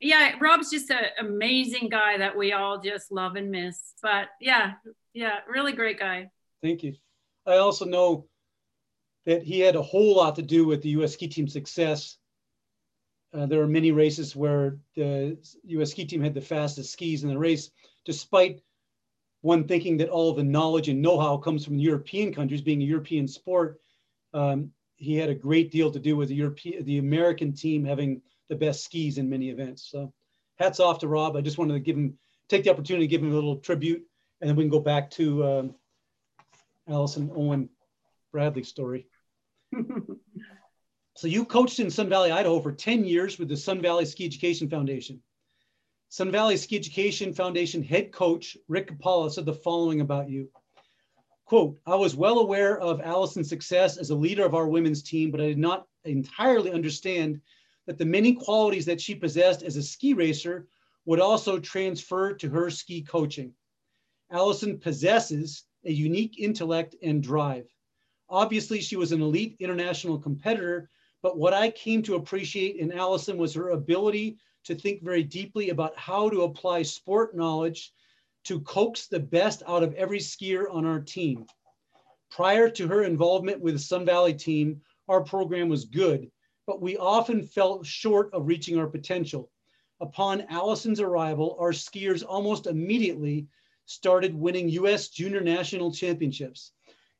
yeah, 0.00 0.32
Rob's 0.40 0.70
just 0.70 0.90
an 0.90 1.04
amazing 1.20 1.88
guy 1.88 2.18
that 2.18 2.36
we 2.36 2.52
all 2.52 2.80
just 2.80 3.12
love 3.12 3.36
and 3.36 3.50
miss. 3.50 3.92
But 4.02 4.28
yeah, 4.40 4.72
yeah, 5.12 5.40
really 5.48 5.72
great 5.72 5.98
guy. 5.98 6.30
Thank 6.62 6.82
you. 6.82 6.94
I 7.46 7.58
also 7.58 7.84
know 7.84 8.26
that 9.26 9.42
he 9.42 9.60
had 9.60 9.76
a 9.76 9.82
whole 9.82 10.16
lot 10.16 10.36
to 10.36 10.42
do 10.42 10.66
with 10.66 10.82
the 10.82 10.90
U.S. 10.90 11.12
ski 11.12 11.28
team 11.28 11.46
success. 11.46 12.16
Uh, 13.32 13.46
there 13.46 13.62
are 13.62 13.68
many 13.68 13.92
races 13.92 14.34
where 14.34 14.78
the 14.96 15.38
U.S. 15.64 15.90
ski 15.92 16.04
team 16.04 16.22
had 16.22 16.34
the 16.34 16.40
fastest 16.40 16.92
skis 16.92 17.22
in 17.22 17.28
the 17.28 17.38
race, 17.38 17.70
despite 18.04 18.60
one 19.42 19.66
thinking 19.66 19.96
that 19.98 20.08
all 20.08 20.32
the 20.32 20.42
knowledge 20.42 20.88
and 20.88 21.02
know-how 21.02 21.36
comes 21.36 21.64
from 21.64 21.76
the 21.76 21.82
European 21.82 22.32
countries, 22.32 22.62
being 22.62 22.80
a 22.80 22.86
European 22.86 23.28
sport. 23.28 23.80
Um, 24.32 24.70
he 24.96 25.16
had 25.16 25.28
a 25.28 25.34
great 25.34 25.70
deal 25.70 25.90
to 25.90 25.98
do 25.98 26.16
with 26.16 26.28
the 26.28 26.34
European, 26.34 26.84
the 26.84 26.98
American 26.98 27.52
team 27.52 27.84
having 27.84 28.22
the 28.48 28.54
best 28.54 28.84
skis 28.84 29.18
in 29.18 29.28
many 29.28 29.50
events. 29.50 29.88
So, 29.90 30.12
hats 30.56 30.78
off 30.78 31.00
to 31.00 31.08
Rob. 31.08 31.36
I 31.36 31.40
just 31.40 31.58
wanted 31.58 31.74
to 31.74 31.80
give 31.80 31.96
him, 31.96 32.16
take 32.48 32.62
the 32.62 32.70
opportunity 32.70 33.06
to 33.06 33.10
give 33.10 33.22
him 33.22 33.32
a 33.32 33.34
little 33.34 33.56
tribute, 33.56 34.06
and 34.40 34.48
then 34.48 34.56
we 34.56 34.62
can 34.62 34.70
go 34.70 34.80
back 34.80 35.10
to 35.12 35.44
um, 35.44 35.74
Allison 36.88 37.30
Owen 37.34 37.68
Bradley 38.30 38.62
story. 38.62 39.06
so 41.16 41.26
you 41.26 41.44
coached 41.44 41.80
in 41.80 41.90
Sun 41.90 42.08
Valley, 42.08 42.30
Idaho 42.30 42.60
for 42.60 42.72
10 42.72 43.04
years 43.04 43.38
with 43.38 43.48
the 43.48 43.56
Sun 43.56 43.82
Valley 43.82 44.04
Ski 44.04 44.24
Education 44.24 44.70
Foundation. 44.70 45.20
Sun 46.12 46.30
Valley 46.30 46.58
Ski 46.58 46.76
Education 46.76 47.32
Foundation 47.32 47.82
head 47.82 48.12
coach 48.12 48.54
Rick 48.68 48.88
Kapala 48.88 49.32
said 49.32 49.46
the 49.46 49.54
following 49.54 50.02
about 50.02 50.28
you. 50.28 50.50
Quote, 51.46 51.78
I 51.86 51.94
was 51.94 52.14
well 52.14 52.40
aware 52.40 52.78
of 52.78 53.00
Allison's 53.00 53.48
success 53.48 53.96
as 53.96 54.10
a 54.10 54.14
leader 54.14 54.44
of 54.44 54.54
our 54.54 54.68
women's 54.68 55.02
team, 55.02 55.30
but 55.30 55.40
I 55.40 55.46
did 55.46 55.56
not 55.56 55.86
entirely 56.04 56.70
understand 56.70 57.40
that 57.86 57.96
the 57.96 58.04
many 58.04 58.34
qualities 58.34 58.84
that 58.84 59.00
she 59.00 59.14
possessed 59.14 59.62
as 59.62 59.76
a 59.76 59.82
ski 59.82 60.12
racer 60.12 60.66
would 61.06 61.18
also 61.18 61.58
transfer 61.58 62.34
to 62.34 62.50
her 62.50 62.68
ski 62.68 63.00
coaching. 63.00 63.54
Allison 64.30 64.78
possesses 64.78 65.64
a 65.86 65.92
unique 65.92 66.38
intellect 66.38 66.94
and 67.02 67.22
drive. 67.22 67.64
Obviously, 68.28 68.82
she 68.82 68.96
was 68.96 69.12
an 69.12 69.22
elite 69.22 69.56
international 69.60 70.18
competitor, 70.18 70.90
but 71.22 71.38
what 71.38 71.54
I 71.54 71.70
came 71.70 72.02
to 72.02 72.16
appreciate 72.16 72.76
in 72.76 72.92
Allison 72.92 73.38
was 73.38 73.54
her 73.54 73.70
ability 73.70 74.36
to 74.64 74.74
think 74.74 75.02
very 75.02 75.22
deeply 75.22 75.70
about 75.70 75.98
how 75.98 76.28
to 76.28 76.42
apply 76.42 76.82
sport 76.82 77.36
knowledge 77.36 77.92
to 78.44 78.60
coax 78.60 79.06
the 79.06 79.20
best 79.20 79.62
out 79.66 79.82
of 79.82 79.94
every 79.94 80.18
skier 80.18 80.72
on 80.72 80.84
our 80.84 81.00
team. 81.00 81.46
Prior 82.30 82.68
to 82.70 82.88
her 82.88 83.04
involvement 83.04 83.60
with 83.60 83.74
the 83.74 83.80
Sun 83.80 84.04
Valley 84.04 84.34
team, 84.34 84.80
our 85.08 85.22
program 85.22 85.68
was 85.68 85.84
good, 85.84 86.30
but 86.66 86.80
we 86.80 86.96
often 86.96 87.46
fell 87.46 87.82
short 87.82 88.32
of 88.32 88.46
reaching 88.46 88.78
our 88.78 88.86
potential. 88.86 89.50
Upon 90.00 90.42
Allison's 90.48 91.00
arrival, 91.00 91.56
our 91.60 91.72
skiers 91.72 92.24
almost 92.26 92.66
immediately 92.66 93.46
started 93.86 94.34
winning 94.34 94.68
US 94.70 95.08
junior 95.08 95.40
national 95.40 95.92
championships. 95.92 96.72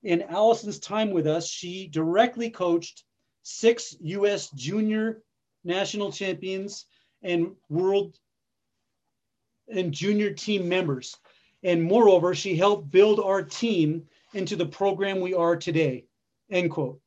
In 0.02 0.22
Allison's 0.22 0.78
time 0.80 1.10
with 1.10 1.26
us, 1.26 1.48
she 1.48 1.86
directly 1.86 2.50
coached 2.50 3.04
six 3.42 3.96
US 4.00 4.50
junior 4.50 5.22
national 5.64 6.10
champions 6.10 6.86
and 7.22 7.52
world 7.68 8.18
and 9.68 9.92
junior 9.92 10.32
team 10.32 10.68
members. 10.68 11.16
And 11.62 11.82
moreover, 11.82 12.34
she 12.34 12.56
helped 12.56 12.90
build 12.90 13.20
our 13.20 13.42
team 13.42 14.04
into 14.34 14.56
the 14.56 14.66
program 14.66 15.20
we 15.20 15.34
are 15.34 15.56
today, 15.56 16.06
end 16.50 16.70
quote. 16.70 17.00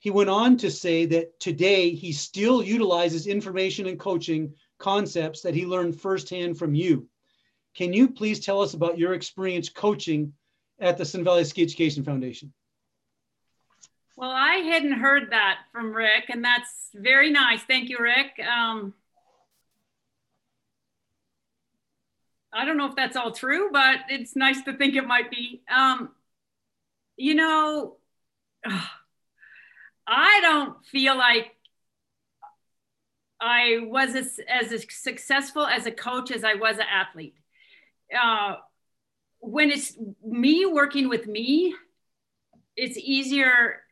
He 0.00 0.10
went 0.10 0.30
on 0.30 0.56
to 0.58 0.70
say 0.70 1.06
that 1.06 1.40
today 1.40 1.90
he 1.90 2.12
still 2.12 2.62
utilizes 2.62 3.26
information 3.26 3.86
and 3.86 3.98
coaching 3.98 4.54
concepts 4.78 5.42
that 5.42 5.54
he 5.54 5.66
learned 5.66 6.00
firsthand 6.00 6.58
from 6.58 6.74
you. 6.74 7.08
Can 7.74 7.92
you 7.92 8.08
please 8.08 8.40
tell 8.40 8.60
us 8.60 8.74
about 8.74 8.98
your 8.98 9.14
experience 9.14 9.68
coaching 9.68 10.32
at 10.78 10.96
the 10.96 11.04
Sun 11.04 11.24
Valley 11.24 11.44
Ski 11.44 11.62
Education 11.62 12.04
Foundation? 12.04 12.52
Well, 14.16 14.30
I 14.30 14.56
hadn't 14.56 14.98
heard 14.98 15.30
that 15.30 15.58
from 15.72 15.92
Rick, 15.92 16.24
and 16.28 16.44
that's 16.44 16.90
very 16.94 17.30
nice. 17.30 17.62
Thank 17.62 17.88
you, 17.88 17.98
Rick. 18.00 18.40
Um, 18.40 18.94
I 22.58 22.64
don't 22.64 22.76
know 22.76 22.86
if 22.86 22.96
that's 22.96 23.16
all 23.16 23.30
true, 23.30 23.70
but 23.72 24.00
it's 24.08 24.34
nice 24.34 24.60
to 24.62 24.72
think 24.72 24.96
it 24.96 25.06
might 25.06 25.30
be. 25.30 25.62
Um, 25.72 26.10
you 27.16 27.36
know, 27.36 27.98
I 30.08 30.40
don't 30.40 30.84
feel 30.84 31.16
like 31.16 31.54
I 33.40 33.78
was 33.82 34.16
as, 34.16 34.40
as 34.48 34.84
successful 34.90 35.64
as 35.66 35.86
a 35.86 35.92
coach 35.92 36.32
as 36.32 36.42
I 36.42 36.54
was 36.54 36.78
an 36.78 36.86
athlete. 36.92 37.36
Uh, 38.20 38.56
when 39.38 39.70
it's 39.70 39.96
me 40.26 40.66
working 40.66 41.08
with 41.08 41.28
me, 41.28 41.76
it's 42.76 42.96
easier 42.96 43.82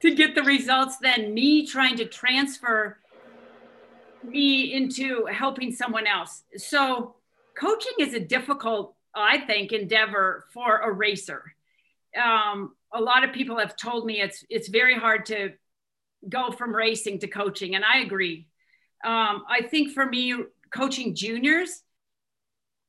to 0.00 0.14
get 0.14 0.34
the 0.34 0.42
results 0.42 0.96
than 0.96 1.34
me 1.34 1.66
trying 1.66 1.96
to 1.96 2.06
transfer 2.06 2.98
me 4.22 4.72
into 4.72 5.26
helping 5.26 5.70
someone 5.70 6.06
else. 6.06 6.44
So 6.56 7.16
coaching 7.56 7.92
is 7.98 8.14
a 8.14 8.20
difficult, 8.20 8.94
I 9.14 9.38
think, 9.38 9.72
endeavor 9.72 10.46
for 10.52 10.78
a 10.78 10.92
racer. 10.92 11.42
Um, 12.20 12.74
a 12.92 13.00
lot 13.00 13.24
of 13.24 13.32
people 13.32 13.58
have 13.58 13.76
told 13.76 14.04
me 14.06 14.20
it's 14.20 14.44
it's 14.50 14.68
very 14.68 14.94
hard 14.94 15.26
to 15.26 15.52
go 16.28 16.50
from 16.50 16.74
racing 16.74 17.20
to 17.20 17.28
coaching, 17.28 17.74
and 17.74 17.84
I 17.84 18.00
agree. 18.00 18.48
Um, 19.04 19.44
I 19.48 19.62
think 19.68 19.92
for 19.92 20.06
me, 20.06 20.34
coaching 20.72 21.14
juniors 21.14 21.82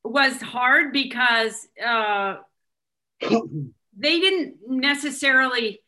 was 0.04 0.40
hard 0.40 0.92
because 0.92 1.66
uh, 1.84 2.36
they 3.20 4.20
didn't 4.20 4.56
necessarily 4.66 5.80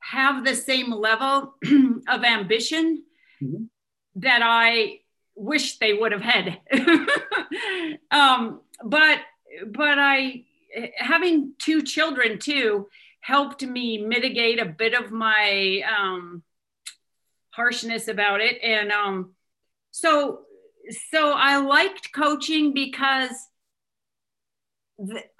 have 0.00 0.44
the 0.44 0.54
same 0.54 0.90
level 0.90 1.54
of 2.08 2.24
ambition 2.24 3.04
mm-hmm. 3.42 3.64
that 4.16 4.40
I 4.42 4.98
wish 5.42 5.78
they 5.78 5.92
would 5.92 6.12
have 6.12 6.22
had. 6.22 6.60
um, 8.10 8.60
but 8.84 9.18
but 9.66 9.98
I 9.98 10.44
having 10.96 11.52
two 11.58 11.82
children 11.82 12.38
too 12.38 12.88
helped 13.20 13.62
me 13.62 13.98
mitigate 13.98 14.60
a 14.60 14.64
bit 14.64 14.94
of 14.94 15.10
my 15.10 15.82
um, 15.98 16.42
harshness 17.50 18.08
about 18.08 18.40
it, 18.40 18.62
and 18.62 18.90
um, 18.92 19.32
so 19.90 20.40
so 21.10 21.32
I 21.32 21.58
liked 21.58 22.12
coaching 22.14 22.72
because. 22.72 23.30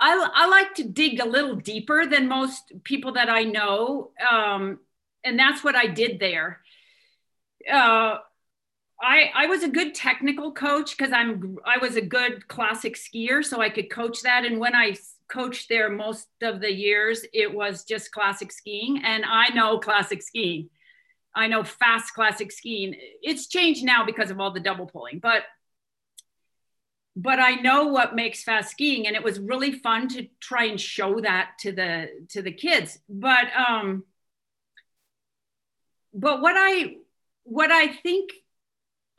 I, 0.01 0.29
I 0.35 0.49
like 0.49 0.75
to 0.77 0.85
dig 0.85 1.21
a 1.21 1.29
little 1.29 1.55
deeper 1.55 2.05
than 2.05 2.27
most 2.27 2.73
people 2.83 3.13
that 3.13 3.29
I 3.29 3.45
know. 3.45 4.11
Um, 4.29 4.81
and 5.23 5.39
that's 5.39 5.63
what 5.63 5.77
I 5.77 5.87
did 5.87 6.19
there. 6.19 6.61
Uh, 7.71 8.17
I, 9.03 9.31
I 9.35 9.47
was 9.47 9.65
a 9.65 9.69
good 9.69 9.95
technical 9.95 10.53
coach 10.53 10.97
because 10.97 11.13
I'm 11.13 11.59
I 11.67 11.79
was 11.79 11.97
a 11.97 12.01
good 12.01 12.47
classic 12.47 12.95
skier, 12.97 13.45
so 13.45 13.61
I 13.61 13.69
could 13.69 13.91
coach 13.91 14.23
that. 14.23 14.45
And 14.45 14.61
when 14.61 14.77
I 14.77 14.95
coached 15.29 15.69
there 15.69 15.91
most 15.91 16.29
of 16.41 16.61
the 16.61 16.73
years, 16.73 17.25
it 17.33 17.53
was 17.53 17.85
just 17.85 18.13
classic 18.13 18.53
skiing, 18.53 19.03
and 19.05 19.25
I 19.27 19.49
know 19.49 19.79
classic 19.79 20.23
skiing. 20.23 20.71
I 21.35 21.49
know 21.49 21.65
fast 21.65 22.15
classic 22.15 22.53
skiing. 22.53 22.95
It's 23.23 23.49
changed 23.49 23.85
now 23.85 24.05
because 24.05 24.31
of 24.31 24.39
all 24.39 24.53
the 24.53 24.61
double 24.61 24.87
pulling, 24.87 25.19
but 25.19 25.43
but 27.17 27.41
I 27.41 27.57
know 27.57 27.89
what 27.89 28.15
makes 28.15 28.45
fast 28.45 28.71
skiing, 28.71 29.09
and 29.09 29.17
it 29.17 29.25
was 29.25 29.41
really 29.41 29.73
fun 29.73 30.09
to 30.11 30.29
try 30.39 30.67
and 30.67 30.81
show 30.81 31.21
that 31.21 31.53
to 31.61 31.73
the 31.73 32.09
to 32.31 32.41
the 32.41 32.53
kids. 32.53 33.01
But 33.09 33.47
um, 33.57 34.05
but 36.15 36.41
what 36.41 36.55
I 36.57 36.99
what 37.43 37.73
I 37.73 37.89
think 37.89 38.31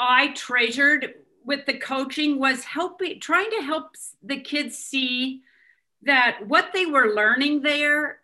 I 0.04 0.34
treasured 0.34 1.14
with 1.46 1.66
the 1.66 1.78
coaching 1.78 2.40
was 2.40 2.64
helping, 2.64 3.20
trying 3.20 3.50
to 3.52 3.62
help 3.62 3.96
the 4.22 4.40
kids 4.40 4.78
see 4.78 5.42
that 6.04 6.48
what 6.48 6.72
they 6.74 6.86
were 6.86 7.14
learning 7.14 7.62
there 7.62 8.20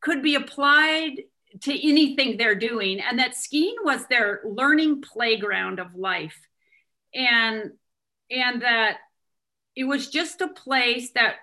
could 0.00 0.22
be 0.22 0.34
applied 0.34 1.22
to 1.62 1.88
anything 1.88 2.36
they're 2.36 2.54
doing 2.54 3.00
and 3.00 3.18
that 3.18 3.36
skiing 3.36 3.76
was 3.82 4.06
their 4.06 4.40
learning 4.44 5.02
playground 5.02 5.78
of 5.80 5.94
life. 5.94 6.38
And 7.14 7.72
and 8.30 8.62
that 8.62 8.98
it 9.74 9.84
was 9.84 10.10
just 10.10 10.40
a 10.40 10.48
place 10.48 11.10
that 11.12 11.36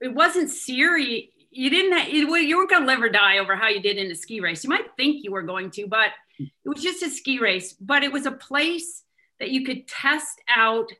it 0.00 0.14
wasn't 0.14 0.50
serious 0.50 1.24
you 1.54 1.68
didn't 1.68 1.92
it, 1.92 2.08
you 2.08 2.56
weren't 2.56 2.70
going 2.70 2.82
to 2.82 2.88
live 2.88 3.02
or 3.02 3.10
die 3.10 3.38
over 3.38 3.54
how 3.54 3.68
you 3.68 3.82
did 3.82 3.98
in 3.98 4.10
a 4.10 4.14
ski 4.14 4.40
race. 4.40 4.64
You 4.64 4.70
might 4.70 4.96
think 4.96 5.22
you 5.22 5.32
were 5.32 5.42
going 5.42 5.70
to 5.72 5.86
but 5.86 6.08
it 6.38 6.50
was 6.64 6.82
just 6.82 7.02
a 7.02 7.10
ski 7.10 7.38
race, 7.38 7.72
but 7.74 8.02
it 8.02 8.12
was 8.12 8.26
a 8.26 8.32
place 8.32 9.02
that 9.40 9.50
you 9.50 9.64
could 9.64 9.88
test 9.88 10.40
out 10.48 10.90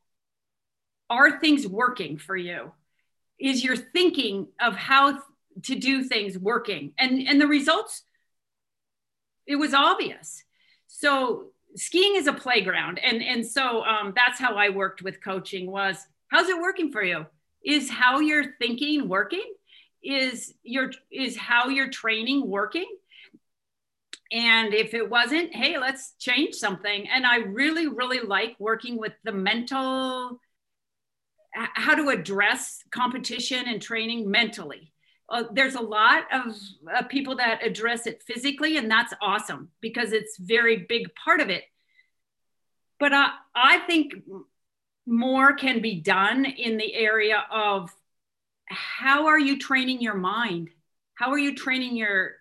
are 1.09 1.39
things 1.39 1.67
working 1.67 2.17
for 2.17 2.37
you? 2.37 2.73
Is 3.39 3.63
your 3.63 3.77
thinking 3.77 4.49
of 4.61 4.75
how 4.75 5.19
to 5.65 5.75
do 5.75 6.03
things 6.03 6.39
working? 6.39 6.93
And 6.99 7.29
and 7.29 7.41
the 7.41 7.47
results 7.47 8.03
it 9.47 9.57
was 9.57 9.75
obvious. 9.75 10.43
So 10.87 11.51
skiing 11.75 12.17
is 12.17 12.27
a 12.27 12.33
playground 12.33 12.99
and 12.99 13.23
and 13.23 13.47
so 13.47 13.85
um, 13.85 14.13
that's 14.17 14.39
how 14.39 14.55
I 14.55 14.71
worked 14.71 15.03
with 15.03 15.23
coaching 15.23 15.71
was 15.71 15.99
how's 16.29 16.49
it 16.49 16.61
working 16.61 16.91
for 16.91 17.03
you? 17.03 17.27
Is 17.65 17.91
how 17.91 18.21
you're 18.21 18.55
thinking 18.59 19.09
working? 19.09 19.55
Is 20.03 20.55
your 20.63 20.91
is 21.11 21.37
how 21.37 21.69
you're 21.69 21.91
training 21.91 22.49
working? 22.49 22.89
And 24.33 24.73
if 24.73 24.95
it 24.95 25.11
wasn't, 25.11 25.55
hey, 25.55 25.79
let's 25.79 26.15
change 26.19 26.55
something. 26.55 27.07
And 27.09 27.27
I 27.27 27.37
really, 27.37 27.87
really 27.87 28.21
like 28.21 28.57
working 28.59 28.97
with 28.97 29.13
the 29.25 29.33
mental, 29.33 30.41
how 31.53 31.95
to 31.95 32.09
address 32.09 32.83
competition 32.91 33.69
and 33.69 33.81
training 33.81 34.31
mentally. 34.31 34.93
Uh, 35.29 35.45
there's 35.53 35.75
a 35.75 35.83
lot 35.83 36.25
of 36.33 36.57
uh, 36.95 37.03
people 37.05 37.37
that 37.37 37.65
address 37.65 38.07
it 38.07 38.23
physically, 38.23 38.79
and 38.79 38.91
that's 38.91 39.13
awesome 39.21 39.69
because 39.81 40.13
it's 40.13 40.39
very 40.39 40.87
big 40.89 41.09
part 41.15 41.41
of 41.41 41.51
it. 41.51 41.65
But 42.99 43.13
uh, 43.13 43.29
I 43.55 43.81
think 43.81 44.15
more 45.07 45.55
can 45.55 45.83
be 45.83 46.01
done 46.01 46.45
in 46.45 46.77
the 46.77 46.95
area 46.95 47.45
of 47.51 47.95
how 48.67 49.27
are 49.27 49.39
you 49.39 49.59
training 49.59 50.01
your 50.01 50.15
mind? 50.15 50.71
How 51.15 51.31
are 51.31 51.39
you 51.39 51.55
training 51.55 51.97
your 51.97 52.33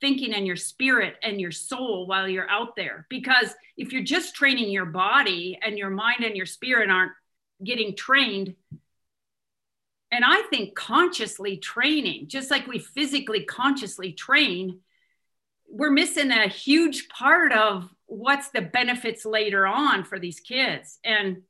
thinking 0.00 0.34
and 0.34 0.46
your 0.46 0.56
spirit 0.56 1.16
and 1.22 1.40
your 1.40 1.50
soul 1.50 2.06
while 2.06 2.28
you're 2.28 2.48
out 2.48 2.76
there. 2.76 3.06
Because 3.10 3.54
if 3.76 3.92
you're 3.92 4.02
just 4.02 4.34
training 4.34 4.70
your 4.70 4.86
body 4.86 5.58
and 5.62 5.78
your 5.78 5.90
mind 5.90 6.24
and 6.24 6.36
your 6.36 6.46
spirit 6.46 6.90
aren't 6.90 7.12
getting 7.62 7.94
trained, 7.94 8.54
and 10.12 10.24
I 10.24 10.42
think 10.50 10.74
consciously 10.74 11.56
training, 11.58 12.28
just 12.28 12.50
like 12.50 12.66
we 12.66 12.78
physically 12.78 13.44
consciously 13.44 14.12
train, 14.12 14.80
we're 15.68 15.90
missing 15.90 16.32
a 16.32 16.48
huge 16.48 17.08
part 17.08 17.52
of 17.52 17.88
what's 18.06 18.48
the 18.48 18.60
benefits 18.60 19.24
later 19.24 19.66
on 19.66 20.04
for 20.04 20.18
these 20.18 20.40
kids. 20.40 20.98
And 21.04 21.42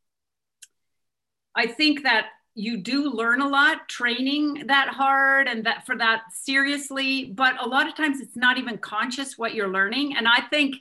I 1.54 1.66
think 1.66 2.02
that 2.02 2.26
you 2.54 2.78
do 2.78 3.10
learn 3.10 3.40
a 3.40 3.48
lot 3.48 3.88
training 3.88 4.64
that 4.66 4.88
hard 4.88 5.48
and 5.48 5.64
that 5.64 5.86
for 5.86 5.96
that 5.96 6.22
seriously 6.32 7.32
but 7.34 7.54
a 7.62 7.68
lot 7.68 7.88
of 7.88 7.94
times 7.94 8.20
it's 8.20 8.36
not 8.36 8.58
even 8.58 8.76
conscious 8.78 9.38
what 9.38 9.54
you're 9.54 9.72
learning. 9.72 10.16
And 10.16 10.26
i 10.26 10.40
think 10.50 10.76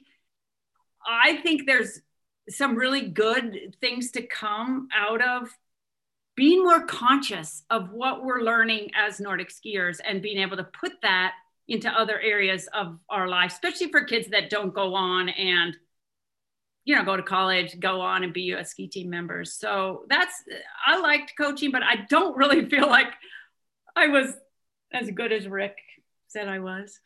i 1.08 1.38
think 1.38 1.66
there's 1.66 2.02
some 2.50 2.76
really 2.76 3.10
good 3.10 3.76
things 3.80 4.12
to 4.12 4.26
come 4.26 4.88
out 4.96 5.22
of 5.22 5.50
being 6.36 6.64
more 6.64 6.86
conscious 6.86 7.64
of 7.70 7.92
what 7.92 8.24
we're 8.24 8.42
learning 8.42 8.90
as 8.96 9.20
nordic 9.20 9.50
skiers 9.50 10.00
and 10.06 10.22
being 10.22 10.38
able 10.40 10.58
to 10.58 10.64
put 10.64 10.94
that 11.02 11.34
into 11.68 11.90
other 11.90 12.20
areas 12.20 12.68
of 12.74 12.98
our 13.10 13.28
life 13.28 13.52
especially 13.52 13.92
for 13.92 14.04
kids 14.04 14.28
that 14.30 14.50
don't 14.50 14.74
go 14.74 14.96
on 14.96 15.30
and 15.30 15.78
you 16.90 16.96
know, 16.96 17.04
go 17.04 17.16
to 17.16 17.22
college, 17.22 17.80
go 17.80 18.02
on 18.02 18.24
and 18.24 18.34
be 18.34 18.54
a 18.54 18.66
ski 18.66 18.88
team 18.88 19.12
member. 19.12 19.46
So 19.46 20.06
that's, 20.10 20.34
I 20.84 21.00
liked 21.00 21.34
coaching, 21.38 21.70
but 21.70 21.84
I 21.84 21.98
don't 22.10 22.36
really 22.36 22.66
feel 22.70 22.88
like 22.88 23.14
I 23.96 24.08
was 24.08 24.34
as 24.92 25.12
good 25.12 25.32
as 25.32 25.48
Rick 25.48 25.78
said 26.30 26.48
I 26.48 26.58
was. 26.58 27.00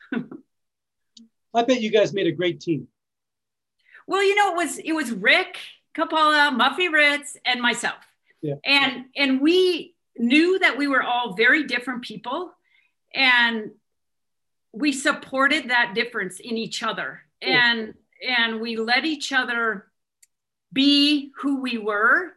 I 1.54 1.64
bet 1.64 1.82
you 1.82 1.92
guys 1.92 2.14
made 2.14 2.28
a 2.28 2.32
great 2.32 2.62
team. 2.62 2.88
Well, 4.08 4.24
you 4.24 4.36
know, 4.36 4.54
it 4.54 4.56
was, 4.56 4.78
it 4.78 4.94
was 4.94 5.12
Rick 5.12 5.58
Kapala, 5.94 6.58
Muffy 6.58 6.90
Ritz, 6.90 7.36
and 7.46 7.62
myself. 7.62 8.06
Yeah. 8.42 8.56
And, 8.64 9.08
and 9.18 9.42
we 9.42 9.96
knew 10.18 10.60
that 10.60 10.78
we 10.78 10.88
were 10.88 11.04
all 11.04 11.34
very 11.34 11.66
different 11.66 12.04
people 12.04 12.54
and 13.14 13.72
we 14.72 14.94
supported 14.94 15.72
that 15.72 15.92
difference 15.94 16.40
in 16.40 16.56
each 16.56 16.84
other. 16.84 17.24
Cool. 17.44 17.54
And 17.54 17.94
and 18.28 18.62
we 18.62 18.78
let 18.78 19.06
each 19.06 19.32
other 19.32 19.88
be 20.72 21.32
who 21.42 21.62
we 21.62 21.78
were 21.78 22.32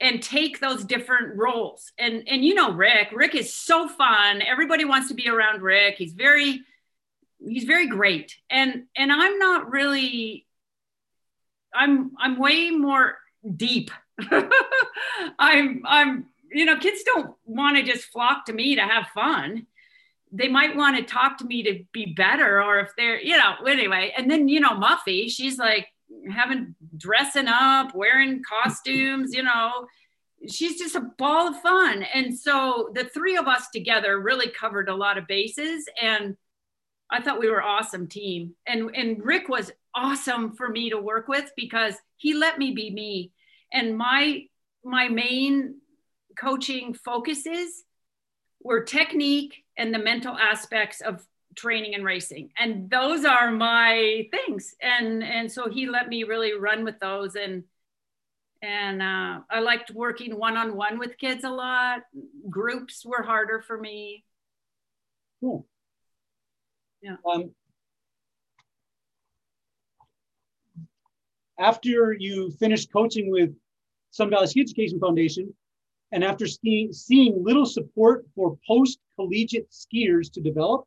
and 0.00 0.22
take 0.22 0.60
those 0.60 0.84
different 0.84 1.36
roles. 1.36 1.92
And 1.98 2.24
and 2.28 2.44
you 2.44 2.54
know 2.54 2.72
Rick, 2.72 3.08
Rick 3.12 3.34
is 3.34 3.52
so 3.52 3.88
fun. 3.88 4.42
Everybody 4.42 4.84
wants 4.84 5.08
to 5.08 5.14
be 5.14 5.28
around 5.28 5.62
Rick. 5.62 5.96
He's 5.96 6.12
very 6.12 6.60
he's 7.44 7.64
very 7.64 7.88
great. 7.88 8.36
And 8.50 8.84
and 8.96 9.12
I'm 9.12 9.38
not 9.38 9.70
really 9.70 10.46
I'm 11.74 12.12
I'm 12.18 12.38
way 12.38 12.70
more 12.70 13.18
deep. 13.56 13.90
I'm 15.38 15.82
I'm 15.84 16.26
you 16.50 16.64
know 16.64 16.78
kids 16.78 17.02
don't 17.02 17.34
want 17.44 17.76
to 17.76 17.82
just 17.82 18.06
flock 18.06 18.46
to 18.46 18.52
me 18.52 18.76
to 18.76 18.82
have 18.82 19.08
fun 19.08 19.66
they 20.32 20.48
might 20.48 20.76
want 20.76 20.96
to 20.96 21.02
talk 21.02 21.38
to 21.38 21.44
me 21.44 21.62
to 21.62 21.84
be 21.92 22.12
better 22.16 22.62
or 22.62 22.80
if 22.80 22.90
they're 22.96 23.20
you 23.20 23.36
know 23.36 23.54
anyway. 23.66 24.12
And 24.16 24.30
then 24.30 24.48
you 24.48 24.60
know 24.60 24.70
muffy 24.70 25.30
she's 25.30 25.58
like 25.58 25.86
having 26.30 26.74
dressing 26.96 27.48
up 27.48 27.94
wearing 27.94 28.42
costumes 28.42 29.34
you 29.34 29.42
know. 29.42 29.86
She's 30.48 30.78
just 30.78 30.94
a 30.94 31.00
ball 31.18 31.48
of 31.48 31.60
fun. 31.60 32.04
And 32.14 32.38
so 32.38 32.92
the 32.94 33.04
three 33.04 33.36
of 33.36 33.48
us 33.48 33.70
together 33.72 34.20
really 34.20 34.48
covered 34.48 34.88
a 34.88 34.94
lot 34.94 35.18
of 35.18 35.26
bases 35.26 35.88
and 36.00 36.36
i 37.10 37.20
thought 37.20 37.40
we 37.40 37.50
were 37.50 37.62
awesome 37.62 38.06
team. 38.06 38.54
And 38.66 38.94
and 38.94 39.24
rick 39.24 39.48
was 39.48 39.72
awesome 39.94 40.54
for 40.54 40.68
me 40.68 40.90
to 40.90 41.00
work 41.00 41.28
with 41.28 41.50
because 41.56 41.94
he 42.16 42.34
let 42.34 42.58
me 42.58 42.72
be 42.72 42.90
me. 42.90 43.32
And 43.72 43.96
my 43.96 44.44
my 44.84 45.08
main 45.08 45.80
coaching 46.38 46.94
focuses 46.94 47.84
were 48.60 48.82
technique 48.82 49.64
and 49.76 49.94
the 49.94 49.98
mental 49.98 50.36
aspects 50.36 51.00
of 51.00 51.24
training 51.56 51.94
and 51.94 52.04
racing. 52.04 52.50
And 52.58 52.90
those 52.90 53.24
are 53.24 53.50
my 53.50 54.28
things. 54.30 54.74
And 54.80 55.22
and 55.22 55.50
so 55.50 55.68
he 55.68 55.86
let 55.86 56.08
me 56.08 56.24
really 56.24 56.54
run 56.54 56.84
with 56.84 56.98
those. 57.00 57.34
And 57.34 57.64
and 58.60 59.00
uh, 59.00 59.40
i 59.50 59.60
liked 59.60 59.92
working 59.92 60.36
one-on-one 60.36 60.98
with 60.98 61.18
kids 61.18 61.44
a 61.44 61.50
lot. 61.50 62.00
Groups 62.50 63.04
were 63.04 63.22
harder 63.22 63.62
for 63.62 63.78
me. 63.78 64.24
Cool. 65.40 65.66
Yeah. 67.02 67.16
Um, 67.30 67.52
after 71.58 72.12
you 72.18 72.50
finished 72.52 72.92
coaching 72.92 73.30
with 73.30 73.50
sun 74.10 74.30
valley 74.30 74.46
ski 74.46 74.60
education 74.60 74.98
foundation 74.98 75.54
and 76.12 76.24
after 76.24 76.46
skiing, 76.46 76.92
seeing 76.92 77.42
little 77.42 77.66
support 77.66 78.26
for 78.34 78.58
post 78.66 78.98
collegiate 79.16 79.70
skiers 79.70 80.32
to 80.32 80.40
develop, 80.40 80.84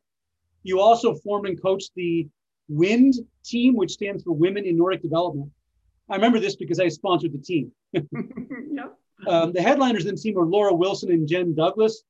you 0.64 0.80
also 0.80 1.15
formed 1.15 1.48
and 1.48 1.61
coached 1.61 1.91
the 1.95 2.27
WIND 2.69 3.15
team, 3.43 3.76
which 3.76 3.91
stands 3.91 4.23
for 4.23 4.31
Women 4.31 4.65
in 4.65 4.77
Nordic 4.77 5.02
Development. 5.02 5.49
I 6.10 6.15
remember 6.15 6.39
this 6.39 6.56
because 6.56 6.80
I 6.80 6.88
sponsored 6.88 7.34
the 7.34 7.38
team. 7.39 7.72
no. 8.11 8.91
um, 9.27 9.53
the 9.53 9.61
headliners 9.61 10.06
in 10.06 10.15
the 10.15 10.22
team 10.22 10.35
were 10.35 10.45
Laura 10.45 10.73
Wilson 10.73 11.11
and 11.11 11.27
Jen 11.27 11.53
Douglas, 11.53 12.03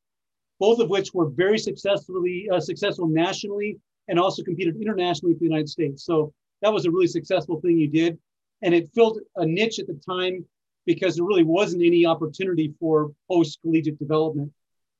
both 0.60 0.80
of 0.80 0.90
which 0.90 1.14
were 1.14 1.30
very 1.30 1.58
successfully 1.58 2.50
uh, 2.52 2.60
successful 2.60 3.08
nationally 3.08 3.80
and 4.08 4.20
also 4.20 4.44
competed 4.44 4.76
internationally 4.76 5.34
for 5.34 5.40
the 5.40 5.46
United 5.46 5.70
States. 5.70 6.06
So 6.06 6.34
that 6.62 6.74
was 6.74 6.86
a 6.86 6.92
really 6.92 7.08
successful 7.08 7.60
thing 7.62 7.78
you 7.78 7.88
did. 7.88 8.18
and 8.62 8.74
it 8.74 8.90
filled 8.94 9.20
a 9.38 9.46
niche 9.46 9.80
at 9.80 9.88
the 9.88 10.00
time 10.06 10.46
because 10.86 11.16
there 11.16 11.26
really 11.26 11.44
wasn't 11.44 11.84
any 11.84 12.06
opportunity 12.06 12.74
for 12.80 13.12
post 13.30 13.60
collegiate 13.62 14.00
development. 14.00 14.52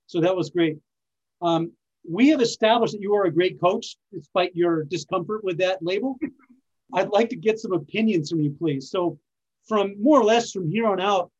So 0.08 0.22
that 0.22 0.36
was 0.36 0.50
great. 0.50 0.78
Um, 1.42 1.72
we 2.10 2.30
have 2.30 2.42
established 2.42 2.94
that 2.94 3.02
you 3.02 3.16
are 3.16 3.26
a 3.26 3.32
great 3.32 3.60
coach, 3.60 3.96
despite 4.14 4.56
your 4.56 4.84
discomfort 4.84 5.44
with 5.44 5.58
that 5.60 5.80
label. 5.82 6.18
I'd 6.94 7.10
like 7.10 7.30
to 7.30 7.36
get 7.36 7.60
some 7.60 7.74
opinions 7.74 8.30
from 8.30 8.42
you, 8.42 8.56
please. 8.58 8.90
So, 8.90 9.18
from 9.68 10.02
more 10.02 10.20
or 10.20 10.24
less 10.24 10.52
from 10.52 10.70
here 10.70 10.88
on 10.88 11.00
out, 11.00 11.32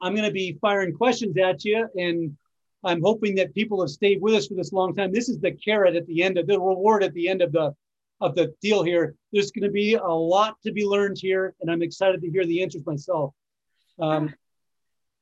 I'm 0.00 0.14
going 0.14 0.26
to 0.26 0.32
be 0.32 0.58
firing 0.60 0.94
questions 0.94 1.36
at 1.36 1.64
you, 1.64 1.86
and 1.94 2.36
I'm 2.82 3.02
hoping 3.02 3.34
that 3.36 3.54
people 3.54 3.80
have 3.82 3.90
stayed 3.90 4.22
with 4.22 4.34
us 4.34 4.46
for 4.46 4.54
this 4.54 4.72
long 4.72 4.94
time. 4.94 5.12
This 5.12 5.28
is 5.28 5.38
the 5.38 5.52
carrot 5.52 5.96
at 5.96 6.06
the 6.06 6.22
end 6.22 6.38
of 6.38 6.46
the 6.46 6.58
reward 6.58 7.04
at 7.04 7.12
the 7.12 7.28
end 7.28 7.42
of 7.42 7.52
the 7.52 7.74
of 8.20 8.34
the 8.34 8.54
deal 8.60 8.82
here. 8.82 9.14
There's 9.32 9.50
going 9.50 9.64
to 9.64 9.70
be 9.70 9.94
a 9.94 10.04
lot 10.04 10.56
to 10.64 10.72
be 10.72 10.84
learned 10.84 11.18
here, 11.18 11.54
and 11.60 11.70
I'm 11.70 11.82
excited 11.82 12.20
to 12.20 12.30
hear 12.30 12.44
the 12.44 12.62
answers 12.62 12.84
myself. 12.86 13.34
Um, 13.98 14.34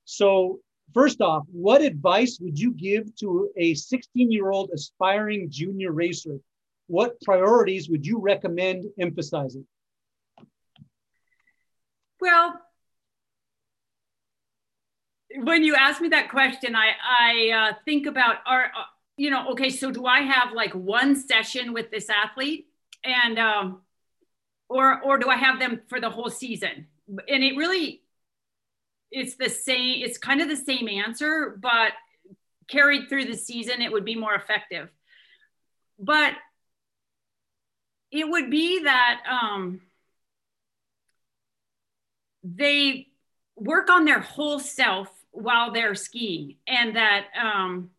so, 0.04 0.60
first 0.94 1.20
off, 1.20 1.44
what 1.50 1.82
advice 1.82 2.38
would 2.40 2.58
you 2.58 2.72
give 2.72 3.14
to 3.16 3.50
a 3.56 3.74
16 3.74 4.30
year 4.32 4.50
old 4.50 4.70
aspiring 4.72 5.50
junior 5.50 5.92
racer? 5.92 6.38
What 6.86 7.20
priorities 7.20 7.88
would 7.90 8.06
you 8.06 8.18
recommend 8.18 8.86
emphasizing? 8.98 9.66
Well, 12.20 12.60
when 15.36 15.62
you 15.62 15.74
ask 15.74 16.00
me 16.00 16.08
that 16.08 16.30
question, 16.30 16.74
I, 16.74 16.92
I 17.02 17.50
uh, 17.50 17.74
think 17.84 18.06
about 18.06 18.36
our, 18.46 18.64
uh, 18.64 18.84
you 19.16 19.30
know, 19.30 19.50
okay, 19.50 19.68
so 19.70 19.90
do 19.90 20.06
I 20.06 20.20
have 20.22 20.52
like 20.52 20.72
one 20.72 21.14
session 21.14 21.72
with 21.72 21.90
this 21.90 22.08
athlete 22.08 22.67
and, 23.04 23.38
um, 23.38 23.82
or, 24.68 25.00
or 25.02 25.18
do 25.18 25.28
I 25.28 25.36
have 25.36 25.58
them 25.58 25.80
for 25.88 26.00
the 26.00 26.10
whole 26.10 26.30
season? 26.30 26.86
And 27.08 27.42
it 27.42 27.56
really, 27.56 28.02
it's 29.10 29.36
the 29.36 29.48
same, 29.48 30.04
it's 30.04 30.18
kind 30.18 30.40
of 30.40 30.48
the 30.48 30.56
same 30.56 30.88
answer, 30.88 31.58
but 31.60 31.92
carried 32.68 33.08
through 33.08 33.24
the 33.24 33.36
season, 33.36 33.80
it 33.80 33.90
would 33.90 34.04
be 34.04 34.14
more 34.14 34.34
effective. 34.34 34.88
But 35.98 36.34
it 38.10 38.28
would 38.28 38.50
be 38.50 38.84
that 38.84 39.22
um, 39.30 39.80
they 42.42 43.08
work 43.56 43.90
on 43.90 44.04
their 44.04 44.20
whole 44.20 44.58
self 44.58 45.08
while 45.30 45.72
they're 45.72 45.94
skiing 45.94 46.56
and 46.66 46.96
that 46.96 47.26
um, 47.40 47.90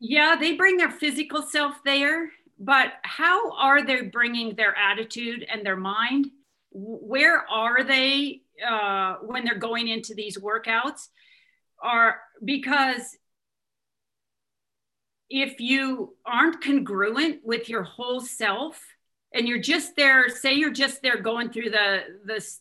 yeah 0.00 0.36
they 0.38 0.54
bring 0.54 0.76
their 0.76 0.90
physical 0.90 1.42
self 1.42 1.74
there 1.84 2.30
but 2.58 2.92
how 3.02 3.52
are 3.56 3.82
they 3.82 4.02
bringing 4.02 4.54
their 4.54 4.76
attitude 4.76 5.46
and 5.50 5.64
their 5.64 5.76
mind? 5.76 6.28
Where 6.70 7.46
are 7.48 7.84
they 7.84 8.42
uh, 8.66 9.16
when 9.22 9.44
they're 9.44 9.58
going 9.58 9.88
into 9.88 10.14
these 10.14 10.38
workouts? 10.38 11.08
Are 11.82 12.16
because 12.44 13.16
if 15.30 15.60
you 15.60 16.16
aren't 16.26 16.62
congruent 16.62 17.40
with 17.44 17.68
your 17.68 17.82
whole 17.82 18.20
self 18.20 18.82
and 19.32 19.46
you're 19.46 19.60
just 19.60 19.94
there 19.94 20.28
say 20.28 20.54
you're 20.54 20.72
just 20.72 21.02
there 21.02 21.20
going 21.20 21.50
through 21.50 21.70
the 21.70 22.00
this 22.24 22.60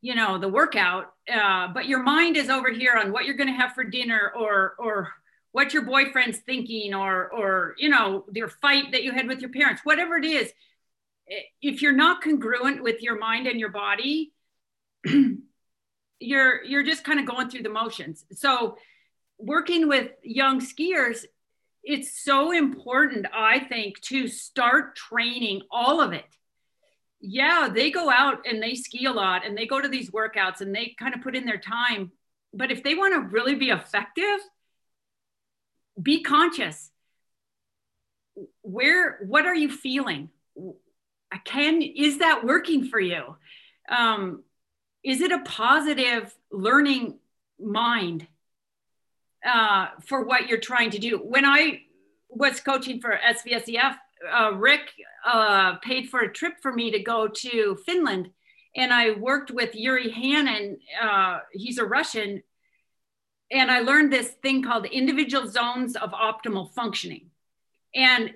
you 0.00 0.14
know 0.14 0.38
the 0.38 0.48
workout 0.48 1.12
uh, 1.32 1.68
but 1.68 1.86
your 1.86 2.02
mind 2.02 2.36
is 2.36 2.48
over 2.48 2.70
here 2.70 2.96
on 2.96 3.12
what 3.12 3.26
you're 3.26 3.36
going 3.36 3.48
to 3.48 3.52
have 3.52 3.74
for 3.74 3.84
dinner 3.84 4.32
or 4.36 4.74
or 4.78 5.12
what 5.56 5.72
your 5.72 5.86
boyfriend's 5.86 6.36
thinking 6.40 6.92
or 6.92 7.32
or 7.32 7.74
you 7.78 7.88
know 7.88 8.26
your 8.34 8.48
fight 8.48 8.92
that 8.92 9.02
you 9.02 9.10
had 9.10 9.26
with 9.26 9.40
your 9.40 9.48
parents 9.48 9.80
whatever 9.84 10.18
it 10.18 10.24
is 10.26 10.52
eh, 11.30 11.40
if 11.62 11.80
you're 11.80 11.92
not 11.92 12.22
congruent 12.22 12.82
with 12.82 13.00
your 13.00 13.18
mind 13.18 13.46
and 13.46 13.58
your 13.58 13.70
body 13.70 14.34
you're 16.20 16.62
you're 16.62 16.82
just 16.82 17.04
kind 17.04 17.18
of 17.18 17.24
going 17.24 17.48
through 17.48 17.62
the 17.62 17.70
motions 17.70 18.26
so 18.32 18.76
working 19.38 19.88
with 19.88 20.10
young 20.22 20.60
skiers 20.60 21.24
it's 21.82 22.22
so 22.22 22.52
important 22.52 23.24
i 23.34 23.58
think 23.58 23.98
to 24.02 24.28
start 24.28 24.94
training 24.94 25.62
all 25.70 26.02
of 26.02 26.12
it 26.12 26.36
yeah, 27.18 27.70
they 27.72 27.90
go 27.90 28.10
out 28.10 28.46
and 28.46 28.62
they 28.62 28.74
ski 28.74 29.06
a 29.06 29.10
lot 29.10 29.44
and 29.44 29.56
they 29.56 29.66
go 29.66 29.80
to 29.80 29.88
these 29.88 30.10
workouts 30.10 30.60
and 30.60 30.74
they 30.74 30.94
kind 30.98 31.14
of 31.14 31.22
put 31.22 31.34
in 31.34 31.46
their 31.46 31.56
time. 31.56 32.12
But 32.52 32.70
if 32.70 32.82
they 32.82 32.94
want 32.94 33.14
to 33.14 33.32
really 33.34 33.54
be 33.54 33.70
effective, 33.70 34.38
be 36.00 36.22
conscious. 36.22 36.90
Where, 38.62 39.18
what 39.26 39.46
are 39.46 39.54
you 39.54 39.70
feeling? 39.70 40.30
Can, 41.44 41.82
is 41.82 42.18
that 42.18 42.44
working 42.44 42.84
for 42.84 43.00
you? 43.00 43.36
Um, 43.88 44.42
is 45.02 45.20
it 45.20 45.32
a 45.32 45.38
positive 45.40 46.34
learning 46.50 47.18
mind 47.60 48.26
uh, 49.46 49.88
for 50.04 50.24
what 50.24 50.48
you're 50.48 50.58
trying 50.58 50.90
to 50.90 50.98
do? 50.98 51.18
When 51.18 51.44
I 51.44 51.82
was 52.28 52.60
coaching 52.60 53.00
for 53.00 53.18
SVSEF, 53.24 53.96
uh, 54.32 54.52
Rick 54.54 54.92
uh, 55.24 55.76
paid 55.76 56.08
for 56.08 56.20
a 56.20 56.32
trip 56.32 56.54
for 56.60 56.72
me 56.72 56.90
to 56.90 56.98
go 57.02 57.28
to 57.28 57.78
Finland. 57.86 58.30
And 58.74 58.92
I 58.92 59.12
worked 59.12 59.50
with 59.50 59.74
Yuri 59.74 60.12
Hanin. 60.12 60.76
Uh, 61.00 61.38
he's 61.52 61.78
a 61.78 61.84
Russian. 61.84 62.42
And 63.50 63.70
I 63.70 63.80
learned 63.80 64.12
this 64.12 64.28
thing 64.28 64.62
called 64.62 64.86
individual 64.86 65.48
zones 65.48 65.96
of 65.96 66.10
optimal 66.10 66.72
functioning. 66.72 67.30
And 67.94 68.34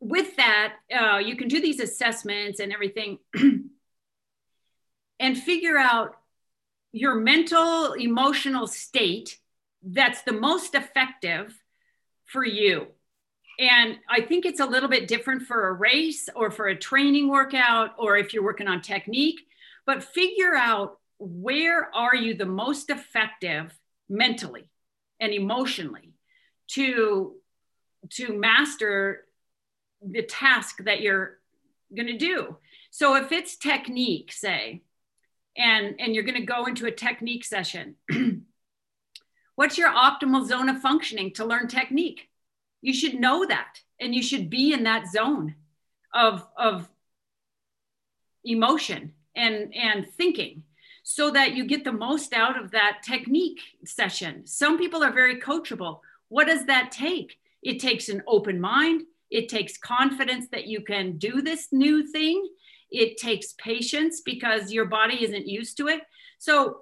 with 0.00 0.36
that, 0.36 0.74
uh, 0.94 1.18
you 1.18 1.36
can 1.36 1.48
do 1.48 1.60
these 1.60 1.80
assessments 1.80 2.60
and 2.60 2.72
everything 2.72 3.18
and 5.20 5.38
figure 5.38 5.76
out 5.76 6.16
your 6.92 7.14
mental, 7.16 7.92
emotional 7.94 8.66
state 8.66 9.38
that's 9.82 10.22
the 10.22 10.32
most 10.32 10.74
effective 10.74 11.52
for 12.26 12.44
you 12.44 12.86
and 13.58 13.98
I 14.08 14.22
think 14.22 14.46
it's 14.46 14.60
a 14.60 14.66
little 14.66 14.88
bit 14.88 15.08
different 15.08 15.42
for 15.42 15.68
a 15.68 15.72
race 15.72 16.28
or 16.34 16.50
for 16.50 16.66
a 16.66 16.76
training 16.76 17.28
workout 17.28 17.90
or 17.98 18.16
if 18.16 18.32
you're 18.32 18.42
working 18.42 18.68
on 18.68 18.80
technique, 18.80 19.40
but 19.86 20.02
figure 20.02 20.56
out 20.56 20.98
where 21.24 21.94
are 21.94 22.14
you 22.14 22.34
the 22.34 22.46
most 22.46 22.90
effective 22.90 23.72
mentally 24.08 24.68
and 25.20 25.32
emotionally 25.32 26.14
to 26.68 27.34
to 28.10 28.36
master 28.36 29.24
the 30.04 30.22
task 30.22 30.82
that 30.84 31.00
you're 31.00 31.38
going 31.94 32.08
to 32.08 32.18
do. 32.18 32.56
So 32.90 33.14
if 33.14 33.30
it's 33.30 33.56
technique, 33.56 34.32
say, 34.32 34.82
and 35.56 35.94
and 36.00 36.14
you're 36.14 36.24
going 36.24 36.40
to 36.40 36.46
go 36.46 36.64
into 36.64 36.86
a 36.86 36.90
technique 36.90 37.44
session, 37.44 37.94
what's 39.54 39.78
your 39.78 39.90
optimal 39.90 40.46
zone 40.46 40.68
of 40.68 40.80
functioning 40.80 41.32
to 41.34 41.44
learn 41.44 41.68
technique? 41.68 42.28
you 42.82 42.92
should 42.92 43.18
know 43.18 43.46
that 43.46 43.80
and 43.98 44.14
you 44.14 44.22
should 44.22 44.50
be 44.50 44.74
in 44.74 44.82
that 44.82 45.06
zone 45.10 45.54
of 46.12 46.46
of 46.58 46.88
emotion 48.44 49.14
and 49.34 49.72
and 49.74 50.06
thinking 50.06 50.64
so 51.14 51.30
that 51.30 51.54
you 51.54 51.64
get 51.66 51.84
the 51.84 51.92
most 51.92 52.32
out 52.32 52.58
of 52.58 52.70
that 52.70 53.02
technique 53.04 53.60
session. 53.84 54.46
Some 54.46 54.78
people 54.78 55.04
are 55.04 55.12
very 55.12 55.40
coachable. 55.40 56.00
What 56.28 56.46
does 56.46 56.64
that 56.66 56.90
take? 56.90 57.38
It 57.62 57.80
takes 57.80 58.08
an 58.08 58.22
open 58.26 58.60
mind. 58.60 59.02
It 59.30 59.48
takes 59.48 59.76
confidence 59.76 60.48
that 60.52 60.66
you 60.66 60.80
can 60.80 61.18
do 61.18 61.42
this 61.42 61.68
new 61.70 62.06
thing. 62.06 62.48
It 62.90 63.18
takes 63.18 63.54
patience 63.58 64.22
because 64.24 64.72
your 64.72 64.86
body 64.86 65.22
isn't 65.22 65.46
used 65.46 65.76
to 65.78 65.88
it. 65.88 66.00
So 66.38 66.78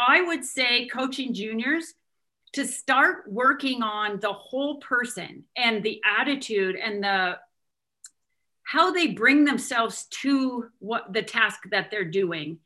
i 0.00 0.22
would 0.22 0.44
say 0.44 0.86
coaching 0.86 1.34
juniors 1.34 1.92
to 2.54 2.66
start 2.66 3.24
working 3.28 3.82
on 3.82 4.18
the 4.20 4.32
whole 4.32 4.78
person 4.80 5.44
and 5.56 5.82
the 5.82 6.00
attitude 6.18 6.74
and 6.74 7.04
the 7.04 7.38
how 8.62 8.92
they 8.92 9.08
bring 9.08 9.44
themselves 9.44 10.06
to 10.22 10.70
what 10.78 11.12
the 11.12 11.22
task 11.22 11.60
that 11.70 11.90
they're 11.90 12.04
doing 12.04 12.58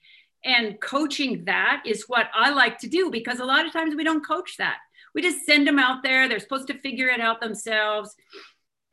and 0.45 0.81
coaching 0.81 1.45
that 1.47 1.83
is 1.87 2.05
what 2.07 2.27
i 2.35 2.51
like 2.51 2.79
to 2.79 2.89
do 2.89 3.11
because 3.11 3.41
a 3.41 3.45
lot 3.45 3.66
of 3.66 3.73
times 3.73 3.95
we 3.95 4.05
don't 4.05 4.27
coach 4.27 4.57
that. 4.59 4.79
We 5.15 5.23
just 5.23 5.47
send 5.47 5.66
them 5.66 5.79
out 5.79 6.03
there. 6.03 6.29
They're 6.29 6.41
supposed 6.41 6.66
to 6.69 6.79
figure 6.81 7.07
it 7.07 7.21
out 7.21 7.41
themselves. 7.41 8.16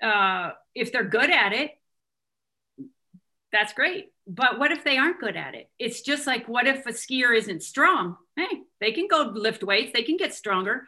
Uh, 0.02 0.52
if 0.76 0.92
they're 0.92 1.04
good 1.04 1.32
at 1.32 1.54
it 1.54 1.72
that's 3.52 3.74
great. 3.74 4.14
But 4.28 4.60
what 4.60 4.72
if 4.72 4.84
they 4.84 4.98
aren't 4.98 5.20
good 5.20 5.36
at 5.36 5.56
it? 5.56 5.70
It's 5.78 6.02
just 6.02 6.26
like 6.26 6.48
what 6.48 6.68
if 6.68 6.86
a 6.86 6.92
skier 6.92 7.36
isn't 7.36 7.64
strong? 7.64 8.16
Hey 8.36 8.62
they 8.80 8.92
can 8.92 9.08
go 9.08 9.32
lift 9.34 9.64
weights. 9.64 9.92
They 9.94 10.04
can 10.04 10.18
get 10.18 10.34
stronger. 10.34 10.88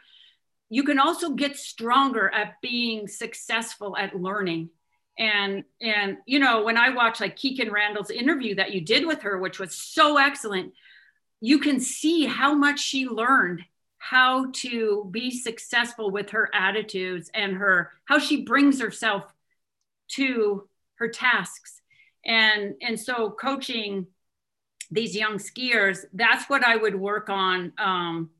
You 0.70 0.82
can 0.82 0.98
also 0.98 1.30
get 1.30 1.56
stronger 1.56 2.32
at 2.32 2.60
being 2.62 3.06
successful 3.06 3.96
at 3.96 4.16
learning 4.16 4.70
and 5.18 5.64
and 5.80 6.18
you 6.26 6.38
know 6.38 6.64
when 6.64 6.76
i 6.76 6.90
watch 6.90 7.20
like 7.20 7.36
Kikkan 7.36 7.70
Randall's 7.70 8.10
interview 8.10 8.56
that 8.56 8.72
you 8.72 8.80
did 8.80 9.06
with 9.06 9.22
her 9.22 9.38
which 9.38 9.58
was 9.58 9.74
so 9.74 10.16
excellent 10.16 10.72
you 11.40 11.58
can 11.58 11.78
see 11.78 12.26
how 12.26 12.54
much 12.54 12.80
she 12.80 13.06
learned 13.06 13.62
how 13.98 14.50
to 14.52 15.08
be 15.10 15.30
successful 15.30 16.10
with 16.10 16.30
her 16.30 16.50
attitudes 16.52 17.30
and 17.32 17.56
her 17.56 17.90
how 18.04 18.18
she 18.18 18.42
brings 18.42 18.80
herself 18.80 19.32
to 20.08 20.68
her 20.96 21.08
tasks. 21.08 21.80
And 22.24 22.74
and 22.82 22.98
so 22.98 23.30
coaching 23.30 24.06
these 24.90 25.16
young 25.16 25.38
skiers 25.38 26.04
that's 26.12 26.48
what 26.48 26.62
i 26.62 26.76
would 26.76 26.94
work 26.94 27.30
on 27.30 27.72
um, 27.78 28.30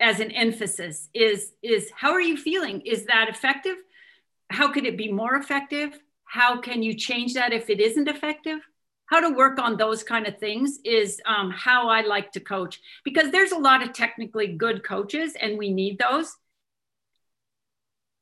as 0.00 0.18
an 0.18 0.30
emphasis 0.32 1.08
is 1.14 1.52
is 1.62 1.90
how 1.94 2.12
are 2.12 2.20
you 2.20 2.36
feeling? 2.36 2.80
Is 2.80 3.06
that 3.06 3.28
effective 3.28 3.76
how 4.52 4.72
could 4.72 4.84
it 4.84 4.96
be 4.96 5.10
more 5.10 5.36
effective? 5.36 5.98
How 6.24 6.60
can 6.60 6.82
you 6.82 6.94
change 6.94 7.34
that 7.34 7.52
if 7.52 7.70
it 7.70 7.80
isn't 7.80 8.08
effective? 8.08 8.60
How 9.06 9.20
to 9.20 9.34
work 9.34 9.58
on 9.58 9.76
those 9.76 10.02
kind 10.02 10.26
of 10.26 10.38
things 10.38 10.78
is 10.84 11.20
um, 11.26 11.50
how 11.50 11.88
i 11.88 12.00
like 12.00 12.32
to 12.32 12.40
coach 12.40 12.80
because 13.04 13.30
there's 13.30 13.52
a 13.52 13.58
lot 13.58 13.82
of 13.82 13.92
technically 13.92 14.56
good 14.56 14.82
coaches 14.82 15.34
and 15.40 15.58
we 15.58 15.72
need 15.72 15.98
those. 15.98 16.34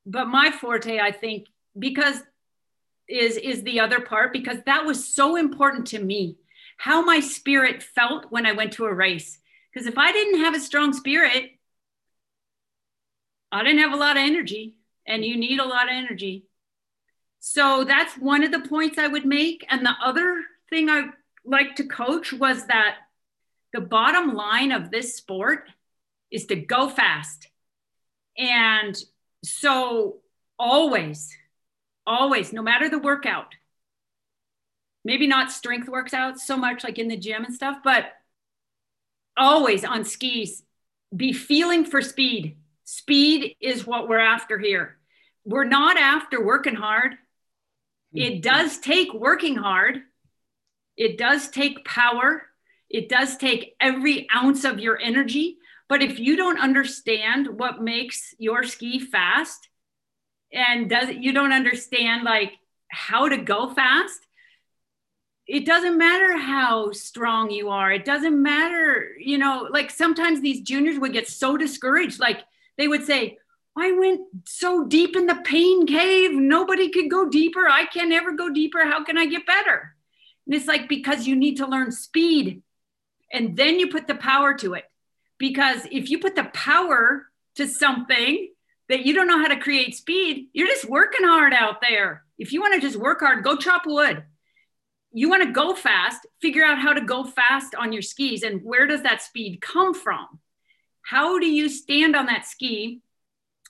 But 0.07 0.27
my 0.27 0.51
forte 0.51 0.99
i 0.99 1.13
think 1.13 1.47
because 1.79 2.21
is 3.09 3.37
is 3.37 3.63
the 3.63 3.81
other 3.81 4.01
part 4.01 4.33
because 4.33 4.59
that 4.67 4.85
was 4.85 5.15
so 5.15 5.37
important 5.37 5.87
to 5.89 5.99
me 5.99 6.37
how 6.77 7.05
my 7.05 7.21
spirit 7.21 7.83
felt 7.83 8.27
when 8.31 8.47
i 8.47 8.53
went 8.53 8.73
to 8.73 8.87
a 8.87 8.93
race. 8.93 9.39
Because 9.73 9.87
if 9.87 9.97
i 9.99 10.11
didn't 10.11 10.41
have 10.41 10.57
a 10.57 10.61
strong 10.61 10.93
spirit 10.93 11.51
i 13.53 13.63
didn't 13.63 13.79
have 13.79 13.93
a 13.93 14.03
lot 14.05 14.17
of 14.17 14.23
energy 14.23 14.75
and 15.07 15.25
you 15.25 15.37
need 15.37 15.59
a 15.59 15.65
lot 15.65 15.85
of 15.85 15.93
energy. 15.93 16.47
So 17.41 17.85
that's 17.85 18.15
one 18.15 18.45
of 18.45 18.53
the 18.53 18.69
points 18.69 18.99
i 18.99 19.07
would 19.07 19.25
make. 19.25 19.65
And 19.69 19.85
the 19.85 19.95
other 20.03 20.43
thing 20.69 20.89
i 20.89 21.07
like 21.45 21.77
to 21.77 21.85
coach 21.85 22.33
was 22.33 22.67
that 22.67 22.97
the 23.73 23.81
bottom 23.81 24.35
line 24.35 24.73
of 24.73 24.91
this 24.91 25.17
sport 25.17 25.69
is 26.31 26.47
to 26.47 26.57
go 26.57 26.89
fast. 26.89 27.49
And 28.37 28.97
so 29.43 30.19
always 30.59 31.35
always, 32.11 32.53
no 32.53 32.63
matter 32.63 32.89
the 32.89 32.99
workout, 32.99 33.55
maybe 35.05 35.27
not 35.27 35.53
strength 35.53 35.89
works 35.89 36.13
out 36.13 36.39
so 36.39 36.57
much 36.57 36.85
like 36.85 36.99
in 36.99 37.09
the 37.09 37.17
gym 37.17 37.45
and 37.45 37.55
stuff, 37.55 37.79
but 37.85 38.07
always 39.37 39.85
on 39.85 40.05
skis, 40.05 40.63
be 41.15 41.33
feeling 41.33 41.85
for 41.85 42.03
speed. 42.03 42.57
Speed 42.91 43.55
is 43.61 43.87
what 43.87 44.09
we're 44.09 44.19
after 44.19 44.59
here. 44.59 44.97
We're 45.45 45.63
not 45.63 45.97
after 45.97 46.45
working 46.45 46.75
hard. 46.75 47.15
It 48.13 48.33
mm-hmm. 48.33 48.41
does 48.41 48.79
take 48.79 49.15
working 49.15 49.55
hard. 49.55 50.01
It 50.97 51.17
does 51.17 51.49
take 51.51 51.85
power. 51.85 52.43
It 52.89 53.09
does 53.09 53.37
take 53.37 53.77
every 53.79 54.27
ounce 54.35 54.65
of 54.65 54.81
your 54.81 54.99
energy. 55.01 55.59
But 55.89 56.03
if 56.03 56.19
you 56.19 56.37
don't 56.37 56.59
understand 56.59 57.47
what 57.61 57.81
makes 57.81 58.35
your 58.39 58.65
ski 58.65 58.99
fast, 58.99 59.69
and 60.53 60.91
does 60.91 61.11
you 61.11 61.33
don't 61.33 61.53
understand 61.53 62.25
like 62.25 62.55
how 62.89 63.29
to 63.29 63.37
go 63.37 63.73
fast 63.73 64.19
it 65.47 65.65
doesn't 65.65 65.97
matter 65.97 66.37
how 66.37 66.91
strong 66.91 67.53
you 67.53 67.69
are 67.69 67.93
it 67.93 68.05
doesn't 68.05 68.43
matter 68.43 69.11
you 69.21 69.39
know 69.39 69.69
like 69.71 69.93
sometimes 69.93 70.41
these 70.41 70.63
juniors 70.63 70.99
would 70.99 71.13
get 71.13 71.29
so 71.29 71.57
discouraged 71.57 72.19
like 72.19 72.41
they 72.79 72.89
would 72.89 73.05
say 73.05 73.39
i 73.77 73.93
went 73.93 74.21
so 74.47 74.87
deep 74.87 75.17
in 75.17 75.27
the 75.27 75.41
pain 75.45 75.87
cave 75.87 76.33
nobody 76.33 76.91
could 76.91 77.11
go 77.11 77.29
deeper 77.29 77.69
i 77.69 77.87
can 77.87 78.09
never 78.09 78.33
go 78.33 78.49
deeper 78.51 78.85
how 78.85 79.03
can 79.05 79.17
i 79.17 79.27
get 79.27 79.47
better 79.47 79.95
and 80.47 80.55
it's 80.55 80.67
like 80.67 80.89
because 80.89 81.27
you 81.27 81.37
need 81.37 81.57
to 81.57 81.67
learn 81.67 81.93
speed 81.93 82.63
and 83.33 83.57
then 83.57 83.79
you 83.79 83.89
put 83.89 84.07
the 84.07 84.15
power 84.15 84.55
to 84.55 84.75
it 84.75 84.85
because 85.39 85.87
if 85.91 86.11
you 86.11 86.19
put 86.19 86.37
the 86.37 86.51
power 86.53 87.27
to 87.57 87.67
something 87.67 88.49
that 88.89 89.07
you 89.07 89.15
don't 89.15 89.29
know 89.29 89.39
how 89.39 89.49
to 89.49 89.57
create 89.57 89.95
speed, 89.95 90.49
you're 90.53 90.67
just 90.67 90.89
working 90.89 91.27
hard 91.27 91.53
out 91.53 91.81
there. 91.81 92.25
If 92.39 92.53
you 92.53 92.61
want 92.61 92.75
to 92.75 92.81
just 92.81 92.97
work 92.97 93.21
hard, 93.21 93.45
go 93.45 93.57
chop 93.57 93.83
wood. 93.87 94.25
You 95.13 95.29
want 95.29 95.45
to 95.45 95.53
go 95.53 95.75
fast, 95.75 96.27
figure 96.43 96.65
out 96.65 96.79
how 96.79 96.93
to 96.93 97.01
go 97.01 97.25
fast 97.25 97.75
on 97.75 97.93
your 97.93 98.03
skis 98.03 98.43
and 98.43 98.63
where 98.63 98.87
does 98.87 99.03
that 99.03 99.23
speed 99.23 99.61
come 99.61 99.95
from? 99.95 100.27
How 101.03 101.39
do 101.39 101.47
you 101.47 101.69
stand 101.69 102.15
on 102.15 102.27
that 102.27 102.47
ski 102.47 103.01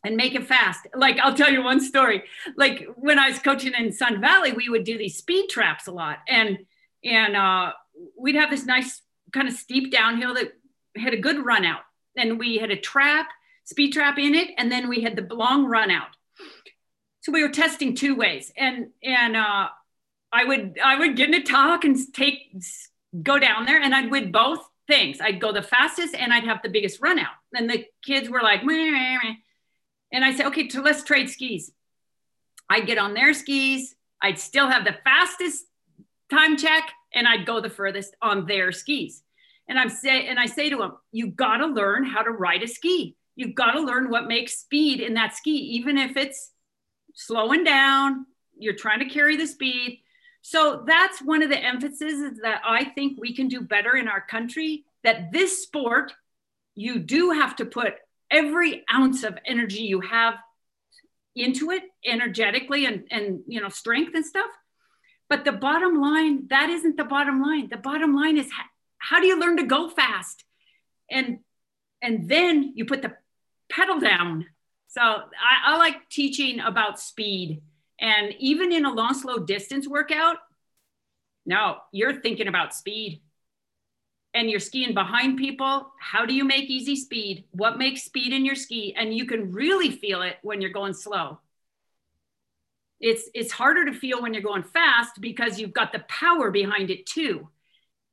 and 0.05 0.17
make 0.17 0.35
it 0.35 0.47
fast? 0.47 0.87
Like, 0.95 1.19
I'll 1.19 1.35
tell 1.35 1.51
you 1.51 1.63
one 1.63 1.81
story. 1.81 2.25
Like, 2.57 2.87
when 2.97 3.19
I 3.19 3.31
was 3.31 3.39
coaching 3.39 3.73
in 3.79 3.93
Sun 3.93 4.21
Valley, 4.21 4.53
we 4.53 4.69
would 4.69 4.85
do 4.85 4.99
these 4.99 5.17
speed 5.17 5.49
traps 5.49 5.87
a 5.87 5.93
lot. 5.93 6.19
And 6.29 6.59
and 7.03 7.37
uh, 7.37 7.73
we'd 8.19 8.35
have 8.35 8.51
this 8.51 8.67
nice 8.67 9.01
kind 9.33 9.49
of 9.49 9.55
steep 9.55 9.91
downhill 9.91 10.35
that 10.35 10.53
had 10.97 11.15
a 11.15 11.19
good 11.19 11.45
run 11.45 11.65
out. 11.65 11.81
And 12.17 12.39
we 12.39 12.59
had 12.59 12.71
a 12.71 12.77
trap 12.77 13.29
speed 13.71 13.93
trap 13.93 14.19
in 14.19 14.35
it, 14.35 14.51
and 14.59 14.71
then 14.71 14.89
we 14.89 15.01
had 15.01 15.17
the 15.17 15.35
long 15.35 15.65
run 15.65 15.91
out. 15.91 16.09
So 17.23 17.33
we 17.33 17.43
were 17.43 17.51
testing 17.51 17.95
two 17.95 18.17
ways, 18.17 18.53
and 18.57 18.89
and 19.03 19.37
uh, 19.37 19.69
I 20.33 20.45
would 20.45 20.79
I 20.83 20.99
would 20.99 21.17
get 21.17 21.29
in 21.29 21.35
a 21.35 21.43
talk 21.43 21.85
and 21.85 21.97
take 22.13 22.53
go 23.23 23.39
down 23.39 23.67
there, 23.67 23.81
and 23.81 23.95
I'd 23.95 24.11
win 24.11 24.33
both 24.33 24.67
things. 24.91 25.21
I'd 25.21 25.41
go 25.41 25.53
the 25.53 25.63
fastest, 25.63 26.15
and 26.15 26.33
I'd 26.33 26.45
have 26.45 26.61
the 26.63 26.69
biggest 26.69 27.01
run 27.01 27.19
out. 27.19 27.33
And 27.55 27.69
the 27.71 27.87
kids 28.05 28.29
were 28.29 28.43
like, 28.43 28.65
meh, 28.65 28.91
meh, 28.91 29.19
meh. 29.23 29.35
and 30.13 30.25
I 30.25 30.35
said, 30.35 30.47
okay, 30.47 30.69
so 30.69 30.83
let's 30.83 31.03
trade 31.03 31.31
skis. 31.31 31.73
I'd 32.69 32.87
get 32.87 32.99
on 32.99 33.15
their 33.15 33.33
skis. 33.33 33.95
I'd 34.21 34.39
still 34.39 34.69
have 34.69 34.85
the 34.85 34.97
fastest 35.05 35.65
time 36.31 36.57
check, 36.57 36.91
and 37.15 37.27
I'd 37.27 37.47
go 37.47 37.61
the 37.61 37.71
furthest 37.71 38.15
on 38.21 38.47
their 38.47 38.73
skis. 38.73 39.23
And 39.69 39.79
I'm 39.79 39.89
say, 39.89 40.27
and 40.27 40.39
I 40.39 40.47
say 40.47 40.69
to 40.69 40.77
them, 40.77 40.97
you 41.13 41.29
got 41.29 41.59
to 41.59 41.67
learn 41.67 42.05
how 42.05 42.23
to 42.23 42.31
ride 42.31 42.63
a 42.63 42.69
ski 42.69 43.17
you've 43.41 43.55
got 43.55 43.73
to 43.73 43.81
learn 43.81 44.11
what 44.11 44.29
makes 44.29 44.59
speed 44.59 45.01
in 45.01 45.15
that 45.15 45.35
ski, 45.35 45.51
even 45.51 45.97
if 45.97 46.17
it's 46.17 46.53
slowing 47.15 47.65
down, 47.65 48.27
you're 48.59 48.77
trying 48.77 48.99
to 48.99 49.07
carry 49.07 49.37
the 49.37 49.47
speed. 49.47 50.03
So 50.43 50.85
that's 50.87 51.21
one 51.21 51.43
of 51.43 51.51
the 51.51 51.59
emphases 51.59 52.41
that 52.43 52.63
I 52.65 52.85
think 52.85 53.19
we 53.21 53.35
can 53.35 53.49
do 53.49 53.61
better 53.61 53.97
in 53.97 54.09
our 54.09 54.21
country 54.21 54.85
that 55.05 55.33
this 55.33 55.63
sport, 55.63 56.13
you 56.75 56.99
do 56.99 57.31
have 57.31 57.57
to 57.57 57.65
put 57.65 57.95
every 58.31 58.85
ounce 58.93 59.23
of 59.25 59.39
energy 59.45 59.83
you 59.83 60.01
have 60.01 60.35
into 61.37 61.71
it 61.71 61.83
energetically 62.05 62.87
and, 62.87 63.05
and 63.11 63.41
you 63.47 63.61
know 63.61 63.69
strength 63.69 64.15
and 64.15 64.27
stuff 64.27 64.51
but 65.29 65.45
the 65.45 65.53
bottom 65.53 66.01
line 66.01 66.47
that 66.51 66.69
isn't 66.69 66.97
the 66.97 67.05
bottom 67.05 67.41
line 67.41 67.69
the 67.71 67.77
bottom 67.77 68.17
line 68.17 68.37
is 68.37 68.51
how, 68.51 68.65
how 68.99 69.21
do 69.21 69.27
you 69.27 69.39
learn 69.39 69.57
to 69.57 69.63
go 69.63 69.89
fast 69.89 70.45
and 71.09 71.39
and 72.03 72.29
then 72.29 72.73
you 72.75 72.85
put 72.85 73.03
the 73.03 73.13
pedal 73.71 74.01
down. 74.01 74.47
So 74.89 75.01
I, 75.01 75.23
I 75.67 75.77
like 75.77 76.09
teaching 76.11 76.61
about 76.61 77.01
speed. 77.01 77.63
And 78.01 78.35
even 78.39 78.73
in 78.73 78.85
a 78.85 78.93
long, 78.93 79.15
slow 79.15 79.39
distance 79.39 79.87
workout, 79.87 80.39
no, 81.47 81.79
you're 81.93 82.21
thinking 82.21 82.49
about 82.49 82.75
speed 82.75 83.21
and 84.33 84.51
you're 84.51 84.61
skiing 84.61 84.95
behind 84.95 85.39
people. 85.39 85.93
How 86.01 86.25
do 86.25 86.33
you 86.33 86.45
make 86.45 86.71
easy 86.71 86.97
speed? 86.97 87.45
What 87.51 87.79
makes 87.79 88.03
speed 88.03 88.33
in 88.33 88.45
your 88.45 88.55
ski? 88.55 88.95
And 88.97 89.15
you 89.15 89.27
can 89.27 89.53
really 89.53 89.91
feel 89.91 90.23
it 90.23 90.37
when 90.43 90.61
you're 90.61 90.71
going 90.71 90.95
slow. 90.95 91.41
It's, 93.01 93.29
it's 93.35 93.53
harder 93.53 93.87
to 93.87 93.93
feel 93.93 94.23
when 94.23 94.35
you're 94.35 94.43
going 94.43 94.63
fast 94.63 95.21
because 95.21 95.59
you've 95.59 95.73
got 95.73 95.93
the 95.93 96.05
power 96.09 96.51
behind 96.51 96.91
it 96.91 97.07
too 97.07 97.49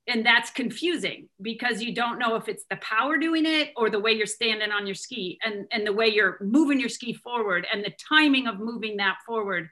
and 0.08 0.26
that's 0.26 0.50
confusing 0.50 1.28
because 1.42 1.82
you 1.82 1.94
don't 1.94 2.18
know 2.18 2.36
if 2.36 2.48
it's 2.48 2.64
the 2.70 2.78
power 2.78 3.18
doing 3.18 3.46
it 3.46 3.72
or 3.76 3.90
the 3.90 4.00
way 4.00 4.12
you're 4.12 4.26
standing 4.26 4.72
on 4.72 4.88
your 4.88 4.96
ski 4.96 5.38
and, 5.44 5.68
and 5.72 5.86
the 5.86 5.94
way 5.94 6.08
you're 6.08 6.38
moving 6.42 6.80
your 6.80 6.90
ski 6.90 7.14
forward 7.14 7.68
and 7.72 7.84
the 7.84 7.94
timing 8.10 8.48
of 8.48 8.60
moving 8.60 8.98
that 8.98 9.18
forward 9.26 9.70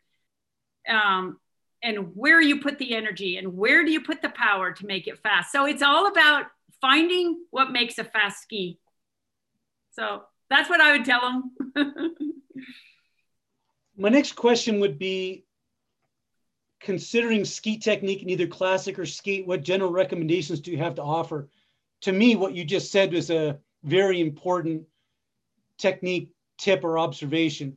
um, 0.89 1.39
and 1.83 2.15
where 2.15 2.41
you 2.41 2.61
put 2.61 2.77
the 2.79 2.95
energy 2.95 3.37
and 3.37 3.55
where 3.55 3.83
do 3.85 3.91
you 3.91 4.01
put 4.01 4.21
the 4.21 4.29
power 4.29 4.71
to 4.71 4.85
make 4.85 5.07
it 5.07 5.19
fast 5.19 5.51
so 5.51 5.65
it's 5.65 5.81
all 5.81 6.07
about 6.07 6.45
finding 6.81 7.37
what 7.51 7.71
makes 7.71 7.97
a 7.97 8.03
fast 8.03 8.41
ski 8.41 8.79
so 9.91 10.23
that's 10.49 10.69
what 10.69 10.81
i 10.81 10.91
would 10.91 11.05
tell 11.05 11.21
them 11.21 11.51
my 13.97 14.09
next 14.09 14.33
question 14.33 14.79
would 14.79 14.97
be 14.99 15.45
considering 16.85 17.43
ski 17.43 17.77
technique 17.77 18.21
in 18.21 18.29
either 18.29 18.45
classic 18.45 18.99
or 18.99 19.05
skate, 19.05 19.47
what 19.47 19.63
general 19.63 19.91
recommendations 19.91 20.59
do 20.59 20.71
you 20.71 20.77
have 20.77 20.95
to 20.95 21.01
offer? 21.01 21.49
To 22.01 22.11
me, 22.11 22.35
what 22.35 22.53
you 22.53 22.63
just 22.63 22.91
said 22.91 23.11
was 23.11 23.31
a 23.31 23.57
very 23.83 24.21
important 24.21 24.83
technique 25.79 26.31
tip 26.59 26.83
or 26.83 26.99
observation. 26.99 27.75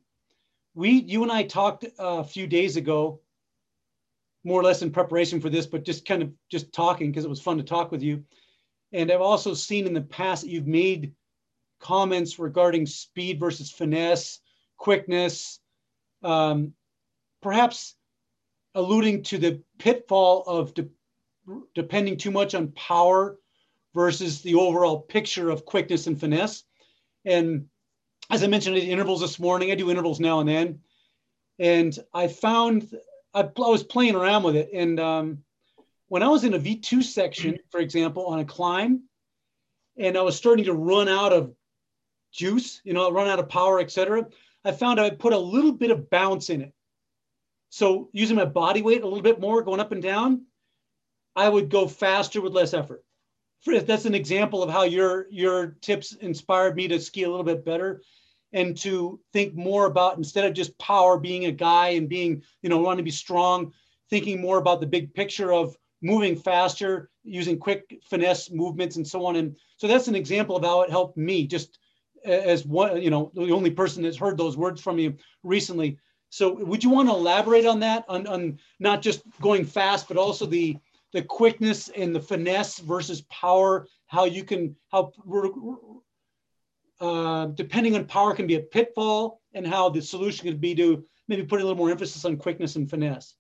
We, 0.79 0.91
you 0.91 1.25
and 1.25 1.33
I 1.33 1.43
talked 1.43 1.87
a 1.99 2.23
few 2.23 2.47
days 2.47 2.77
ago, 2.77 3.21
more 4.45 4.61
or 4.61 4.63
less 4.63 4.81
in 4.81 4.93
preparation 4.93 5.41
for 5.41 5.51
this, 5.51 5.67
but 5.67 5.85
just 5.85 6.07
kind 6.07 6.23
of 6.23 6.31
just 6.53 6.73
talking 6.73 7.11
because 7.11 7.25
it 7.25 7.29
was 7.29 7.41
fun 7.41 7.57
to 7.57 7.65
talk 7.65 7.91
with 7.91 8.01
you. 8.01 8.23
And 8.93 9.11
I've 9.11 9.21
also 9.21 9.55
seen 9.55 9.89
in 9.89 9.93
the 9.93 10.03
past 10.03 10.43
that 10.43 10.51
you've 10.51 10.69
made 10.69 11.15
comments 11.81 12.39
regarding 12.39 12.87
speed 12.87 13.41
versus 13.41 13.73
finesse, 13.73 14.39
quickness, 14.77 15.59
um, 16.23 16.73
perhaps 17.43 17.97
alluding 18.77 19.25
to 19.25 19.39
the 19.39 19.61
pitfall 19.79 20.45
of 20.47 20.75
de- 20.75 20.89
depending 21.75 22.17
too 22.17 22.31
much 22.31 22.55
on 22.55 22.69
power 22.69 23.37
versus 23.97 24.43
the 24.43 24.55
overall 24.55 25.01
picture 25.01 25.51
of 25.51 25.65
quickness 25.65 26.07
and 26.07 26.21
finesse. 26.21 26.63
And 27.25 27.67
as 28.31 28.43
I 28.43 28.47
mentioned, 28.47 28.77
I 28.77 28.81
did 28.81 28.89
intervals 28.89 29.21
this 29.21 29.39
morning. 29.39 29.71
I 29.71 29.75
do 29.75 29.91
intervals 29.91 30.21
now 30.21 30.41
and 30.41 30.49
then. 30.49 30.81
And 31.59 31.99
I 32.13 32.29
found 32.29 32.95
I, 33.35 33.41
I 33.41 33.69
was 33.69 33.83
playing 33.83 34.15
around 34.15 34.43
with 34.43 34.57
it. 34.57 34.71
And 34.73 35.01
um, 35.01 35.39
when 36.09 36.23
I 36.23 36.29
was 36.29 36.45
in 36.45 36.55
a 36.55 36.59
V2 36.59 37.03
section, 37.03 37.59
for 37.71 37.81
example, 37.81 38.27
on 38.27 38.41
a 38.41 38.45
climb, 38.45 39.03
and 39.97 40.17
I 40.17 40.23
was 40.23 40.37
starting 40.37 40.67
to 40.67 40.75
run 40.75 41.09
out 41.09 41.33
of 41.33 41.55
juice, 42.33 42.81
you 42.85 42.93
know, 42.93 43.11
run 43.11 43.29
out 43.29 43.39
of 43.39 43.49
power, 43.49 43.81
etc. 43.81 44.27
I 44.65 44.73
found 44.73 45.01
I 45.01 45.11
put 45.11 45.33
a 45.33 45.39
little 45.39 45.73
bit 45.73 45.91
of 45.91 46.11
bounce 46.11 46.51
in 46.51 46.63
it. 46.63 46.73
So 47.71 48.09
using 48.13 48.37
my 48.37 48.45
body 48.45 48.83
weight 48.83 49.03
a 49.03 49.07
little 49.07 49.23
bit 49.23 49.41
more, 49.41 49.63
going 49.63 49.81
up 49.81 49.93
and 49.93 50.03
down, 50.03 50.43
I 51.35 51.49
would 51.49 51.69
go 51.69 51.87
faster 51.87 52.41
with 52.41 52.53
less 52.53 52.75
effort. 52.75 53.05
That's 53.67 54.05
an 54.05 54.15
example 54.15 54.63
of 54.63 54.71
how 54.71 54.85
your 54.85 55.27
your 55.31 55.77
tips 55.81 56.13
inspired 56.13 56.77
me 56.77 56.89
to 56.89 57.01
ski 57.01 57.25
a 57.25 57.31
little 57.31 57.45
bit 57.45 57.65
better 57.65 58.03
and 58.53 58.77
to 58.79 59.21
think 59.33 59.55
more 59.55 59.87
about 59.87 60.17
instead 60.17 60.45
of 60.45 60.55
just 60.55 60.77
power 60.79 61.19
being 61.19 61.47
a 61.47 61.53
guy 61.53 61.91
and 61.91 62.09
being 62.09 62.43
you 62.63 62.69
know 62.69 62.79
wanting 62.79 62.99
to 62.99 63.03
be 63.03 63.11
strong 63.11 63.73
thinking 64.11 64.41
more 64.41 64.59
about 64.59 64.81
the 64.81 64.87
big 64.87 65.13
picture 65.15 65.53
of 65.53 65.77
moving 66.03 66.37
faster 66.37 67.11
using 67.25 67.59
quick 67.59 68.01
finesse 68.09 68.51
movements 68.51 68.97
and 68.97 69.07
so 69.07 69.27
on. 69.27 69.37
And 69.37 69.57
so 69.77 69.87
that's 69.87 70.09
an 70.09 70.15
example 70.15 70.57
of 70.57 70.65
how 70.65 70.83
it 70.83 70.91
helped 70.91 71.17
me. 71.17 71.47
Just 71.47 71.79
as 72.25 72.67
one 72.67 73.01
you 73.01 73.11
know 73.11 73.31
the 73.35 73.53
only 73.53 73.71
person 73.71 74.03
that's 74.03 74.17
heard 74.17 74.37
those 74.37 74.57
words 74.57 74.81
from 74.81 74.99
you 74.99 75.17
recently. 75.43 75.99
So 76.31 76.53
would 76.53 76.85
you 76.85 76.91
want 76.91 77.09
to 77.09 77.15
elaborate 77.15 77.65
on 77.65 77.81
that 77.81 78.05
on, 78.09 78.27
on 78.27 78.59
not 78.81 79.03
just 79.03 79.23
going 79.41 79.65
fast 79.65 80.09
but 80.09 80.17
also 80.17 80.47
the 80.47 80.77
the 81.13 81.23
quickness 81.23 81.89
and 81.89 82.15
the 82.15 82.21
finesse 82.21 82.81
versus 82.81 83.23
power 83.23 83.87
how 84.09 84.25
you 84.25 84.45
can 84.45 84.75
how 84.91 85.13
uh, 87.01 87.47
depending 87.47 87.95
on 87.95 88.05
power 88.05 88.35
can 88.35 88.47
be 88.47 88.57
a 88.57 88.61
pitfall 88.61 89.41
and 89.55 89.67
how 89.67 89.89
the 89.89 90.03
solution 90.03 90.49
could 90.49 90.61
be 90.61 90.75
to 90.75 91.05
maybe 91.29 91.45
put 91.45 91.61
a 91.61 91.63
little 91.63 91.77
more 91.77 91.91
emphasis 91.91 92.25
on 92.25 92.37
quickness 92.37 92.77
and 92.77 92.89
finesse. 92.89 93.35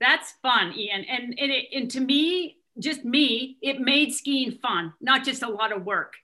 That's 0.00 0.32
fun, 0.42 0.74
Ian. 0.76 1.04
And, 1.04 1.38
and, 1.38 1.50
it, 1.50 1.66
and 1.72 1.90
to 1.92 2.00
me, 2.00 2.58
just 2.78 3.04
me, 3.04 3.56
it 3.62 3.80
made 3.80 4.12
skiing 4.12 4.52
fun, 4.52 4.92
not 5.00 5.24
just 5.24 5.42
a 5.42 5.48
lot 5.48 5.72
of 5.72 5.84
work. 5.84 6.14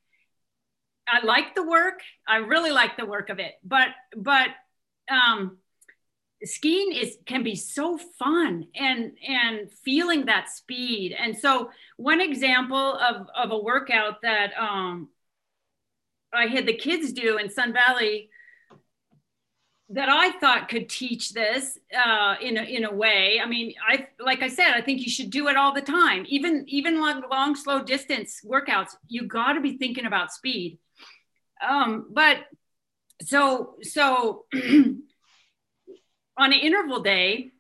I 1.09 1.25
like 1.25 1.55
the 1.55 1.63
work. 1.63 2.01
I 2.29 2.39
really 2.39 2.71
like 2.71 2.97
the 2.97 3.07
work 3.07 3.31
of 3.31 3.39
it, 3.39 3.55
but, 3.65 3.89
but, 4.17 4.49
um, 5.11 5.59
skiing 6.45 6.93
is 6.93 7.19
can 7.27 7.43
be 7.43 7.55
so 7.55 7.99
fun 8.19 8.67
and 8.75 9.13
and 9.27 9.71
feeling 9.85 10.25
that 10.25 10.49
speed 10.49 11.15
and 11.19 11.37
so 11.37 11.71
one 11.99 12.21
example 12.21 12.95
of 12.95 13.27
of 13.37 13.51
a 13.51 13.59
workout 13.59 14.23
that 14.23 14.53
um 14.59 15.09
I 16.33 16.47
had 16.47 16.67
the 16.67 16.75
kids 16.75 17.13
do 17.13 17.39
in 17.39 17.51
Sun 17.51 17.73
Valley 17.73 18.31
that 19.93 20.09
I 20.09 20.31
thought 20.39 20.69
could 20.69 20.89
teach 20.89 21.31
this 21.31 21.77
uh, 21.97 22.37
in 22.41 22.57
a, 22.57 22.63
in 22.63 22.85
a 22.85 22.95
way. 22.95 23.41
I 23.43 23.47
mean, 23.47 23.75
I 23.87 24.07
like 24.21 24.41
I 24.41 24.49
said, 24.49 24.71
I 24.73 24.81
think 24.81 25.01
you 25.01 25.11
should 25.11 25.31
do 25.31 25.49
it 25.49 25.57
all 25.57 25.75
the 25.75 25.83
time. 25.83 26.25
Even 26.29 26.65
even 26.69 27.01
long, 27.01 27.23
long 27.31 27.57
slow 27.57 27.83
distance 27.83 28.41
workouts, 28.47 28.91
you 29.09 29.27
got 29.27 29.55
to 29.55 29.61
be 29.61 29.77
thinking 29.79 30.07
about 30.07 30.33
speed. 30.33 30.79
Um, 31.69 32.07
but 32.13 32.39
so 33.23 33.75
so 33.83 34.45
on 34.55 35.03
an 36.39 36.53
interval 36.53 37.01
day, 37.01 37.51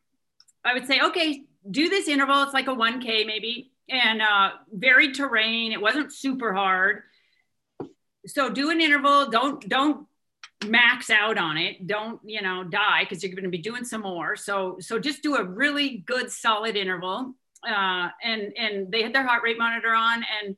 I 0.64 0.74
would 0.74 0.86
say, 0.86 1.00
okay, 1.00 1.42
do 1.68 1.88
this 1.88 2.06
interval. 2.06 2.44
It's 2.44 2.54
like 2.54 2.68
a 2.68 2.74
1K 2.74 3.26
maybe, 3.26 3.72
and 3.88 4.22
uh, 4.22 4.50
varied 4.72 5.16
terrain. 5.16 5.72
It 5.72 5.80
wasn't 5.80 6.12
super 6.12 6.54
hard 6.54 7.02
so 8.26 8.50
do 8.50 8.70
an 8.70 8.80
interval. 8.80 9.30
Don't 9.30 9.66
don't 9.68 10.06
max 10.66 11.10
out 11.10 11.38
on 11.38 11.56
it. 11.56 11.86
Don't 11.86 12.20
you 12.24 12.42
know 12.42 12.64
die 12.64 13.04
because 13.04 13.22
you're 13.22 13.32
going 13.32 13.44
to 13.44 13.50
be 13.50 13.58
doing 13.58 13.84
some 13.84 14.02
more. 14.02 14.36
So 14.36 14.76
so 14.80 14.98
just 14.98 15.22
do 15.22 15.36
a 15.36 15.44
really 15.44 15.98
good 16.06 16.30
solid 16.30 16.76
interval. 16.76 17.34
Uh, 17.66 18.08
and 18.22 18.52
and 18.56 18.90
they 18.90 19.02
had 19.02 19.14
their 19.14 19.26
heart 19.26 19.42
rate 19.42 19.58
monitor 19.58 19.92
on, 19.92 20.24
and 20.42 20.56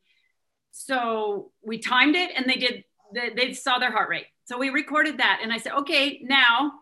so 0.71 1.51
we 1.63 1.79
timed 1.79 2.15
it, 2.15 2.31
and 2.37 2.49
they 2.49 2.57
did. 2.57 2.85
They, 3.15 3.31
they 3.31 3.53
saw 3.53 3.79
their 3.79 3.91
heart 3.91 4.09
rate. 4.09 4.27
So 4.45 4.57
we 4.57 4.71
recorded 4.71 5.19
that, 5.19 5.41
and 5.43 5.53
I 5.53 5.59
said, 5.59 5.73
okay, 5.73 6.21
now 6.23 6.73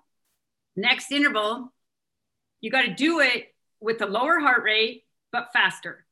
next 0.76 1.10
interval, 1.10 1.72
you 2.60 2.70
got 2.70 2.82
to 2.82 2.94
do 2.94 3.20
it 3.20 3.54
with 3.80 4.00
a 4.02 4.06
lower 4.06 4.38
heart 4.38 4.62
rate 4.62 5.04
but 5.32 5.48
faster, 5.54 6.04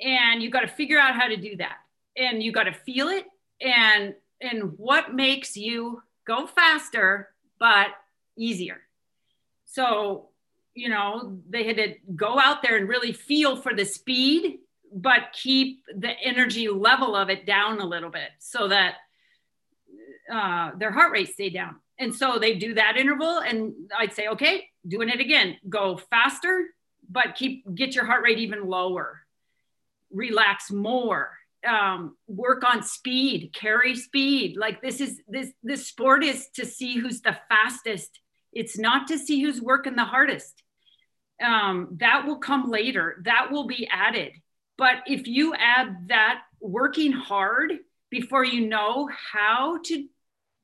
and 0.00 0.40
you 0.40 0.50
got 0.50 0.60
to 0.60 0.68
figure 0.68 0.98
out 0.98 1.14
how 1.14 1.26
to 1.26 1.36
do 1.36 1.56
that, 1.56 1.78
and 2.16 2.40
you 2.40 2.52
got 2.52 2.64
to 2.64 2.72
feel 2.72 3.08
it 3.08 3.26
and 3.62 4.14
and 4.40 4.76
what 4.76 5.14
makes 5.14 5.56
you 5.56 6.02
go 6.26 6.46
faster 6.46 7.28
but 7.58 7.88
easier. 8.36 8.80
So 9.64 10.28
you 10.74 10.88
know 10.88 11.38
they 11.48 11.64
had 11.64 11.76
to 11.76 11.94
go 12.16 12.38
out 12.38 12.62
there 12.62 12.76
and 12.76 12.88
really 12.88 13.12
feel 13.12 13.56
for 13.56 13.74
the 13.74 13.84
speed 13.84 14.58
but 14.94 15.32
keep 15.32 15.84
the 15.96 16.10
energy 16.22 16.68
level 16.68 17.16
of 17.16 17.30
it 17.30 17.46
down 17.46 17.80
a 17.80 17.86
little 17.86 18.10
bit 18.10 18.28
so 18.38 18.68
that 18.68 18.96
uh, 20.30 20.70
their 20.76 20.90
heart 20.90 21.12
rate 21.12 21.32
stayed 21.32 21.54
down. 21.54 21.76
And 21.98 22.14
so 22.14 22.38
they 22.38 22.56
do 22.56 22.74
that 22.74 22.96
interval 22.96 23.38
and 23.38 23.74
i'd 23.98 24.12
say 24.12 24.28
okay 24.28 24.68
doing 24.86 25.08
it 25.08 25.20
again. 25.20 25.56
Go 25.68 25.96
faster 25.96 26.66
but 27.08 27.34
keep 27.34 27.74
get 27.74 27.94
your 27.94 28.04
heart 28.04 28.22
rate 28.22 28.38
even 28.38 28.66
lower. 28.66 29.20
Relax 30.10 30.70
more 30.70 31.30
um, 31.66 32.16
work 32.26 32.64
on 32.64 32.82
speed, 32.82 33.52
carry 33.54 33.94
speed. 33.94 34.56
Like 34.56 34.82
this 34.82 35.00
is 35.00 35.20
this 35.28 35.52
this 35.62 35.86
sport 35.86 36.24
is 36.24 36.48
to 36.54 36.66
see 36.66 36.98
who's 36.98 37.20
the 37.20 37.36
fastest. 37.48 38.20
It's 38.52 38.78
not 38.78 39.08
to 39.08 39.18
see 39.18 39.42
who's 39.42 39.60
working 39.60 39.96
the 39.96 40.04
hardest. 40.04 40.62
Um, 41.42 41.96
that 42.00 42.26
will 42.26 42.38
come 42.38 42.70
later. 42.70 43.22
That 43.24 43.50
will 43.50 43.66
be 43.66 43.88
added. 43.90 44.32
But 44.78 44.96
if 45.06 45.26
you 45.26 45.54
add 45.54 46.08
that 46.08 46.42
working 46.60 47.12
hard 47.12 47.72
before 48.10 48.44
you 48.44 48.66
know 48.66 49.08
how 49.32 49.78
to 49.84 50.06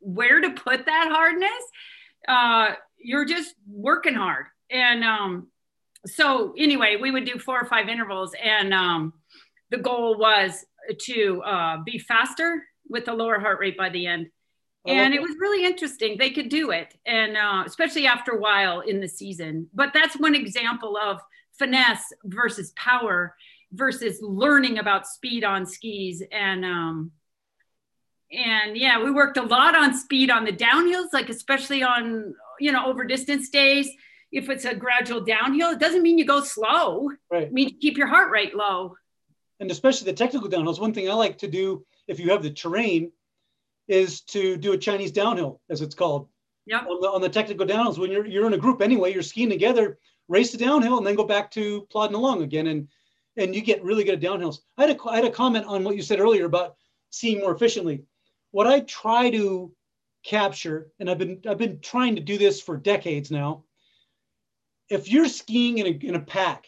where 0.01 0.41
to 0.41 0.51
put 0.51 0.87
that 0.87 1.09
hardness, 1.11 1.51
uh, 2.29 2.75
you're 2.97 3.25
just 3.25 3.55
working 3.67 4.15
hard. 4.15 4.47
And 4.71 5.03
um, 5.03 5.49
so 6.07 6.55
anyway, 6.57 6.97
we 7.01 7.11
would 7.11 7.25
do 7.25 7.39
four 7.39 7.61
or 7.61 7.67
five 7.67 7.89
intervals, 7.89 8.35
and 8.43 8.73
um, 8.73 9.13
the 9.71 9.79
goal 9.79 10.19
was 10.19 10.65
to 10.97 11.43
uh, 11.43 11.77
be 11.85 11.99
faster 11.99 12.63
with 12.89 13.09
a 13.09 13.13
lower 13.13 13.39
heart 13.39 13.61
rate 13.61 13.77
by 13.77 13.89
the 13.89 14.07
end. 14.07 14.29
And 14.87 15.13
it 15.13 15.21
was 15.21 15.37
really 15.39 15.67
interesting. 15.67 16.17
They 16.17 16.31
could 16.31 16.49
do 16.49 16.71
it, 16.71 16.95
and 17.05 17.37
uh, 17.37 17.65
especially 17.67 18.07
after 18.07 18.33
a 18.33 18.41
while 18.41 18.81
in 18.81 19.01
the 19.01 19.09
season. 19.09 19.69
But 19.75 19.91
that's 19.93 20.19
one 20.19 20.35
example 20.35 20.97
of 20.97 21.21
finesse 21.59 22.13
versus 22.25 22.73
power 22.77 23.37
versus 23.73 24.19
learning 24.23 24.79
about 24.79 25.07
speed 25.07 25.45
on 25.45 25.67
skis. 25.67 26.23
And 26.33 26.65
um, 26.65 27.11
and 28.33 28.79
yeah, 28.79 29.03
we 29.03 29.11
worked 29.11 29.37
a 29.37 29.43
lot 29.43 29.75
on 29.75 29.95
speed 29.95 30.31
on 30.31 30.45
the 30.45 30.53
downhills, 30.53 31.13
like 31.13 31.29
especially 31.29 31.83
on 31.83 32.35
you 32.59 32.73
know 32.73 32.87
over 32.87 33.05
distance 33.05 33.51
days. 33.51 33.91
If 34.33 34.49
it's 34.49 34.65
a 34.65 34.75
gradual 34.75 35.23
downhill, 35.23 35.71
it 35.71 35.81
doesn't 35.81 36.03
mean 36.03 36.17
you 36.17 36.25
go 36.25 36.43
slow. 36.43 37.11
Right. 37.31 37.45
It 37.45 37.53
means 37.53 37.73
you 37.73 37.79
keep 37.79 37.99
your 37.99 38.09
heart 38.09 38.31
rate 38.31 38.55
low 38.55 38.95
and 39.61 39.71
especially 39.71 40.11
the 40.11 40.17
technical 40.17 40.49
downhills. 40.49 40.81
One 40.81 40.95
thing 40.95 41.11
I 41.11 41.15
like 41.15 41.39
to 41.39 41.49
do 41.49 41.85
if 42.07 42.21
you 42.21 42.31
have 42.31 42.43
the 42.43 42.51
terrain 42.51 43.13
is 43.89 44.21
to 44.21 44.57
do 44.57 44.73
a 44.73 44.79
Chinese 44.79 45.13
downhill, 45.13 45.61
as 45.71 45.81
it's 45.81 45.95
called. 45.95 46.29
Yep. 46.67 46.83
On 46.83 47.01
the, 47.01 47.09
on 47.09 47.21
the 47.23 47.29
technical 47.29 47.67
downhills, 47.67 47.99
when 47.99 48.11
you're 48.11 48.27
you're 48.27 48.47
in 48.47 48.53
a 48.53 48.59
group 48.59 48.83
anyway, 48.83 49.13
you're 49.13 49.23
skiing 49.23 49.49
together, 49.49 49.99
race 50.29 50.53
the 50.53 50.59
downhill, 50.59 50.99
and 50.99 51.07
then 51.07 51.15
go 51.15 51.25
back 51.25 51.51
to 51.53 51.87
plodding 51.91 52.17
along 52.17 52.43
again, 52.43 52.67
and 52.67 52.89
and 53.39 53.55
you 53.55 53.63
get 53.63 53.83
really 53.83 54.05
good 54.05 54.23
at 54.23 54.31
downhills. 54.31 54.59
I 54.77 54.87
had 54.87 54.97
a 54.97 55.09
I 55.09 55.17
had 55.17 55.25
a 55.25 55.31
comment 55.31 55.65
on 55.67 55.83
what 55.85 55.97
you 55.97 56.03
said 56.03 56.21
earlier 56.21 56.45
about 56.45 56.77
seeing 57.11 57.41
more 57.41 57.55
efficiently. 57.55 58.05
What 58.51 58.67
I 58.67 58.81
try 58.81 59.31
to 59.31 59.73
capture, 60.25 60.91
and 61.01 61.09
I've 61.09 61.19
been 61.19 61.41
I've 61.49 61.59
been 61.59 61.81
trying 61.81 62.17
to 62.17 62.23
do 62.23 62.37
this 62.37 62.61
for 62.61 62.77
decades 62.77 63.31
now. 63.31 63.65
If 64.91 65.11
you're 65.11 65.29
skiing 65.29 65.79
in 65.79 65.87
a 65.87 65.91
in 65.91 66.15
a 66.17 66.21
pack, 66.21 66.67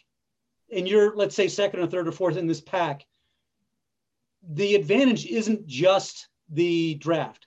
and 0.72 0.88
you're 0.88 1.14
let's 1.14 1.34
say 1.34 1.48
second 1.48 1.80
or 1.80 1.86
third 1.86 2.08
or 2.08 2.12
fourth 2.12 2.36
in 2.36 2.46
this 2.46 2.60
pack 2.60 3.04
the 4.48 4.74
advantage 4.74 5.26
isn't 5.26 5.66
just 5.66 6.28
the 6.48 6.94
draft. 6.94 7.46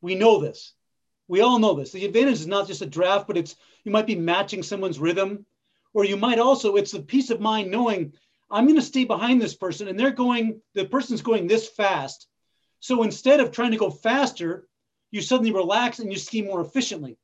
We 0.00 0.14
know 0.14 0.40
this. 0.40 0.74
We 1.26 1.40
all 1.40 1.58
know 1.58 1.74
this. 1.74 1.92
The 1.92 2.04
advantage 2.04 2.34
is 2.34 2.46
not 2.46 2.66
just 2.66 2.82
a 2.82 2.86
draft 2.86 3.26
but 3.26 3.36
it's 3.36 3.56
you 3.84 3.92
might 3.92 4.06
be 4.06 4.16
matching 4.16 4.62
someone's 4.62 4.98
rhythm 4.98 5.46
or 5.92 6.04
you 6.04 6.16
might 6.16 6.38
also 6.38 6.76
it's 6.76 6.92
the 6.92 7.02
peace 7.02 7.30
of 7.30 7.40
mind 7.40 7.70
knowing 7.70 8.12
i'm 8.50 8.64
going 8.64 8.76
to 8.76 8.82
stay 8.82 9.04
behind 9.04 9.40
this 9.40 9.54
person 9.54 9.88
and 9.88 9.98
they're 9.98 10.10
going 10.10 10.60
the 10.74 10.84
person's 10.84 11.22
going 11.22 11.46
this 11.46 11.68
fast. 11.68 12.26
So 12.80 13.02
instead 13.02 13.40
of 13.40 13.50
trying 13.50 13.70
to 13.70 13.78
go 13.78 13.90
faster 13.90 14.68
you 15.10 15.22
suddenly 15.22 15.52
relax 15.52 16.00
and 16.00 16.12
you 16.12 16.18
ski 16.18 16.42
more 16.42 16.60
efficiently. 16.60 17.16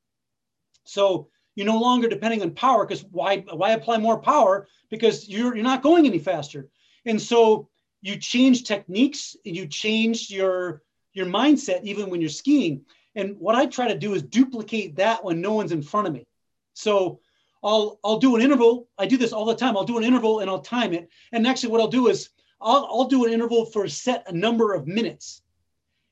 So 0.84 1.28
you're 1.60 1.66
no 1.66 1.78
longer 1.78 2.08
depending 2.08 2.40
on 2.40 2.52
power 2.52 2.86
because 2.86 3.04
why 3.10 3.36
why 3.52 3.72
apply 3.72 3.98
more 3.98 4.18
power 4.18 4.66
because 4.88 5.28
you're 5.28 5.54
you're 5.54 5.62
not 5.62 5.82
going 5.82 6.06
any 6.06 6.18
faster 6.18 6.70
and 7.04 7.20
so 7.20 7.68
you 8.00 8.16
change 8.16 8.64
techniques 8.64 9.36
you 9.44 9.66
change 9.66 10.30
your 10.30 10.82
your 11.12 11.26
mindset 11.26 11.82
even 11.82 12.08
when 12.08 12.18
you're 12.18 12.30
skiing 12.30 12.80
and 13.14 13.36
what 13.38 13.54
i 13.54 13.66
try 13.66 13.86
to 13.86 13.98
do 13.98 14.14
is 14.14 14.22
duplicate 14.22 14.96
that 14.96 15.22
when 15.22 15.42
no 15.42 15.52
one's 15.52 15.72
in 15.72 15.82
front 15.82 16.06
of 16.06 16.14
me 16.14 16.26
so 16.72 17.20
I'll 17.62 18.00
I'll 18.02 18.18
do 18.18 18.36
an 18.36 18.40
interval. 18.40 18.88
I 18.96 19.04
do 19.04 19.18
this 19.18 19.34
all 19.34 19.44
the 19.44 19.54
time. 19.54 19.76
I'll 19.76 19.84
do 19.84 19.98
an 19.98 20.04
interval 20.04 20.40
and 20.40 20.48
I'll 20.48 20.62
time 20.62 20.94
it. 20.94 21.10
And 21.30 21.46
actually, 21.46 21.72
what 21.72 21.82
I'll 21.82 21.88
do 21.88 22.08
is 22.08 22.30
I'll 22.58 22.88
I'll 22.90 23.04
do 23.04 23.26
an 23.26 23.34
interval 23.34 23.66
for 23.66 23.84
a 23.84 23.90
set 23.90 24.24
a 24.28 24.32
number 24.32 24.72
of 24.72 24.86
minutes. 24.86 25.42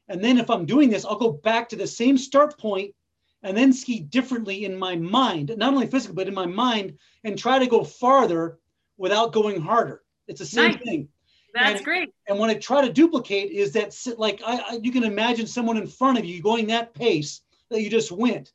And 0.08 0.22
then 0.22 0.36
if 0.36 0.50
I'm 0.50 0.66
doing 0.66 0.90
this, 0.90 1.06
I'll 1.06 1.16
go 1.16 1.32
back 1.32 1.70
to 1.70 1.76
the 1.76 1.86
same 1.86 2.18
start 2.18 2.58
point 2.58 2.94
and 3.42 3.56
then 3.56 3.72
ski 3.72 4.00
differently 4.00 4.64
in 4.64 4.76
my 4.76 4.96
mind, 4.96 5.54
not 5.56 5.72
only 5.72 5.86
physically, 5.86 6.14
but 6.16 6.28
in 6.28 6.34
my 6.34 6.46
mind, 6.46 6.98
and 7.24 7.38
try 7.38 7.58
to 7.58 7.66
go 7.66 7.84
farther 7.84 8.58
without 8.96 9.32
going 9.32 9.60
harder. 9.60 10.02
It's 10.26 10.40
the 10.40 10.46
same 10.46 10.72
Nice. 10.72 10.82
thing. 10.82 11.08
That's 11.54 11.76
And- 11.76 11.84
great. 11.84 12.14
And 12.28 12.38
when 12.38 12.50
I 12.50 12.54
try 12.54 12.86
to 12.86 12.92
duplicate, 12.92 13.50
is 13.52 13.72
that 13.72 13.96
like 14.18 14.42
I, 14.44 14.56
I 14.58 14.78
you 14.82 14.92
can 14.92 15.04
imagine 15.04 15.46
someone 15.46 15.76
in 15.78 15.86
front 15.86 16.18
of 16.18 16.24
you 16.24 16.42
going 16.42 16.66
that 16.66 16.92
pace 16.94 17.42
that 17.70 17.80
you 17.82 17.88
just 17.90 18.12
went, 18.12 18.52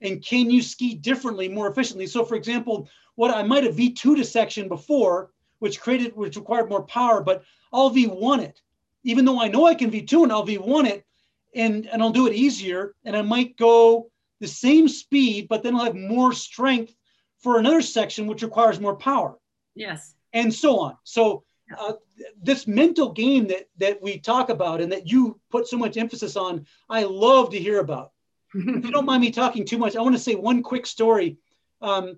and 0.00 0.22
can 0.24 0.50
you 0.50 0.62
ski 0.62 0.94
differently, 0.94 1.48
more 1.48 1.68
efficiently? 1.68 2.06
So, 2.06 2.24
for 2.24 2.34
example, 2.34 2.88
what 3.14 3.30
I 3.34 3.42
might 3.42 3.64
have 3.64 3.74
V2 3.76 4.16
to 4.16 4.24
section 4.24 4.68
before, 4.68 5.30
which 5.60 5.80
created 5.80 6.14
which 6.16 6.36
required 6.36 6.68
more 6.68 6.82
power, 6.82 7.22
but 7.22 7.42
I'll 7.72 7.90
V1 7.90 8.40
it, 8.42 8.60
even 9.04 9.24
though 9.24 9.40
I 9.40 9.48
know 9.48 9.66
I 9.66 9.74
can 9.74 9.90
V2 9.90 10.22
and 10.24 10.32
I'll 10.32 10.46
V1 10.46 10.86
it, 10.86 11.06
and 11.54 11.86
and 11.86 12.02
I'll 12.02 12.10
do 12.10 12.26
it 12.26 12.34
easier, 12.34 12.94
and 13.04 13.16
I 13.16 13.22
might 13.22 13.56
go 13.56 14.10
the 14.40 14.48
same 14.48 14.88
speed, 14.88 15.48
but 15.48 15.62
then 15.62 15.74
I'll 15.76 15.84
have 15.84 15.96
more 15.96 16.32
strength 16.32 16.94
for 17.38 17.58
another 17.58 17.82
section 17.82 18.26
which 18.26 18.42
requires 18.42 18.80
more 18.80 18.96
power 18.96 19.38
Yes. 19.74 20.14
and 20.32 20.52
so 20.52 20.78
on. 20.78 20.96
So 21.04 21.44
uh, 21.78 21.92
this 22.42 22.66
mental 22.66 23.12
game 23.12 23.46
that 23.48 23.68
that 23.78 24.02
we 24.02 24.18
talk 24.18 24.48
about 24.50 24.80
and 24.80 24.92
that 24.92 25.10
you 25.10 25.38
put 25.50 25.66
so 25.68 25.76
much 25.76 25.96
emphasis 25.96 26.36
on, 26.36 26.66
I 26.88 27.04
love 27.04 27.50
to 27.50 27.58
hear 27.58 27.80
about. 27.80 28.12
If 28.52 28.84
you 28.84 28.90
don't 28.90 29.06
mind 29.06 29.20
me 29.22 29.30
talking 29.30 29.64
too 29.64 29.78
much, 29.78 29.94
I 29.94 30.02
want 30.02 30.16
to 30.16 30.22
say 30.22 30.34
one 30.34 30.62
quick 30.62 30.84
story. 30.84 31.38
Um, 31.80 32.16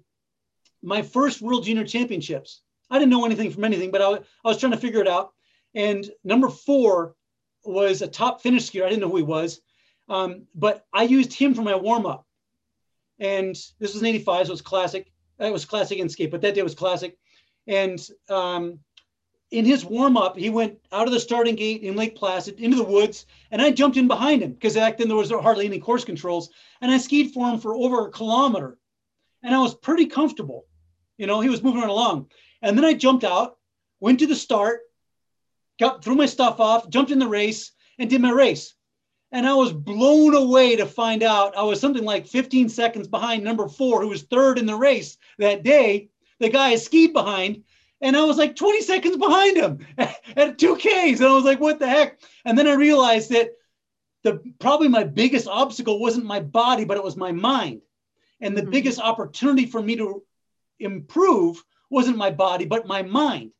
my 0.82 1.02
first 1.02 1.42
World 1.42 1.64
Junior 1.64 1.84
Championships, 1.84 2.62
I 2.90 2.98
didn't 2.98 3.10
know 3.10 3.26
anything 3.26 3.50
from 3.50 3.64
anything, 3.64 3.90
but 3.90 4.00
I, 4.02 4.14
I 4.14 4.48
was 4.48 4.58
trying 4.58 4.72
to 4.72 4.78
figure 4.78 5.00
it 5.02 5.08
out. 5.08 5.32
And 5.74 6.10
number 6.24 6.48
four 6.48 7.14
was 7.64 8.02
a 8.02 8.08
top 8.08 8.42
finish 8.42 8.70
skier. 8.70 8.84
I 8.84 8.88
didn't 8.88 9.02
know 9.02 9.10
who 9.10 9.16
he 9.18 9.22
was, 9.22 9.60
um, 10.08 10.46
but 10.54 10.84
I 10.92 11.04
used 11.04 11.32
him 11.32 11.54
for 11.54 11.62
my 11.62 11.76
warm 11.76 12.06
up. 12.06 12.26
And 13.18 13.54
this 13.78 13.92
was 13.92 14.00
in 14.00 14.06
'85, 14.06 14.46
so 14.46 14.50
it 14.50 14.54
was 14.54 14.62
classic. 14.62 15.12
It 15.38 15.52
was 15.52 15.64
classic 15.64 15.98
in 15.98 16.08
skate, 16.08 16.30
but 16.30 16.40
that 16.42 16.54
day 16.54 16.62
was 16.62 16.74
classic. 16.74 17.16
And 17.66 18.00
um, 18.28 18.80
in 19.52 19.64
his 19.64 19.84
warm 19.84 20.16
up, 20.16 20.36
he 20.36 20.50
went 20.50 20.78
out 20.90 21.06
of 21.06 21.12
the 21.12 21.20
starting 21.20 21.54
gate 21.54 21.82
in 21.82 21.94
Lake 21.94 22.16
Placid 22.16 22.58
into 22.58 22.76
the 22.76 22.82
woods, 22.82 23.26
and 23.50 23.60
I 23.60 23.70
jumped 23.70 23.98
in 23.98 24.08
behind 24.08 24.42
him 24.42 24.52
because 24.52 24.74
back 24.74 24.96
then 24.96 25.08
there 25.08 25.16
was 25.16 25.30
hardly 25.30 25.66
any 25.66 25.78
course 25.78 26.04
controls, 26.04 26.50
and 26.80 26.90
I 26.90 26.98
skied 26.98 27.32
for 27.32 27.48
him 27.48 27.60
for 27.60 27.74
over 27.74 28.06
a 28.06 28.10
kilometer, 28.10 28.78
and 29.42 29.54
I 29.54 29.58
was 29.58 29.74
pretty 29.74 30.06
comfortable. 30.06 30.64
You 31.18 31.26
know, 31.26 31.40
he 31.40 31.50
was 31.50 31.62
moving 31.62 31.82
along, 31.82 32.30
and 32.62 32.76
then 32.76 32.84
I 32.84 32.94
jumped 32.94 33.24
out, 33.24 33.58
went 34.00 34.20
to 34.20 34.26
the 34.26 34.34
start, 34.34 34.80
got 35.82 36.04
threw 36.04 36.14
my 36.14 36.26
stuff 36.26 36.60
off, 36.60 36.88
jumped 36.88 37.10
in 37.10 37.18
the 37.18 37.26
race, 37.28 37.72
and 37.98 38.08
did 38.08 38.20
my 38.20 38.30
race. 38.30 38.74
And 39.32 39.46
I 39.46 39.54
was 39.54 39.72
blown 39.72 40.34
away 40.34 40.76
to 40.76 40.86
find 40.86 41.22
out 41.22 41.56
I 41.56 41.62
was 41.62 41.80
something 41.80 42.04
like 42.04 42.26
15 42.26 42.68
seconds 42.68 43.08
behind 43.08 43.42
number 43.42 43.66
four, 43.68 44.00
who 44.00 44.08
was 44.08 44.22
third 44.22 44.58
in 44.58 44.66
the 44.66 44.76
race 44.76 45.18
that 45.38 45.64
day. 45.64 46.08
The 46.38 46.50
guy 46.50 46.68
I 46.70 46.76
skied 46.76 47.12
behind, 47.12 47.64
and 48.00 48.16
I 48.16 48.24
was 48.24 48.36
like 48.36 48.54
20 48.54 48.80
seconds 48.82 49.16
behind 49.16 49.56
him 49.56 49.86
at 50.36 50.58
two 50.58 50.76
Ks. 50.76 51.18
And 51.20 51.26
I 51.26 51.34
was 51.34 51.44
like, 51.44 51.60
what 51.60 51.78
the 51.80 51.88
heck? 51.88 52.20
And 52.44 52.56
then 52.56 52.68
I 52.68 52.74
realized 52.74 53.30
that 53.30 53.52
the 54.22 54.40
probably 54.60 54.88
my 54.88 55.02
biggest 55.02 55.48
obstacle 55.48 55.98
wasn't 55.98 56.26
my 56.26 56.40
body, 56.40 56.84
but 56.84 56.96
it 56.96 57.02
was 57.02 57.16
my 57.16 57.32
mind. 57.32 57.80
And 58.40 58.56
the 58.56 58.62
Mhm. 58.62 58.70
biggest 58.70 59.00
opportunity 59.00 59.66
for 59.66 59.82
me 59.82 59.96
to 59.96 60.22
improve 60.78 61.64
wasn't 61.90 62.16
my 62.18 62.30
body, 62.30 62.66
but 62.66 62.86
my 62.86 63.02
mind. 63.02 63.50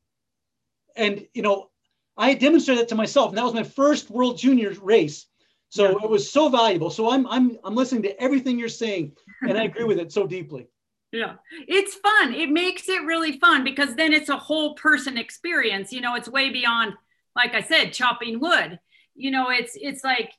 And 0.95 1.27
you 1.35 1.43
know, 1.43 1.72
I 2.17 2.31
had 2.31 2.39
demonstrated 2.39 2.83
that 2.83 2.89
to 2.89 2.95
myself, 2.95 3.31
and 3.31 3.39
that 3.39 3.45
was 3.45 3.55
my 3.55 3.63
first 3.63 4.11
World 4.11 4.39
Juniors 4.39 4.79
race. 4.79 5.27
So 5.71 5.85
Yeah. 5.85 6.05
it 6.05 6.11
was 6.11 6.31
so 6.31 6.49
valuable. 6.49 6.91
So 6.91 7.11
I'm 7.11 7.27
I'm 7.27 7.59
I'm 7.65 7.75
listening 7.75 8.03
to 8.03 8.21
everything 8.23 8.59
you're 8.59 8.69
saying, 8.69 9.17
and 9.43 9.57
I 9.57 9.65
agree 9.65 9.85
with 9.85 9.99
it 9.99 10.13
so 10.13 10.27
deeply. 10.27 10.69
Yeah, 11.13 11.35
it's 11.51 11.95
fun. 11.95 12.35
It 12.35 12.51
makes 12.51 12.89
it 12.89 13.03
really 13.05 13.39
fun 13.39 13.65
because 13.65 13.95
then 13.95 14.13
it's 14.13 14.29
a 14.29 14.37
whole 14.37 14.75
person 14.75 15.17
experience. 15.19 15.93
You 15.93 16.01
know, 16.01 16.15
it's 16.15 16.29
way 16.29 16.51
beyond, 16.51 16.95
like 17.37 17.55
I 17.55 17.63
said, 17.63 17.93
chopping 17.93 18.41
wood. 18.41 18.79
You 19.15 19.31
know, 19.31 19.51
it's 19.51 19.73
it's 19.75 20.05
like 20.05 20.33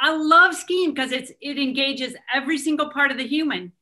I 0.00 0.14
love 0.16 0.54
skiing 0.54 0.94
because 0.94 1.12
it's 1.12 1.30
it 1.40 1.58
engages 1.58 2.14
every 2.32 2.56
single 2.56 2.90
part 2.90 3.10
of 3.10 3.18
the 3.18 3.26
human, 3.26 3.72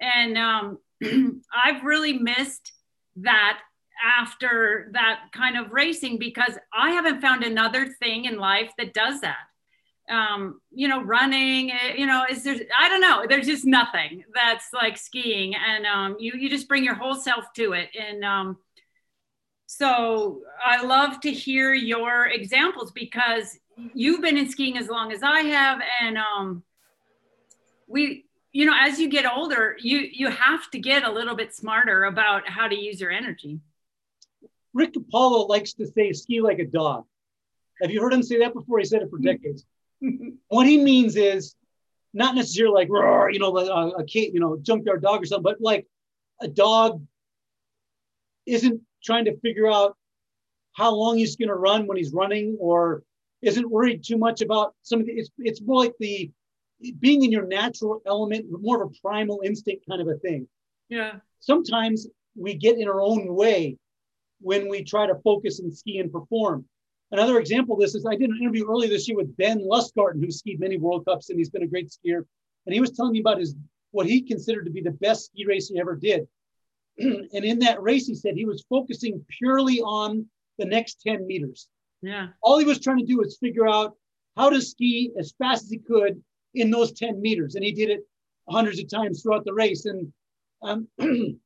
and 0.00 0.38
um, 0.38 0.78
I've 1.64 1.84
really 1.84 2.14
missed 2.14 2.72
that 3.16 3.60
after 4.04 4.90
that 4.92 5.20
kind 5.32 5.56
of 5.56 5.72
racing 5.72 6.18
because 6.18 6.58
I 6.72 6.90
haven't 6.90 7.20
found 7.20 7.44
another 7.44 7.86
thing 7.86 8.24
in 8.24 8.38
life 8.38 8.70
that 8.78 8.94
does 8.94 9.20
that 9.20 9.36
um, 10.08 10.60
you 10.72 10.88
know, 10.88 11.02
running, 11.02 11.72
eh, 11.72 11.94
you 11.96 12.06
know, 12.06 12.24
is 12.30 12.44
there, 12.44 12.56
I 12.78 12.88
don't 12.88 13.00
know, 13.00 13.26
there's 13.28 13.46
just 13.46 13.64
nothing 13.64 14.24
that's 14.34 14.72
like 14.72 14.96
skiing 14.96 15.54
and 15.54 15.86
um, 15.86 16.16
you, 16.18 16.32
you 16.38 16.48
just 16.48 16.68
bring 16.68 16.84
your 16.84 16.94
whole 16.94 17.14
self 17.14 17.52
to 17.54 17.72
it. 17.72 17.88
And 17.98 18.24
um, 18.24 18.56
so 19.66 20.42
I 20.64 20.82
love 20.82 21.20
to 21.20 21.32
hear 21.32 21.74
your 21.74 22.26
examples 22.26 22.92
because 22.92 23.58
you've 23.94 24.22
been 24.22 24.36
in 24.36 24.48
skiing 24.48 24.78
as 24.78 24.88
long 24.88 25.12
as 25.12 25.22
I 25.22 25.40
have. 25.40 25.80
And 26.00 26.18
um, 26.18 26.62
we, 27.88 28.24
you 28.52 28.64
know, 28.64 28.74
as 28.78 29.00
you 29.00 29.08
get 29.08 29.26
older, 29.30 29.76
you, 29.80 29.98
you 29.98 30.28
have 30.28 30.70
to 30.70 30.78
get 30.78 31.04
a 31.04 31.10
little 31.10 31.34
bit 31.34 31.54
smarter 31.54 32.04
about 32.04 32.48
how 32.48 32.68
to 32.68 32.76
use 32.76 33.00
your 33.00 33.10
energy. 33.10 33.60
Rick 34.76 34.92
Kapala 34.92 35.48
likes 35.48 35.72
to 35.74 35.86
say 35.86 36.12
ski 36.12 36.42
like 36.42 36.58
a 36.58 36.66
dog. 36.66 37.06
Have 37.80 37.90
you 37.90 38.02
heard 38.02 38.12
him 38.12 38.22
say 38.22 38.38
that 38.40 38.52
before? 38.52 38.78
He 38.78 38.84
said 38.84 39.00
it 39.00 39.08
for 39.08 39.18
mm-hmm. 39.18 39.24
decades. 39.24 39.64
what 40.48 40.66
he 40.66 40.76
means 40.76 41.16
is 41.16 41.54
not 42.12 42.34
necessarily 42.34 42.74
like 42.74 42.90
roar, 42.90 43.30
you 43.30 43.38
know, 43.38 43.50
like 43.50 43.70
uh, 43.70 43.96
a, 43.96 44.02
a 44.02 44.04
kid, 44.04 44.34
you 44.34 44.40
know, 44.40 44.58
junkyard 44.60 45.00
dog 45.00 45.22
or 45.22 45.24
something, 45.24 45.42
but 45.42 45.62
like 45.62 45.86
a 46.42 46.48
dog 46.48 47.02
isn't 48.44 48.82
trying 49.02 49.24
to 49.24 49.38
figure 49.40 49.66
out 49.66 49.96
how 50.74 50.94
long 50.94 51.16
he's 51.16 51.36
going 51.36 51.48
to 51.48 51.54
run 51.54 51.86
when 51.86 51.96
he's 51.96 52.12
running, 52.12 52.58
or 52.60 53.02
isn't 53.40 53.70
worried 53.70 54.04
too 54.04 54.18
much 54.18 54.42
about 54.42 54.74
something. 54.82 55.08
It's 55.16 55.30
it's 55.38 55.62
more 55.62 55.84
like 55.84 55.94
the 55.98 56.30
being 57.00 57.24
in 57.24 57.32
your 57.32 57.46
natural 57.46 58.02
element, 58.06 58.44
more 58.50 58.82
of 58.82 58.90
a 58.90 59.00
primal 59.00 59.40
instinct 59.42 59.86
kind 59.88 60.02
of 60.02 60.08
a 60.08 60.18
thing. 60.18 60.46
yeah. 60.90 61.14
Sometimes 61.40 62.06
we 62.34 62.54
get 62.54 62.78
in 62.78 62.88
our 62.88 63.00
own 63.00 63.34
way 63.34 63.78
when 64.40 64.68
we 64.68 64.84
try 64.84 65.06
to 65.06 65.14
focus 65.24 65.60
and 65.60 65.74
ski 65.74 65.98
and 65.98 66.12
perform. 66.12 66.64
Another 67.12 67.38
example 67.38 67.76
of 67.76 67.80
this 67.80 67.94
is 67.94 68.04
I 68.04 68.16
did 68.16 68.30
an 68.30 68.38
interview 68.40 68.68
earlier 68.68 68.88
this 68.88 69.08
year 69.08 69.16
with 69.16 69.36
Ben 69.36 69.60
Lustgarten, 69.60 70.24
who 70.24 70.30
skied 70.30 70.60
many 70.60 70.76
World 70.76 71.04
Cups 71.06 71.30
and 71.30 71.38
he's 71.38 71.50
been 71.50 71.62
a 71.62 71.68
great 71.68 71.90
skier. 71.90 72.24
And 72.66 72.74
he 72.74 72.80
was 72.80 72.90
telling 72.90 73.12
me 73.12 73.20
about 73.20 73.38
his 73.38 73.54
what 73.92 74.06
he 74.06 74.20
considered 74.20 74.64
to 74.64 74.70
be 74.70 74.82
the 74.82 74.90
best 74.90 75.26
ski 75.26 75.46
race 75.46 75.68
he 75.68 75.78
ever 75.78 75.94
did. 75.94 76.26
and 76.98 77.32
in 77.32 77.60
that 77.60 77.80
race, 77.80 78.06
he 78.06 78.14
said 78.14 78.34
he 78.34 78.44
was 78.44 78.64
focusing 78.68 79.24
purely 79.28 79.80
on 79.80 80.26
the 80.58 80.64
next 80.64 81.00
10 81.06 81.26
meters. 81.26 81.68
Yeah. 82.02 82.28
All 82.42 82.58
he 82.58 82.64
was 82.64 82.80
trying 82.80 82.98
to 82.98 83.04
do 83.04 83.18
was 83.18 83.38
figure 83.38 83.68
out 83.68 83.94
how 84.36 84.50
to 84.50 84.60
ski 84.60 85.12
as 85.18 85.32
fast 85.38 85.64
as 85.64 85.70
he 85.70 85.78
could 85.78 86.22
in 86.54 86.70
those 86.70 86.92
10 86.92 87.20
meters. 87.20 87.54
And 87.54 87.64
he 87.64 87.72
did 87.72 87.90
it 87.90 88.00
hundreds 88.48 88.78
of 88.78 88.88
times 88.88 89.22
throughout 89.22 89.44
the 89.44 89.54
race. 89.54 89.86
And 89.86 90.12
um, 90.62 90.88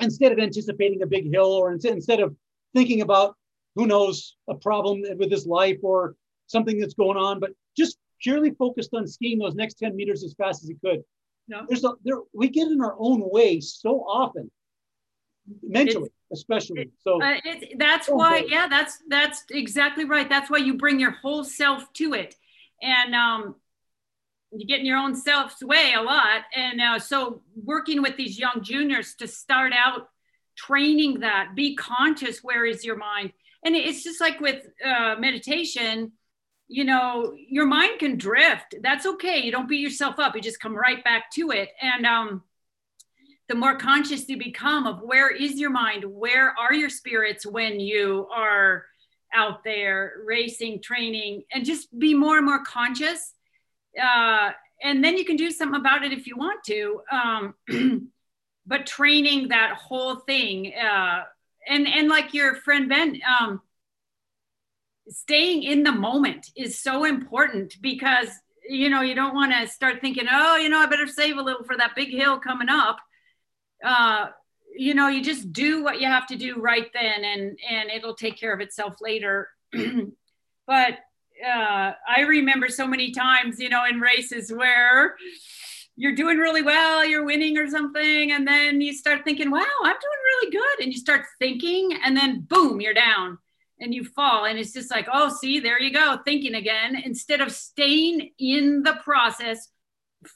instead 0.00 0.32
of 0.32 0.38
anticipating 0.38 1.02
a 1.02 1.06
big 1.06 1.30
hill 1.32 1.52
or 1.52 1.72
instead, 1.72 1.92
instead 1.92 2.20
of 2.20 2.34
thinking 2.74 3.00
about 3.00 3.36
who 3.74 3.86
knows 3.86 4.36
a 4.48 4.54
problem 4.54 5.02
with 5.18 5.30
his 5.30 5.46
life 5.46 5.78
or 5.82 6.14
something 6.46 6.78
that's 6.78 6.94
going 6.94 7.16
on, 7.16 7.40
but 7.40 7.50
just 7.76 7.98
purely 8.20 8.50
focused 8.52 8.90
on 8.94 9.06
skiing 9.06 9.38
those 9.38 9.54
next 9.54 9.74
10 9.74 9.94
meters 9.94 10.24
as 10.24 10.34
fast 10.34 10.62
as 10.62 10.68
he 10.68 10.74
could. 10.84 11.02
Yeah. 11.48 11.62
There's 11.68 11.84
a, 11.84 11.92
there, 12.04 12.18
we 12.34 12.48
get 12.48 12.68
in 12.68 12.80
our 12.80 12.96
own 12.98 13.22
way 13.30 13.60
so 13.60 14.00
often, 14.00 14.50
mentally, 15.62 16.10
especially. 16.32 16.90
So 16.98 17.22
Uh, 17.22 17.36
it's 17.44 17.74
that's 17.78 18.08
Oh, 18.08 18.16
why, 18.16 18.42
boy. 18.42 18.48
yeah, 18.48 18.66
that's 18.68 18.98
that's 19.08 19.44
exactly 19.50 20.04
right. 20.04 20.28
That's 20.28 20.50
why 20.50 20.58
you 20.58 20.74
bring 20.74 20.98
your 20.98 21.12
whole 21.12 21.44
self 21.44 21.92
to 21.94 22.14
it, 22.14 22.34
and 22.82 23.14
um, 23.14 23.54
you 24.52 24.66
get 24.66 24.80
in 24.80 24.86
your 24.86 24.98
own 24.98 25.14
self's 25.14 25.62
way 25.62 25.94
a 25.96 26.02
lot. 26.02 26.42
And 26.54 26.80
uh, 26.80 26.98
so, 26.98 27.42
working 27.54 28.02
with 28.02 28.16
these 28.16 28.38
young 28.38 28.62
juniors 28.62 29.14
to 29.16 29.28
start 29.28 29.72
out 29.72 30.08
training 30.56 31.20
that, 31.20 31.54
be 31.54 31.74
conscious. 31.76 32.42
Where 32.42 32.64
is 32.64 32.84
your 32.84 32.96
mind? 32.96 33.32
And 33.64 33.74
it's 33.74 34.04
just 34.04 34.20
like 34.20 34.40
with 34.40 34.62
uh, 34.84 35.16
meditation. 35.18 36.12
You 36.68 36.84
know, 36.84 37.32
your 37.36 37.66
mind 37.66 38.00
can 38.00 38.16
drift. 38.16 38.74
That's 38.82 39.06
okay. 39.06 39.38
You 39.38 39.52
don't 39.52 39.68
beat 39.68 39.80
yourself 39.80 40.18
up. 40.18 40.34
You 40.34 40.40
just 40.40 40.58
come 40.58 40.74
right 40.74 41.02
back 41.04 41.30
to 41.34 41.52
it. 41.52 41.68
And 41.80 42.04
um, 42.04 42.42
the 43.48 43.54
more 43.54 43.76
conscious 43.76 44.28
you 44.28 44.36
become 44.36 44.86
of 44.86 45.00
where 45.02 45.30
is 45.30 45.58
your 45.58 45.70
mind 45.70 46.04
where 46.04 46.54
are 46.58 46.74
your 46.74 46.90
spirits 46.90 47.46
when 47.46 47.78
you 47.78 48.26
are 48.34 48.84
out 49.34 49.62
there 49.64 50.14
racing 50.24 50.82
training 50.82 51.42
and 51.52 51.64
just 51.64 51.96
be 51.98 52.14
more 52.14 52.36
and 52.36 52.46
more 52.46 52.64
conscious 52.64 53.34
uh, 54.02 54.50
and 54.82 55.02
then 55.02 55.16
you 55.16 55.24
can 55.24 55.36
do 55.36 55.50
something 55.50 55.80
about 55.80 56.04
it 56.04 56.12
if 56.12 56.26
you 56.26 56.36
want 56.36 56.62
to 56.64 57.00
um, 57.10 57.54
but 58.66 58.86
training 58.86 59.48
that 59.48 59.74
whole 59.76 60.16
thing, 60.16 60.72
uh, 60.74 61.22
and 61.68 61.86
and 61.86 62.08
like 62.08 62.34
your 62.34 62.56
friend 62.56 62.88
Ben, 62.88 63.20
um, 63.40 63.60
staying 65.08 65.62
in 65.62 65.84
the 65.84 65.92
moment 65.92 66.50
is 66.56 66.78
so 66.78 67.04
important 67.04 67.76
because 67.80 68.28
you 68.68 68.90
know 68.90 69.00
you 69.00 69.14
don't 69.14 69.34
want 69.34 69.52
to 69.52 69.68
start 69.68 70.00
thinking, 70.00 70.26
oh, 70.30 70.56
you 70.56 70.68
know, 70.68 70.80
I 70.80 70.86
better 70.86 71.06
save 71.06 71.36
a 71.36 71.42
little 71.42 71.64
for 71.64 71.76
that 71.76 71.94
big 71.94 72.10
hill 72.10 72.38
coming 72.38 72.68
up. 72.68 72.98
Uh, 73.84 74.26
you 74.76 74.94
know, 74.94 75.08
you 75.08 75.22
just 75.22 75.52
do 75.52 75.82
what 75.82 76.00
you 76.00 76.06
have 76.08 76.26
to 76.26 76.36
do 76.36 76.56
right 76.60 76.90
then, 76.92 77.24
and 77.24 77.58
and 77.70 77.90
it'll 77.90 78.14
take 78.14 78.38
care 78.38 78.52
of 78.52 78.60
itself 78.60 78.96
later. 79.00 79.48
but 80.66 80.98
uh, 81.44 81.92
I 82.08 82.20
remember 82.22 82.68
so 82.68 82.86
many 82.86 83.10
times, 83.10 83.58
you 83.58 83.68
know, 83.68 83.84
in 83.84 84.00
races 84.00 84.52
where 84.52 85.16
you're 85.96 86.14
doing 86.14 86.38
really 86.38 86.62
well, 86.62 87.04
you're 87.04 87.24
winning 87.24 87.56
or 87.56 87.68
something, 87.68 88.32
and 88.32 88.46
then 88.46 88.80
you 88.80 88.92
start 88.92 89.24
thinking, 89.24 89.50
wow, 89.50 89.64
I'm 89.82 89.96
doing 89.96 90.22
really 90.24 90.50
good. 90.50 90.84
And 90.84 90.92
you 90.92 90.98
start 90.98 91.22
thinking, 91.38 91.98
and 92.04 92.16
then 92.16 92.42
boom, 92.42 92.80
you're 92.80 92.94
down 92.94 93.38
and 93.80 93.94
you 93.94 94.04
fall. 94.04 94.44
And 94.44 94.58
it's 94.58 94.72
just 94.72 94.90
like, 94.90 95.06
oh, 95.12 95.28
see, 95.28 95.60
there 95.60 95.80
you 95.80 95.92
go, 95.92 96.18
thinking 96.24 96.54
again, 96.54 96.96
instead 96.96 97.40
of 97.40 97.52
staying 97.52 98.30
in 98.38 98.82
the 98.82 98.98
process, 99.04 99.68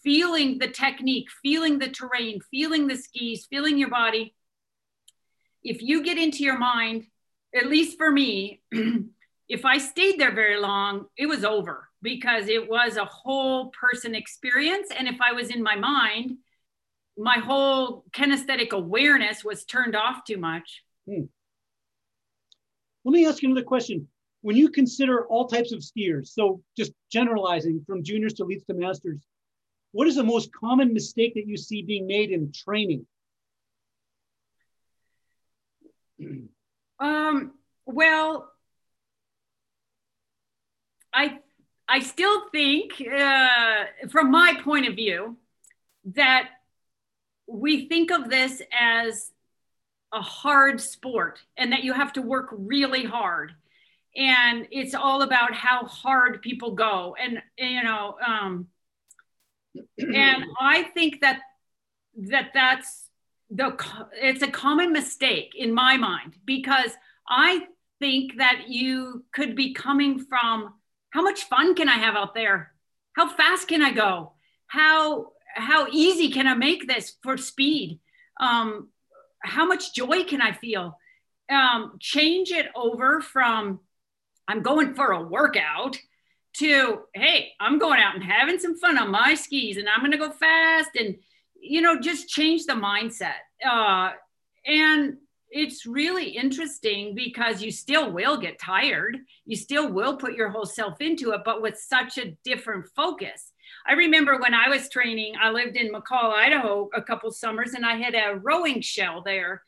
feeling 0.03 0.59
the 0.59 0.69
technique, 0.69 1.29
feeling 1.43 1.79
the 1.79 1.89
terrain, 1.89 2.41
feeling 2.51 2.87
the 2.87 2.97
skis, 2.97 3.47
feeling 3.47 3.79
your 3.79 3.91
body. 3.91 4.35
If 5.63 5.83
you 5.83 6.03
get 6.03 6.19
into 6.19 6.43
your 6.43 6.59
mind, 6.59 7.07
at 7.55 7.67
least 7.67 7.99
for 7.99 8.11
me, 8.11 8.63
if 9.51 9.65
I 9.65 9.79
stayed 9.79 10.19
there 10.19 10.33
very 10.33 10.61
long, 10.61 11.07
it 11.17 11.27
was 11.27 11.45
over 11.45 11.89
because 12.03 12.47
it 12.47 12.71
was 12.71 12.97
a 12.97 13.05
whole 13.05 13.73
person 13.79 14.15
experience. 14.15 14.89
And 14.97 15.09
if 15.09 15.17
I 15.21 15.33
was 15.33 15.51
in 15.51 15.61
my 15.61 15.75
mind, 15.75 16.37
my 17.19 17.39
whole 17.39 18.05
kinesthetic 18.13 18.71
awareness 18.71 19.45
was 19.45 19.65
turned 19.65 19.97
off 19.97 20.23
too 20.25 20.39
much. 20.39 20.85
Hmm. 21.09 21.25
Let 23.05 23.13
me 23.13 23.27
ask 23.27 23.43
you 23.43 23.51
another 23.51 23.65
question. 23.65 24.07
When 24.43 24.57
you 24.57 24.69
consider 24.69 25.27
all 25.27 25.49
types 25.49 25.73
of 25.73 25.81
skiers, 25.81 26.29
so 26.29 26.63
just 26.77 26.93
generalizing 27.11 27.83
from 27.85 28.05
juniors 28.05 28.35
to 28.35 28.45
elites 28.45 28.65
to 28.67 28.75
masters, 28.75 29.19
what 29.91 30.07
is 30.07 30.15
the 30.15 30.23
most 30.23 30.53
common 30.53 30.95
mistake 30.95 31.35
that 31.35 31.49
you 31.49 31.57
see 31.57 31.83
being 31.83 32.07
made 32.07 32.31
in 32.31 32.53
training? 32.53 33.05
Um, 37.01 37.53
well, 37.85 38.50
I 41.13 41.39
I 41.89 42.01
still 42.01 42.49
think, 42.51 43.03
uh, 43.03 43.85
from 44.11 44.31
my 44.31 44.55
point 44.63 44.87
of 44.87 44.95
view, 44.95 45.37
that 46.05 46.51
we 47.49 47.89
think 47.89 48.13
of 48.13 48.31
this 48.31 48.63
as 48.79 49.33
a 50.13 50.21
hard 50.21 50.81
sport 50.81 51.41
and 51.57 51.73
that 51.73 51.83
you 51.83 51.93
have 51.93 52.13
to 52.13 52.23
work 52.23 52.49
really 52.53 53.05
hard. 53.05 53.55
And 54.17 54.69
it's 54.71 54.95
all 54.95 55.23
about 55.23 55.53
how 55.53 55.85
hard 55.85 56.43
people 56.43 56.77
go. 56.77 57.17
And, 57.21 57.43
you 57.59 57.83
know, 57.83 58.17
um, 58.25 58.69
and 59.99 60.45
I 60.61 60.85
think 60.95 61.21
that 61.23 61.41
that 62.17 62.51
that's 62.55 63.09
the 63.51 63.77
it's 64.15 64.43
a 64.43 64.51
common 64.51 64.93
mistake 64.93 65.55
in 65.57 65.73
my 65.73 65.97
mind 65.97 66.35
because 66.45 66.93
I 67.29 67.67
think 68.01 68.37
that 68.39 68.65
you 68.69 69.25
could 69.33 69.55
be 69.57 69.75
coming 69.75 70.19
from 70.19 70.75
how 71.11 71.23
much 71.23 71.45
fun 71.45 71.75
can 71.75 71.89
I 71.89 71.99
have 71.99 72.17
out 72.17 72.35
there? 72.35 72.73
How 73.13 73.29
fast 73.29 73.69
can 73.69 73.83
I 73.83 73.93
go? 73.93 74.33
How 74.67 75.33
how 75.55 75.89
easy 75.91 76.31
can 76.31 76.47
I 76.47 76.55
make 76.55 76.87
this 76.87 77.17
for 77.23 77.37
speed? 77.37 77.99
Um, 78.39 78.89
how 79.41 79.67
much 79.67 79.95
joy 79.95 80.25
can 80.25 80.41
I 80.41 80.53
feel? 80.53 80.97
Um, 81.51 81.97
change 81.99 82.53
it 82.53 82.67
over 82.77 83.21
from 83.21 83.81
I'm 84.47 84.63
going 84.63 84.95
for 84.95 85.11
a 85.11 85.23
workout 85.23 85.99
to 86.59 87.01
hey, 87.15 87.53
I'm 87.61 87.79
going 87.79 88.01
out 88.01 88.15
and 88.15 88.25
having 88.25 88.59
some 88.59 88.79
fun 88.79 88.99
on 88.99 89.11
my 89.11 89.35
skis 89.35 89.77
and 89.77 89.89
I'm 89.89 90.01
going 90.01 90.13
to 90.13 90.19
go 90.19 90.31
fast 90.31 90.91
and 90.99 91.17
you 91.61 91.81
know 91.81 91.99
just 92.01 92.29
change 92.29 92.67
the 92.67 92.75
mindset. 92.75 93.41
Uh, 93.67 94.13
and 94.65 95.17
it's 95.51 95.85
really 95.85 96.29
interesting 96.29 97.15
because 97.15 97.63
you 97.63 97.71
still 97.73 98.13
will 98.13 98.37
get 98.37 98.59
tired. 98.59 99.19
You 99.47 99.57
still 99.57 99.93
will 99.93 100.17
put 100.17 100.35
your 100.35 100.49
whole 100.49 100.67
self 100.67 101.01
into 101.01 101.33
it, 101.33 101.41
but 101.45 101.61
with 101.61 101.79
such 101.79 102.19
a 102.19 102.37
different 102.45 102.87
focus. 102.95 103.53
I 103.87 103.93
remember 103.93 104.39
when 104.39 104.55
I 104.55 104.69
was 104.69 104.89
training, 104.89 105.35
I 105.41 105.51
lived 105.51 105.77
in 105.77 105.93
McCall, 105.93 106.33
Idaho 106.33 106.89
a 106.95 107.03
couple 107.03 107.31
summers, 107.31 107.75
and 107.75 107.85
I 107.85 107.97
had 107.97 108.15
a 108.15 108.37
rowing 108.37 108.81
shell 108.81 109.23
there. 109.25 109.63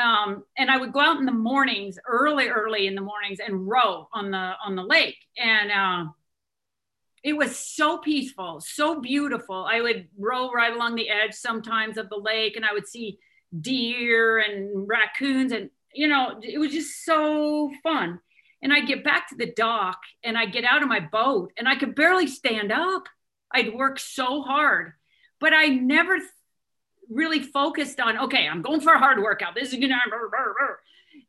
Um, 0.00 0.44
and 0.56 0.70
I 0.70 0.78
would 0.78 0.92
go 0.92 1.00
out 1.00 1.18
in 1.18 1.26
the 1.26 1.32
mornings, 1.32 1.98
early, 2.08 2.48
early 2.48 2.86
in 2.86 2.94
the 2.94 3.02
mornings, 3.02 3.38
and 3.40 3.68
row 3.68 4.08
on 4.12 4.30
the 4.30 4.52
on 4.64 4.74
the 4.74 4.82
lake. 4.82 5.18
And 5.36 5.70
uh, 5.70 6.10
it 7.22 7.34
was 7.34 7.56
so 7.56 7.98
peaceful, 7.98 8.60
so 8.60 9.00
beautiful. 9.00 9.66
I 9.70 9.82
would 9.82 10.08
row 10.18 10.50
right 10.50 10.72
along 10.72 10.94
the 10.94 11.10
edge 11.10 11.34
sometimes 11.34 11.98
of 11.98 12.08
the 12.08 12.16
lake, 12.16 12.56
and 12.56 12.64
I 12.64 12.72
would 12.72 12.88
see 12.88 13.18
deer 13.58 14.38
and 14.38 14.88
raccoons 14.88 15.52
and 15.52 15.70
you 15.94 16.08
know 16.08 16.40
it 16.42 16.58
was 16.58 16.72
just 16.72 17.04
so 17.04 17.70
fun. 17.82 18.20
And 18.62 18.72
i 18.72 18.80
get 18.80 19.04
back 19.04 19.28
to 19.28 19.34
the 19.36 19.52
dock 19.52 19.98
and 20.22 20.38
i 20.38 20.46
get 20.46 20.64
out 20.64 20.82
of 20.82 20.88
my 20.88 21.00
boat 21.00 21.52
and 21.56 21.68
i 21.68 21.76
could 21.76 21.94
barely 21.94 22.26
stand 22.26 22.72
up. 22.72 23.04
I'd 23.50 23.74
worked 23.74 24.00
so 24.00 24.42
hard 24.42 24.92
but 25.40 25.52
i 25.52 25.66
never 25.66 26.18
really 27.10 27.40
focused 27.40 28.00
on 28.00 28.16
okay 28.18 28.48
i'm 28.48 28.62
going 28.62 28.80
for 28.80 28.92
a 28.92 28.98
hard 28.98 29.20
workout. 29.20 29.54
This 29.54 29.72
is 29.72 29.80
gonna 29.80 29.98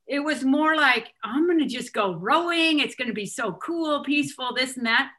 it 0.08 0.20
was 0.20 0.44
more 0.44 0.76
like 0.76 1.12
i'm 1.24 1.48
gonna 1.48 1.68
just 1.68 1.94
go 1.94 2.14
rowing. 2.14 2.80
It's 2.80 2.96
gonna 2.96 3.14
be 3.14 3.26
so 3.26 3.54
cool 3.54 4.04
peaceful 4.04 4.54
this 4.54 4.78
and 4.78 4.86
that 4.86 5.10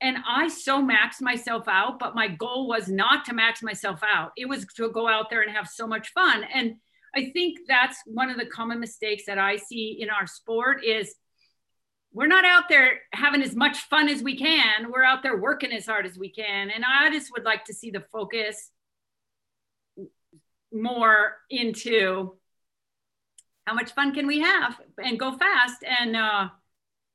and 0.00 0.18
I 0.28 0.48
so 0.48 0.82
maxed 0.82 1.22
myself 1.22 1.66
out, 1.68 1.98
but 1.98 2.14
my 2.14 2.28
goal 2.28 2.68
was 2.68 2.88
not 2.88 3.24
to 3.26 3.34
max 3.34 3.62
myself 3.62 4.00
out. 4.02 4.32
It 4.36 4.48
was 4.48 4.66
to 4.76 4.90
go 4.90 5.08
out 5.08 5.30
there 5.30 5.42
and 5.42 5.50
have 5.50 5.68
so 5.68 5.86
much 5.86 6.12
fun. 6.12 6.44
And 6.52 6.74
I 7.14 7.30
think 7.30 7.60
that's 7.66 7.98
one 8.04 8.28
of 8.28 8.36
the 8.36 8.46
common 8.46 8.78
mistakes 8.78 9.24
that 9.26 9.38
I 9.38 9.56
see 9.56 9.96
in 10.00 10.10
our 10.10 10.26
sport 10.26 10.84
is 10.84 11.14
we're 12.12 12.26
not 12.26 12.44
out 12.44 12.68
there 12.68 13.00
having 13.12 13.42
as 13.42 13.54
much 13.56 13.78
fun 13.88 14.08
as 14.08 14.22
we 14.22 14.36
can. 14.36 14.90
We're 14.90 15.02
out 15.02 15.22
there 15.22 15.36
working 15.36 15.72
as 15.72 15.86
hard 15.86 16.04
as 16.04 16.18
we 16.18 16.30
can. 16.30 16.70
And 16.70 16.84
I 16.84 17.10
just 17.10 17.32
would 17.32 17.44
like 17.44 17.64
to 17.66 17.74
see 17.74 17.90
the 17.90 18.04
focus 18.12 18.70
more 20.72 21.36
into 21.48 22.36
how 23.66 23.74
much 23.74 23.92
fun 23.92 24.14
can 24.14 24.26
we 24.26 24.40
have 24.40 24.78
and 25.02 25.18
go 25.18 25.36
fast 25.36 25.82
and 25.84 26.16
uh, 26.16 26.48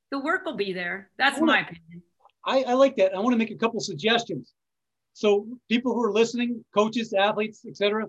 the 0.09 0.19
work 0.19 0.45
will 0.45 0.57
be 0.57 0.73
there. 0.73 1.09
That's 1.17 1.39
my 1.39 1.61
opinion. 1.61 2.03
I, 2.45 2.63
I 2.63 2.73
like 2.73 2.95
that. 2.97 3.13
I 3.13 3.19
want 3.19 3.33
to 3.33 3.37
make 3.37 3.51
a 3.51 3.55
couple 3.57 3.79
suggestions. 3.79 4.53
So 5.13 5.47
people 5.69 5.93
who 5.93 6.03
are 6.03 6.11
listening, 6.11 6.63
coaches, 6.73 7.13
athletes, 7.13 7.65
etc. 7.67 8.07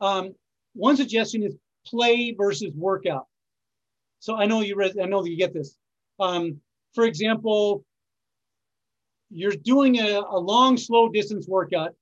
Um, 0.00 0.34
one 0.74 0.96
suggestion 0.96 1.42
is 1.42 1.56
play 1.86 2.34
versus 2.36 2.72
workout. 2.74 3.26
So 4.18 4.36
I 4.36 4.46
know 4.46 4.60
you 4.60 4.76
read, 4.76 4.98
I 5.00 5.06
know 5.06 5.22
that 5.22 5.30
you 5.30 5.36
get 5.36 5.54
this. 5.54 5.76
Um, 6.18 6.60
for 6.94 7.04
example, 7.04 7.84
you're 9.30 9.52
doing 9.52 9.98
a, 9.98 10.20
a, 10.20 10.38
long, 10.38 10.76
slow 10.76 11.08
distance 11.08 11.46
workout. 11.46 11.94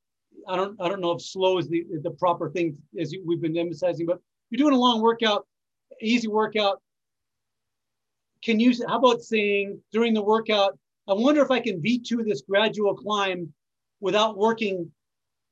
I 0.49 0.57
don't, 0.57 0.81
I 0.81 0.89
don't 0.89 1.01
know 1.01 1.13
if 1.13 1.23
slow 1.23 1.59
is 1.59 1.69
the, 1.69 1.85
the 2.03 2.11
proper 2.11 2.51
thing 2.51 2.77
as 2.99 3.15
we've 3.25 3.41
been 3.41 3.57
emphasizing, 3.57 4.07
but 4.07 4.21
you're 4.51 4.59
doing 4.59 4.75
a 4.75 4.81
long 4.81 5.01
workout, 5.01 5.47
easy 6.01 6.29
workout. 6.29 6.81
Can 8.43 8.61
you, 8.61 8.75
how 8.87 8.99
about 8.99 9.23
saying 9.23 9.81
during 9.91 10.13
the 10.13 10.23
workout, 10.23 10.79
I 11.09 11.13
wonder 11.13 11.43
if 11.43 11.51
I 11.51 11.61
can 11.61 11.83
V2 11.83 12.25
this 12.25 12.43
gradual 12.49 12.95
climb 12.95 13.53
without 14.01 14.37
working 14.37 14.91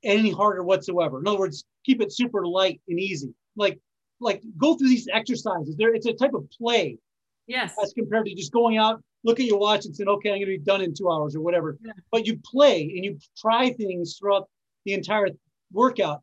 any 0.04 0.30
harder 0.30 0.62
whatsoever. 0.62 1.20
In 1.20 1.28
other 1.28 1.38
words, 1.38 1.64
keep 1.84 2.00
it 2.00 2.12
super 2.12 2.46
light 2.46 2.80
and 2.88 2.98
easy. 2.98 3.34
Like, 3.56 3.78
like 4.20 4.42
go 4.56 4.76
through 4.76 4.88
these 4.88 5.08
exercises. 5.12 5.76
There, 5.76 5.94
it's 5.94 6.06
a 6.06 6.12
type 6.12 6.34
of 6.34 6.48
play. 6.50 6.98
Yes. 7.46 7.74
As 7.82 7.92
compared 7.92 8.26
to 8.26 8.34
just 8.34 8.52
going 8.52 8.78
out, 8.78 9.02
look 9.24 9.40
at 9.40 9.46
your 9.46 9.58
watch 9.58 9.84
and 9.84 9.94
saying, 9.94 10.08
okay, 10.08 10.30
I'm 10.30 10.36
gonna 10.36 10.46
be 10.46 10.58
done 10.58 10.80
in 10.80 10.94
two 10.94 11.10
hours 11.10 11.36
or 11.36 11.40
whatever. 11.40 11.76
Yeah. 11.84 11.92
But 12.10 12.26
you 12.26 12.38
play 12.44 12.82
and 12.82 13.04
you 13.04 13.18
try 13.36 13.72
things 13.72 14.16
throughout 14.18 14.48
the 14.84 14.94
entire 14.94 15.28
workout. 15.72 16.22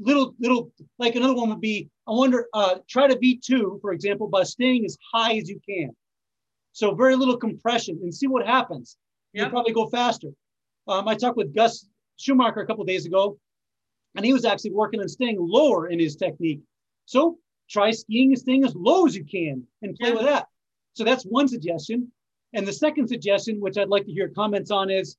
Little, 0.00 0.34
little, 0.38 0.70
like 0.98 1.16
another 1.16 1.34
one 1.34 1.48
would 1.48 1.60
be, 1.60 1.88
I 2.06 2.12
wonder, 2.12 2.46
uh, 2.54 2.76
try 2.88 3.08
to 3.08 3.16
V2, 3.16 3.80
for 3.80 3.92
example, 3.92 4.28
by 4.28 4.44
staying 4.44 4.84
as 4.84 4.96
high 5.12 5.36
as 5.36 5.48
you 5.48 5.60
can. 5.68 5.90
So 6.72 6.94
very 6.94 7.16
little 7.16 7.36
compression 7.36 7.98
and 8.02 8.14
see 8.14 8.26
what 8.26 8.46
happens. 8.46 8.96
Yep. 9.32 9.42
You'll 9.42 9.50
probably 9.50 9.72
go 9.72 9.86
faster. 9.88 10.28
Um, 10.86 11.08
I 11.08 11.14
talked 11.14 11.36
with 11.36 11.54
Gus 11.54 11.86
Schumacher 12.16 12.60
a 12.60 12.66
couple 12.66 12.84
days 12.84 13.06
ago, 13.06 13.38
and 14.14 14.24
he 14.24 14.32
was 14.32 14.44
actually 14.44 14.72
working 14.72 15.00
on 15.00 15.08
staying 15.08 15.36
lower 15.38 15.88
in 15.88 15.98
his 15.98 16.16
technique. 16.16 16.60
So 17.06 17.38
try 17.68 17.90
skiing 17.90 18.30
and 18.30 18.38
staying 18.38 18.64
as 18.64 18.74
low 18.74 19.06
as 19.06 19.14
you 19.14 19.24
can 19.24 19.62
and 19.82 19.96
play 19.96 20.12
with 20.12 20.22
that. 20.22 20.46
So 20.94 21.04
that's 21.04 21.24
one 21.24 21.48
suggestion. 21.48 22.10
And 22.54 22.66
the 22.66 22.72
second 22.72 23.08
suggestion, 23.08 23.60
which 23.60 23.76
I'd 23.76 23.88
like 23.88 24.06
to 24.06 24.12
hear 24.12 24.28
comments 24.28 24.70
on, 24.70 24.90
is 24.90 25.16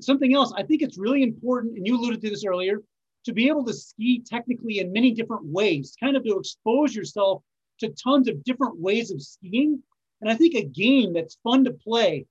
something 0.00 0.34
else. 0.34 0.52
I 0.56 0.64
think 0.64 0.82
it's 0.82 0.98
really 0.98 1.22
important, 1.22 1.76
and 1.76 1.86
you 1.86 1.96
alluded 1.96 2.20
to 2.22 2.30
this 2.30 2.44
earlier, 2.44 2.82
to 3.24 3.32
be 3.32 3.46
able 3.46 3.64
to 3.64 3.72
ski 3.72 4.20
technically 4.26 4.80
in 4.80 4.92
many 4.92 5.12
different 5.12 5.44
ways, 5.44 5.96
kind 6.00 6.16
of 6.16 6.24
to 6.24 6.38
expose 6.38 6.94
yourself 6.94 7.42
to 7.78 7.88
tons 7.90 8.28
of 8.28 8.42
different 8.42 8.78
ways 8.78 9.12
of 9.12 9.22
skiing. 9.22 9.80
And 10.22 10.30
I 10.30 10.34
think 10.36 10.54
a 10.54 10.64
game 10.64 11.12
that's 11.12 11.36
fun 11.42 11.64
to 11.64 11.72
play, 11.72 12.26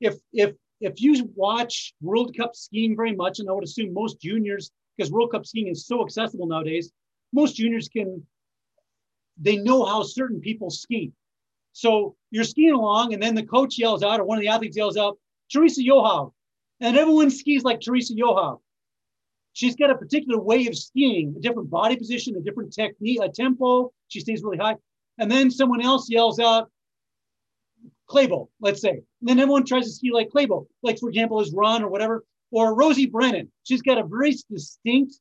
if 0.00 0.14
if 0.32 0.54
if 0.80 1.00
you 1.00 1.30
watch 1.34 1.94
World 2.02 2.36
Cup 2.36 2.54
skiing 2.54 2.94
very 2.94 3.16
much, 3.16 3.40
and 3.40 3.48
I 3.48 3.52
would 3.52 3.64
assume 3.64 3.94
most 3.94 4.20
juniors, 4.20 4.70
because 4.96 5.10
World 5.10 5.32
Cup 5.32 5.46
skiing 5.46 5.68
is 5.68 5.86
so 5.86 6.04
accessible 6.04 6.46
nowadays, 6.46 6.92
most 7.32 7.56
juniors 7.56 7.88
can 7.88 8.24
they 9.38 9.56
know 9.56 9.84
how 9.84 10.02
certain 10.02 10.40
people 10.40 10.70
ski. 10.70 11.12
So 11.72 12.14
you're 12.30 12.44
skiing 12.44 12.74
along, 12.74 13.14
and 13.14 13.22
then 13.22 13.34
the 13.34 13.42
coach 13.42 13.78
yells 13.78 14.02
out, 14.02 14.20
or 14.20 14.24
one 14.24 14.38
of 14.38 14.42
the 14.42 14.48
athletes 14.48 14.76
yells 14.76 14.96
out, 14.96 15.18
Teresa 15.50 15.80
Johaug. 15.80 16.32
And 16.80 16.96
everyone 16.96 17.30
skis 17.30 17.64
like 17.64 17.80
Teresa 17.80 18.14
Johaug. 18.14 18.60
She's 19.54 19.76
got 19.76 19.90
a 19.90 19.96
particular 19.96 20.38
way 20.38 20.66
of 20.66 20.76
skiing, 20.76 21.34
a 21.36 21.40
different 21.40 21.70
body 21.70 21.96
position, 21.96 22.36
a 22.36 22.40
different 22.40 22.72
technique, 22.72 23.20
a 23.22 23.28
tempo. 23.28 23.92
She 24.08 24.20
stays 24.20 24.42
really 24.42 24.58
high. 24.58 24.76
And 25.18 25.30
then 25.30 25.50
someone 25.50 25.80
else 25.80 26.10
yells 26.10 26.38
out, 26.38 26.70
Klæbo, 28.08 28.48
let's 28.60 28.80
say. 28.80 28.90
And 28.90 29.28
then 29.28 29.38
everyone 29.38 29.64
tries 29.64 29.84
to 29.84 29.92
ski 29.92 30.10
like 30.12 30.30
Klæbo, 30.30 30.66
like 30.82 30.98
for 30.98 31.08
example, 31.08 31.40
his 31.40 31.52
run 31.52 31.82
or 31.82 31.88
whatever. 31.88 32.24
Or 32.50 32.74
Rosie 32.74 33.06
Brennan. 33.06 33.50
She's 33.64 33.82
got 33.82 33.98
a 33.98 34.04
very 34.04 34.36
distinct, 34.50 35.14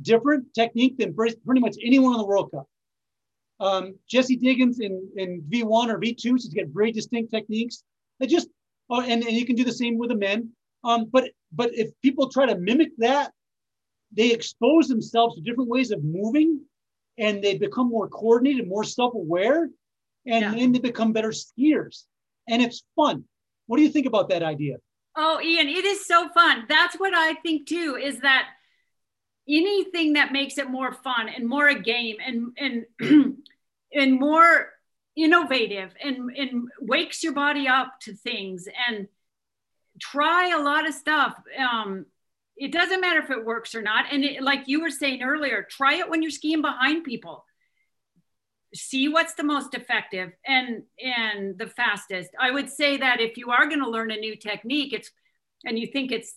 different 0.00 0.54
technique 0.54 0.96
than 0.96 1.14
pretty 1.14 1.60
much 1.60 1.76
anyone 1.84 2.12
in 2.12 2.18
the 2.18 2.26
World 2.26 2.50
Cup. 2.50 2.66
Um, 3.60 3.96
Jessie 4.08 4.36
Diggins 4.36 4.80
in, 4.80 5.08
in 5.16 5.42
V1 5.42 5.88
or 5.88 5.98
V2, 6.00 6.40
she's 6.40 6.54
got 6.54 6.66
very 6.68 6.90
distinct 6.90 7.30
techniques. 7.32 7.84
They 8.18 8.26
just, 8.26 8.48
uh, 8.90 9.02
and, 9.02 9.22
and 9.22 9.32
you 9.32 9.44
can 9.44 9.56
do 9.56 9.64
the 9.64 9.72
same 9.72 9.98
with 9.98 10.08
the 10.08 10.16
men. 10.16 10.50
Um, 10.84 11.06
but 11.10 11.30
but 11.52 11.70
if 11.74 11.90
people 12.02 12.28
try 12.28 12.46
to 12.46 12.56
mimic 12.56 12.90
that, 12.98 13.32
they 14.12 14.32
expose 14.32 14.88
themselves 14.88 15.36
to 15.36 15.42
different 15.42 15.70
ways 15.70 15.90
of 15.90 16.02
moving 16.04 16.60
and 17.18 17.42
they 17.42 17.56
become 17.56 17.88
more 17.88 18.08
coordinated, 18.08 18.68
more 18.68 18.84
self-aware, 18.84 19.70
and 20.26 20.42
yeah. 20.42 20.54
then 20.54 20.72
they 20.72 20.78
become 20.78 21.12
better 21.12 21.30
skiers. 21.30 22.04
And 22.48 22.62
it's 22.62 22.82
fun. 22.96 23.24
What 23.66 23.78
do 23.78 23.82
you 23.82 23.88
think 23.88 24.06
about 24.06 24.28
that 24.28 24.42
idea? 24.42 24.76
Oh, 25.16 25.40
Ian, 25.40 25.68
it 25.68 25.84
is 25.84 26.06
so 26.06 26.28
fun. 26.30 26.64
That's 26.68 26.96
what 26.96 27.14
I 27.14 27.34
think 27.34 27.68
too, 27.68 27.98
is 28.00 28.20
that 28.20 28.48
anything 29.48 30.14
that 30.14 30.32
makes 30.32 30.58
it 30.58 30.70
more 30.70 30.92
fun 30.92 31.28
and 31.28 31.46
more 31.48 31.68
a 31.68 31.78
game 31.78 32.16
and 32.24 32.56
and 32.58 33.36
and 33.94 34.18
more 34.18 34.70
innovative 35.16 35.92
and 36.02 36.30
and 36.36 36.68
wakes 36.80 37.22
your 37.22 37.32
body 37.32 37.68
up 37.68 38.00
to 38.00 38.14
things 38.14 38.66
and 38.88 39.06
try 40.00 40.50
a 40.50 40.62
lot 40.62 40.88
of 40.88 40.94
stuff 40.94 41.34
um 41.58 42.04
it 42.56 42.72
doesn't 42.72 43.00
matter 43.00 43.20
if 43.20 43.30
it 43.30 43.44
works 43.44 43.74
or 43.74 43.82
not 43.82 44.06
and 44.10 44.24
it, 44.24 44.42
like 44.42 44.66
you 44.66 44.80
were 44.80 44.90
saying 44.90 45.22
earlier 45.22 45.64
try 45.70 45.94
it 45.94 46.08
when 46.08 46.20
you're 46.20 46.32
skiing 46.32 46.62
behind 46.62 47.04
people 47.04 47.44
see 48.74 49.08
what's 49.08 49.34
the 49.34 49.44
most 49.44 49.74
effective 49.74 50.32
and 50.46 50.82
and 51.02 51.58
the 51.58 51.66
fastest. 51.66 52.30
I 52.40 52.50
would 52.50 52.68
say 52.68 52.96
that 52.96 53.20
if 53.20 53.36
you 53.36 53.50
are 53.50 53.66
going 53.66 53.82
to 53.82 53.88
learn 53.88 54.10
a 54.10 54.16
new 54.16 54.36
technique 54.36 54.92
it's 54.92 55.10
and 55.64 55.78
you 55.78 55.86
think 55.86 56.12
it's 56.12 56.36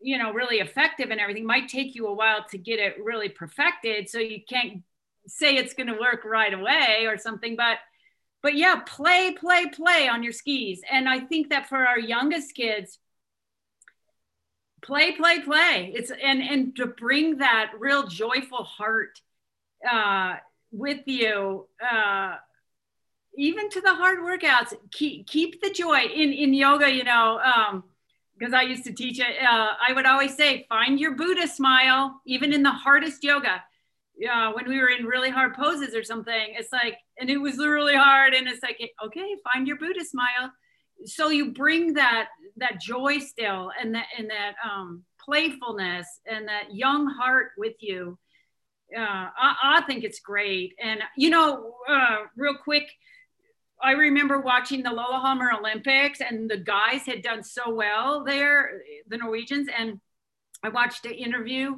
you 0.00 0.18
know 0.18 0.32
really 0.32 0.58
effective 0.58 1.10
and 1.10 1.20
everything 1.20 1.46
might 1.46 1.68
take 1.68 1.94
you 1.94 2.06
a 2.06 2.14
while 2.14 2.44
to 2.50 2.58
get 2.58 2.78
it 2.78 3.02
really 3.02 3.28
perfected 3.28 4.08
so 4.08 4.18
you 4.18 4.40
can't 4.48 4.82
say 5.26 5.56
it's 5.56 5.74
going 5.74 5.88
to 5.88 5.98
work 5.98 6.24
right 6.24 6.54
away 6.54 7.04
or 7.06 7.16
something 7.18 7.56
but 7.56 7.78
but 8.42 8.54
yeah 8.54 8.80
play 8.86 9.32
play 9.32 9.66
play 9.66 10.08
on 10.08 10.22
your 10.22 10.32
skis. 10.32 10.80
And 10.90 11.08
i 11.08 11.20
think 11.20 11.50
that 11.50 11.68
for 11.68 11.84
our 11.86 11.98
youngest 11.98 12.54
kids 12.54 12.98
play 14.82 15.12
play 15.12 15.40
play. 15.40 15.92
It's 15.94 16.10
and 16.10 16.40
and 16.42 16.76
to 16.76 16.86
bring 16.86 17.38
that 17.38 17.72
real 17.78 18.06
joyful 18.06 18.64
heart 18.64 19.20
uh 19.90 20.36
with 20.70 21.00
you 21.06 21.66
uh 21.80 22.36
even 23.36 23.70
to 23.70 23.80
the 23.80 23.94
hard 23.94 24.18
workouts 24.18 24.74
keep 24.90 25.26
keep 25.26 25.60
the 25.62 25.70
joy 25.70 26.00
in 26.00 26.32
in 26.32 26.52
yoga 26.52 26.90
you 26.90 27.04
know 27.04 27.40
um 27.40 27.84
because 28.38 28.54
I 28.54 28.62
used 28.62 28.84
to 28.84 28.92
teach 28.92 29.18
it, 29.18 29.42
uh, 29.42 29.72
I 29.86 29.92
would 29.92 30.06
always 30.06 30.36
say, 30.36 30.66
find 30.68 31.00
your 31.00 31.14
Buddha 31.14 31.46
smile, 31.48 32.20
even 32.26 32.52
in 32.52 32.62
the 32.62 32.70
hardest 32.70 33.24
yoga. 33.24 33.62
Uh, 34.30 34.52
when 34.52 34.68
we 34.68 34.80
were 34.80 34.88
in 34.88 35.06
really 35.06 35.30
hard 35.30 35.54
poses 35.54 35.94
or 35.94 36.02
something, 36.02 36.54
it's 36.56 36.72
like, 36.72 36.98
and 37.18 37.30
it 37.30 37.36
was 37.36 37.58
really 37.58 37.94
hard. 37.94 38.34
And 38.34 38.48
it's 38.48 38.62
like, 38.62 38.80
okay, 39.04 39.36
find 39.52 39.66
your 39.66 39.76
Buddha 39.76 40.04
smile. 40.04 40.52
So 41.04 41.28
you 41.28 41.52
bring 41.52 41.94
that, 41.94 42.28
that 42.56 42.80
joy 42.80 43.18
still 43.18 43.70
and 43.80 43.94
that, 43.94 44.06
and 44.16 44.28
that 44.30 44.54
um, 44.64 45.04
playfulness 45.20 46.06
and 46.26 46.48
that 46.48 46.74
young 46.74 47.06
heart 47.06 47.50
with 47.56 47.74
you. 47.80 48.18
Uh, 48.96 49.00
I, 49.36 49.56
I 49.62 49.82
think 49.86 50.04
it's 50.04 50.20
great. 50.20 50.74
And, 50.82 51.00
you 51.16 51.30
know, 51.30 51.74
uh, 51.88 52.18
real 52.36 52.56
quick, 52.56 52.90
I 53.82 53.92
remember 53.92 54.40
watching 54.40 54.82
the 54.82 54.90
Lillehammer 54.90 55.52
Olympics 55.52 56.20
and 56.20 56.50
the 56.50 56.56
guys 56.56 57.02
had 57.02 57.22
done 57.22 57.44
so 57.44 57.72
well 57.72 58.24
there, 58.24 58.80
the 59.08 59.18
Norwegians. 59.18 59.68
And 59.76 60.00
I 60.62 60.70
watched 60.70 61.04
an 61.04 61.12
interview 61.12 61.76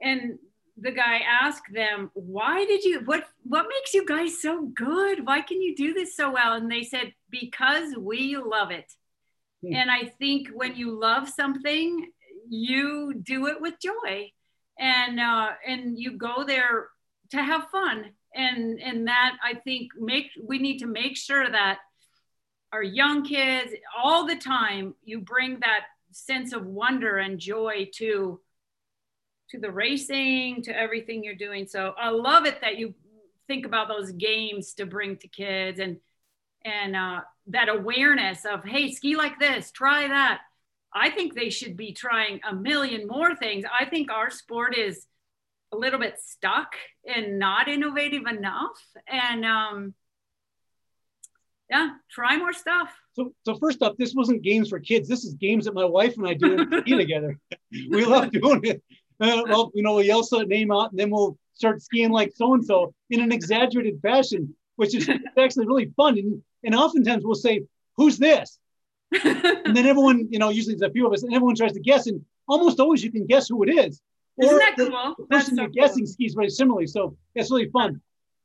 and 0.00 0.38
the 0.76 0.90
guy 0.90 1.18
asked 1.18 1.72
them, 1.72 2.10
why 2.14 2.64
did 2.64 2.84
you, 2.84 3.00
what, 3.04 3.24
what 3.44 3.66
makes 3.68 3.94
you 3.94 4.04
guys 4.04 4.40
so 4.42 4.66
good? 4.74 5.24
Why 5.26 5.40
can 5.40 5.62
you 5.62 5.76
do 5.76 5.94
this 5.94 6.16
so 6.16 6.32
well? 6.32 6.54
And 6.54 6.70
they 6.70 6.82
said, 6.82 7.14
because 7.30 7.94
we 7.96 8.36
love 8.36 8.70
it. 8.70 8.92
Hmm. 9.64 9.74
And 9.74 9.90
I 9.90 10.06
think 10.18 10.48
when 10.52 10.74
you 10.74 10.98
love 10.98 11.28
something, 11.28 12.10
you 12.48 13.14
do 13.22 13.46
it 13.46 13.60
with 13.60 13.74
joy 13.80 14.32
and, 14.78 15.20
uh, 15.20 15.50
and 15.66 15.98
you 15.98 16.16
go 16.16 16.44
there 16.44 16.88
to 17.30 17.42
have 17.42 17.68
fun. 17.70 18.12
And 18.34 18.80
and 18.80 19.08
that 19.08 19.36
i 19.44 19.52
think 19.52 19.90
make 19.98 20.30
we 20.42 20.58
need 20.58 20.78
to 20.78 20.86
make 20.86 21.18
sure 21.18 21.50
that 21.50 21.80
our 22.72 22.82
young 22.82 23.24
kids 23.24 23.74
all 24.02 24.26
the 24.26 24.36
time 24.36 24.94
you 25.04 25.20
bring 25.20 25.60
that 25.60 25.82
sense 26.12 26.54
of 26.54 26.64
wonder 26.64 27.18
and 27.18 27.38
joy 27.38 27.90
to 27.96 28.40
to 29.50 29.58
the 29.58 29.70
racing 29.70 30.62
to 30.62 30.74
everything 30.74 31.22
you're 31.22 31.34
doing. 31.34 31.66
So 31.66 31.92
i 31.98 32.08
love 32.08 32.46
it 32.46 32.60
that 32.62 32.78
you 32.78 32.94
think 33.48 33.66
about 33.66 33.88
those 33.88 34.12
games 34.12 34.72
to 34.74 34.86
bring 34.86 35.16
to 35.18 35.28
kids 35.28 35.78
and 35.78 35.98
and 36.64 36.96
uh, 36.96 37.20
that 37.48 37.68
awareness 37.68 38.46
of 38.46 38.64
hey 38.64 38.92
ski 38.92 39.16
like 39.16 39.38
this 39.38 39.70
try 39.72 40.08
that 40.08 40.40
i 40.94 41.10
think 41.10 41.34
they 41.34 41.50
should 41.50 41.76
be 41.76 41.92
trying 41.92 42.40
a 42.48 42.54
million 42.54 43.06
more 43.06 43.34
things 43.34 43.64
i 43.78 43.84
think 43.84 44.10
our 44.10 44.30
sport 44.30 44.76
is 44.76 45.06
a 45.72 45.76
little 45.76 45.98
bit 45.98 46.18
stuck 46.22 46.74
and 47.06 47.38
not 47.38 47.68
innovative 47.68 48.26
enough. 48.26 48.78
And 49.08 49.44
um, 49.44 49.94
yeah, 51.70 51.90
try 52.10 52.36
more 52.36 52.52
stuff. 52.52 52.92
So, 53.14 53.34
so 53.44 53.56
first 53.56 53.82
up, 53.82 53.96
this 53.96 54.14
wasn't 54.14 54.42
games 54.42 54.68
for 54.68 54.78
kids. 54.78 55.08
This 55.08 55.24
is 55.24 55.34
games 55.34 55.64
that 55.64 55.74
my 55.74 55.84
wife 55.84 56.16
and 56.16 56.26
I 56.26 56.34
do 56.34 56.66
together. 56.86 57.38
we 57.90 58.04
love 58.04 58.30
doing 58.30 58.60
it. 58.64 58.82
Uh, 59.20 59.42
well, 59.48 59.70
you 59.74 59.82
know, 59.82 59.94
we 59.94 60.06
yell 60.06 60.22
the 60.22 60.44
name 60.44 60.72
out, 60.72 60.90
and 60.90 60.98
then 60.98 61.10
we'll 61.10 61.38
start 61.54 61.82
skiing 61.82 62.10
like 62.10 62.32
so 62.34 62.54
and 62.54 62.64
so 62.64 62.92
in 63.10 63.20
an 63.20 63.32
exaggerated 63.32 64.00
fashion, 64.02 64.54
which 64.76 64.94
is 64.94 65.08
actually 65.38 65.66
really 65.66 65.92
fun. 65.96 66.18
And, 66.18 66.42
and 66.64 66.74
oftentimes 66.74 67.24
we'll 67.24 67.34
say, 67.34 67.62
"Who's 67.96 68.18
this?" 68.18 68.58
And 69.24 69.76
then 69.76 69.86
everyone, 69.86 70.28
you 70.30 70.38
know, 70.38 70.50
usually 70.50 70.74
there's 70.74 70.90
a 70.90 70.92
few 70.92 71.06
of 71.06 71.12
us, 71.12 71.22
and 71.22 71.34
everyone 71.34 71.54
tries 71.54 71.72
to 71.72 71.80
guess, 71.80 72.06
and 72.06 72.24
almost 72.48 72.80
always 72.80 73.02
you 73.02 73.12
can 73.12 73.26
guess 73.26 73.48
who 73.48 73.62
it 73.62 73.70
is. 73.70 74.00
Isn't 74.40 74.58
that 74.58 74.74
the, 74.76 74.90
cool? 74.90 75.14
The 75.18 75.26
person 75.26 75.56
you're 75.56 75.68
guessing 75.68 76.06
skis 76.06 76.34
very 76.34 76.48
similarly, 76.48 76.86
so 76.86 77.16
it's 77.34 77.50
really 77.50 77.68
fun. 77.68 78.00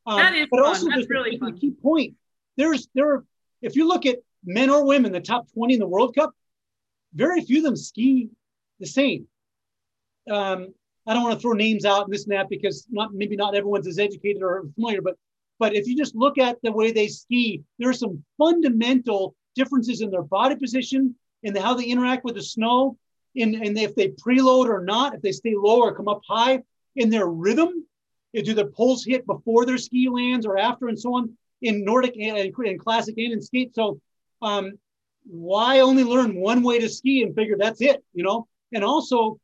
Um, 0.06 0.18
that 0.18 0.35
is 0.35 0.48
but 0.52 0.57
fun. 0.57 0.65
also, 0.68 0.89
That's 0.89 1.10
really 1.10 1.38
fun. 1.38 1.53
The 1.53 1.60
key 1.60 1.72
point 1.72 2.15
there's 2.57 2.88
there 2.94 3.14
are 3.14 3.26
if 3.61 3.76
you 3.76 3.88
look 3.88 4.06
at 4.06 4.18
men 4.44 4.69
or 4.69 4.85
women, 4.85 5.11
the 5.11 5.22
top 5.22 5.52
20 5.53 5.76
in 5.76 5.80
the 5.80 5.88
World 5.88 6.15
Cup, 6.15 6.31
very 7.14 7.41
few 7.41 7.60
of 7.60 7.64
them 7.64 7.76
ski 7.76 8.30
the 8.80 8.85
same. 8.85 9.27
Um, 10.30 10.73
I 11.07 11.14
don't 11.14 11.23
want 11.23 11.35
to 11.35 11.41
throw 11.41 11.53
names 11.53 11.85
out 11.85 12.03
and 12.03 12.14
this 12.14 12.26
and 12.26 12.34
that 12.34 12.49
because 12.49 12.85
not 12.89 13.14
maybe 13.14 13.35
not 13.35 13.56
everyone's 13.56 13.88
as 13.88 13.98
educated 13.98 14.44
or 14.44 14.64
familiar, 14.76 15.02
but 15.02 15.15
but 15.60 15.73
if 15.73 15.88
you 15.88 15.95
just 15.95 16.15
look 16.15 16.38
at 16.38 16.57
the 16.61 16.72
way 16.72 16.91
they 16.91 17.07
ski, 17.07 17.64
there 17.80 17.89
are 17.89 17.94
some 17.94 18.23
fundamental 18.38 19.35
differences 19.57 20.01
in 20.01 20.09
their 20.09 20.23
body 20.23 20.55
position 20.55 21.15
and 21.43 21.57
how 21.57 21.73
they 21.73 21.85
interact 21.85 22.23
with 22.23 22.35
the 22.35 22.43
snow 22.43 22.97
and 23.39 23.77
if 23.77 23.95
they 23.95 24.09
preload 24.09 24.67
or 24.67 24.84
not, 24.84 25.13
if 25.13 25.21
they 25.21 25.31
stay 25.31 25.53
low 25.55 25.81
or 25.81 25.93
come 25.93 26.07
up 26.07 26.21
high 26.27 26.63
in 26.95 27.09
their 27.09 27.27
rhythm, 27.27 27.85
do 28.34 28.53
the 28.53 28.67
poles 28.67 29.03
hit 29.03 29.25
before 29.25 29.65
their 29.65 29.77
ski 29.77 30.09
lands 30.09 30.45
or 30.45 30.57
after 30.57 30.88
and 30.88 30.99
so 30.99 31.15
on 31.15 31.35
in 31.61 31.84
Nordic 31.84 32.15
and, 32.19 32.38
and 32.38 32.79
classic 32.79 33.15
and 33.17 33.34
in 33.34 33.41
skate. 33.41 33.73
So 33.73 33.99
um, 34.41 34.73
why 35.25 35.79
only 35.79 36.03
learn 36.03 36.35
one 36.35 36.61
way 36.61 36.79
to 36.79 36.89
ski 36.89 37.23
and 37.23 37.35
figure 37.35 37.57
that's 37.57 37.81
it, 37.81 38.03
you 38.13 38.23
know? 38.23 38.47
And 38.73 38.84
also, 38.84 39.39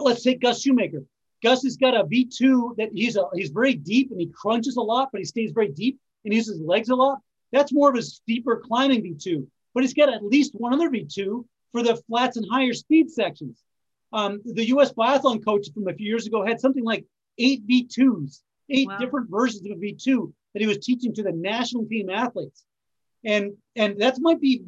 let's 0.00 0.22
take 0.22 0.40
Gus 0.40 0.62
Schumacher. 0.62 1.04
Gus 1.42 1.62
has 1.62 1.76
got 1.76 1.94
a 1.94 2.04
V2 2.04 2.76
that 2.76 2.90
he's 2.92 3.16
a, 3.16 3.24
he's 3.34 3.50
very 3.50 3.74
deep 3.74 4.10
and 4.10 4.20
he 4.20 4.26
crunches 4.28 4.76
a 4.76 4.82
lot, 4.82 5.08
but 5.12 5.18
he 5.18 5.24
stays 5.24 5.52
very 5.52 5.68
deep 5.68 5.98
and 6.24 6.32
uses 6.32 6.60
legs 6.60 6.90
a 6.90 6.94
lot. 6.94 7.18
That's 7.52 7.72
more 7.72 7.90
of 7.90 7.96
a 7.96 8.02
steeper 8.02 8.56
climbing 8.64 9.02
V2. 9.02 9.46
But 9.74 9.84
it's 9.84 9.94
got 9.94 10.12
at 10.12 10.24
least 10.24 10.54
one 10.54 10.74
other 10.74 10.90
V2 10.90 11.44
for 11.72 11.82
the 11.82 11.96
flats 12.08 12.36
and 12.36 12.46
higher 12.50 12.72
speed 12.72 13.10
sections. 13.10 13.62
Um, 14.12 14.40
the 14.44 14.66
U.S. 14.68 14.92
biathlon 14.92 15.44
coach 15.44 15.68
from 15.72 15.86
a 15.88 15.94
few 15.94 16.06
years 16.06 16.26
ago 16.26 16.44
had 16.44 16.60
something 16.60 16.84
like 16.84 17.04
eight 17.38 17.66
V2s, 17.66 18.40
eight 18.68 18.88
wow. 18.88 18.98
different 18.98 19.30
versions 19.30 19.64
of 19.66 19.72
a 19.72 19.80
V2 19.80 20.32
that 20.52 20.60
he 20.60 20.66
was 20.66 20.78
teaching 20.78 21.14
to 21.14 21.22
the 21.22 21.32
national 21.32 21.86
team 21.86 22.10
athletes. 22.10 22.64
And 23.24 23.52
and 23.76 24.00
that 24.00 24.18
might 24.18 24.40
be 24.40 24.62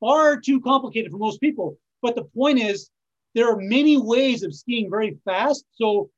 far 0.00 0.40
too 0.40 0.60
complicated 0.60 1.12
for 1.12 1.18
most 1.18 1.40
people. 1.40 1.78
But 2.00 2.14
the 2.14 2.24
point 2.24 2.58
is, 2.58 2.90
there 3.34 3.52
are 3.52 3.56
many 3.56 3.96
ways 3.96 4.42
of 4.42 4.54
skiing 4.54 4.90
very 4.90 5.18
fast. 5.24 5.64
So 5.72 6.10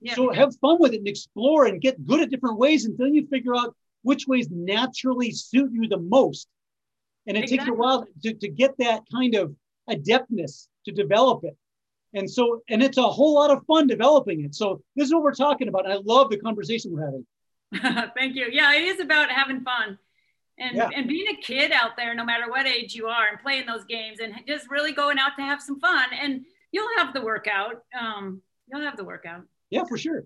yeah. 0.00 0.14
so 0.14 0.32
have 0.32 0.56
fun 0.56 0.78
with 0.80 0.94
it 0.94 0.98
and 0.98 1.08
explore 1.08 1.66
and 1.66 1.80
get 1.80 2.04
good 2.04 2.20
at 2.20 2.30
different 2.30 2.58
ways 2.58 2.86
until 2.86 3.08
you 3.08 3.26
figure 3.26 3.54
out 3.54 3.76
which 4.04 4.28
ways 4.28 4.48
naturally 4.50 5.32
suit 5.32 5.70
you 5.72 5.88
the 5.88 5.98
most. 5.98 6.46
And 7.26 7.36
it 7.36 7.44
exactly. 7.44 7.58
takes 7.58 7.70
a 7.70 7.74
while 7.74 8.06
to, 8.22 8.34
to 8.34 8.48
get 8.48 8.76
that 8.78 9.02
kind 9.10 9.34
of 9.34 9.54
adeptness 9.90 10.68
to 10.84 10.92
develop 10.92 11.42
it. 11.44 11.56
And 12.12 12.30
so, 12.30 12.62
and 12.68 12.82
it's 12.82 12.98
a 12.98 13.02
whole 13.02 13.34
lot 13.34 13.50
of 13.50 13.64
fun 13.66 13.88
developing 13.88 14.44
it. 14.44 14.54
So 14.54 14.82
this 14.94 15.06
is 15.06 15.12
what 15.12 15.24
we're 15.24 15.34
talking 15.34 15.68
about. 15.68 15.90
I 15.90 15.96
love 16.04 16.30
the 16.30 16.38
conversation 16.38 16.92
we're 16.92 17.04
having. 17.04 18.12
Thank 18.16 18.36
you. 18.36 18.46
Yeah, 18.52 18.72
it 18.74 18.84
is 18.84 19.00
about 19.00 19.30
having 19.30 19.62
fun 19.62 19.98
and 20.58 20.76
yeah. 20.76 20.90
and 20.94 21.08
being 21.08 21.26
a 21.28 21.40
kid 21.40 21.72
out 21.72 21.96
there, 21.96 22.14
no 22.14 22.24
matter 22.24 22.48
what 22.48 22.66
age 22.66 22.94
you 22.94 23.06
are, 23.06 23.26
and 23.28 23.40
playing 23.40 23.66
those 23.66 23.84
games 23.84 24.20
and 24.20 24.34
just 24.46 24.70
really 24.70 24.92
going 24.92 25.18
out 25.18 25.32
to 25.36 25.42
have 25.42 25.60
some 25.60 25.80
fun. 25.80 26.10
And 26.20 26.44
you'll 26.70 26.88
have 26.98 27.12
the 27.14 27.22
workout. 27.22 27.82
Um, 27.98 28.42
you'll 28.68 28.82
have 28.82 28.96
the 28.96 29.04
workout. 29.04 29.42
Yeah, 29.70 29.84
for 29.88 29.98
sure. 29.98 30.24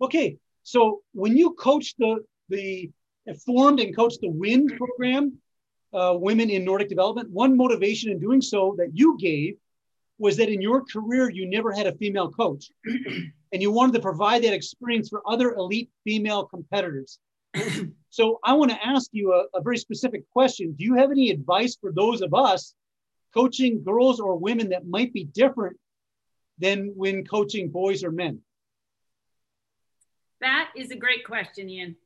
Okay, 0.00 0.38
so 0.64 1.02
when 1.12 1.36
you 1.36 1.52
coach 1.52 1.94
the 1.98 2.24
the 2.48 2.90
formed 3.36 3.80
and 3.80 3.94
coached 3.94 4.20
the 4.20 4.30
WIND 4.30 4.72
program, 4.76 5.38
uh, 5.92 6.14
Women 6.18 6.50
in 6.50 6.64
Nordic 6.64 6.88
Development, 6.88 7.30
one 7.30 7.56
motivation 7.56 8.10
in 8.10 8.18
doing 8.18 8.40
so 8.40 8.74
that 8.78 8.90
you 8.92 9.16
gave 9.18 9.56
was 10.18 10.36
that 10.36 10.48
in 10.48 10.60
your 10.60 10.84
career 10.84 11.30
you 11.30 11.46
never 11.48 11.72
had 11.72 11.86
a 11.86 11.94
female 11.96 12.30
coach, 12.30 12.70
and 13.52 13.62
you 13.62 13.70
wanted 13.70 13.92
to 13.92 14.00
provide 14.00 14.42
that 14.42 14.52
experience 14.52 15.08
for 15.08 15.22
other 15.26 15.54
elite 15.54 15.90
female 16.04 16.44
competitors. 16.44 17.18
so 18.10 18.38
I 18.44 18.52
want 18.54 18.70
to 18.70 18.86
ask 18.86 19.08
you 19.12 19.32
a, 19.32 19.58
a, 19.58 19.62
very 19.62 19.78
specific 19.78 20.28
question. 20.30 20.74
Do 20.76 20.84
you 20.84 20.94
have 20.94 21.10
any 21.10 21.30
advice 21.30 21.76
for 21.80 21.92
those 21.92 22.20
of 22.20 22.34
us 22.34 22.74
coaching 23.32 23.82
girls 23.82 24.20
or 24.20 24.36
women 24.36 24.70
that 24.70 24.86
might 24.86 25.12
be 25.12 25.24
different 25.24 25.76
than 26.58 26.92
when 26.94 27.24
coaching 27.24 27.70
boys 27.70 28.04
or 28.04 28.10
men? 28.10 28.40
That 30.40 30.70
is 30.76 30.90
a 30.90 30.96
great 30.96 31.24
question, 31.24 31.68
Ian. 31.68 31.96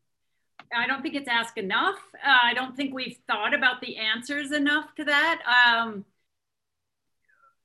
I 0.75 0.87
don't 0.87 1.03
think 1.03 1.15
it's 1.15 1.29
asked 1.29 1.59
enough. 1.59 1.99
Uh, 2.15 2.39
I 2.45 2.55
don't 2.55 2.77
think 2.77 2.95
we've 2.95 3.19
thought 3.27 3.55
about 3.55 3.81
the 3.81 3.97
answers 3.99 4.53
enough 4.53 4.95
to 4.97 5.05
that. 5.05 5.41
Um, 5.47 6.05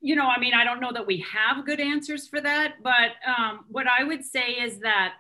you 0.02 0.16
know, 0.16 0.26
I 0.28 0.40
mean, 0.40 0.54
I 0.54 0.64
don't 0.64 0.80
know 0.80 0.92
that 0.94 1.08
we 1.08 1.26
have 1.34 1.66
good 1.66 1.80
answers 1.80 2.28
for 2.28 2.40
that, 2.42 2.76
but 2.84 3.12
um, 3.26 3.66
what 3.70 3.88
I 3.88 4.04
would 4.04 4.24
say 4.24 4.52
is 4.52 4.80
that 4.80 5.14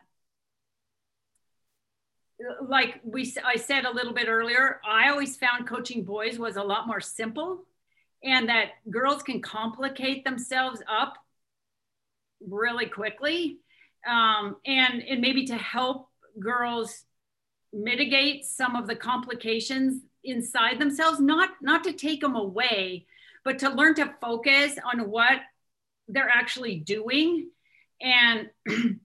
like 2.68 3.00
we 3.04 3.34
I 3.44 3.56
said 3.56 3.86
a 3.86 3.92
little 3.92 4.14
bit 4.14 4.28
earlier, 4.28 4.80
I 4.88 5.10
always 5.10 5.38
found 5.38 5.68
coaching 5.68 6.04
boys 6.04 6.38
was 6.38 6.56
a 6.56 6.64
lot 6.64 6.88
more 6.88 7.02
simple 7.02 7.66
and 8.24 8.50
that 8.50 8.70
girls 8.90 9.24
can 9.24 9.42
complicate 9.42 10.24
themselves 10.24 10.82
up 10.88 11.16
really 12.46 12.86
quickly. 12.88 13.60
Um, 14.08 14.58
and, 14.66 15.02
and 15.04 15.22
maybe 15.22 15.46
to 15.46 15.56
help 15.56 16.10
girls 16.40 17.04
mitigate 17.78 18.46
some 18.46 18.76
of 18.76 18.88
the 18.88 18.96
complications 18.96 20.02
inside 20.24 20.80
themselves, 20.80 21.20
not, 21.20 21.50
not 21.62 21.84
to 21.84 21.94
take 21.94 22.22
them 22.22 22.36
away, 22.36 23.06
but 23.44 23.60
to 23.60 23.70
learn 23.70 23.96
to 23.96 24.14
focus 24.20 24.78
on 24.92 25.10
what 25.10 25.40
they're 26.08 26.30
actually 26.30 26.76
doing 26.80 27.50
and 28.02 28.50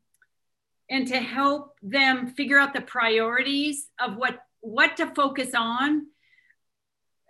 and 0.91 1.09
to 1.09 1.17
help 1.17 1.75
them 1.83 2.29
figure 2.29 2.59
out 2.59 2.75
the 2.75 2.81
priorities 2.81 3.89
of 3.99 4.17
what 4.17 4.41
what 4.61 4.97
to 4.97 5.07
focus 5.15 5.51
on 5.55 6.07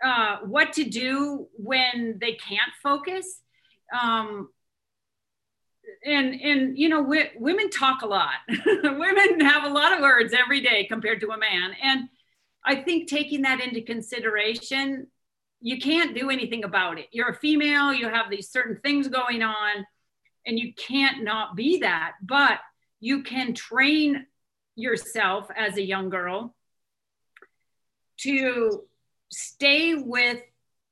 uh, 0.05 0.39
what 0.45 0.73
to 0.73 0.85
do 0.85 1.47
when 1.57 2.19
they 2.21 2.33
can't 2.33 2.73
focus 2.83 3.41
um, 3.99 4.49
and 6.05 6.35
and 6.41 6.79
you 6.79 6.89
know 6.89 7.03
we, 7.03 7.25
women 7.37 7.71
talk 7.71 8.03
a 8.03 8.07
lot. 8.07 8.35
Women 8.49 9.41
have 9.41 9.65
a 9.65 9.69
lot 9.69 9.93
of 9.93 10.01
words 10.01 10.33
every 10.33 10.61
day 10.61 10.85
compared 10.85 11.21
to 11.21 11.31
a 11.31 11.39
man. 11.39 11.73
And 11.83 12.09
i 12.65 12.77
think 12.77 13.09
taking 13.09 13.43
that 13.43 13.61
into 13.61 13.83
consideration 13.83 15.09
you 15.61 15.79
can't 15.79 16.15
do 16.15 16.29
anything 16.29 16.65
about 16.65 16.99
it. 16.99 17.07
You're 17.13 17.31
a 17.31 17.37
female 17.37 17.93
you 17.93 18.09
have 18.09 18.31
these 18.31 18.51
certain 18.51 18.79
things 18.83 19.09
going 19.09 19.43
on 19.43 19.87
and 20.45 20.59
you 20.59 20.75
can't 20.75 21.23
not 21.23 21.55
be 21.55 21.79
that. 21.79 22.15
But 22.21 22.59
you 22.99 23.23
can 23.23 23.55
train 23.55 24.27
yourself 24.75 25.49
as 25.57 25.77
a 25.77 25.83
young 25.83 26.09
girl 26.09 26.55
to 28.19 28.83
stay 29.31 29.95
with 29.95 30.41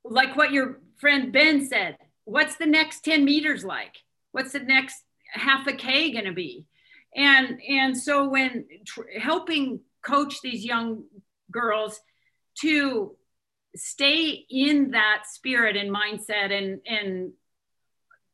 like 0.05 0.37
what 0.37 0.53
your 0.53 0.81
friend 0.99 1.33
ben 1.33 1.67
said 1.67 1.97
what's 2.25 2.57
the 2.57 2.67
next 2.67 3.05
10 3.05 3.25
meters 3.25 3.65
like 3.65 3.97
what's 4.33 4.53
the 4.53 4.61
next 4.61 5.03
half 5.33 5.67
a 5.67 5.73
k 5.73 6.13
going 6.13 6.25
to 6.25 6.33
be 6.33 6.65
and 7.17 7.61
and 7.69 7.97
so 7.97 8.29
when 8.29 8.65
tr- 8.87 9.19
helping 9.19 9.81
coach 10.03 10.41
these 10.43 10.65
young 10.65 11.05
girls 11.51 12.01
to 12.61 13.17
stay 13.77 14.45
in 14.51 14.91
that 14.93 15.23
spirit 15.27 15.77
and 15.77 15.95
mindset 15.95 16.51
and 16.51 16.81
and 16.87 17.33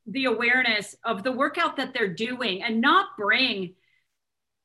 the 0.07 0.27
awareness 0.27 0.95
of 1.05 1.23
the 1.23 1.33
workout 1.33 1.77
that 1.77 1.93
they're 1.93 2.15
doing 2.15 2.63
and 2.63 2.81
not 2.81 3.09
bring 3.19 3.75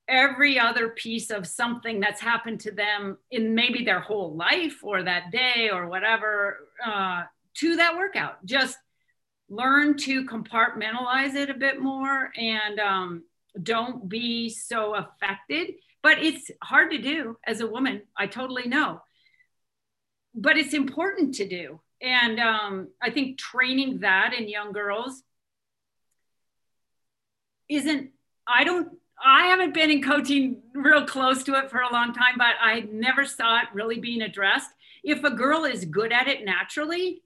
every 0.08 0.60
other 0.60 0.90
piece 0.90 1.32
of 1.32 1.48
something 1.48 2.00
that's 2.00 2.22
happened 2.22 2.60
to 2.60 2.72
them 2.72 3.18
in 3.32 3.56
maybe 3.56 3.84
their 3.84 4.00
whole 4.00 4.36
life 4.36 4.80
or 4.84 5.02
that 5.04 5.32
day 5.32 5.70
or 5.72 5.88
whatever 5.88 6.68
uh, 6.86 7.24
to 7.54 7.78
that 7.78 7.96
workout. 7.96 8.46
Just 8.46 8.78
learn 9.52 9.98
to 9.98 10.26
compartmentalize 10.26 11.36
it 11.36 11.50
a 11.50 11.54
bit 11.54 11.80
more 11.80 12.32
and 12.38 12.80
um, 12.80 13.24
don't 13.62 14.08
be 14.08 14.50
so 14.50 14.96
affected. 14.96 15.74
But 16.02 16.20
it's 16.20 16.50
hard 16.64 16.92
to 16.92 16.98
do 16.98 17.38
as 17.46 17.60
a 17.60 17.68
woman. 17.68 18.02
I 18.18 18.26
totally 18.26 18.68
know. 18.68 19.02
But 20.34 20.58
it's 20.58 20.74
important 20.74 21.36
to 21.36 21.48
do. 21.48 21.82
And 22.02 22.40
um, 22.40 22.88
I 23.02 23.12
think 23.12 23.38
training 23.38 24.00
that 24.00 24.34
in 24.34 24.48
young 24.48 24.72
girls 24.72 25.22
isn't 27.72 28.10
i 28.48 28.64
don't 28.64 28.90
i 29.24 29.48
haven't 29.48 29.74
been 29.74 29.90
in 29.90 30.02
coaching 30.02 30.62
real 30.74 31.06
close 31.06 31.44
to 31.44 31.54
it 31.56 31.70
for 31.72 31.80
a 31.80 31.92
long 31.92 32.14
time 32.14 32.36
but 32.38 32.56
i 32.62 32.82
never 32.92 33.26
saw 33.26 33.60
it 33.60 33.68
really 33.74 34.00
being 34.00 34.22
addressed 34.22 34.70
if 35.04 35.24
a 35.24 35.32
girl 35.32 35.64
is 35.64 35.86
good 35.86 36.12
at 36.12 36.28
it 36.28 36.44
naturally 36.44 37.22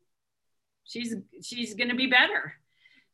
she's 0.85 1.15
she's 1.41 1.73
going 1.73 1.89
to 1.89 1.95
be 1.95 2.07
better. 2.07 2.53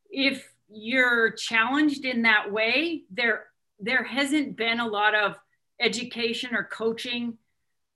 If 0.10 0.48
you're 0.70 1.32
challenged 1.32 2.06
in 2.06 2.22
that 2.22 2.52
way 2.52 3.04
there 3.12 3.46
there 3.80 4.04
hasn't 4.04 4.56
been 4.56 4.80
a 4.80 4.88
lot 4.88 5.16
of 5.16 5.36
education 5.80 6.56
or 6.56 6.64
coaching 6.64 7.38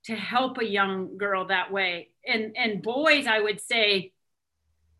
to 0.04 0.14
help 0.14 0.58
a 0.58 0.64
young 0.64 1.16
girl 1.16 1.46
that 1.46 1.72
way. 1.72 2.08
And 2.26 2.56
and 2.56 2.82
boys 2.82 3.26
i 3.26 3.40
would 3.40 3.60
say 3.60 4.12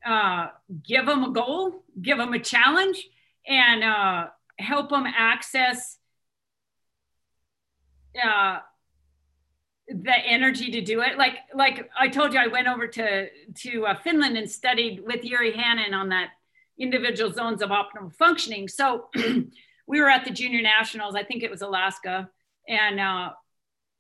uh, 0.05 0.49
give 0.87 1.07
them 1.07 1.25
a 1.25 1.33
goal 1.33 1.83
give 2.01 2.19
them 2.19 2.33
a 2.33 2.39
challenge 2.39 3.09
and 3.47 3.83
uh, 3.83 4.27
help 4.59 4.91
them 4.91 5.05
access 5.07 5.99
uh, 8.23 8.59
the 9.89 10.17
energy 10.17 10.71
to 10.73 10.81
do 10.81 11.01
it. 11.01 11.17
Like 11.17 11.35
like 11.55 11.89
I 11.99 12.09
told 12.09 12.33
you, 12.33 12.41
I 12.41 12.49
went 12.49 12.69
over 12.69 12.87
to 12.87 13.29
to 13.29 13.87
uh, 13.87 13.95
Finland 13.95 14.37
and 14.37 14.51
studied 14.51 15.03
with 15.05 15.25
Yuri 15.25 15.53
Hanin 15.53 15.93
on 15.93 16.09
that 16.09 16.31
individual 16.79 17.33
zones 17.33 17.63
of 17.63 17.71
optimal 17.71 18.13
functioning. 18.15 18.69
So 18.69 19.09
we 19.87 20.01
were 20.01 20.11
at 20.11 20.25
the 20.25 20.31
junior 20.31 20.63
nationals. 20.63 21.15
I 21.15 21.23
think 21.23 21.43
it 21.43 21.51
was 21.51 21.63
Alaska, 21.63 22.29
and 22.69 22.99
uh, 22.99 23.31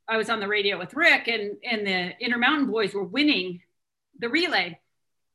I 0.09 0.17
was 0.17 0.29
on 0.29 0.41
the 0.41 0.49
radio 0.49 0.79
with 0.79 0.95
Rick, 0.95 1.29
and 1.29 1.57
and 1.63 1.87
the 1.87 2.25
Intermountain 2.25 2.67
boys 2.71 2.93
were 2.93 3.05
winning 3.05 3.63
the 4.19 4.29
relay, 4.29 4.81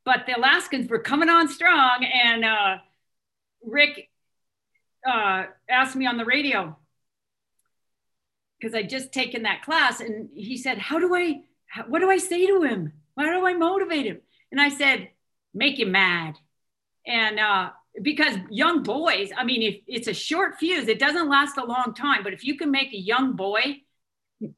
but 0.04 0.26
the 0.26 0.36
Alaskans 0.36 0.88
were 0.88 0.98
coming 0.98 1.28
on 1.28 1.48
strong, 1.48 2.04
and 2.04 2.44
uh, 2.44 2.76
Rick 3.64 4.10
uh, 5.06 5.44
asked 5.68 5.96
me 5.96 6.06
on 6.06 6.16
the 6.16 6.24
radio 6.24 6.76
because 8.62 8.74
I'd 8.76 8.88
just 8.88 9.12
taken 9.12 9.42
that 9.42 9.62
class, 9.62 10.00
and 10.00 10.28
he 10.34 10.56
said, 10.56 10.78
"How 10.78 10.98
do 10.98 11.14
I? 11.14 11.40
How, 11.66 11.82
what 11.84 11.98
do 12.00 12.10
I 12.10 12.18
say 12.18 12.46
to 12.46 12.62
him? 12.62 12.92
How 13.18 13.24
do 13.24 13.46
I 13.46 13.54
motivate 13.54 14.06
him?" 14.06 14.20
And 14.52 14.60
I 14.60 14.68
said, 14.68 15.10
"Make 15.52 15.80
him 15.80 15.92
mad." 15.92 16.36
And 17.06 17.40
uh, 17.40 17.70
because 18.00 18.36
young 18.50 18.82
boys, 18.82 19.30
I 19.36 19.44
mean, 19.44 19.62
if 19.62 19.80
it's 19.86 20.08
a 20.08 20.14
short 20.14 20.58
fuse, 20.58 20.88
it 20.88 21.00
doesn't 21.00 21.28
last 21.28 21.58
a 21.58 21.64
long 21.64 21.94
time. 21.96 22.22
But 22.22 22.32
if 22.32 22.44
you 22.44 22.56
can 22.56 22.70
make 22.70 22.92
a 22.92 22.98
young 22.98 23.34
boy 23.34 23.80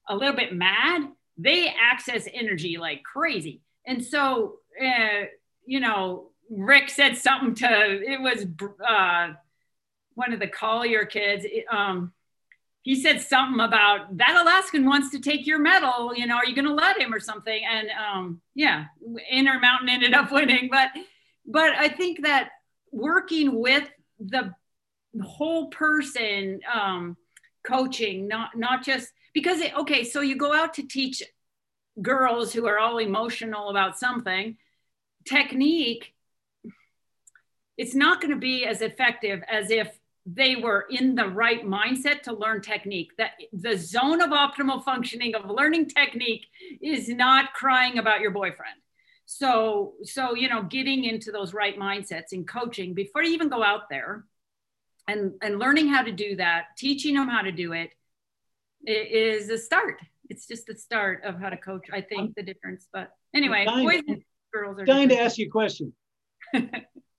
a 0.08 0.16
little 0.16 0.36
bit 0.36 0.54
mad, 0.54 1.08
they 1.38 1.68
access 1.68 2.28
energy 2.32 2.76
like 2.76 3.02
crazy. 3.02 3.62
And 3.86 4.04
so, 4.04 4.56
uh, 4.82 5.26
you 5.64 5.80
know, 5.80 6.30
Rick 6.50 6.90
said 6.90 7.16
something 7.16 7.54
to 7.56 8.02
it 8.02 8.20
was 8.20 8.46
uh, 8.86 9.34
one 10.14 10.32
of 10.34 10.40
the 10.40 10.48
Collier 10.48 11.06
kids. 11.06 11.46
Um, 11.70 12.12
he 12.84 12.94
said 12.94 13.22
something 13.22 13.60
about 13.60 14.14
that 14.18 14.36
Alaskan 14.40 14.84
wants 14.84 15.10
to 15.10 15.18
take 15.18 15.46
your 15.46 15.58
medal. 15.58 16.14
You 16.14 16.26
know, 16.26 16.36
are 16.36 16.44
you 16.44 16.54
going 16.54 16.66
to 16.66 16.74
let 16.74 17.00
him 17.00 17.14
or 17.14 17.18
something? 17.18 17.64
And 17.64 17.88
um, 17.90 18.42
yeah, 18.54 18.84
Intermountain 19.30 19.88
ended 19.88 20.12
up 20.12 20.30
winning, 20.30 20.68
but 20.70 20.90
but 21.46 21.72
I 21.72 21.88
think 21.88 22.22
that 22.24 22.50
working 22.92 23.58
with 23.58 23.88
the 24.20 24.54
whole 25.22 25.68
person, 25.68 26.60
um, 26.72 27.16
coaching, 27.66 28.28
not 28.28 28.50
not 28.54 28.84
just 28.84 29.10
because 29.32 29.60
it, 29.60 29.74
okay, 29.78 30.04
so 30.04 30.20
you 30.20 30.36
go 30.36 30.52
out 30.54 30.74
to 30.74 30.86
teach 30.86 31.22
girls 32.02 32.52
who 32.52 32.66
are 32.66 32.78
all 32.78 32.98
emotional 32.98 33.70
about 33.70 33.98
something 33.98 34.56
technique 35.24 36.12
it's 37.76 37.94
not 37.94 38.20
going 38.20 38.32
to 38.32 38.38
be 38.38 38.64
as 38.64 38.82
effective 38.82 39.42
as 39.50 39.70
if 39.70 39.88
they 40.26 40.56
were 40.56 40.86
in 40.90 41.14
the 41.14 41.28
right 41.28 41.64
mindset 41.64 42.22
to 42.22 42.32
learn 42.32 42.62
technique. 42.62 43.10
That 43.18 43.32
the 43.52 43.76
zone 43.76 44.22
of 44.22 44.30
optimal 44.30 44.84
functioning 44.84 45.34
of 45.34 45.50
learning 45.50 45.88
technique 45.90 46.46
is 46.80 47.08
not 47.08 47.52
crying 47.52 47.98
about 47.98 48.20
your 48.20 48.30
boyfriend. 48.30 48.76
So 49.26 49.94
so 50.02 50.34
you 50.34 50.48
know 50.48 50.62
getting 50.62 51.04
into 51.04 51.30
those 51.32 51.54
right 51.54 51.78
mindsets 51.78 52.32
in 52.32 52.44
coaching 52.44 52.94
before 52.94 53.22
you 53.22 53.32
even 53.32 53.48
go 53.48 53.62
out 53.62 53.88
there 53.90 54.24
and 55.08 55.32
and 55.42 55.58
learning 55.58 55.88
how 55.88 56.02
to 56.02 56.12
do 56.12 56.36
that 56.36 56.64
teaching 56.76 57.14
them 57.14 57.28
how 57.28 57.42
to 57.42 57.52
do 57.52 57.72
it 57.72 57.90
is 58.86 59.48
a 59.48 59.58
start. 59.58 59.98
It's 60.30 60.46
just 60.46 60.66
the 60.66 60.74
start 60.74 61.22
of 61.24 61.38
how 61.38 61.50
to 61.50 61.56
coach 61.56 61.86
i 61.92 62.00
think 62.00 62.34
the 62.34 62.42
difference 62.42 62.88
but 62.92 63.10
anyway 63.34 63.66
boys 63.66 64.00
and 64.08 64.22
girls 64.52 64.78
are 64.78 64.84
dying 64.84 65.08
to 65.10 65.18
ask 65.18 65.36
you 65.36 65.46
a 65.46 65.50
question 65.50 65.92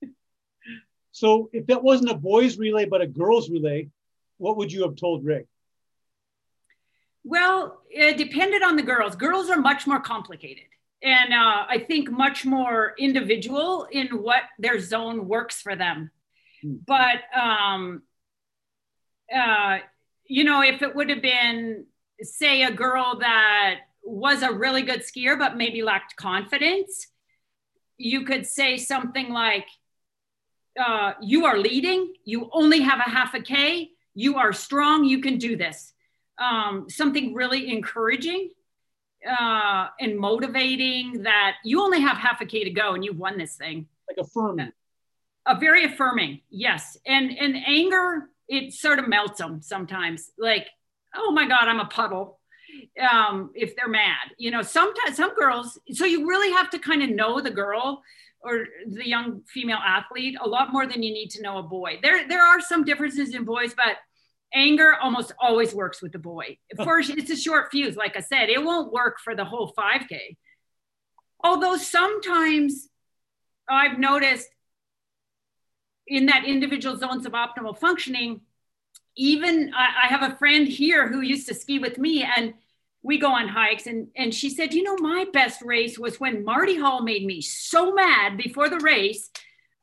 So 1.16 1.50
if 1.54 1.66
that 1.68 1.82
wasn't 1.82 2.12
a 2.12 2.14
boys 2.14 2.58
relay 2.58 2.84
but 2.84 3.00
a 3.00 3.08
girls 3.08 3.50
relay, 3.50 3.90
what 4.38 4.58
would 4.58 4.70
you 4.70 4.84
have 4.84 4.98
told 4.98 5.24
Rick? 5.24 5.48
Well, 7.24 7.80
it 7.90 8.18
depended 8.18 8.64
on 8.64 8.76
the 8.76 8.84
girls. 8.84 9.16
Girls 9.16 9.50
are 9.50 9.56
much 9.56 9.88
more 9.88 10.02
complicated 10.02 10.66
and 11.02 11.34
uh, 11.34 11.64
I 11.70 11.86
think 11.88 12.12
much 12.12 12.44
more 12.44 12.96
individual 13.00 13.88
in 13.90 14.08
what 14.08 14.42
their 14.60 14.78
zone 14.82 15.30
works 15.30 15.62
for 15.62 15.74
them. 15.78 16.12
Hmm. 16.62 16.76
But 16.86 17.20
um, 17.34 18.04
uh, 19.34 19.78
you 20.28 20.44
know, 20.44 20.64
if 20.64 20.82
it 20.82 20.94
would 20.94 21.10
have 21.10 21.22
been, 21.22 21.86
say, 22.20 22.64
a 22.64 22.72
girl 22.72 23.20
that 23.20 23.76
was 24.04 24.44
a 24.44 24.52
really 24.52 24.82
good 24.82 25.00
skier 25.00 25.40
but 25.40 25.56
maybe 25.56 25.82
lacked 25.82 26.18
confidence, 26.18 27.08
you 27.98 28.26
could 28.26 28.46
say 28.46 28.76
something 28.76 29.30
like, 29.30 29.68
uh, 30.80 31.14
you 31.22 31.46
are 31.46 31.58
leading, 31.58 32.14
you 32.24 32.50
only 32.52 32.82
have 32.82 33.00
a 33.00 33.10
half 33.10 33.34
a 33.34 33.42
K, 33.42 33.92
you 34.14 34.38
are 34.38 34.54
strong, 34.54 35.06
you 35.06 35.22
can 35.22 35.38
do 35.38 35.56
this. 35.56 35.94
Um, 36.38 36.90
something 36.90 37.34
really 37.34 37.72
encouraging 37.72 38.50
uh, 39.28 39.88
and 40.00 40.18
motivating 40.18 41.24
that 41.24 41.56
you 41.64 41.82
only 41.82 42.02
have 42.02 42.18
half 42.18 42.42
a 42.42 42.46
K 42.46 42.64
to 42.64 42.70
go 42.70 42.94
and 42.94 43.04
you've 43.04 43.18
won 43.18 43.38
this 43.38 43.56
thing. 43.56 43.88
Like 44.08 44.18
affirming. 44.20 44.72
A 45.46 45.58
very 45.60 45.86
affirming, 45.86 46.42
yes. 46.50 46.98
And 47.06 47.38
and 47.38 47.56
anger, 47.56 48.30
it 48.48 48.74
sort 48.74 49.00
of 49.00 49.08
melts 49.08 49.40
them 49.40 49.62
sometimes. 49.62 50.32
Like, 50.38 50.68
oh 51.16 51.32
my 51.32 51.48
God, 51.48 51.68
I'm 51.68 51.80
a 51.80 51.86
puddle. 51.86 52.40
Um, 53.00 53.52
if 53.56 53.76
they're 53.76 53.88
mad, 53.88 54.32
you 54.38 54.52
know, 54.52 54.62
sometimes 54.62 55.16
some 55.16 55.34
girls. 55.36 55.80
So 55.92 56.06
you 56.06 56.28
really 56.28 56.52
have 56.52 56.70
to 56.72 56.80
kind 56.80 57.04
of 57.04 57.10
know 57.10 57.40
the 57.40 57.52
girl 57.52 58.04
or 58.46 58.66
the 58.88 59.08
young 59.08 59.42
female 59.48 59.80
athlete 59.84 60.38
a 60.42 60.48
lot 60.48 60.72
more 60.72 60.86
than 60.88 61.04
you 61.04 61.14
need 61.14 61.30
to 61.32 61.42
know 61.42 61.58
a 61.58 61.64
boy. 61.64 62.00
There, 62.02 62.28
there 62.28 62.46
are 62.46 62.62
some 62.62 62.84
differences 62.84 63.34
in 63.34 63.44
boys, 63.44 63.74
but 63.76 63.98
anger 64.54 64.94
almost 65.02 65.34
always 65.40 65.74
works 65.74 66.02
with 66.02 66.12
the 66.12 66.20
boy. 66.20 66.58
First, 66.84 67.12
oh. 67.12 67.16
it's 67.18 67.32
a 67.32 67.36
short 67.36 67.72
fuse. 67.72 67.96
Like 67.96 68.16
I 68.16 68.22
said, 68.22 68.50
it 68.50 68.64
won't 68.64 68.94
work 68.94 69.18
for 69.24 69.36
the 69.36 69.46
whole 69.46 69.74
5K. 69.78 70.38
Although 71.44 71.78
sometimes 71.78 72.88
I've 73.70 74.00
noticed 74.00 74.48
in 76.08 76.28
that 76.28 76.46
individual 76.46 76.96
zones 76.98 77.26
of 77.26 77.34
optimal 77.34 77.78
functioning, 77.78 78.42
even 79.18 79.72
I, 79.76 80.06
I 80.06 80.08
have 80.08 80.24
a 80.24 80.36
friend 80.38 80.68
here 80.68 81.08
who 81.08 81.22
used 81.22 81.48
to 81.48 81.54
ski 81.54 81.80
with 81.80 81.98
me 81.98 82.24
and 82.24 82.54
we 83.06 83.20
go 83.20 83.32
on 83.32 83.48
hikes 83.48 83.86
and 83.86 84.08
and 84.16 84.34
she 84.34 84.50
said 84.50 84.74
you 84.74 84.82
know 84.82 84.98
my 84.98 85.26
best 85.32 85.62
race 85.62 85.98
was 86.00 86.20
when 86.20 86.44
marty 86.44 86.78
hall 86.78 87.04
made 87.04 87.24
me 87.24 87.40
so 87.40 87.94
mad 87.94 88.36
before 88.36 88.68
the 88.68 88.80
race 88.80 89.30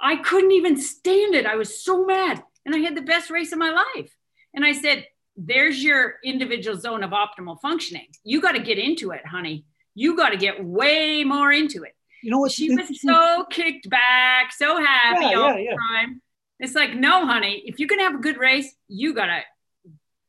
i 0.00 0.16
couldn't 0.16 0.50
even 0.50 0.76
stand 0.76 1.34
it. 1.34 1.46
I 1.46 1.54
was 1.54 1.82
so 1.82 2.04
mad 2.04 2.42
and 2.66 2.74
i 2.74 2.78
had 2.78 2.96
the 2.96 3.02
best 3.02 3.30
race 3.30 3.52
of 3.52 3.58
my 3.58 3.70
life. 3.70 4.12
And 4.52 4.64
i 4.64 4.72
said 4.72 5.06
there's 5.36 5.82
your 5.82 6.16
individual 6.24 6.76
zone 6.76 7.02
of 7.02 7.12
optimal 7.12 7.58
functioning. 7.60 8.08
You 8.22 8.42
got 8.42 8.52
to 8.52 8.60
get 8.60 8.78
into 8.78 9.12
it 9.12 9.26
honey. 9.26 9.64
You 9.94 10.14
got 10.14 10.30
to 10.30 10.36
get 10.36 10.62
way 10.62 11.24
more 11.24 11.50
into 11.50 11.84
it. 11.84 11.94
You 12.22 12.30
know 12.30 12.38
what 12.38 12.52
she 12.52 12.74
was 12.74 13.00
so 13.00 13.46
kicked 13.50 13.88
back 13.88 14.52
so 14.52 14.78
happy 14.78 15.26
yeah, 15.26 15.38
all 15.38 15.48
yeah, 15.48 15.54
the 15.54 15.62
yeah. 15.62 15.76
time. 15.90 16.20
It's 16.58 16.74
like 16.74 16.94
no 16.94 17.26
honey 17.26 17.62
if 17.66 17.78
you're 17.78 17.88
gonna 17.88 18.02
have 18.02 18.16
a 18.16 18.18
good 18.18 18.36
race 18.36 18.74
you 18.88 19.14
gotta 19.14 19.42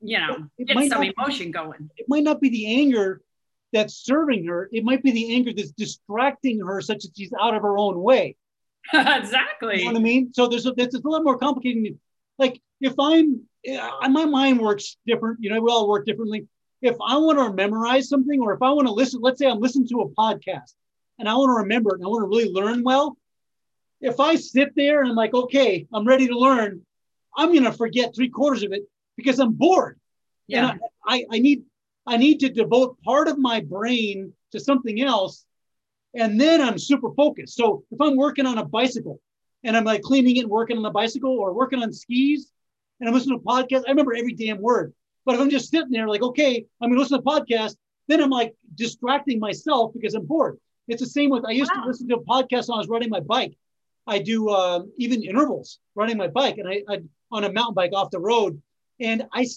you 0.04 0.20
know, 0.20 0.48
get 0.58 0.78
some 0.90 1.02
not, 1.02 1.14
emotion 1.18 1.52
going. 1.52 1.90
It 1.98 2.06
might 2.10 2.24
not 2.24 2.42
be 2.42 2.50
the 2.50 2.82
anger 2.82 3.22
that's 3.72 3.96
serving 3.96 4.46
her. 4.46 4.70
It 4.72 4.84
might 4.84 5.02
be 5.02 5.12
the 5.12 5.34
anger 5.34 5.52
that's 5.56 5.72
distracting 5.72 6.60
her 6.60 6.82
such 6.82 7.04
that 7.04 7.12
she's 7.16 7.34
out 7.40 7.56
of 7.56 7.62
her 7.62 7.78
own 7.78 8.02
way. 8.02 8.36
exactly. 8.94 9.80
You 9.80 9.86
know 9.86 9.94
what 9.94 10.00
I 10.00 10.04
mean? 10.04 10.34
So 10.34 10.48
there's 10.48 10.66
a, 10.66 10.74
it's 10.78 10.96
a 10.96 11.08
lot 11.08 11.24
more 11.24 11.38
complicated. 11.38 11.98
Like 12.38 12.62
if 12.82 12.94
I'm, 13.00 13.42
uh, 13.68 14.10
my 14.10 14.26
mind 14.26 14.60
works 14.60 14.98
different. 15.08 15.40
You 15.42 15.50
know, 15.50 15.62
we 15.62 15.72
all 15.72 15.88
work 15.88 16.06
differently. 16.06 16.48
If 16.82 16.98
I 17.06 17.18
want 17.18 17.40
to 17.40 17.54
memorize 17.54 18.10
something, 18.10 18.42
or 18.42 18.54
if 18.54 18.62
I 18.62 18.72
want 18.72 18.88
to 18.88 18.94
listen, 18.94 19.22
let's 19.22 19.40
say 19.40 19.48
I'm 19.48 19.62
listening 19.62 19.88
to 19.88 20.02
a 20.02 20.10
podcast, 20.10 20.74
and 21.18 21.30
I 21.30 21.36
want 21.36 21.50
to 21.50 21.62
remember 21.64 21.92
it, 21.92 22.00
and 22.00 22.06
I 22.06 22.10
want 22.10 22.24
to 22.24 22.28
really 22.28 22.52
learn 22.52 22.84
well. 22.84 23.18
If 24.02 24.20
I 24.20 24.36
sit 24.36 24.76
there 24.76 25.00
and 25.00 25.10
I'm 25.10 25.16
like, 25.16 25.34
okay, 25.34 25.88
I'm 25.94 26.06
ready 26.06 26.28
to 26.28 26.38
learn, 26.38 26.82
I'm 27.38 27.54
going 27.54 27.64
to 27.64 27.72
forget 27.72 28.14
three 28.14 28.28
quarters 28.28 28.64
of 28.64 28.74
it 28.74 28.84
because 29.16 29.40
I'm 29.40 29.54
bored. 29.54 30.00
Yeah. 30.48 30.72
And 30.72 30.80
I, 31.06 31.16
I, 31.16 31.26
I 31.32 31.40
need 31.40 31.64
I 32.06 32.18
need 32.18 32.40
to 32.42 32.50
devote 32.50 33.02
part 33.02 33.28
of 33.28 33.38
my 33.38 33.62
brain 33.62 34.34
to 34.52 34.60
something 34.60 35.02
else. 35.02 35.46
And 36.14 36.40
then 36.40 36.62
I'm 36.62 36.78
super 36.78 37.12
focused. 37.14 37.56
So 37.56 37.84
if 37.92 38.00
I'm 38.02 38.18
working 38.18 38.46
on 38.46 38.58
a 38.58 38.66
bicycle 38.66 39.20
and 39.64 39.76
I'm 39.76 39.86
like 39.86 40.02
cleaning 40.02 40.36
it 40.38 40.42
and 40.42 40.50
working 40.50 40.78
on 40.78 40.84
the 40.84 40.90
bicycle 40.90 41.32
or 41.32 41.54
working 41.54 41.82
on 41.82 41.94
skis 41.94 42.52
and 43.00 43.08
I'm 43.08 43.16
listening 43.16 43.40
to 43.40 43.44
a 43.44 43.48
podcast, 43.48 43.84
I 43.88 43.92
remember 43.92 44.14
every 44.14 44.34
damn 44.34 44.62
word. 44.62 44.94
But 45.26 45.36
if 45.36 45.42
I'm 45.42 45.50
just 45.50 45.72
sitting 45.72 45.92
there 45.92 46.08
like, 46.08 46.22
okay, 46.22 46.66
I'm 46.82 46.90
gonna 46.90 47.00
listen 47.00 47.22
to 47.22 47.30
a 47.30 47.42
podcast, 47.42 47.76
then 48.08 48.22
I'm 48.22 48.30
like 48.30 48.54
distracting 48.76 49.40
myself 49.40 49.94
because 49.94 50.14
I'm 50.14 50.26
bored. 50.26 50.58
It's 50.88 51.02
the 51.02 51.08
same 51.08 51.30
with 51.30 51.46
I 51.46 51.52
used 51.52 51.72
wow. 51.74 51.84
to 51.84 51.88
listen 51.88 52.08
to 52.10 52.16
a 52.16 52.24
podcast 52.24 52.68
when 52.68 52.76
I 52.76 52.80
was 52.80 52.90
riding 52.90 53.10
my 53.10 53.22
bike. 53.22 53.58
I 54.06 54.20
do 54.20 54.50
uh, 54.50 54.82
even 54.98 55.24
intervals 55.24 55.80
running 55.96 56.18
my 56.18 56.28
bike 56.28 56.58
and 56.58 56.68
I, 56.68 56.84
I 56.90 57.00
on 57.32 57.46
a 57.46 57.52
mountain 57.52 57.74
bike 57.74 57.92
off 57.94 58.12
the 58.12 58.20
road. 58.20 58.62
And 59.00 59.26
I, 59.34 59.48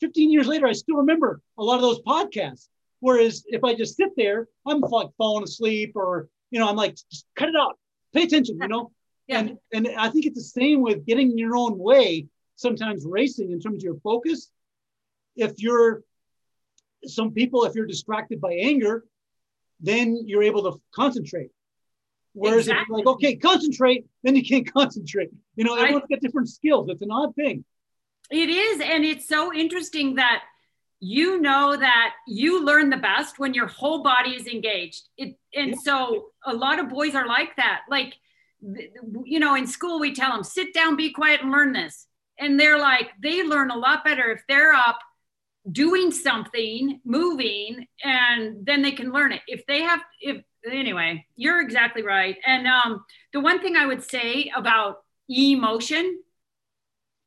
15 0.00 0.30
years 0.30 0.46
later, 0.46 0.66
I 0.66 0.72
still 0.72 0.96
remember 0.96 1.40
a 1.58 1.62
lot 1.62 1.76
of 1.76 1.82
those 1.82 2.00
podcasts. 2.00 2.68
Whereas 3.00 3.44
if 3.48 3.64
I 3.64 3.74
just 3.74 3.96
sit 3.96 4.10
there, 4.16 4.48
I'm 4.66 4.80
like 4.80 5.08
falling 5.18 5.44
asleep 5.44 5.92
or, 5.96 6.28
you 6.50 6.60
know, 6.60 6.68
I'm 6.68 6.76
like, 6.76 6.94
just 7.10 7.26
cut 7.36 7.48
it 7.48 7.56
out, 7.56 7.78
pay 8.14 8.22
attention, 8.22 8.58
you 8.60 8.68
know? 8.68 8.92
Yeah. 9.26 9.40
And, 9.40 9.58
and 9.72 9.88
I 9.98 10.08
think 10.08 10.26
it's 10.26 10.36
the 10.36 10.60
same 10.60 10.82
with 10.82 11.04
getting 11.04 11.32
in 11.32 11.38
your 11.38 11.56
own 11.56 11.78
way, 11.78 12.26
sometimes 12.56 13.04
racing 13.04 13.50
in 13.50 13.60
terms 13.60 13.78
of 13.78 13.82
your 13.82 13.98
focus. 14.00 14.50
If 15.36 15.54
you're, 15.58 16.02
some 17.04 17.32
people, 17.32 17.64
if 17.64 17.74
you're 17.74 17.86
distracted 17.86 18.40
by 18.40 18.52
anger, 18.52 19.04
then 19.80 20.22
you're 20.24 20.44
able 20.44 20.70
to 20.70 20.80
concentrate. 20.94 21.50
Whereas 22.34 22.68
exactly. 22.68 22.82
if 22.82 22.88
you're 22.88 22.98
like, 22.98 23.06
okay, 23.06 23.36
concentrate, 23.36 24.06
then 24.22 24.36
you 24.36 24.44
can't 24.44 24.72
concentrate. 24.72 25.30
You 25.56 25.64
know, 25.64 25.74
everyone's 25.74 26.06
got 26.08 26.20
different 26.20 26.48
skills. 26.48 26.88
It's 26.88 27.02
an 27.02 27.10
odd 27.10 27.34
thing. 27.34 27.64
It 28.30 28.48
is. 28.48 28.80
And 28.80 29.04
it's 29.04 29.28
so 29.28 29.52
interesting 29.52 30.16
that 30.16 30.42
you 31.00 31.40
know 31.40 31.76
that 31.76 32.14
you 32.28 32.64
learn 32.64 32.88
the 32.88 32.96
best 32.96 33.38
when 33.38 33.54
your 33.54 33.66
whole 33.66 34.02
body 34.02 34.30
is 34.30 34.46
engaged. 34.46 35.08
It, 35.16 35.36
and 35.54 35.70
yeah. 35.70 35.78
so 35.82 36.26
a 36.46 36.54
lot 36.54 36.78
of 36.78 36.88
boys 36.88 37.14
are 37.14 37.26
like 37.26 37.56
that. 37.56 37.80
Like, 37.90 38.14
you 39.24 39.40
know, 39.40 39.56
in 39.56 39.66
school, 39.66 39.98
we 39.98 40.14
tell 40.14 40.32
them, 40.32 40.44
sit 40.44 40.72
down, 40.72 40.96
be 40.96 41.10
quiet, 41.10 41.42
and 41.42 41.50
learn 41.50 41.72
this. 41.72 42.06
And 42.38 42.58
they're 42.58 42.78
like, 42.78 43.10
they 43.20 43.42
learn 43.42 43.70
a 43.70 43.76
lot 43.76 44.04
better 44.04 44.30
if 44.30 44.42
they're 44.48 44.72
up 44.72 44.98
doing 45.70 46.10
something, 46.10 47.00
moving, 47.04 47.86
and 48.02 48.64
then 48.64 48.82
they 48.82 48.92
can 48.92 49.12
learn 49.12 49.32
it. 49.32 49.42
If 49.46 49.66
they 49.66 49.82
have, 49.82 50.00
if 50.20 50.42
anyway, 50.70 51.26
you're 51.36 51.60
exactly 51.60 52.02
right. 52.02 52.36
And 52.46 52.66
um, 52.66 53.04
the 53.32 53.40
one 53.40 53.60
thing 53.60 53.76
I 53.76 53.86
would 53.86 54.02
say 54.02 54.50
about 54.56 54.98
emotion 55.28 56.20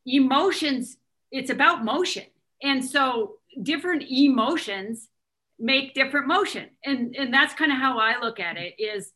emotions, 0.06 0.98
it's 1.32 1.50
about 1.50 1.84
motion. 1.84 2.26
And 2.62 2.84
so 2.84 3.36
different 3.62 4.04
emotions 4.10 5.10
make 5.60 5.94
different 5.94 6.28
motion. 6.28 6.70
And, 6.84 7.16
and 7.16 7.34
that's 7.34 7.54
kind 7.54 7.72
of 7.72 7.78
how 7.78 8.00
I 8.00 8.20
look 8.20 8.40
at 8.40 8.58
it 8.58 8.76
is 8.80 9.12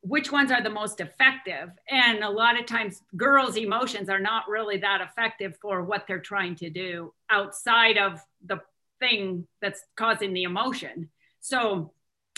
which 0.00 0.30
ones 0.30 0.50
are 0.52 0.62
the 0.62 0.70
most 0.70 1.00
effective 1.00 1.70
and 1.90 2.22
a 2.22 2.30
lot 2.30 2.58
of 2.58 2.66
times 2.66 3.02
girls 3.16 3.56
emotions 3.56 4.08
are 4.08 4.20
not 4.20 4.48
really 4.48 4.78
that 4.78 5.00
effective 5.00 5.56
for 5.60 5.82
what 5.82 6.06
they're 6.06 6.20
trying 6.20 6.54
to 6.54 6.70
do 6.70 7.12
outside 7.30 7.98
of 7.98 8.20
the 8.46 8.60
thing 9.00 9.46
that's 9.60 9.82
causing 9.96 10.32
the 10.32 10.44
emotion 10.44 11.08
so 11.40 11.92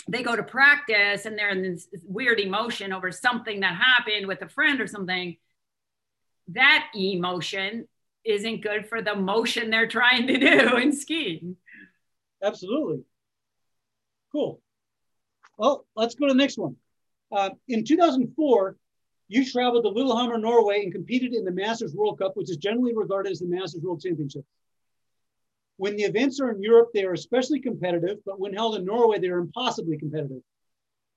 they 0.07 0.23
go 0.23 0.35
to 0.35 0.43
practice 0.43 1.25
and 1.25 1.37
they're 1.37 1.51
in 1.51 1.61
this 1.61 1.87
weird 2.03 2.39
emotion 2.39 2.91
over 2.91 3.11
something 3.11 3.59
that 3.59 3.75
happened 3.75 4.25
with 4.25 4.41
a 4.41 4.49
friend 4.49 4.81
or 4.81 4.87
something 4.87 5.37
that 6.49 6.89
emotion 6.95 7.87
isn't 8.23 8.61
good 8.61 8.87
for 8.87 9.01
the 9.01 9.15
motion 9.15 9.69
they're 9.69 9.87
trying 9.87 10.27
to 10.27 10.37
do 10.37 10.77
in 10.81 10.91
skiing 10.91 11.55
absolutely 12.43 13.01
cool 14.31 14.61
well 15.57 15.85
let's 15.95 16.15
go 16.15 16.27
to 16.27 16.33
the 16.33 16.37
next 16.37 16.57
one 16.57 16.75
uh, 17.31 17.51
in 17.67 17.83
2004, 17.83 18.75
you 19.29 19.49
traveled 19.49 19.85
to 19.85 19.89
Lillehammer, 19.89 20.37
Norway, 20.37 20.83
and 20.83 20.91
competed 20.91 21.33
in 21.33 21.45
the 21.45 21.51
Masters 21.51 21.95
World 21.95 22.19
Cup, 22.19 22.35
which 22.35 22.49
is 22.49 22.57
generally 22.57 22.93
regarded 22.93 23.31
as 23.31 23.39
the 23.39 23.47
Masters 23.47 23.81
World 23.81 24.01
Championship. 24.01 24.43
When 25.77 25.95
the 25.95 26.03
events 26.03 26.39
are 26.41 26.51
in 26.51 26.61
Europe, 26.61 26.89
they 26.93 27.05
are 27.05 27.13
especially 27.13 27.61
competitive, 27.61 28.17
but 28.25 28.39
when 28.39 28.53
held 28.53 28.75
in 28.75 28.85
Norway, 28.85 29.19
they 29.19 29.29
are 29.29 29.39
impossibly 29.39 29.97
competitive. 29.97 30.41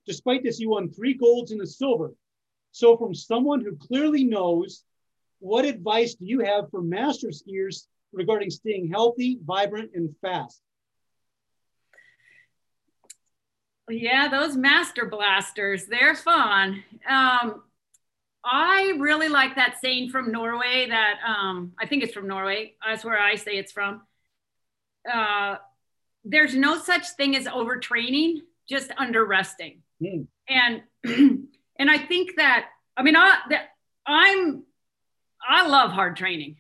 Despite 0.06 0.44
this, 0.44 0.60
you 0.60 0.70
won 0.70 0.90
three 0.90 1.14
golds 1.14 1.50
and 1.50 1.60
a 1.60 1.66
silver. 1.66 2.14
So, 2.70 2.96
from 2.96 3.14
someone 3.14 3.60
who 3.60 3.76
clearly 3.76 4.24
knows, 4.24 4.84
what 5.44 5.66
advice 5.66 6.14
do 6.14 6.24
you 6.24 6.40
have 6.40 6.70
for 6.70 6.80
master 6.80 7.28
skiers 7.28 7.86
regarding 8.14 8.48
staying 8.48 8.88
healthy, 8.88 9.38
vibrant, 9.44 9.90
and 9.94 10.14
fast? 10.22 10.62
Yeah, 13.90 14.28
those 14.28 14.56
master 14.56 15.04
blasters, 15.04 15.84
they're 15.84 16.14
fun. 16.14 16.82
Um, 17.06 17.62
I 18.42 18.94
really 18.98 19.28
like 19.28 19.56
that 19.56 19.76
saying 19.82 20.08
from 20.08 20.32
Norway 20.32 20.86
that 20.88 21.18
um, 21.26 21.72
I 21.78 21.86
think 21.86 22.02
it's 22.02 22.14
from 22.14 22.26
Norway. 22.26 22.72
That's 22.86 23.04
where 23.04 23.18
I 23.18 23.34
say 23.34 23.58
it's 23.58 23.72
from. 23.72 24.00
Uh, 25.12 25.56
there's 26.24 26.54
no 26.54 26.78
such 26.78 27.06
thing 27.18 27.36
as 27.36 27.44
overtraining, 27.44 28.36
just 28.66 28.90
under 28.96 29.22
resting. 29.26 29.82
Mm. 30.02 30.26
And 30.48 30.82
and 31.78 31.90
I 31.90 31.98
think 31.98 32.36
that 32.36 32.68
I 32.96 33.02
mean 33.02 33.16
I 33.16 33.40
that 33.50 33.68
I'm 34.06 34.64
I 35.48 35.66
love 35.66 35.90
hard 35.90 36.16
training, 36.16 36.56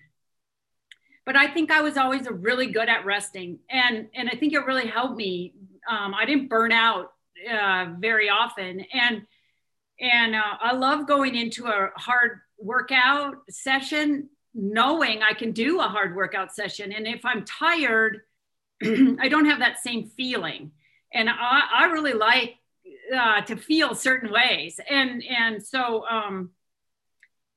but 1.26 1.36
I 1.36 1.48
think 1.48 1.70
I 1.70 1.80
was 1.80 1.96
always 1.96 2.28
really 2.28 2.68
good 2.68 2.88
at 2.88 3.04
resting, 3.04 3.58
and 3.70 4.08
and 4.14 4.28
I 4.28 4.36
think 4.36 4.52
it 4.52 4.66
really 4.66 4.86
helped 4.86 5.16
me. 5.16 5.54
Um, 5.90 6.14
I 6.14 6.24
didn't 6.24 6.48
burn 6.48 6.72
out 6.72 7.14
uh, 7.50 7.86
very 7.98 8.28
often. 8.28 8.84
And 8.92 9.22
and 10.00 10.34
uh, 10.34 10.56
I 10.60 10.72
love 10.72 11.06
going 11.06 11.36
into 11.36 11.66
a 11.66 11.90
hard 11.96 12.40
workout 12.58 13.36
session, 13.48 14.28
knowing 14.52 15.22
I 15.22 15.34
can 15.34 15.52
do 15.52 15.80
a 15.80 15.84
hard 15.84 16.16
workout 16.16 16.52
session. 16.52 16.92
And 16.92 17.06
if 17.06 17.24
I'm 17.24 17.44
tired, 17.44 18.22
I 18.82 19.28
don't 19.28 19.44
have 19.44 19.60
that 19.60 19.78
same 19.78 20.06
feeling. 20.06 20.72
And 21.12 21.30
I, 21.30 21.62
I 21.72 21.84
really 21.86 22.12
like 22.12 22.56
uh, 23.16 23.42
to 23.42 23.56
feel 23.56 23.94
certain 23.94 24.32
ways. 24.32 24.80
And 24.88 25.22
and 25.24 25.64
so 25.64 26.06
um, 26.06 26.50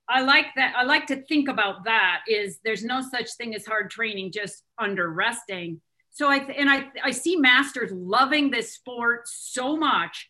I 0.09 0.21
like 0.21 0.47
that. 0.55 0.73
I 0.75 0.83
like 0.83 1.07
to 1.07 1.21
think 1.23 1.49
about 1.49 1.83
that. 1.85 2.21
Is 2.27 2.59
there's 2.63 2.83
no 2.83 3.01
such 3.01 3.33
thing 3.33 3.53
as 3.55 3.65
hard 3.65 3.89
training, 3.89 4.31
just 4.31 4.63
under 4.77 5.11
resting 5.11 5.81
so 6.17 6.27
I 6.27 6.37
and 6.37 6.67
I 6.67 6.87
I 7.03 7.11
see 7.11 7.35
masters 7.35 7.91
loving 7.91 8.49
this 8.49 8.73
sport 8.73 9.27
so 9.27 9.77
much 9.77 10.27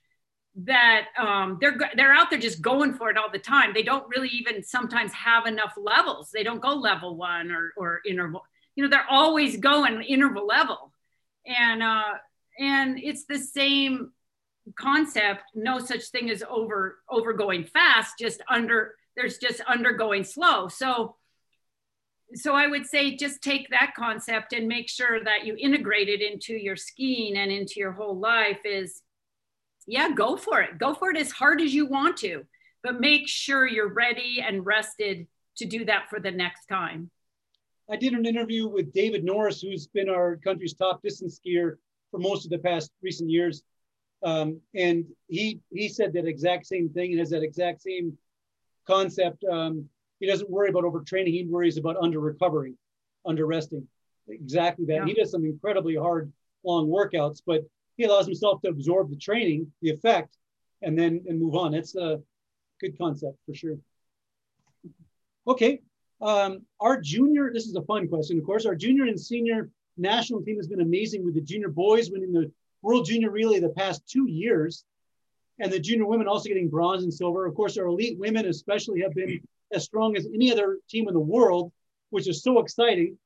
that 0.66 1.06
um, 1.18 1.60
they're 1.62 1.78
they're 1.96 2.14
out 2.14 2.30
there 2.30 2.40
just 2.40 2.62
going 2.62 2.94
for 2.94 3.10
it 3.10 3.16
all 3.16 3.32
the 3.32 3.40
time. 3.40 3.74
They 3.74 3.84
don't 3.84 4.04
really 4.10 4.28
even 4.28 4.64
sometimes 4.64 5.14
have 5.14 5.46
enough 5.46 5.76
levels. 5.78 6.30
They 6.34 6.44
don't 6.44 6.62
go 6.62 6.74
level 6.74 7.16
one 7.16 7.52
or 7.52 7.72
or 7.78 8.02
interval. 8.06 8.42
You 8.76 8.84
know, 8.84 8.90
they're 8.90 9.10
always 9.10 9.56
going 9.56 10.02
interval 10.02 10.46
level, 10.46 10.92
and 11.46 11.82
uh, 11.82 12.16
and 12.60 13.00
it's 13.00 13.24
the 13.24 13.40
same 13.40 14.12
concept. 14.78 15.44
No 15.56 15.80
such 15.80 16.08
thing 16.08 16.30
as 16.30 16.44
over 16.50 16.98
over 17.10 17.32
going 17.32 17.64
fast. 17.64 18.16
Just 18.20 18.42
under 18.50 18.96
there's 19.18 19.40
just 19.40 19.60
undergoing 19.62 20.24
slow. 20.24 20.70
So 20.70 21.18
so 22.34 22.54
I 22.54 22.68
would 22.68 22.86
say 22.86 23.16
just 23.16 23.42
take 23.42 23.70
that 23.70 23.94
concept 23.98 24.52
and 24.52 24.68
make 24.68 24.90
sure 24.90 25.24
that 25.24 25.46
you 25.46 25.56
integrate 25.58 26.10
it 26.10 26.22
into 26.22 26.54
your 26.54 26.76
skiing 26.76 27.38
and 27.38 27.52
into 27.52 27.76
your 27.78 27.94
whole 27.94 28.18
life 28.18 28.60
is 28.66 29.02
yeah, 29.90 30.10
go 30.10 30.36
for 30.36 30.62
it. 30.62 30.78
Go 30.78 30.94
for 30.94 31.12
it 31.12 31.18
as 31.18 31.32
hard 31.32 31.62
as 31.62 31.74
you 31.74 31.86
want 31.86 32.18
to, 32.18 32.44
but 32.84 33.00
make 33.00 33.28
sure 33.28 33.66
you're 33.66 33.94
ready 33.94 34.44
and 34.46 34.66
rested 34.66 35.26
to 35.58 35.66
do 35.66 35.86
that 35.86 36.10
for 36.10 36.20
the 36.20 36.30
next 36.30 36.66
time. 36.66 37.10
I 37.90 37.96
did 37.96 38.12
an 38.12 38.26
interview 38.26 38.68
with 38.68 38.92
David 38.92 39.24
Norris, 39.24 39.62
who's 39.62 39.88
been 39.88 40.10
our 40.10 40.36
country's 40.36 40.74
top 40.74 41.02
distance 41.02 41.40
skier 41.40 41.78
for 42.12 42.20
most 42.20 42.44
of 42.44 42.52
the 42.52 42.58
past 42.58 42.92
recent 43.02 43.30
years. 43.30 43.64
Um, 44.24 44.60
and 44.76 45.06
he 45.30 45.62
he 45.72 45.88
said 45.88 46.12
that 46.14 46.26
exact 46.26 46.66
same 46.66 46.90
thing 46.90 47.12
and 47.12 47.20
has 47.20 47.30
that 47.30 47.44
exact 47.44 47.82
same 47.82 48.18
concept. 48.88 49.44
Um, 49.44 49.90
he 50.20 50.26
doesn't 50.26 50.50
worry 50.50 50.70
about 50.70 50.84
overtraining. 50.84 51.28
He 51.28 51.46
worries 51.46 51.78
about 51.78 51.98
under 52.02 52.20
recovering, 52.20 52.76
under 53.26 53.46
resting. 53.46 53.88
Exactly 54.28 54.86
that. 54.86 54.96
Yeah. 54.96 55.06
He 55.06 55.14
does 55.14 55.32
some 55.32 55.46
incredibly 55.46 55.96
hard, 55.96 56.32
long 56.64 56.88
workouts, 56.88 57.42
but 57.46 57.62
he 57.98 58.04
allows 58.04 58.26
himself 58.26 58.62
to 58.62 58.70
absorb 58.70 59.10
the 59.10 59.16
training, 59.16 59.72
the 59.82 59.90
effect, 59.90 60.38
and 60.82 60.98
then 60.98 61.24
and 61.28 61.40
move 61.40 61.56
on. 61.56 61.72
That's 61.72 61.96
a 61.96 62.22
good 62.80 62.98
concept 62.98 63.38
for 63.46 63.54
sure. 63.54 63.78
Okay. 65.48 65.82
Um, 66.20 66.66
our 66.80 67.00
junior, 67.00 67.52
this 67.54 67.68
is 67.68 67.76
a 67.76 67.84
fun 67.84 68.08
question, 68.08 68.40
of 68.40 68.46
course. 68.46 68.66
Our 68.66 68.76
junior 68.76 69.06
and 69.06 69.20
senior 69.20 69.70
national 69.98 70.42
team 70.42 70.58
has 70.58 70.68
been 70.68 70.82
amazing 70.82 71.24
with 71.24 71.36
the 71.36 71.42
junior 71.42 71.70
boys 71.70 72.10
winning 72.10 72.34
the 72.34 72.52
World 72.82 73.06
Junior 73.06 73.32
Relay 73.32 73.60
the 73.60 73.70
past 73.70 74.08
two 74.08 74.28
years, 74.30 74.84
and 75.60 75.72
the 75.72 75.80
junior 75.80 76.06
women 76.06 76.28
also 76.28 76.50
getting 76.50 76.70
bronze 76.70 77.04
and 77.04 77.14
silver. 77.14 77.46
Of 77.46 77.56
course, 77.56 77.78
our 77.78 77.88
elite 77.88 78.18
women, 78.20 78.46
especially, 78.46 79.02
have 79.02 79.14
been 79.14 79.40
as 79.72 79.84
strong 79.84 80.16
as 80.16 80.28
any 80.34 80.52
other 80.52 80.78
team 80.90 81.08
in 81.08 81.14
the 81.14 81.20
world, 81.20 81.72
which 82.10 82.28
is 82.28 82.44
so 82.44 82.60
exciting. 82.60 83.18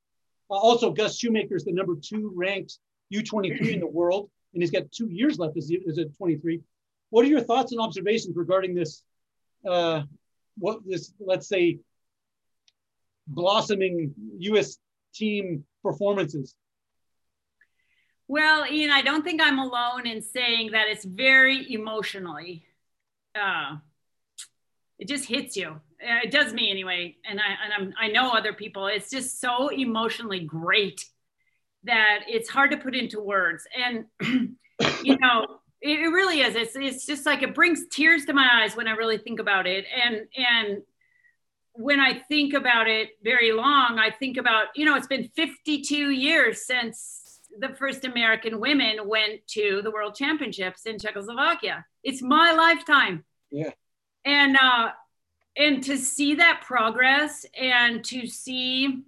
Uh, 0.50 0.56
also, 0.56 0.92
Gus 0.92 1.18
Schumacher 1.18 1.56
is 1.56 1.66
the 1.66 1.72
number 1.72 1.96
two 2.02 2.32
ranked 2.36 2.80
U23 3.14 3.74
in 3.74 3.80
the 3.80 3.88
world, 3.88 4.30
and 4.54 4.64
he's 4.64 4.72
got 4.72 4.92
two 4.92 5.10
years 5.10 5.38
left 5.38 5.58
as, 5.58 5.70
a 5.70 6.06
23. 6.06 6.62
What 7.10 7.26
are 7.26 7.30
your 7.30 7.42
thoughts 7.42 7.72
and 7.72 7.82
observations 7.82 8.36
regarding 8.36 8.74
this? 8.74 9.04
Uh, 9.68 10.04
what 10.58 10.80
this, 10.86 11.14
let's 11.20 11.48
say, 11.48 11.80
blossoming 13.28 14.14
U.S. 14.40 14.78
team 15.14 15.66
performances? 15.84 16.56
Well, 18.32 18.66
Ian, 18.66 18.92
I 18.92 19.02
don't 19.02 19.24
think 19.24 19.42
I'm 19.44 19.60
alone 19.60 20.08
in 20.08 20.22
saying 20.22 20.72
that 20.72 20.88
it's 20.88 21.04
very 21.04 21.70
emotionally. 21.74 22.64
Uh, 23.36 23.76
it 24.98 25.10
just 25.10 25.26
hits 25.26 25.58
you. 25.58 25.82
It 26.00 26.32
does 26.32 26.54
me 26.54 26.72
anyway 26.72 27.18
and 27.30 27.42
i 27.42 27.44
and 27.62 27.74
I'm, 27.74 27.94
i 28.00 28.08
know 28.08 28.32
other 28.32 28.54
people. 28.54 28.88
It's 28.88 29.10
just 29.10 29.42
so 29.42 29.68
emotionally 29.68 30.40
great 30.40 31.06
that 31.84 32.20
it's 32.26 32.48
hard 32.48 32.72
to 32.72 32.78
put 32.78 32.96
into 32.96 33.20
words. 33.20 33.68
And 33.78 34.06
you 35.04 35.18
know 35.20 35.60
it, 35.82 36.00
it 36.00 36.08
really 36.08 36.40
is. 36.40 36.56
It's, 36.56 36.78
it's 36.78 37.06
just 37.06 37.26
like 37.26 37.44
it 37.44 37.54
brings 37.54 37.86
tears 37.92 38.24
to 38.28 38.34
my 38.34 38.62
eyes 38.64 38.78
when 38.78 38.88
i 38.88 38.92
really 38.92 39.18
think 39.18 39.42
about 39.42 39.68
it. 39.68 39.84
And 39.94 40.26
and 40.38 40.84
when 41.74 42.00
i 42.00 42.14
think 42.30 42.54
about 42.54 42.90
it 42.90 43.12
very 43.24 43.54
long 43.54 43.98
i 43.98 44.12
think 44.12 44.36
about 44.36 44.68
you 44.76 44.84
know 44.84 44.94
it's 44.94 45.08
been 45.08 45.30
52 45.38 46.10
years 46.10 46.66
since 46.66 47.21
the 47.60 47.70
first 47.70 48.06
american 48.06 48.60
women 48.60 49.08
went 49.08 49.46
to 49.48 49.82
the 49.84 49.92
world 49.92 50.16
championships 50.16 50.86
in 50.86 50.98
czechoslovakia. 50.98 51.86
It's 52.04 52.22
my 52.22 52.52
lifetime. 52.54 53.24
Yeah. 53.52 53.72
And 54.26 54.58
uh 54.58 54.92
and 55.58 55.84
to 55.84 55.98
see 55.98 56.36
that 56.36 56.62
progress 56.66 57.46
and 57.60 58.04
to 58.06 58.26
see 58.28 59.04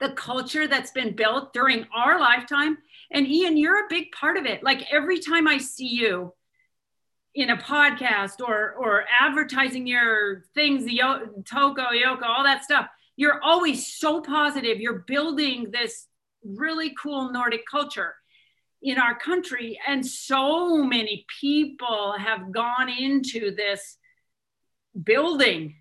the 0.00 0.10
culture 0.10 0.66
that's 0.66 0.90
been 0.90 1.14
built 1.14 1.52
during 1.52 1.86
our 1.94 2.18
lifetime 2.18 2.78
and 3.10 3.26
ian 3.26 3.56
you're 3.56 3.84
a 3.84 3.88
big 3.88 4.12
part 4.12 4.36
of 4.36 4.46
it. 4.46 4.62
Like 4.62 4.92
every 4.92 5.18
time 5.18 5.46
i 5.46 5.58
see 5.58 5.88
you 5.88 6.32
in 7.34 7.50
a 7.50 7.56
podcast 7.56 8.40
or 8.40 8.72
or 8.72 9.04
advertising 9.20 9.86
your 9.86 10.44
things 10.54 10.84
the 10.84 11.00
toko 11.44 11.82
yoko 11.92 12.22
all 12.22 12.44
that 12.44 12.62
stuff 12.64 12.86
you're 13.16 13.40
always 13.42 13.86
so 13.86 14.20
positive. 14.20 14.80
You're 14.80 15.04
building 15.06 15.70
this 15.70 16.06
really 16.44 16.94
cool 17.00 17.32
nordic 17.32 17.64
culture 17.70 18.14
in 18.84 18.98
our 18.98 19.18
country. 19.18 19.80
And 19.86 20.06
so 20.06 20.84
many 20.84 21.24
people 21.40 22.14
have 22.18 22.52
gone 22.52 22.90
into 22.90 23.54
this 23.54 23.96
building. 25.02 25.76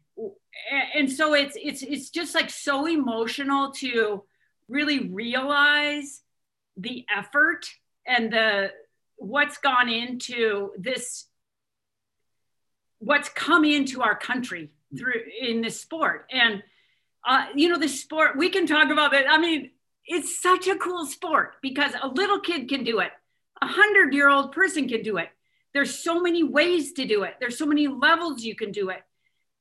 And 0.95 1.11
so 1.11 1.33
it's 1.33 1.57
it's 1.61 1.83
it's 1.83 2.09
just 2.09 2.33
like 2.33 2.49
so 2.49 2.87
emotional 2.87 3.71
to 3.73 4.23
really 4.69 5.09
realize 5.09 6.21
the 6.77 7.05
effort 7.15 7.69
and 8.07 8.31
the 8.31 8.71
what's 9.17 9.57
gone 9.57 9.89
into 9.89 10.71
this 10.77 11.25
what's 12.99 13.29
come 13.29 13.65
into 13.65 14.01
our 14.01 14.15
country 14.15 14.71
through 14.97 15.21
in 15.41 15.61
this 15.61 15.81
sport. 15.81 16.29
And 16.31 16.63
uh, 17.27 17.47
you 17.55 17.67
know 17.67 17.77
the 17.77 17.89
sport 17.89 18.37
we 18.37 18.49
can 18.49 18.65
talk 18.65 18.91
about 18.91 19.13
it. 19.13 19.25
I 19.29 19.37
mean 19.39 19.71
it's 20.05 20.41
such 20.41 20.67
a 20.67 20.75
cool 20.75 21.05
sport 21.05 21.55
because 21.61 21.93
a 22.01 22.07
little 22.07 22.39
kid 22.39 22.67
can 22.69 22.83
do 22.83 22.99
it. 22.99 23.11
A 23.61 23.67
hundred 23.67 24.13
year 24.13 24.29
old 24.29 24.51
person 24.51 24.87
can 24.87 25.01
do 25.01 25.17
it. 25.17 25.29
There's 25.73 25.97
so 25.97 26.21
many 26.21 26.43
ways 26.43 26.93
to 26.93 27.05
do 27.05 27.23
it. 27.23 27.35
There's 27.39 27.57
so 27.57 27.65
many 27.65 27.87
levels 27.87 28.43
you 28.43 28.55
can 28.55 28.71
do 28.71 28.89
it. 28.89 29.01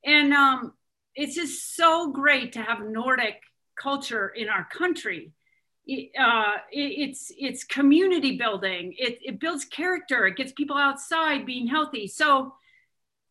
And 0.05 0.33
um, 0.33 0.75
it's 1.15 1.35
just 1.35 1.77
so 1.77 2.11
great 2.11 2.53
to 2.53 2.63
have 2.63 2.81
nordic 2.85 3.41
culture 3.81 4.29
in 4.29 4.49
our 4.49 4.67
country. 4.71 5.33
Uh, 6.19 6.57
it's 6.71 7.33
it's 7.37 7.65
community 7.65 8.37
building. 8.37 8.95
It, 8.99 9.19
it 9.23 9.41
builds 9.41 9.65
character. 9.65 10.27
It 10.27 10.37
gets 10.37 10.53
people 10.53 10.77
outside 10.77 11.47
being 11.47 11.67
healthy. 11.67 12.07
So 12.07 12.55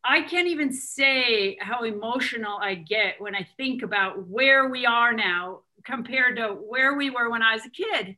I 0.04 0.22
can't 0.24 0.48
even 0.48 0.74
say 0.74 1.58
how 1.62 1.84
emotional 1.84 2.58
I 2.60 2.76
get 2.76 3.22
when 3.22 3.36
I 3.36 3.48
think 3.56 3.84
about 3.84 4.28
where 4.28 4.68
we 4.68 4.86
are 4.86 5.14
now 5.14 5.62
compared 5.84 6.38
to 6.38 6.48
where 6.49 6.95
we 6.95 7.10
were 7.10 7.30
when 7.30 7.41
I 7.41 7.53
was 7.53 7.66
a 7.66 7.70
kid. 7.70 8.18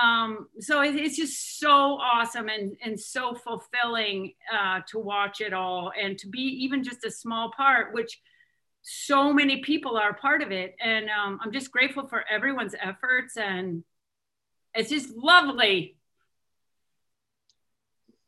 Um, 0.00 0.48
so 0.58 0.82
it, 0.82 0.96
it's 0.96 1.16
just 1.16 1.58
so 1.60 1.68
awesome 1.70 2.48
and, 2.48 2.76
and 2.82 2.98
so 2.98 3.34
fulfilling 3.34 4.32
uh, 4.52 4.80
to 4.88 4.98
watch 4.98 5.40
it 5.40 5.52
all 5.52 5.92
and 6.00 6.18
to 6.18 6.28
be 6.28 6.40
even 6.40 6.82
just 6.82 7.04
a 7.04 7.10
small 7.10 7.52
part, 7.54 7.92
which 7.92 8.20
so 8.82 9.32
many 9.32 9.60
people 9.60 9.96
are 9.96 10.14
part 10.14 10.42
of 10.42 10.50
it. 10.50 10.74
And 10.80 11.08
um, 11.10 11.38
I'm 11.42 11.52
just 11.52 11.70
grateful 11.70 12.08
for 12.08 12.24
everyone's 12.28 12.74
efforts 12.80 13.36
and 13.36 13.84
it's 14.74 14.88
just 14.88 15.14
lovely. 15.14 15.96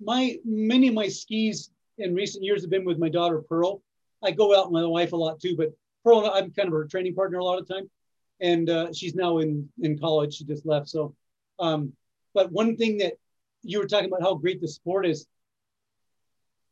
My 0.00 0.36
many 0.44 0.88
of 0.88 0.94
my 0.94 1.08
skis 1.08 1.70
in 1.96 2.14
recent 2.14 2.44
years 2.44 2.62
have 2.62 2.70
been 2.70 2.84
with 2.84 2.98
my 2.98 3.08
daughter 3.08 3.40
Pearl. 3.40 3.82
I 4.22 4.32
go 4.32 4.58
out 4.58 4.70
with 4.70 4.82
my 4.82 4.86
wife 4.86 5.12
a 5.12 5.16
lot 5.16 5.40
too, 5.40 5.56
but 5.56 5.72
Pearl, 6.04 6.30
I'm 6.32 6.50
kind 6.50 6.68
of 6.68 6.74
her 6.74 6.84
training 6.84 7.14
partner 7.14 7.38
a 7.38 7.44
lot 7.44 7.58
of 7.58 7.66
time, 7.66 7.88
and 8.44 8.68
uh, 8.68 8.92
she's 8.92 9.14
now 9.14 9.38
in 9.38 9.68
in 9.80 9.98
college. 9.98 10.34
She 10.34 10.44
just 10.44 10.66
left. 10.66 10.88
So, 10.88 11.14
um, 11.58 11.92
but 12.34 12.52
one 12.52 12.76
thing 12.76 12.98
that 12.98 13.14
you 13.62 13.78
were 13.78 13.86
talking 13.86 14.08
about 14.08 14.22
how 14.22 14.34
great 14.34 14.60
the 14.60 14.68
sport 14.68 15.06
is. 15.06 15.26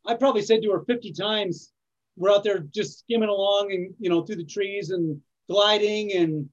I 0.07 0.15
probably 0.15 0.43
said 0.43 0.63
to 0.63 0.73
her 0.73 0.85
50 0.85 1.13
times, 1.13 1.73
we're 2.17 2.31
out 2.31 2.45
there 2.45 2.59
just 2.59 2.99
skimming 2.99 3.31
along 3.31 3.73
and 3.73 3.95
you 3.99 4.11
know 4.11 4.23
through 4.23 4.37
the 4.37 4.45
trees 4.45 4.91
and 4.91 5.21
gliding 5.49 6.13
and 6.13 6.49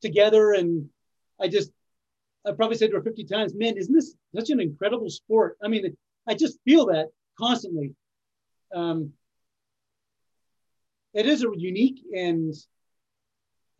together 0.00 0.52
and 0.52 0.88
I 1.40 1.48
just 1.48 1.70
I 2.46 2.52
probably 2.52 2.76
said 2.76 2.90
to 2.90 2.96
her 2.96 3.02
50 3.02 3.24
times, 3.24 3.54
man, 3.54 3.76
isn't 3.76 3.94
this 3.94 4.14
such 4.34 4.50
an 4.50 4.60
incredible 4.60 5.10
sport? 5.10 5.58
I 5.62 5.68
mean, 5.68 5.96
I 6.26 6.34
just 6.34 6.58
feel 6.64 6.86
that 6.86 7.08
constantly. 7.38 7.94
Um, 8.74 9.12
it 11.14 11.26
is 11.26 11.44
a 11.44 11.50
unique 11.54 12.00
and 12.16 12.54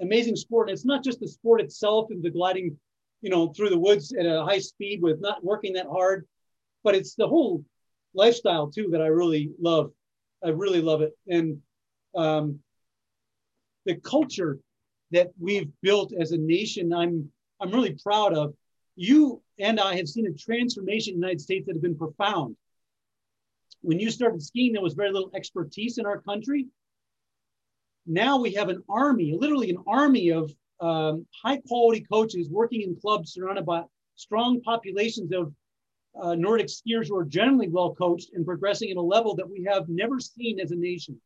amazing 0.03 0.37
sport. 0.37 0.69
And 0.69 0.75
it's 0.75 0.85
not 0.85 1.05
just 1.05 1.21
the 1.21 1.29
sport 1.29 1.61
itself 1.61 2.11
and 2.11 2.23
the 2.23 2.31
gliding, 2.31 2.77
you 3.21 3.31
know, 3.31 3.49
through 3.49 3.71
the 3.71 3.79
woods 3.79 4.13
at 4.13 4.27
a 4.27 4.45
high 4.45 4.59
speed 4.59 5.01
with 5.03 5.21
not 5.21 5.45
working 5.45 5.75
that 5.75 5.87
hard, 5.87 6.27
but 6.85 6.95
it's 6.95 7.15
the 7.15 7.29
whole 7.29 7.65
lifestyle 8.15 8.71
too 8.71 8.89
that 8.93 9.01
I 9.01 9.07
really 9.07 9.53
love. 9.61 9.93
I 10.45 10.51
really 10.51 10.83
love 10.83 11.03
it. 11.03 11.13
And 11.29 11.59
um, 12.15 12.59
the 13.87 13.97
culture 13.97 14.59
that 15.13 15.31
we've 15.39 15.71
built 15.83 16.13
as 16.19 16.33
a 16.33 16.39
nation, 16.39 16.93
I'm 16.93 17.31
I'm 17.61 17.71
really 17.71 17.97
proud 18.03 18.35
of. 18.35 18.55
You 18.97 19.41
and 19.59 19.79
I 19.79 19.97
have 19.97 20.09
seen 20.09 20.27
a 20.27 20.33
transformation 20.33 21.15
in 21.15 21.21
the 21.21 21.27
United 21.27 21.41
States 21.41 21.67
that 21.67 21.75
have 21.75 21.83
been 21.83 21.97
profound 21.97 22.57
when 23.83 23.99
you 23.99 24.11
started 24.11 24.43
skiing, 24.43 24.73
there 24.73 24.83
was 24.83 24.95
very 24.95 25.13
little 25.13 25.31
expertise 25.35 25.99
in 25.99 26.07
our 26.07 26.21
country. 26.21 26.67
Now 28.07 28.41
we 28.41 28.55
have 28.55 28.69
an 28.69 28.83
army, 28.89 29.37
literally 29.39 29.71
an 29.71 29.83
army 29.87 30.31
of 30.31 30.53
um, 30.81 31.27
high 31.43 31.59
quality 31.69 32.05
coaches 32.11 32.49
working 32.51 32.83
in 32.83 32.97
clubs 33.01 33.33
surrounded 33.33 33.65
by 33.65 33.85
strong 34.17 34.61
populations 34.63 35.33
of 35.33 35.53
uh, 36.21 36.35
Nordic 36.35 36.67
skiers 36.67 37.09
who 37.09 37.17
are 37.17 37.25
generally 37.25 37.69
well 37.69 37.95
coached 37.95 38.31
and 38.35 38.45
progressing 38.45 38.91
at 38.91 38.97
a 38.97 39.03
level 39.03 39.35
that 39.37 39.49
we 39.49 39.65
have 39.65 39.89
never 39.89 40.21
seen 40.21 40.61
as 40.61 40.73
a 40.73 40.77
nation. 40.77 41.21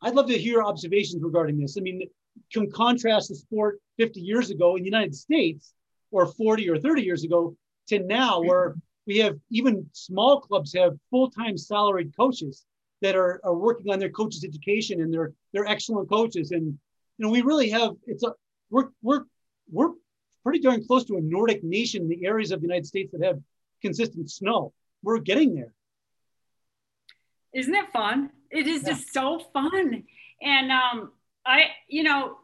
I'd 0.00 0.14
love 0.14 0.28
to 0.28 0.38
hear 0.38 0.62
observations 0.62 1.22
regarding 1.22 1.58
this. 1.58 1.76
I 1.76 1.80
mean, 1.80 2.02
can 2.52 2.70
contrast 2.70 3.28
the 3.28 3.36
sport 3.36 3.80
50 3.98 4.20
years 4.20 4.50
ago 4.50 4.76
in 4.76 4.82
the 4.82 4.88
United 4.88 5.14
States 5.14 5.74
or 6.10 6.26
40 6.26 6.68
or 6.70 6.78
30 6.78 7.02
years 7.02 7.24
ago 7.24 7.56
to 7.88 7.98
now, 7.98 8.40
where 8.40 8.74
we 9.06 9.18
have 9.18 9.38
even 9.50 9.86
small 9.92 10.40
clubs 10.40 10.74
have 10.74 10.98
full-time 11.10 11.58
salaried 11.58 12.16
coaches 12.16 12.64
that 13.02 13.14
are, 13.14 13.40
are 13.44 13.54
working 13.54 13.92
on 13.92 13.98
their 13.98 14.08
coaches 14.08 14.44
education 14.44 15.00
and 15.00 15.12
they're 15.12 15.32
they're 15.52 15.66
excellent 15.66 16.08
coaches. 16.08 16.52
And 16.52 16.66
you 17.18 17.26
know 17.26 17.30
we 17.30 17.42
really 17.42 17.68
have 17.70 17.92
it's 18.06 18.22
a 18.22 18.32
we're 18.70 18.88
we're 19.02 19.24
we're 19.70 19.90
pretty 20.42 20.60
darn 20.60 20.84
close 20.86 21.04
to 21.04 21.16
a 21.16 21.20
nordic 21.20 21.62
nation 21.62 22.02
in 22.02 22.08
the 22.08 22.24
areas 22.26 22.50
of 22.50 22.60
the 22.60 22.66
united 22.66 22.86
states 22.86 23.12
that 23.12 23.22
have 23.22 23.38
consistent 23.82 24.30
snow. 24.30 24.72
We're 25.02 25.18
getting 25.18 25.54
there. 25.54 25.74
Isn't 27.52 27.74
it 27.74 27.92
fun? 27.92 28.30
It 28.50 28.66
is 28.66 28.82
yeah. 28.82 28.90
just 28.90 29.12
so 29.12 29.40
fun. 29.52 30.04
And 30.40 30.72
um 30.72 31.12
i 31.44 31.64
you 31.88 32.04
know 32.04 32.38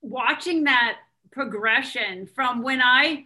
watching 0.00 0.64
that 0.64 0.98
progression 1.32 2.26
from 2.26 2.62
when 2.62 2.80
i 2.80 3.24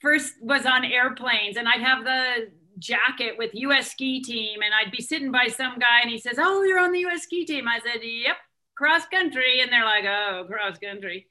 first 0.00 0.34
was 0.40 0.66
on 0.66 0.84
airplanes 0.84 1.56
and 1.56 1.68
I'd 1.68 1.80
have 1.80 2.04
the 2.04 2.50
jacket 2.78 3.34
with 3.38 3.50
US 3.54 3.90
ski 3.90 4.22
team 4.22 4.60
and 4.62 4.72
I'd 4.74 4.92
be 4.92 5.02
sitting 5.02 5.30
by 5.30 5.48
some 5.48 5.78
guy 5.78 6.00
and 6.02 6.10
he 6.10 6.18
says, 6.18 6.36
Oh, 6.38 6.62
you're 6.62 6.78
on 6.78 6.92
the 6.92 7.04
US 7.06 7.22
ski 7.22 7.44
team. 7.44 7.68
I 7.68 7.80
said, 7.80 8.00
Yep, 8.02 8.36
cross 8.74 9.06
country. 9.06 9.60
And 9.60 9.72
they're 9.72 9.84
like, 9.84 10.04
Oh, 10.04 10.44
cross 10.48 10.78
country. 10.78 11.26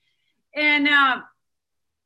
And 0.56 0.88
uh, 0.88 1.22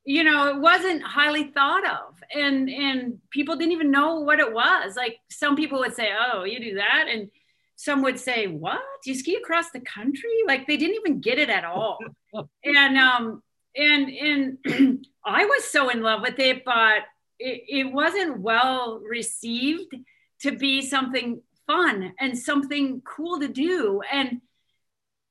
you 0.06 0.24
know, 0.24 0.48
it 0.48 0.60
wasn't 0.60 1.04
highly 1.04 1.52
thought 1.52 1.86
of. 1.86 2.16
And 2.34 2.70
and 2.70 3.20
people 3.30 3.56
didn't 3.56 3.74
even 3.74 3.92
know 3.92 4.22
what 4.22 4.40
it 4.40 4.52
was. 4.52 4.96
Like 4.96 5.20
some 5.30 5.56
people 5.56 5.80
would 5.80 5.96
say, 5.96 6.10
Oh, 6.18 6.44
you 6.44 6.60
do 6.60 6.76
that. 6.76 7.06
And 7.10 7.30
some 7.76 8.02
would 8.04 8.20
say, 8.20 8.48
What? 8.48 8.82
You 9.06 9.16
ski 9.16 9.36
across 9.36 9.72
the 9.72 9.82
country? 9.82 10.30
Like 10.48 10.68
they 10.68 10.78
didn't 10.78 10.96
even 10.96 11.22
get 11.22 11.40
it 11.40 11.50
at 11.50 11.64
all. 11.64 12.00
and 12.64 12.98
um 12.98 13.44
and 13.76 14.10
and 14.10 15.06
I 15.26 15.46
was 15.46 15.66
so 15.66 15.90
in 15.90 16.02
love 16.02 16.22
with 16.22 16.40
it, 16.40 16.64
but 16.66 17.04
it, 17.40 17.94
wasn't 17.94 18.40
well 18.40 19.00
received 19.00 19.96
to 20.42 20.52
be 20.52 20.82
something 20.82 21.42
fun 21.68 22.14
and 22.20 22.38
something 22.38 23.02
cool 23.02 23.40
to 23.40 23.48
do. 23.48 24.02
And 24.12 24.42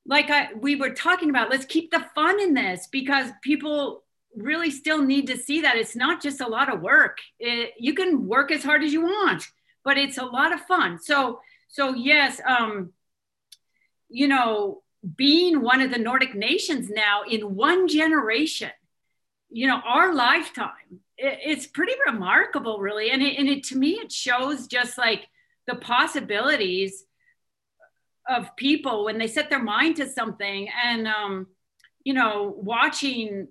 like 0.07 0.31
I, 0.31 0.55
we 0.55 0.77
were 0.77 0.91
talking 0.91 1.31
about, 1.31 1.51
let's 1.51 1.65
keep 1.65 1.91
the 1.91 2.05
fun 2.15 2.41
in 2.41 2.55
this 2.55 2.89
because 2.91 3.31
people 3.43 4.05
really 4.37 4.71
still 4.71 5.03
need 5.03 5.27
to 5.27 5.37
see 5.37 5.63
that 5.63 5.77
it's 5.77 5.97
not 5.97 6.23
just 6.23 6.41
a 6.41 6.47
lot 6.47 6.73
of 6.73 6.81
work. 6.81 7.19
It, 7.39 7.75
you 7.79 7.95
can 7.95 8.27
work 8.27 8.51
as 8.51 8.63
hard 8.63 8.83
as 8.85 8.93
you 8.93 9.03
want, 9.03 9.45
but 9.85 9.99
it's 9.99 10.19
a 10.19 10.25
lot 10.25 10.53
of 10.53 10.61
fun. 10.63 10.99
So, 10.99 11.41
so 11.69 11.95
yes, 11.95 12.41
um, 12.47 12.93
you 14.09 14.29
know, 14.29 14.83
being 15.17 15.61
one 15.61 15.81
of 15.81 15.91
the 15.91 15.99
Nordic 15.99 16.35
nations 16.35 16.91
now 16.91 17.23
in 17.29 17.55
one 17.55 17.89
generation, 17.89 18.71
you 19.51 19.67
know, 19.67 19.81
our 19.85 20.15
lifetime, 20.15 21.01
it, 21.19 21.39
it's 21.45 21.67
pretty 21.67 21.95
remarkable, 22.07 22.79
really. 22.79 23.11
And 23.11 23.23
it, 23.23 23.39
and 23.39 23.49
it, 23.49 23.65
to 23.65 23.77
me, 23.77 23.93
it 23.93 24.13
shows 24.13 24.67
just 24.67 24.97
like 24.97 25.27
the 25.67 25.75
possibilities 25.75 27.05
of 28.29 28.55
people 28.57 29.05
when 29.05 29.19
they 29.19 29.27
set 29.27 29.51
their 29.51 29.63
mind 29.63 29.97
to 29.97 30.09
something 30.09 30.69
and, 30.85 31.07
um, 31.07 31.47
you 32.05 32.15
know, 32.15 32.55
watching 32.57 33.49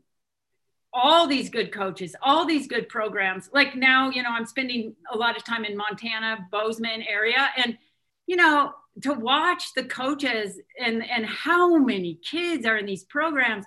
all 0.94 1.28
these 1.28 1.50
good 1.50 1.72
coaches, 1.72 2.16
all 2.22 2.46
these 2.46 2.68
good 2.68 2.90
programs. 2.90 3.50
Like 3.54 3.76
now, 3.76 4.10
you 4.10 4.24
know, 4.24 4.32
I'm 4.32 4.46
spending 4.46 4.96
a 5.12 5.18
lot 5.18 5.38
of 5.38 5.44
time 5.44 5.66
in 5.66 5.78
Montana, 5.78 6.48
Bozeman 6.52 7.04
area, 7.04 7.50
and 7.58 7.78
you 8.26 8.36
know, 8.36 8.74
to 9.04 9.14
watch 9.14 9.74
the 9.76 9.84
coaches 9.84 10.60
and 10.80 11.08
and 11.08 11.26
how 11.26 11.78
many 11.78 12.16
kids 12.16 12.66
are 12.66 12.78
in 12.78 12.86
these 12.86 13.04
programs 13.04 13.66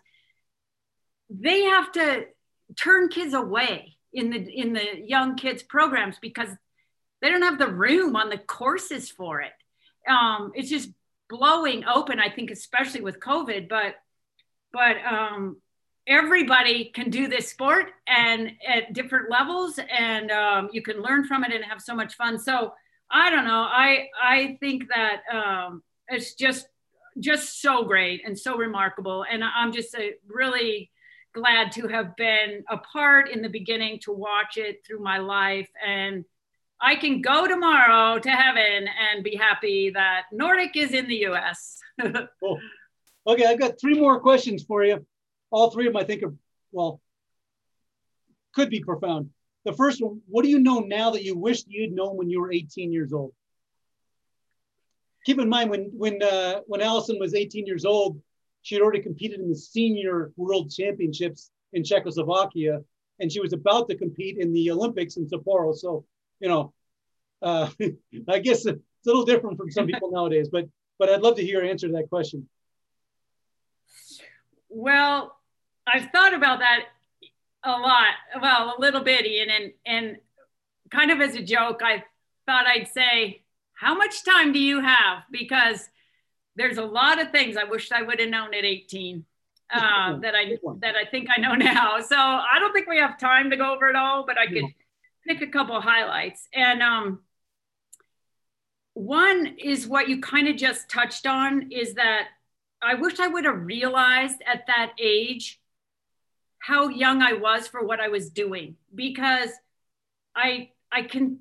they 1.30 1.62
have 1.62 1.92
to 1.92 2.26
turn 2.76 3.08
kids 3.08 3.34
away 3.34 3.96
in 4.12 4.30
the 4.30 4.38
in 4.38 4.72
the 4.72 5.00
young 5.04 5.36
kids 5.36 5.62
programs 5.62 6.18
because 6.20 6.48
they 7.22 7.28
don't 7.30 7.42
have 7.42 7.58
the 7.58 7.68
room 7.68 8.16
on 8.16 8.30
the 8.30 8.38
courses 8.38 9.10
for 9.10 9.40
it. 9.40 9.52
Um, 10.08 10.52
it's 10.54 10.70
just 10.70 10.90
blowing 11.28 11.84
open 11.84 12.18
i 12.18 12.28
think 12.28 12.50
especially 12.50 13.02
with 13.02 13.20
covid 13.20 13.68
but 13.68 13.94
but 14.72 14.96
um, 15.04 15.56
everybody 16.06 16.86
can 16.86 17.10
do 17.10 17.28
this 17.28 17.48
sport 17.48 17.86
and 18.06 18.52
at 18.66 18.92
different 18.92 19.30
levels 19.30 19.78
and 19.90 20.30
um, 20.30 20.68
you 20.72 20.82
can 20.82 21.02
learn 21.02 21.24
from 21.24 21.44
it 21.44 21.52
and 21.52 21.64
have 21.64 21.80
so 21.80 21.94
much 21.94 22.14
fun. 22.14 22.38
So 22.38 22.72
I 23.10 23.30
don't 23.30 23.44
know. 23.44 23.66
I 23.68 24.08
I 24.20 24.56
think 24.60 24.88
that 24.88 25.22
um, 25.32 25.82
it's 26.08 26.34
just 26.34 26.66
just 27.18 27.60
so 27.60 27.84
great 27.84 28.22
and 28.24 28.38
so 28.38 28.56
remarkable, 28.56 29.24
and 29.30 29.42
I'm 29.44 29.72
just 29.72 29.94
a, 29.94 30.12
really 30.28 30.90
glad 31.34 31.72
to 31.72 31.88
have 31.88 32.16
been 32.16 32.64
a 32.68 32.78
part 32.78 33.30
in 33.30 33.42
the 33.42 33.48
beginning 33.48 33.98
to 34.00 34.12
watch 34.12 34.56
it 34.56 34.84
through 34.86 35.00
my 35.00 35.18
life, 35.18 35.68
and 35.86 36.24
I 36.80 36.96
can 36.96 37.20
go 37.20 37.46
tomorrow 37.46 38.18
to 38.18 38.30
heaven 38.30 38.88
and 38.88 39.22
be 39.22 39.36
happy 39.36 39.90
that 39.90 40.24
Nordic 40.32 40.76
is 40.76 40.92
in 40.92 41.06
the 41.06 41.26
US. 41.26 41.78
cool. 42.40 42.58
Okay, 43.26 43.44
I've 43.44 43.60
got 43.60 43.78
three 43.78 43.98
more 43.98 44.18
questions 44.20 44.64
for 44.64 44.82
you. 44.82 45.04
All 45.50 45.70
three 45.70 45.86
of 45.86 45.92
them 45.92 46.02
I 46.02 46.04
think 46.04 46.22
are, 46.22 46.34
well, 46.72 47.00
could 48.54 48.70
be 48.70 48.80
profound. 48.80 49.30
The 49.64 49.74
first 49.74 50.02
one, 50.02 50.22
what 50.26 50.42
do 50.42 50.48
you 50.48 50.58
know 50.58 50.80
now 50.80 51.10
that 51.10 51.22
you 51.22 51.36
wished 51.36 51.66
you'd 51.68 51.92
known 51.92 52.16
when 52.16 52.30
you 52.30 52.40
were 52.40 52.50
18 52.50 52.92
years 52.92 53.12
old? 53.12 53.32
Keep 55.26 55.38
in 55.38 55.50
mind 55.50 55.68
when 55.68 55.90
when 55.94 56.22
uh, 56.22 56.60
when 56.66 56.80
Allison 56.80 57.18
was 57.18 57.34
18 57.34 57.66
years 57.66 57.84
old, 57.84 58.22
she 58.62 58.74
had 58.74 58.82
already 58.82 59.00
competed 59.00 59.40
in 59.40 59.48
the 59.48 59.56
senior 59.56 60.32
world 60.36 60.70
championships 60.70 61.50
in 61.72 61.84
Czechoslovakia, 61.84 62.80
and 63.18 63.30
she 63.30 63.40
was 63.40 63.52
about 63.52 63.88
to 63.88 63.96
compete 63.96 64.38
in 64.38 64.52
the 64.52 64.70
Olympics 64.70 65.16
in 65.16 65.26
Sapporo. 65.26 65.74
So, 65.74 66.04
you 66.40 66.48
know, 66.48 66.72
uh, 67.42 67.70
I 68.28 68.38
guess 68.38 68.66
it's 68.66 68.66
a 68.66 68.78
little 69.04 69.24
different 69.24 69.56
from 69.56 69.70
some 69.70 69.86
people 69.86 70.10
nowadays, 70.12 70.48
but 70.50 70.68
but 70.98 71.08
I'd 71.08 71.22
love 71.22 71.36
to 71.36 71.42
hear 71.42 71.62
your 71.62 71.70
answer 71.70 71.86
to 71.86 71.94
that 71.94 72.10
question. 72.10 72.48
Well, 74.68 75.36
I've 75.86 76.10
thought 76.10 76.34
about 76.34 76.58
that 76.58 76.84
a 77.64 77.70
lot. 77.70 78.14
Well, 78.40 78.74
a 78.76 78.80
little 78.80 79.02
bit, 79.02 79.26
Ian, 79.26 79.48
and 79.50 79.72
and 79.86 80.16
kind 80.90 81.10
of 81.10 81.20
as 81.20 81.34
a 81.34 81.42
joke, 81.42 81.80
I 81.82 82.04
thought 82.46 82.66
I'd 82.66 82.88
say, 82.88 83.42
"How 83.72 83.94
much 83.94 84.24
time 84.24 84.52
do 84.52 84.58
you 84.58 84.80
have?" 84.80 85.24
Because 85.30 85.88
there's 86.56 86.78
a 86.78 86.84
lot 86.84 87.20
of 87.20 87.30
things 87.30 87.56
I 87.56 87.64
wish 87.64 87.92
I 87.92 88.02
would 88.02 88.20
have 88.20 88.28
known 88.28 88.54
at 88.54 88.64
18 88.64 89.24
uh, 89.72 90.18
that 90.18 90.34
I 90.34 90.56
that 90.80 90.96
I 90.96 91.04
think 91.04 91.28
I 91.34 91.40
know 91.40 91.54
now. 91.54 92.00
So 92.00 92.16
I 92.16 92.58
don't 92.58 92.72
think 92.72 92.88
we 92.88 92.98
have 92.98 93.18
time 93.18 93.50
to 93.50 93.56
go 93.56 93.74
over 93.74 93.88
it 93.88 93.96
all, 93.96 94.26
but 94.26 94.38
I 94.38 94.46
could 94.46 94.64
pick 95.26 95.42
a 95.42 95.46
couple 95.46 95.76
of 95.76 95.84
highlights. 95.84 96.48
And 96.52 96.82
um, 96.82 97.20
one 98.94 99.56
is 99.58 99.86
what 99.86 100.08
you 100.08 100.20
kind 100.20 100.48
of 100.48 100.56
just 100.56 100.88
touched 100.88 101.26
on 101.26 101.70
is 101.70 101.94
that 101.94 102.28
I 102.82 102.94
wish 102.94 103.20
I 103.20 103.28
would 103.28 103.44
have 103.44 103.64
realized 103.64 104.42
at 104.46 104.66
that 104.66 104.92
age 104.98 105.60
how 106.58 106.88
young 106.88 107.22
I 107.22 107.34
was 107.34 107.68
for 107.68 107.84
what 107.84 108.00
I 108.00 108.08
was 108.08 108.30
doing 108.30 108.76
because 108.94 109.50
I 110.34 110.70
I 110.92 111.02
can 111.02 111.40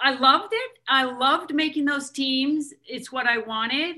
I 0.00 0.12
loved 0.14 0.52
it. 0.52 0.70
I 0.88 1.04
loved 1.04 1.54
making 1.54 1.84
those 1.84 2.10
teams. 2.10 2.72
It's 2.86 3.10
what 3.10 3.26
I 3.26 3.38
wanted. 3.38 3.96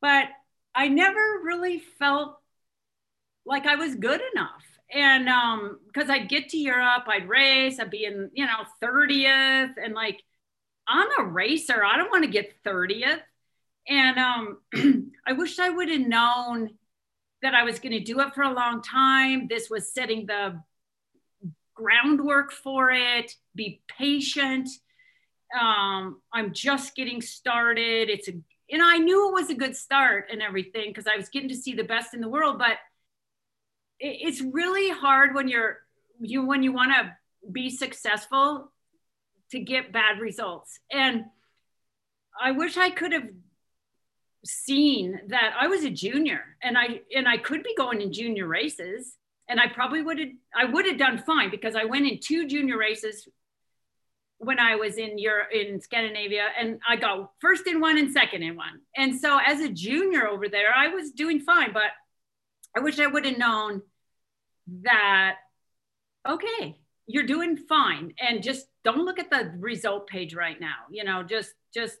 But 0.00 0.26
I 0.74 0.88
never 0.88 1.40
really 1.42 1.78
felt 1.78 2.38
like 3.46 3.66
I 3.66 3.76
was 3.76 3.94
good 3.94 4.20
enough. 4.34 4.62
And 4.92 5.28
um 5.28 5.78
because 5.86 6.10
I'd 6.10 6.28
get 6.28 6.50
to 6.50 6.58
Europe, 6.58 7.04
I'd 7.06 7.28
race, 7.28 7.80
I'd 7.80 7.90
be 7.90 8.04
in, 8.04 8.30
you 8.34 8.44
know, 8.44 8.64
30th 8.82 9.74
and 9.82 9.94
like 9.94 10.22
I'm 10.86 11.08
a 11.18 11.24
racer. 11.24 11.84
I 11.84 11.96
don't 11.96 12.10
want 12.10 12.24
to 12.24 12.30
get 12.30 12.62
30th. 12.64 13.20
And 13.88 14.18
um, 14.18 14.58
I 15.26 15.32
wish 15.32 15.58
I 15.58 15.70
would 15.70 15.88
have 15.88 16.00
known 16.00 16.70
that 17.42 17.54
I 17.54 17.64
was 17.64 17.78
going 17.78 17.92
to 17.92 18.00
do 18.00 18.20
it 18.20 18.34
for 18.34 18.42
a 18.42 18.52
long 18.52 18.82
time. 18.82 19.46
This 19.48 19.68
was 19.68 19.92
setting 19.92 20.26
the 20.26 20.60
groundwork 21.74 22.52
for 22.52 22.90
it. 22.90 23.34
Be 23.54 23.82
patient. 23.88 24.68
Um, 25.58 26.20
I'm 26.32 26.52
just 26.52 26.96
getting 26.96 27.20
started. 27.22 28.10
It's 28.10 28.28
a, 28.28 28.32
and 28.70 28.82
I 28.82 28.98
knew 28.98 29.28
it 29.28 29.34
was 29.34 29.50
a 29.50 29.54
good 29.54 29.76
start 29.76 30.26
and 30.32 30.42
everything 30.42 30.88
because 30.88 31.06
I 31.06 31.16
was 31.16 31.28
getting 31.28 31.48
to 31.50 31.56
see 31.56 31.74
the 31.74 31.84
best 31.84 32.14
in 32.14 32.20
the 32.20 32.28
world. 32.28 32.58
But 32.58 32.78
it, 34.00 34.18
it's 34.20 34.40
really 34.40 34.90
hard 34.90 35.34
when 35.34 35.48
you're 35.48 35.78
you 36.20 36.46
when 36.46 36.62
you 36.62 36.72
want 36.72 36.92
to 36.92 37.16
be 37.50 37.70
successful 37.70 38.72
to 39.50 39.60
get 39.60 39.92
bad 39.92 40.20
results. 40.20 40.78
And 40.90 41.24
I 42.40 42.52
wish 42.52 42.76
I 42.76 42.90
could 42.90 43.12
have 43.12 43.28
seen 44.44 45.20
that 45.28 45.54
I 45.58 45.68
was 45.68 45.84
a 45.84 45.90
junior 45.90 46.40
and 46.62 46.76
I 46.76 47.00
and 47.14 47.28
I 47.28 47.38
could 47.38 47.62
be 47.62 47.74
going 47.76 48.00
in 48.00 48.12
junior 48.12 48.46
races 48.46 49.16
and 49.48 49.60
I 49.60 49.68
probably 49.68 50.02
would 50.02 50.18
have 50.18 50.28
I 50.54 50.64
would 50.66 50.86
have 50.86 50.98
done 50.98 51.18
fine 51.18 51.50
because 51.50 51.74
I 51.74 51.84
went 51.84 52.06
in 52.06 52.18
two 52.20 52.46
junior 52.46 52.76
races 52.76 53.26
when 54.44 54.58
I 54.58 54.76
was 54.76 54.96
in 54.96 55.18
Europe 55.18 55.48
in 55.52 55.80
Scandinavia 55.80 56.46
and 56.58 56.80
I 56.88 56.96
got 56.96 57.32
first 57.40 57.66
in 57.66 57.80
one 57.80 57.98
and 57.98 58.12
second 58.12 58.42
in 58.42 58.56
one. 58.56 58.80
And 58.96 59.18
so 59.18 59.38
as 59.44 59.60
a 59.60 59.68
junior 59.68 60.26
over 60.28 60.48
there, 60.48 60.74
I 60.74 60.88
was 60.88 61.10
doing 61.10 61.40
fine, 61.40 61.72
but 61.72 61.90
I 62.76 62.80
wish 62.80 62.98
I 62.98 63.06
would 63.06 63.24
have 63.24 63.38
known 63.38 63.82
that 64.82 65.36
okay, 66.26 66.78
you're 67.06 67.26
doing 67.26 67.56
fine 67.56 68.14
and 68.18 68.42
just 68.42 68.66
don't 68.82 69.04
look 69.04 69.18
at 69.18 69.30
the 69.30 69.52
result 69.58 70.06
page 70.06 70.34
right 70.34 70.58
now. 70.60 70.76
You 70.90 71.04
know, 71.04 71.22
just 71.22 71.52
just 71.72 71.98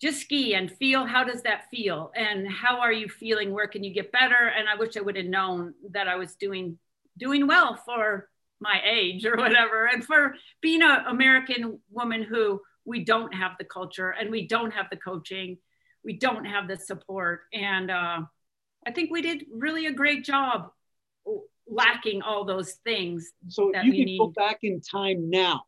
just 0.00 0.20
ski 0.20 0.54
and 0.54 0.70
feel 0.70 1.06
how 1.06 1.24
does 1.24 1.42
that 1.42 1.70
feel 1.70 2.12
and 2.14 2.46
how 2.50 2.80
are 2.80 2.92
you 2.92 3.08
feeling 3.08 3.52
where 3.52 3.68
can 3.68 3.82
you 3.84 3.94
get 3.94 4.12
better 4.12 4.52
and 4.58 4.68
i 4.68 4.74
wish 4.74 4.96
i 4.96 5.00
would 5.00 5.16
have 5.16 5.24
known 5.24 5.72
that 5.92 6.08
i 6.08 6.16
was 6.16 6.34
doing 6.34 6.76
doing 7.16 7.46
well 7.46 7.74
for 7.86 8.28
my 8.64 8.80
age 8.84 9.24
or 9.24 9.36
whatever. 9.36 9.86
And 9.86 10.04
for 10.04 10.34
being 10.60 10.82
an 10.82 11.04
american 11.06 11.78
woman 11.90 12.22
who 12.22 12.60
we 12.84 13.04
don't 13.04 13.32
have 13.32 13.52
the 13.58 13.64
culture 13.64 14.10
and 14.10 14.30
we 14.30 14.46
don't 14.48 14.72
have 14.72 14.86
the 14.90 14.96
coaching 14.96 15.58
we 16.04 16.18
don't 16.18 16.44
have 16.44 16.68
the 16.68 16.76
support. 16.76 17.42
And 17.52 17.90
uh, 17.90 18.20
i 18.86 18.90
think 18.90 19.10
we 19.10 19.22
did 19.22 19.44
really 19.52 19.86
a 19.86 19.92
great 19.92 20.24
job 20.24 20.70
lacking 21.66 22.20
all 22.22 22.44
those 22.44 22.72
things 22.84 23.32
so 23.48 23.68
you 23.68 23.92
can 23.92 24.04
need. 24.04 24.18
go 24.18 24.28
back 24.28 24.58
in 24.62 24.82
time 24.82 25.30
now 25.30 25.62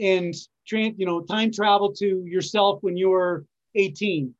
and 0.00 0.34
you 0.66 1.06
know 1.06 1.20
time 1.20 1.52
travel 1.52 1.92
to 1.92 2.24
yourself 2.26 2.82
when 2.82 2.96
you 2.96 3.10
were 3.10 3.44
18 3.76 4.34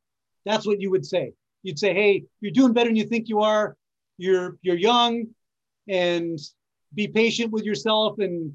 that's 0.45 0.67
what 0.67 0.81
you 0.81 0.91
would 0.91 1.07
say. 1.07 1.35
You'd 1.63 1.79
say 1.79 1.95
hey 1.95 2.25
you're 2.41 2.53
doing 2.53 2.73
better 2.73 2.89
than 2.89 2.97
you 2.97 3.05
think 3.05 3.29
you 3.29 3.41
are. 3.41 3.77
You're 4.19 4.59
you're 4.63 4.77
young 4.77 5.27
and 5.89 6.39
be 6.95 7.09
patient 7.09 7.51
with 7.51 7.65
yourself 7.65 8.19
and 8.19 8.53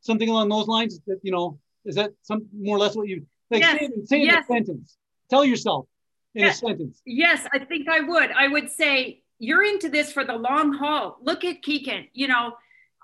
something 0.00 0.28
along 0.28 0.48
those 0.48 0.66
lines 0.66 1.00
that 1.06 1.18
you 1.22 1.32
know 1.32 1.58
is 1.84 1.94
that 1.94 2.12
some 2.22 2.46
more 2.56 2.76
or 2.76 2.80
less 2.80 2.96
what 2.96 3.08
you 3.08 3.26
like 3.50 3.62
yes. 3.62 3.78
say, 3.78 3.88
say 4.04 4.18
yes. 4.18 4.34
in 4.34 4.56
a 4.56 4.58
sentence 4.58 4.96
tell 5.30 5.44
yourself 5.44 5.86
in 6.34 6.44
yes. 6.44 6.56
a 6.56 6.66
sentence 6.66 7.00
yes 7.04 7.46
i 7.52 7.58
think 7.58 7.88
i 7.88 8.00
would 8.00 8.30
i 8.32 8.48
would 8.48 8.70
say 8.70 9.20
you're 9.38 9.64
into 9.64 9.88
this 9.88 10.12
for 10.12 10.24
the 10.24 10.34
long 10.34 10.72
haul 10.72 11.18
look 11.22 11.44
at 11.44 11.62
Kikkan 11.62 12.08
you 12.12 12.28
know 12.28 12.52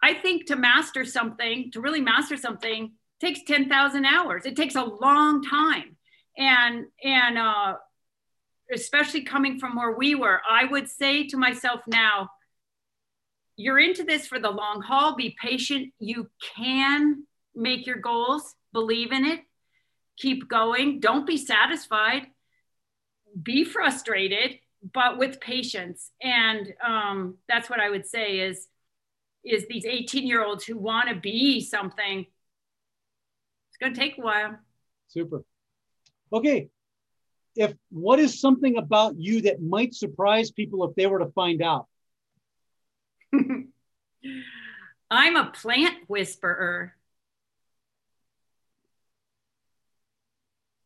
i 0.02 0.14
think 0.14 0.46
to 0.46 0.56
master 0.56 1.04
something 1.04 1.70
to 1.72 1.80
really 1.80 2.00
master 2.00 2.36
something 2.36 2.92
takes 3.20 3.42
10,000 3.46 4.04
hours. 4.04 4.46
It 4.46 4.56
takes 4.56 4.74
a 4.74 4.82
long 4.84 5.42
time. 5.42 5.96
And, 6.36 6.86
and, 7.04 7.38
uh, 7.38 7.74
especially 8.72 9.22
coming 9.22 9.58
from 9.58 9.76
where 9.76 9.92
we 9.92 10.14
were, 10.14 10.40
I 10.48 10.64
would 10.64 10.88
say 10.88 11.26
to 11.26 11.36
myself 11.36 11.80
now, 11.86 12.30
you're 13.60 13.78
into 13.78 14.04
this 14.04 14.26
for 14.26 14.38
the 14.38 14.50
long 14.50 14.80
haul. 14.80 15.14
Be 15.14 15.36
patient. 15.40 15.92
You 15.98 16.30
can 16.56 17.26
make 17.54 17.86
your 17.86 17.98
goals, 17.98 18.54
believe 18.72 19.12
in 19.12 19.24
it, 19.26 19.40
keep 20.16 20.48
going. 20.48 21.00
Don't 21.00 21.26
be 21.26 21.36
satisfied, 21.36 22.28
be 23.40 23.64
frustrated, 23.64 24.58
but 24.94 25.18
with 25.18 25.40
patience. 25.40 26.10
And 26.22 26.72
um, 26.84 27.36
that's 27.48 27.68
what 27.68 27.80
I 27.80 27.90
would 27.90 28.06
say 28.06 28.38
is, 28.40 28.66
is 29.44 29.66
these 29.68 29.84
18 29.84 30.26
year 30.26 30.42
olds 30.42 30.64
who 30.64 30.78
want 30.78 31.10
to 31.10 31.14
be 31.14 31.60
something 31.60 32.20
It's 32.20 33.78
going 33.78 33.92
to 33.92 34.00
take 34.00 34.16
a 34.16 34.22
while. 34.22 34.56
Super. 35.08 35.44
Okay. 36.32 36.68
If 37.56 37.74
what 37.90 38.20
is 38.20 38.40
something 38.40 38.78
about 38.78 39.18
you 39.18 39.42
that 39.42 39.60
might 39.60 39.94
surprise 39.94 40.50
people 40.50 40.84
if 40.84 40.94
they 40.94 41.06
were 41.06 41.18
to 41.18 41.30
find 41.32 41.60
out? 41.60 41.88
I'm 45.10 45.36
a 45.36 45.50
plant 45.50 45.96
whisperer. 46.06 46.94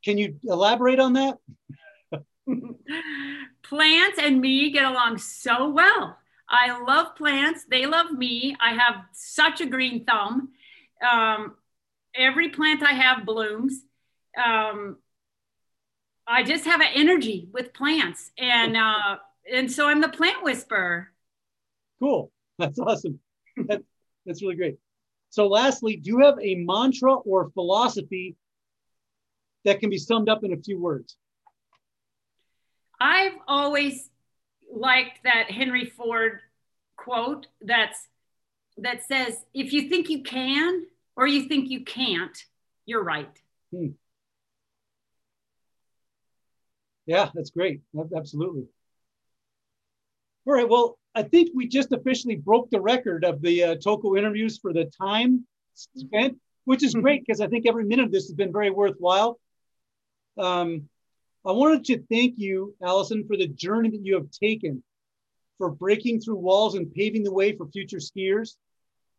Can 0.05 0.19
you 0.19 0.39
elaborate 0.45 1.01
on 1.01 1.15
that? 1.15 1.39
plants 3.63 4.19
and 4.21 4.41
me 4.41 4.71
get 4.71 4.85
along 4.85 5.19
so 5.19 5.71
well. 5.71 6.19
I 6.49 6.79
love 6.83 7.17
plants. 7.17 7.65
They 7.71 7.87
love 7.87 8.11
me. 8.13 8.55
I 8.61 8.75
have 8.75 8.97
such 9.13 9.61
a 9.61 9.67
green 9.67 10.05
thumb. 10.05 10.51
Um, 11.07 11.55
every 12.15 12.51
plant 12.51 12.83
I 12.83 12.93
have 12.93 13.25
blooms. 13.25 13.81
Um, 14.43 14.99
I 16.27 16.43
just 16.43 16.65
have 16.65 16.81
an 16.81 16.89
energy 16.95 17.49
with 17.53 17.75
plants, 17.75 18.31
and 18.39 18.77
uh, 18.77 19.17
and 19.53 19.71
so 19.71 19.89
I'm 19.89 20.01
the 20.01 20.09
plant 20.09 20.43
whisperer. 20.43 21.13
Cool, 22.01 22.31
that's 22.59 22.79
awesome. 22.79 23.21
That, 23.57 23.83
that's 24.27 24.43
really 24.43 24.57
great. 24.57 24.77
So, 25.31 25.49
lastly, 25.49 25.97
do 25.97 26.11
you 26.11 26.19
have 26.21 26.39
a 26.41 26.55
mantra 26.57 27.15
or 27.15 27.51
philosophy 27.51 28.37
that 29.65 29.81
can 29.81 29.91
be 29.91 29.99
summed 29.99 30.29
up 30.29 30.45
in 30.45 30.53
a 30.53 30.57
few 30.57 30.81
words? 30.81 31.17
I've 33.01 33.35
always 33.49 34.11
liked 34.73 35.25
that 35.25 35.51
Henry 35.51 35.87
Ford 35.87 36.41
quote 36.97 37.49
that's 37.61 38.09
that 38.79 39.05
says, 39.05 39.45
"If 39.55 39.73
you 39.73 39.89
think 39.89 40.09
you 40.09 40.23
can, 40.23 40.87
or 41.17 41.27
you 41.27 41.49
think 41.49 41.71
you 41.71 41.85
can't, 41.85 42.37
you're 42.87 43.03
right. 43.03 43.31
Hmm. 43.73 43.89
Yeah, 47.07 47.31
that's 47.35 47.51
great. 47.51 47.83
Absolutely. 48.17 48.67
All 50.47 50.55
right. 50.55 50.69
Well, 50.69 50.99
I 51.15 51.23
think 51.23 51.51
we 51.55 51.69
just 51.69 51.93
officially 51.93 52.37
broke 52.37 52.71
the 52.71 52.81
record 52.81 53.25
of 53.25 53.41
the 53.41 53.63
uh, 53.63 53.75
Toko 53.77 54.17
interviews 54.17 54.59
for 54.59 54.73
the 54.73 54.87
time 54.87 55.47
spent, 55.75 56.39
which 56.65 56.83
is 56.83 56.95
great 56.95 57.25
because 57.25 57.41
I 57.41 57.47
think 57.47 57.67
every 57.67 57.85
minute 57.85 58.07
of 58.07 58.13
this 58.13 58.27
has 58.27 58.35
been 58.35 58.53
very 58.53 58.71
worthwhile. 58.71 59.39
Um, 60.37 60.89
I 61.47 61.53
wanted 61.53 61.85
to 61.85 62.03
thank 62.11 62.35
you, 62.39 62.75
Allison, 62.83 63.27
for 63.29 63.37
the 63.37 63.47
journey 63.47 63.91
that 63.91 64.05
you 64.05 64.15
have 64.15 64.31
taken 64.31 64.83
for 65.59 65.71
breaking 65.71 66.21
through 66.21 66.37
walls 66.37 66.75
and 66.75 66.93
paving 66.93 67.23
the 67.23 67.33
way 67.33 67.57
for 67.57 67.69
future 67.69 67.99
skiers. 67.99 68.57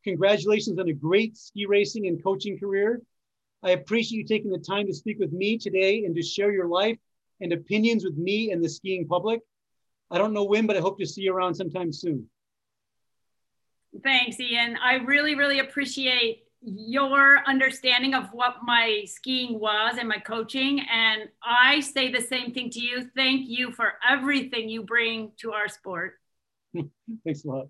Congratulations 0.03 0.77
on 0.79 0.89
a 0.89 0.93
great 0.93 1.37
ski 1.37 1.65
racing 1.65 2.07
and 2.07 2.21
coaching 2.21 2.59
career. 2.59 3.01
I 3.63 3.71
appreciate 3.71 4.19
you 4.19 4.25
taking 4.25 4.51
the 4.51 4.59
time 4.59 4.85
to 4.87 4.93
speak 4.93 5.17
with 5.17 5.31
me 5.31 5.57
today 5.57 6.03
and 6.03 6.15
to 6.15 6.21
share 6.21 6.51
your 6.51 6.67
life 6.67 6.97
and 7.41 7.53
opinions 7.53 8.03
with 8.03 8.17
me 8.17 8.51
and 8.51 8.63
the 8.63 8.69
skiing 8.69 9.07
public. 9.07 9.41
I 10.11 10.17
don't 10.17 10.33
know 10.33 10.43
when, 10.43 10.67
but 10.67 10.77
I 10.77 10.79
hope 10.79 10.99
to 10.99 11.05
see 11.05 11.23
you 11.23 11.33
around 11.33 11.55
sometime 11.55 11.91
soon. 11.91 12.27
Thanks, 14.03 14.39
Ian. 14.39 14.77
I 14.77 14.95
really, 14.95 15.35
really 15.35 15.59
appreciate 15.59 16.43
your 16.61 17.41
understanding 17.45 18.13
of 18.13 18.29
what 18.33 18.55
my 18.63 19.03
skiing 19.05 19.59
was 19.59 19.97
and 19.97 20.07
my 20.07 20.17
coaching. 20.17 20.81
And 20.91 21.29
I 21.43 21.79
say 21.79 22.11
the 22.11 22.21
same 22.21 22.53
thing 22.53 22.69
to 22.71 22.79
you. 22.79 23.09
Thank 23.15 23.47
you 23.47 23.71
for 23.71 23.93
everything 24.07 24.69
you 24.69 24.83
bring 24.83 25.31
to 25.37 25.53
our 25.53 25.69
sport. 25.69 26.15
Thanks 27.23 27.45
a 27.45 27.47
lot. 27.47 27.67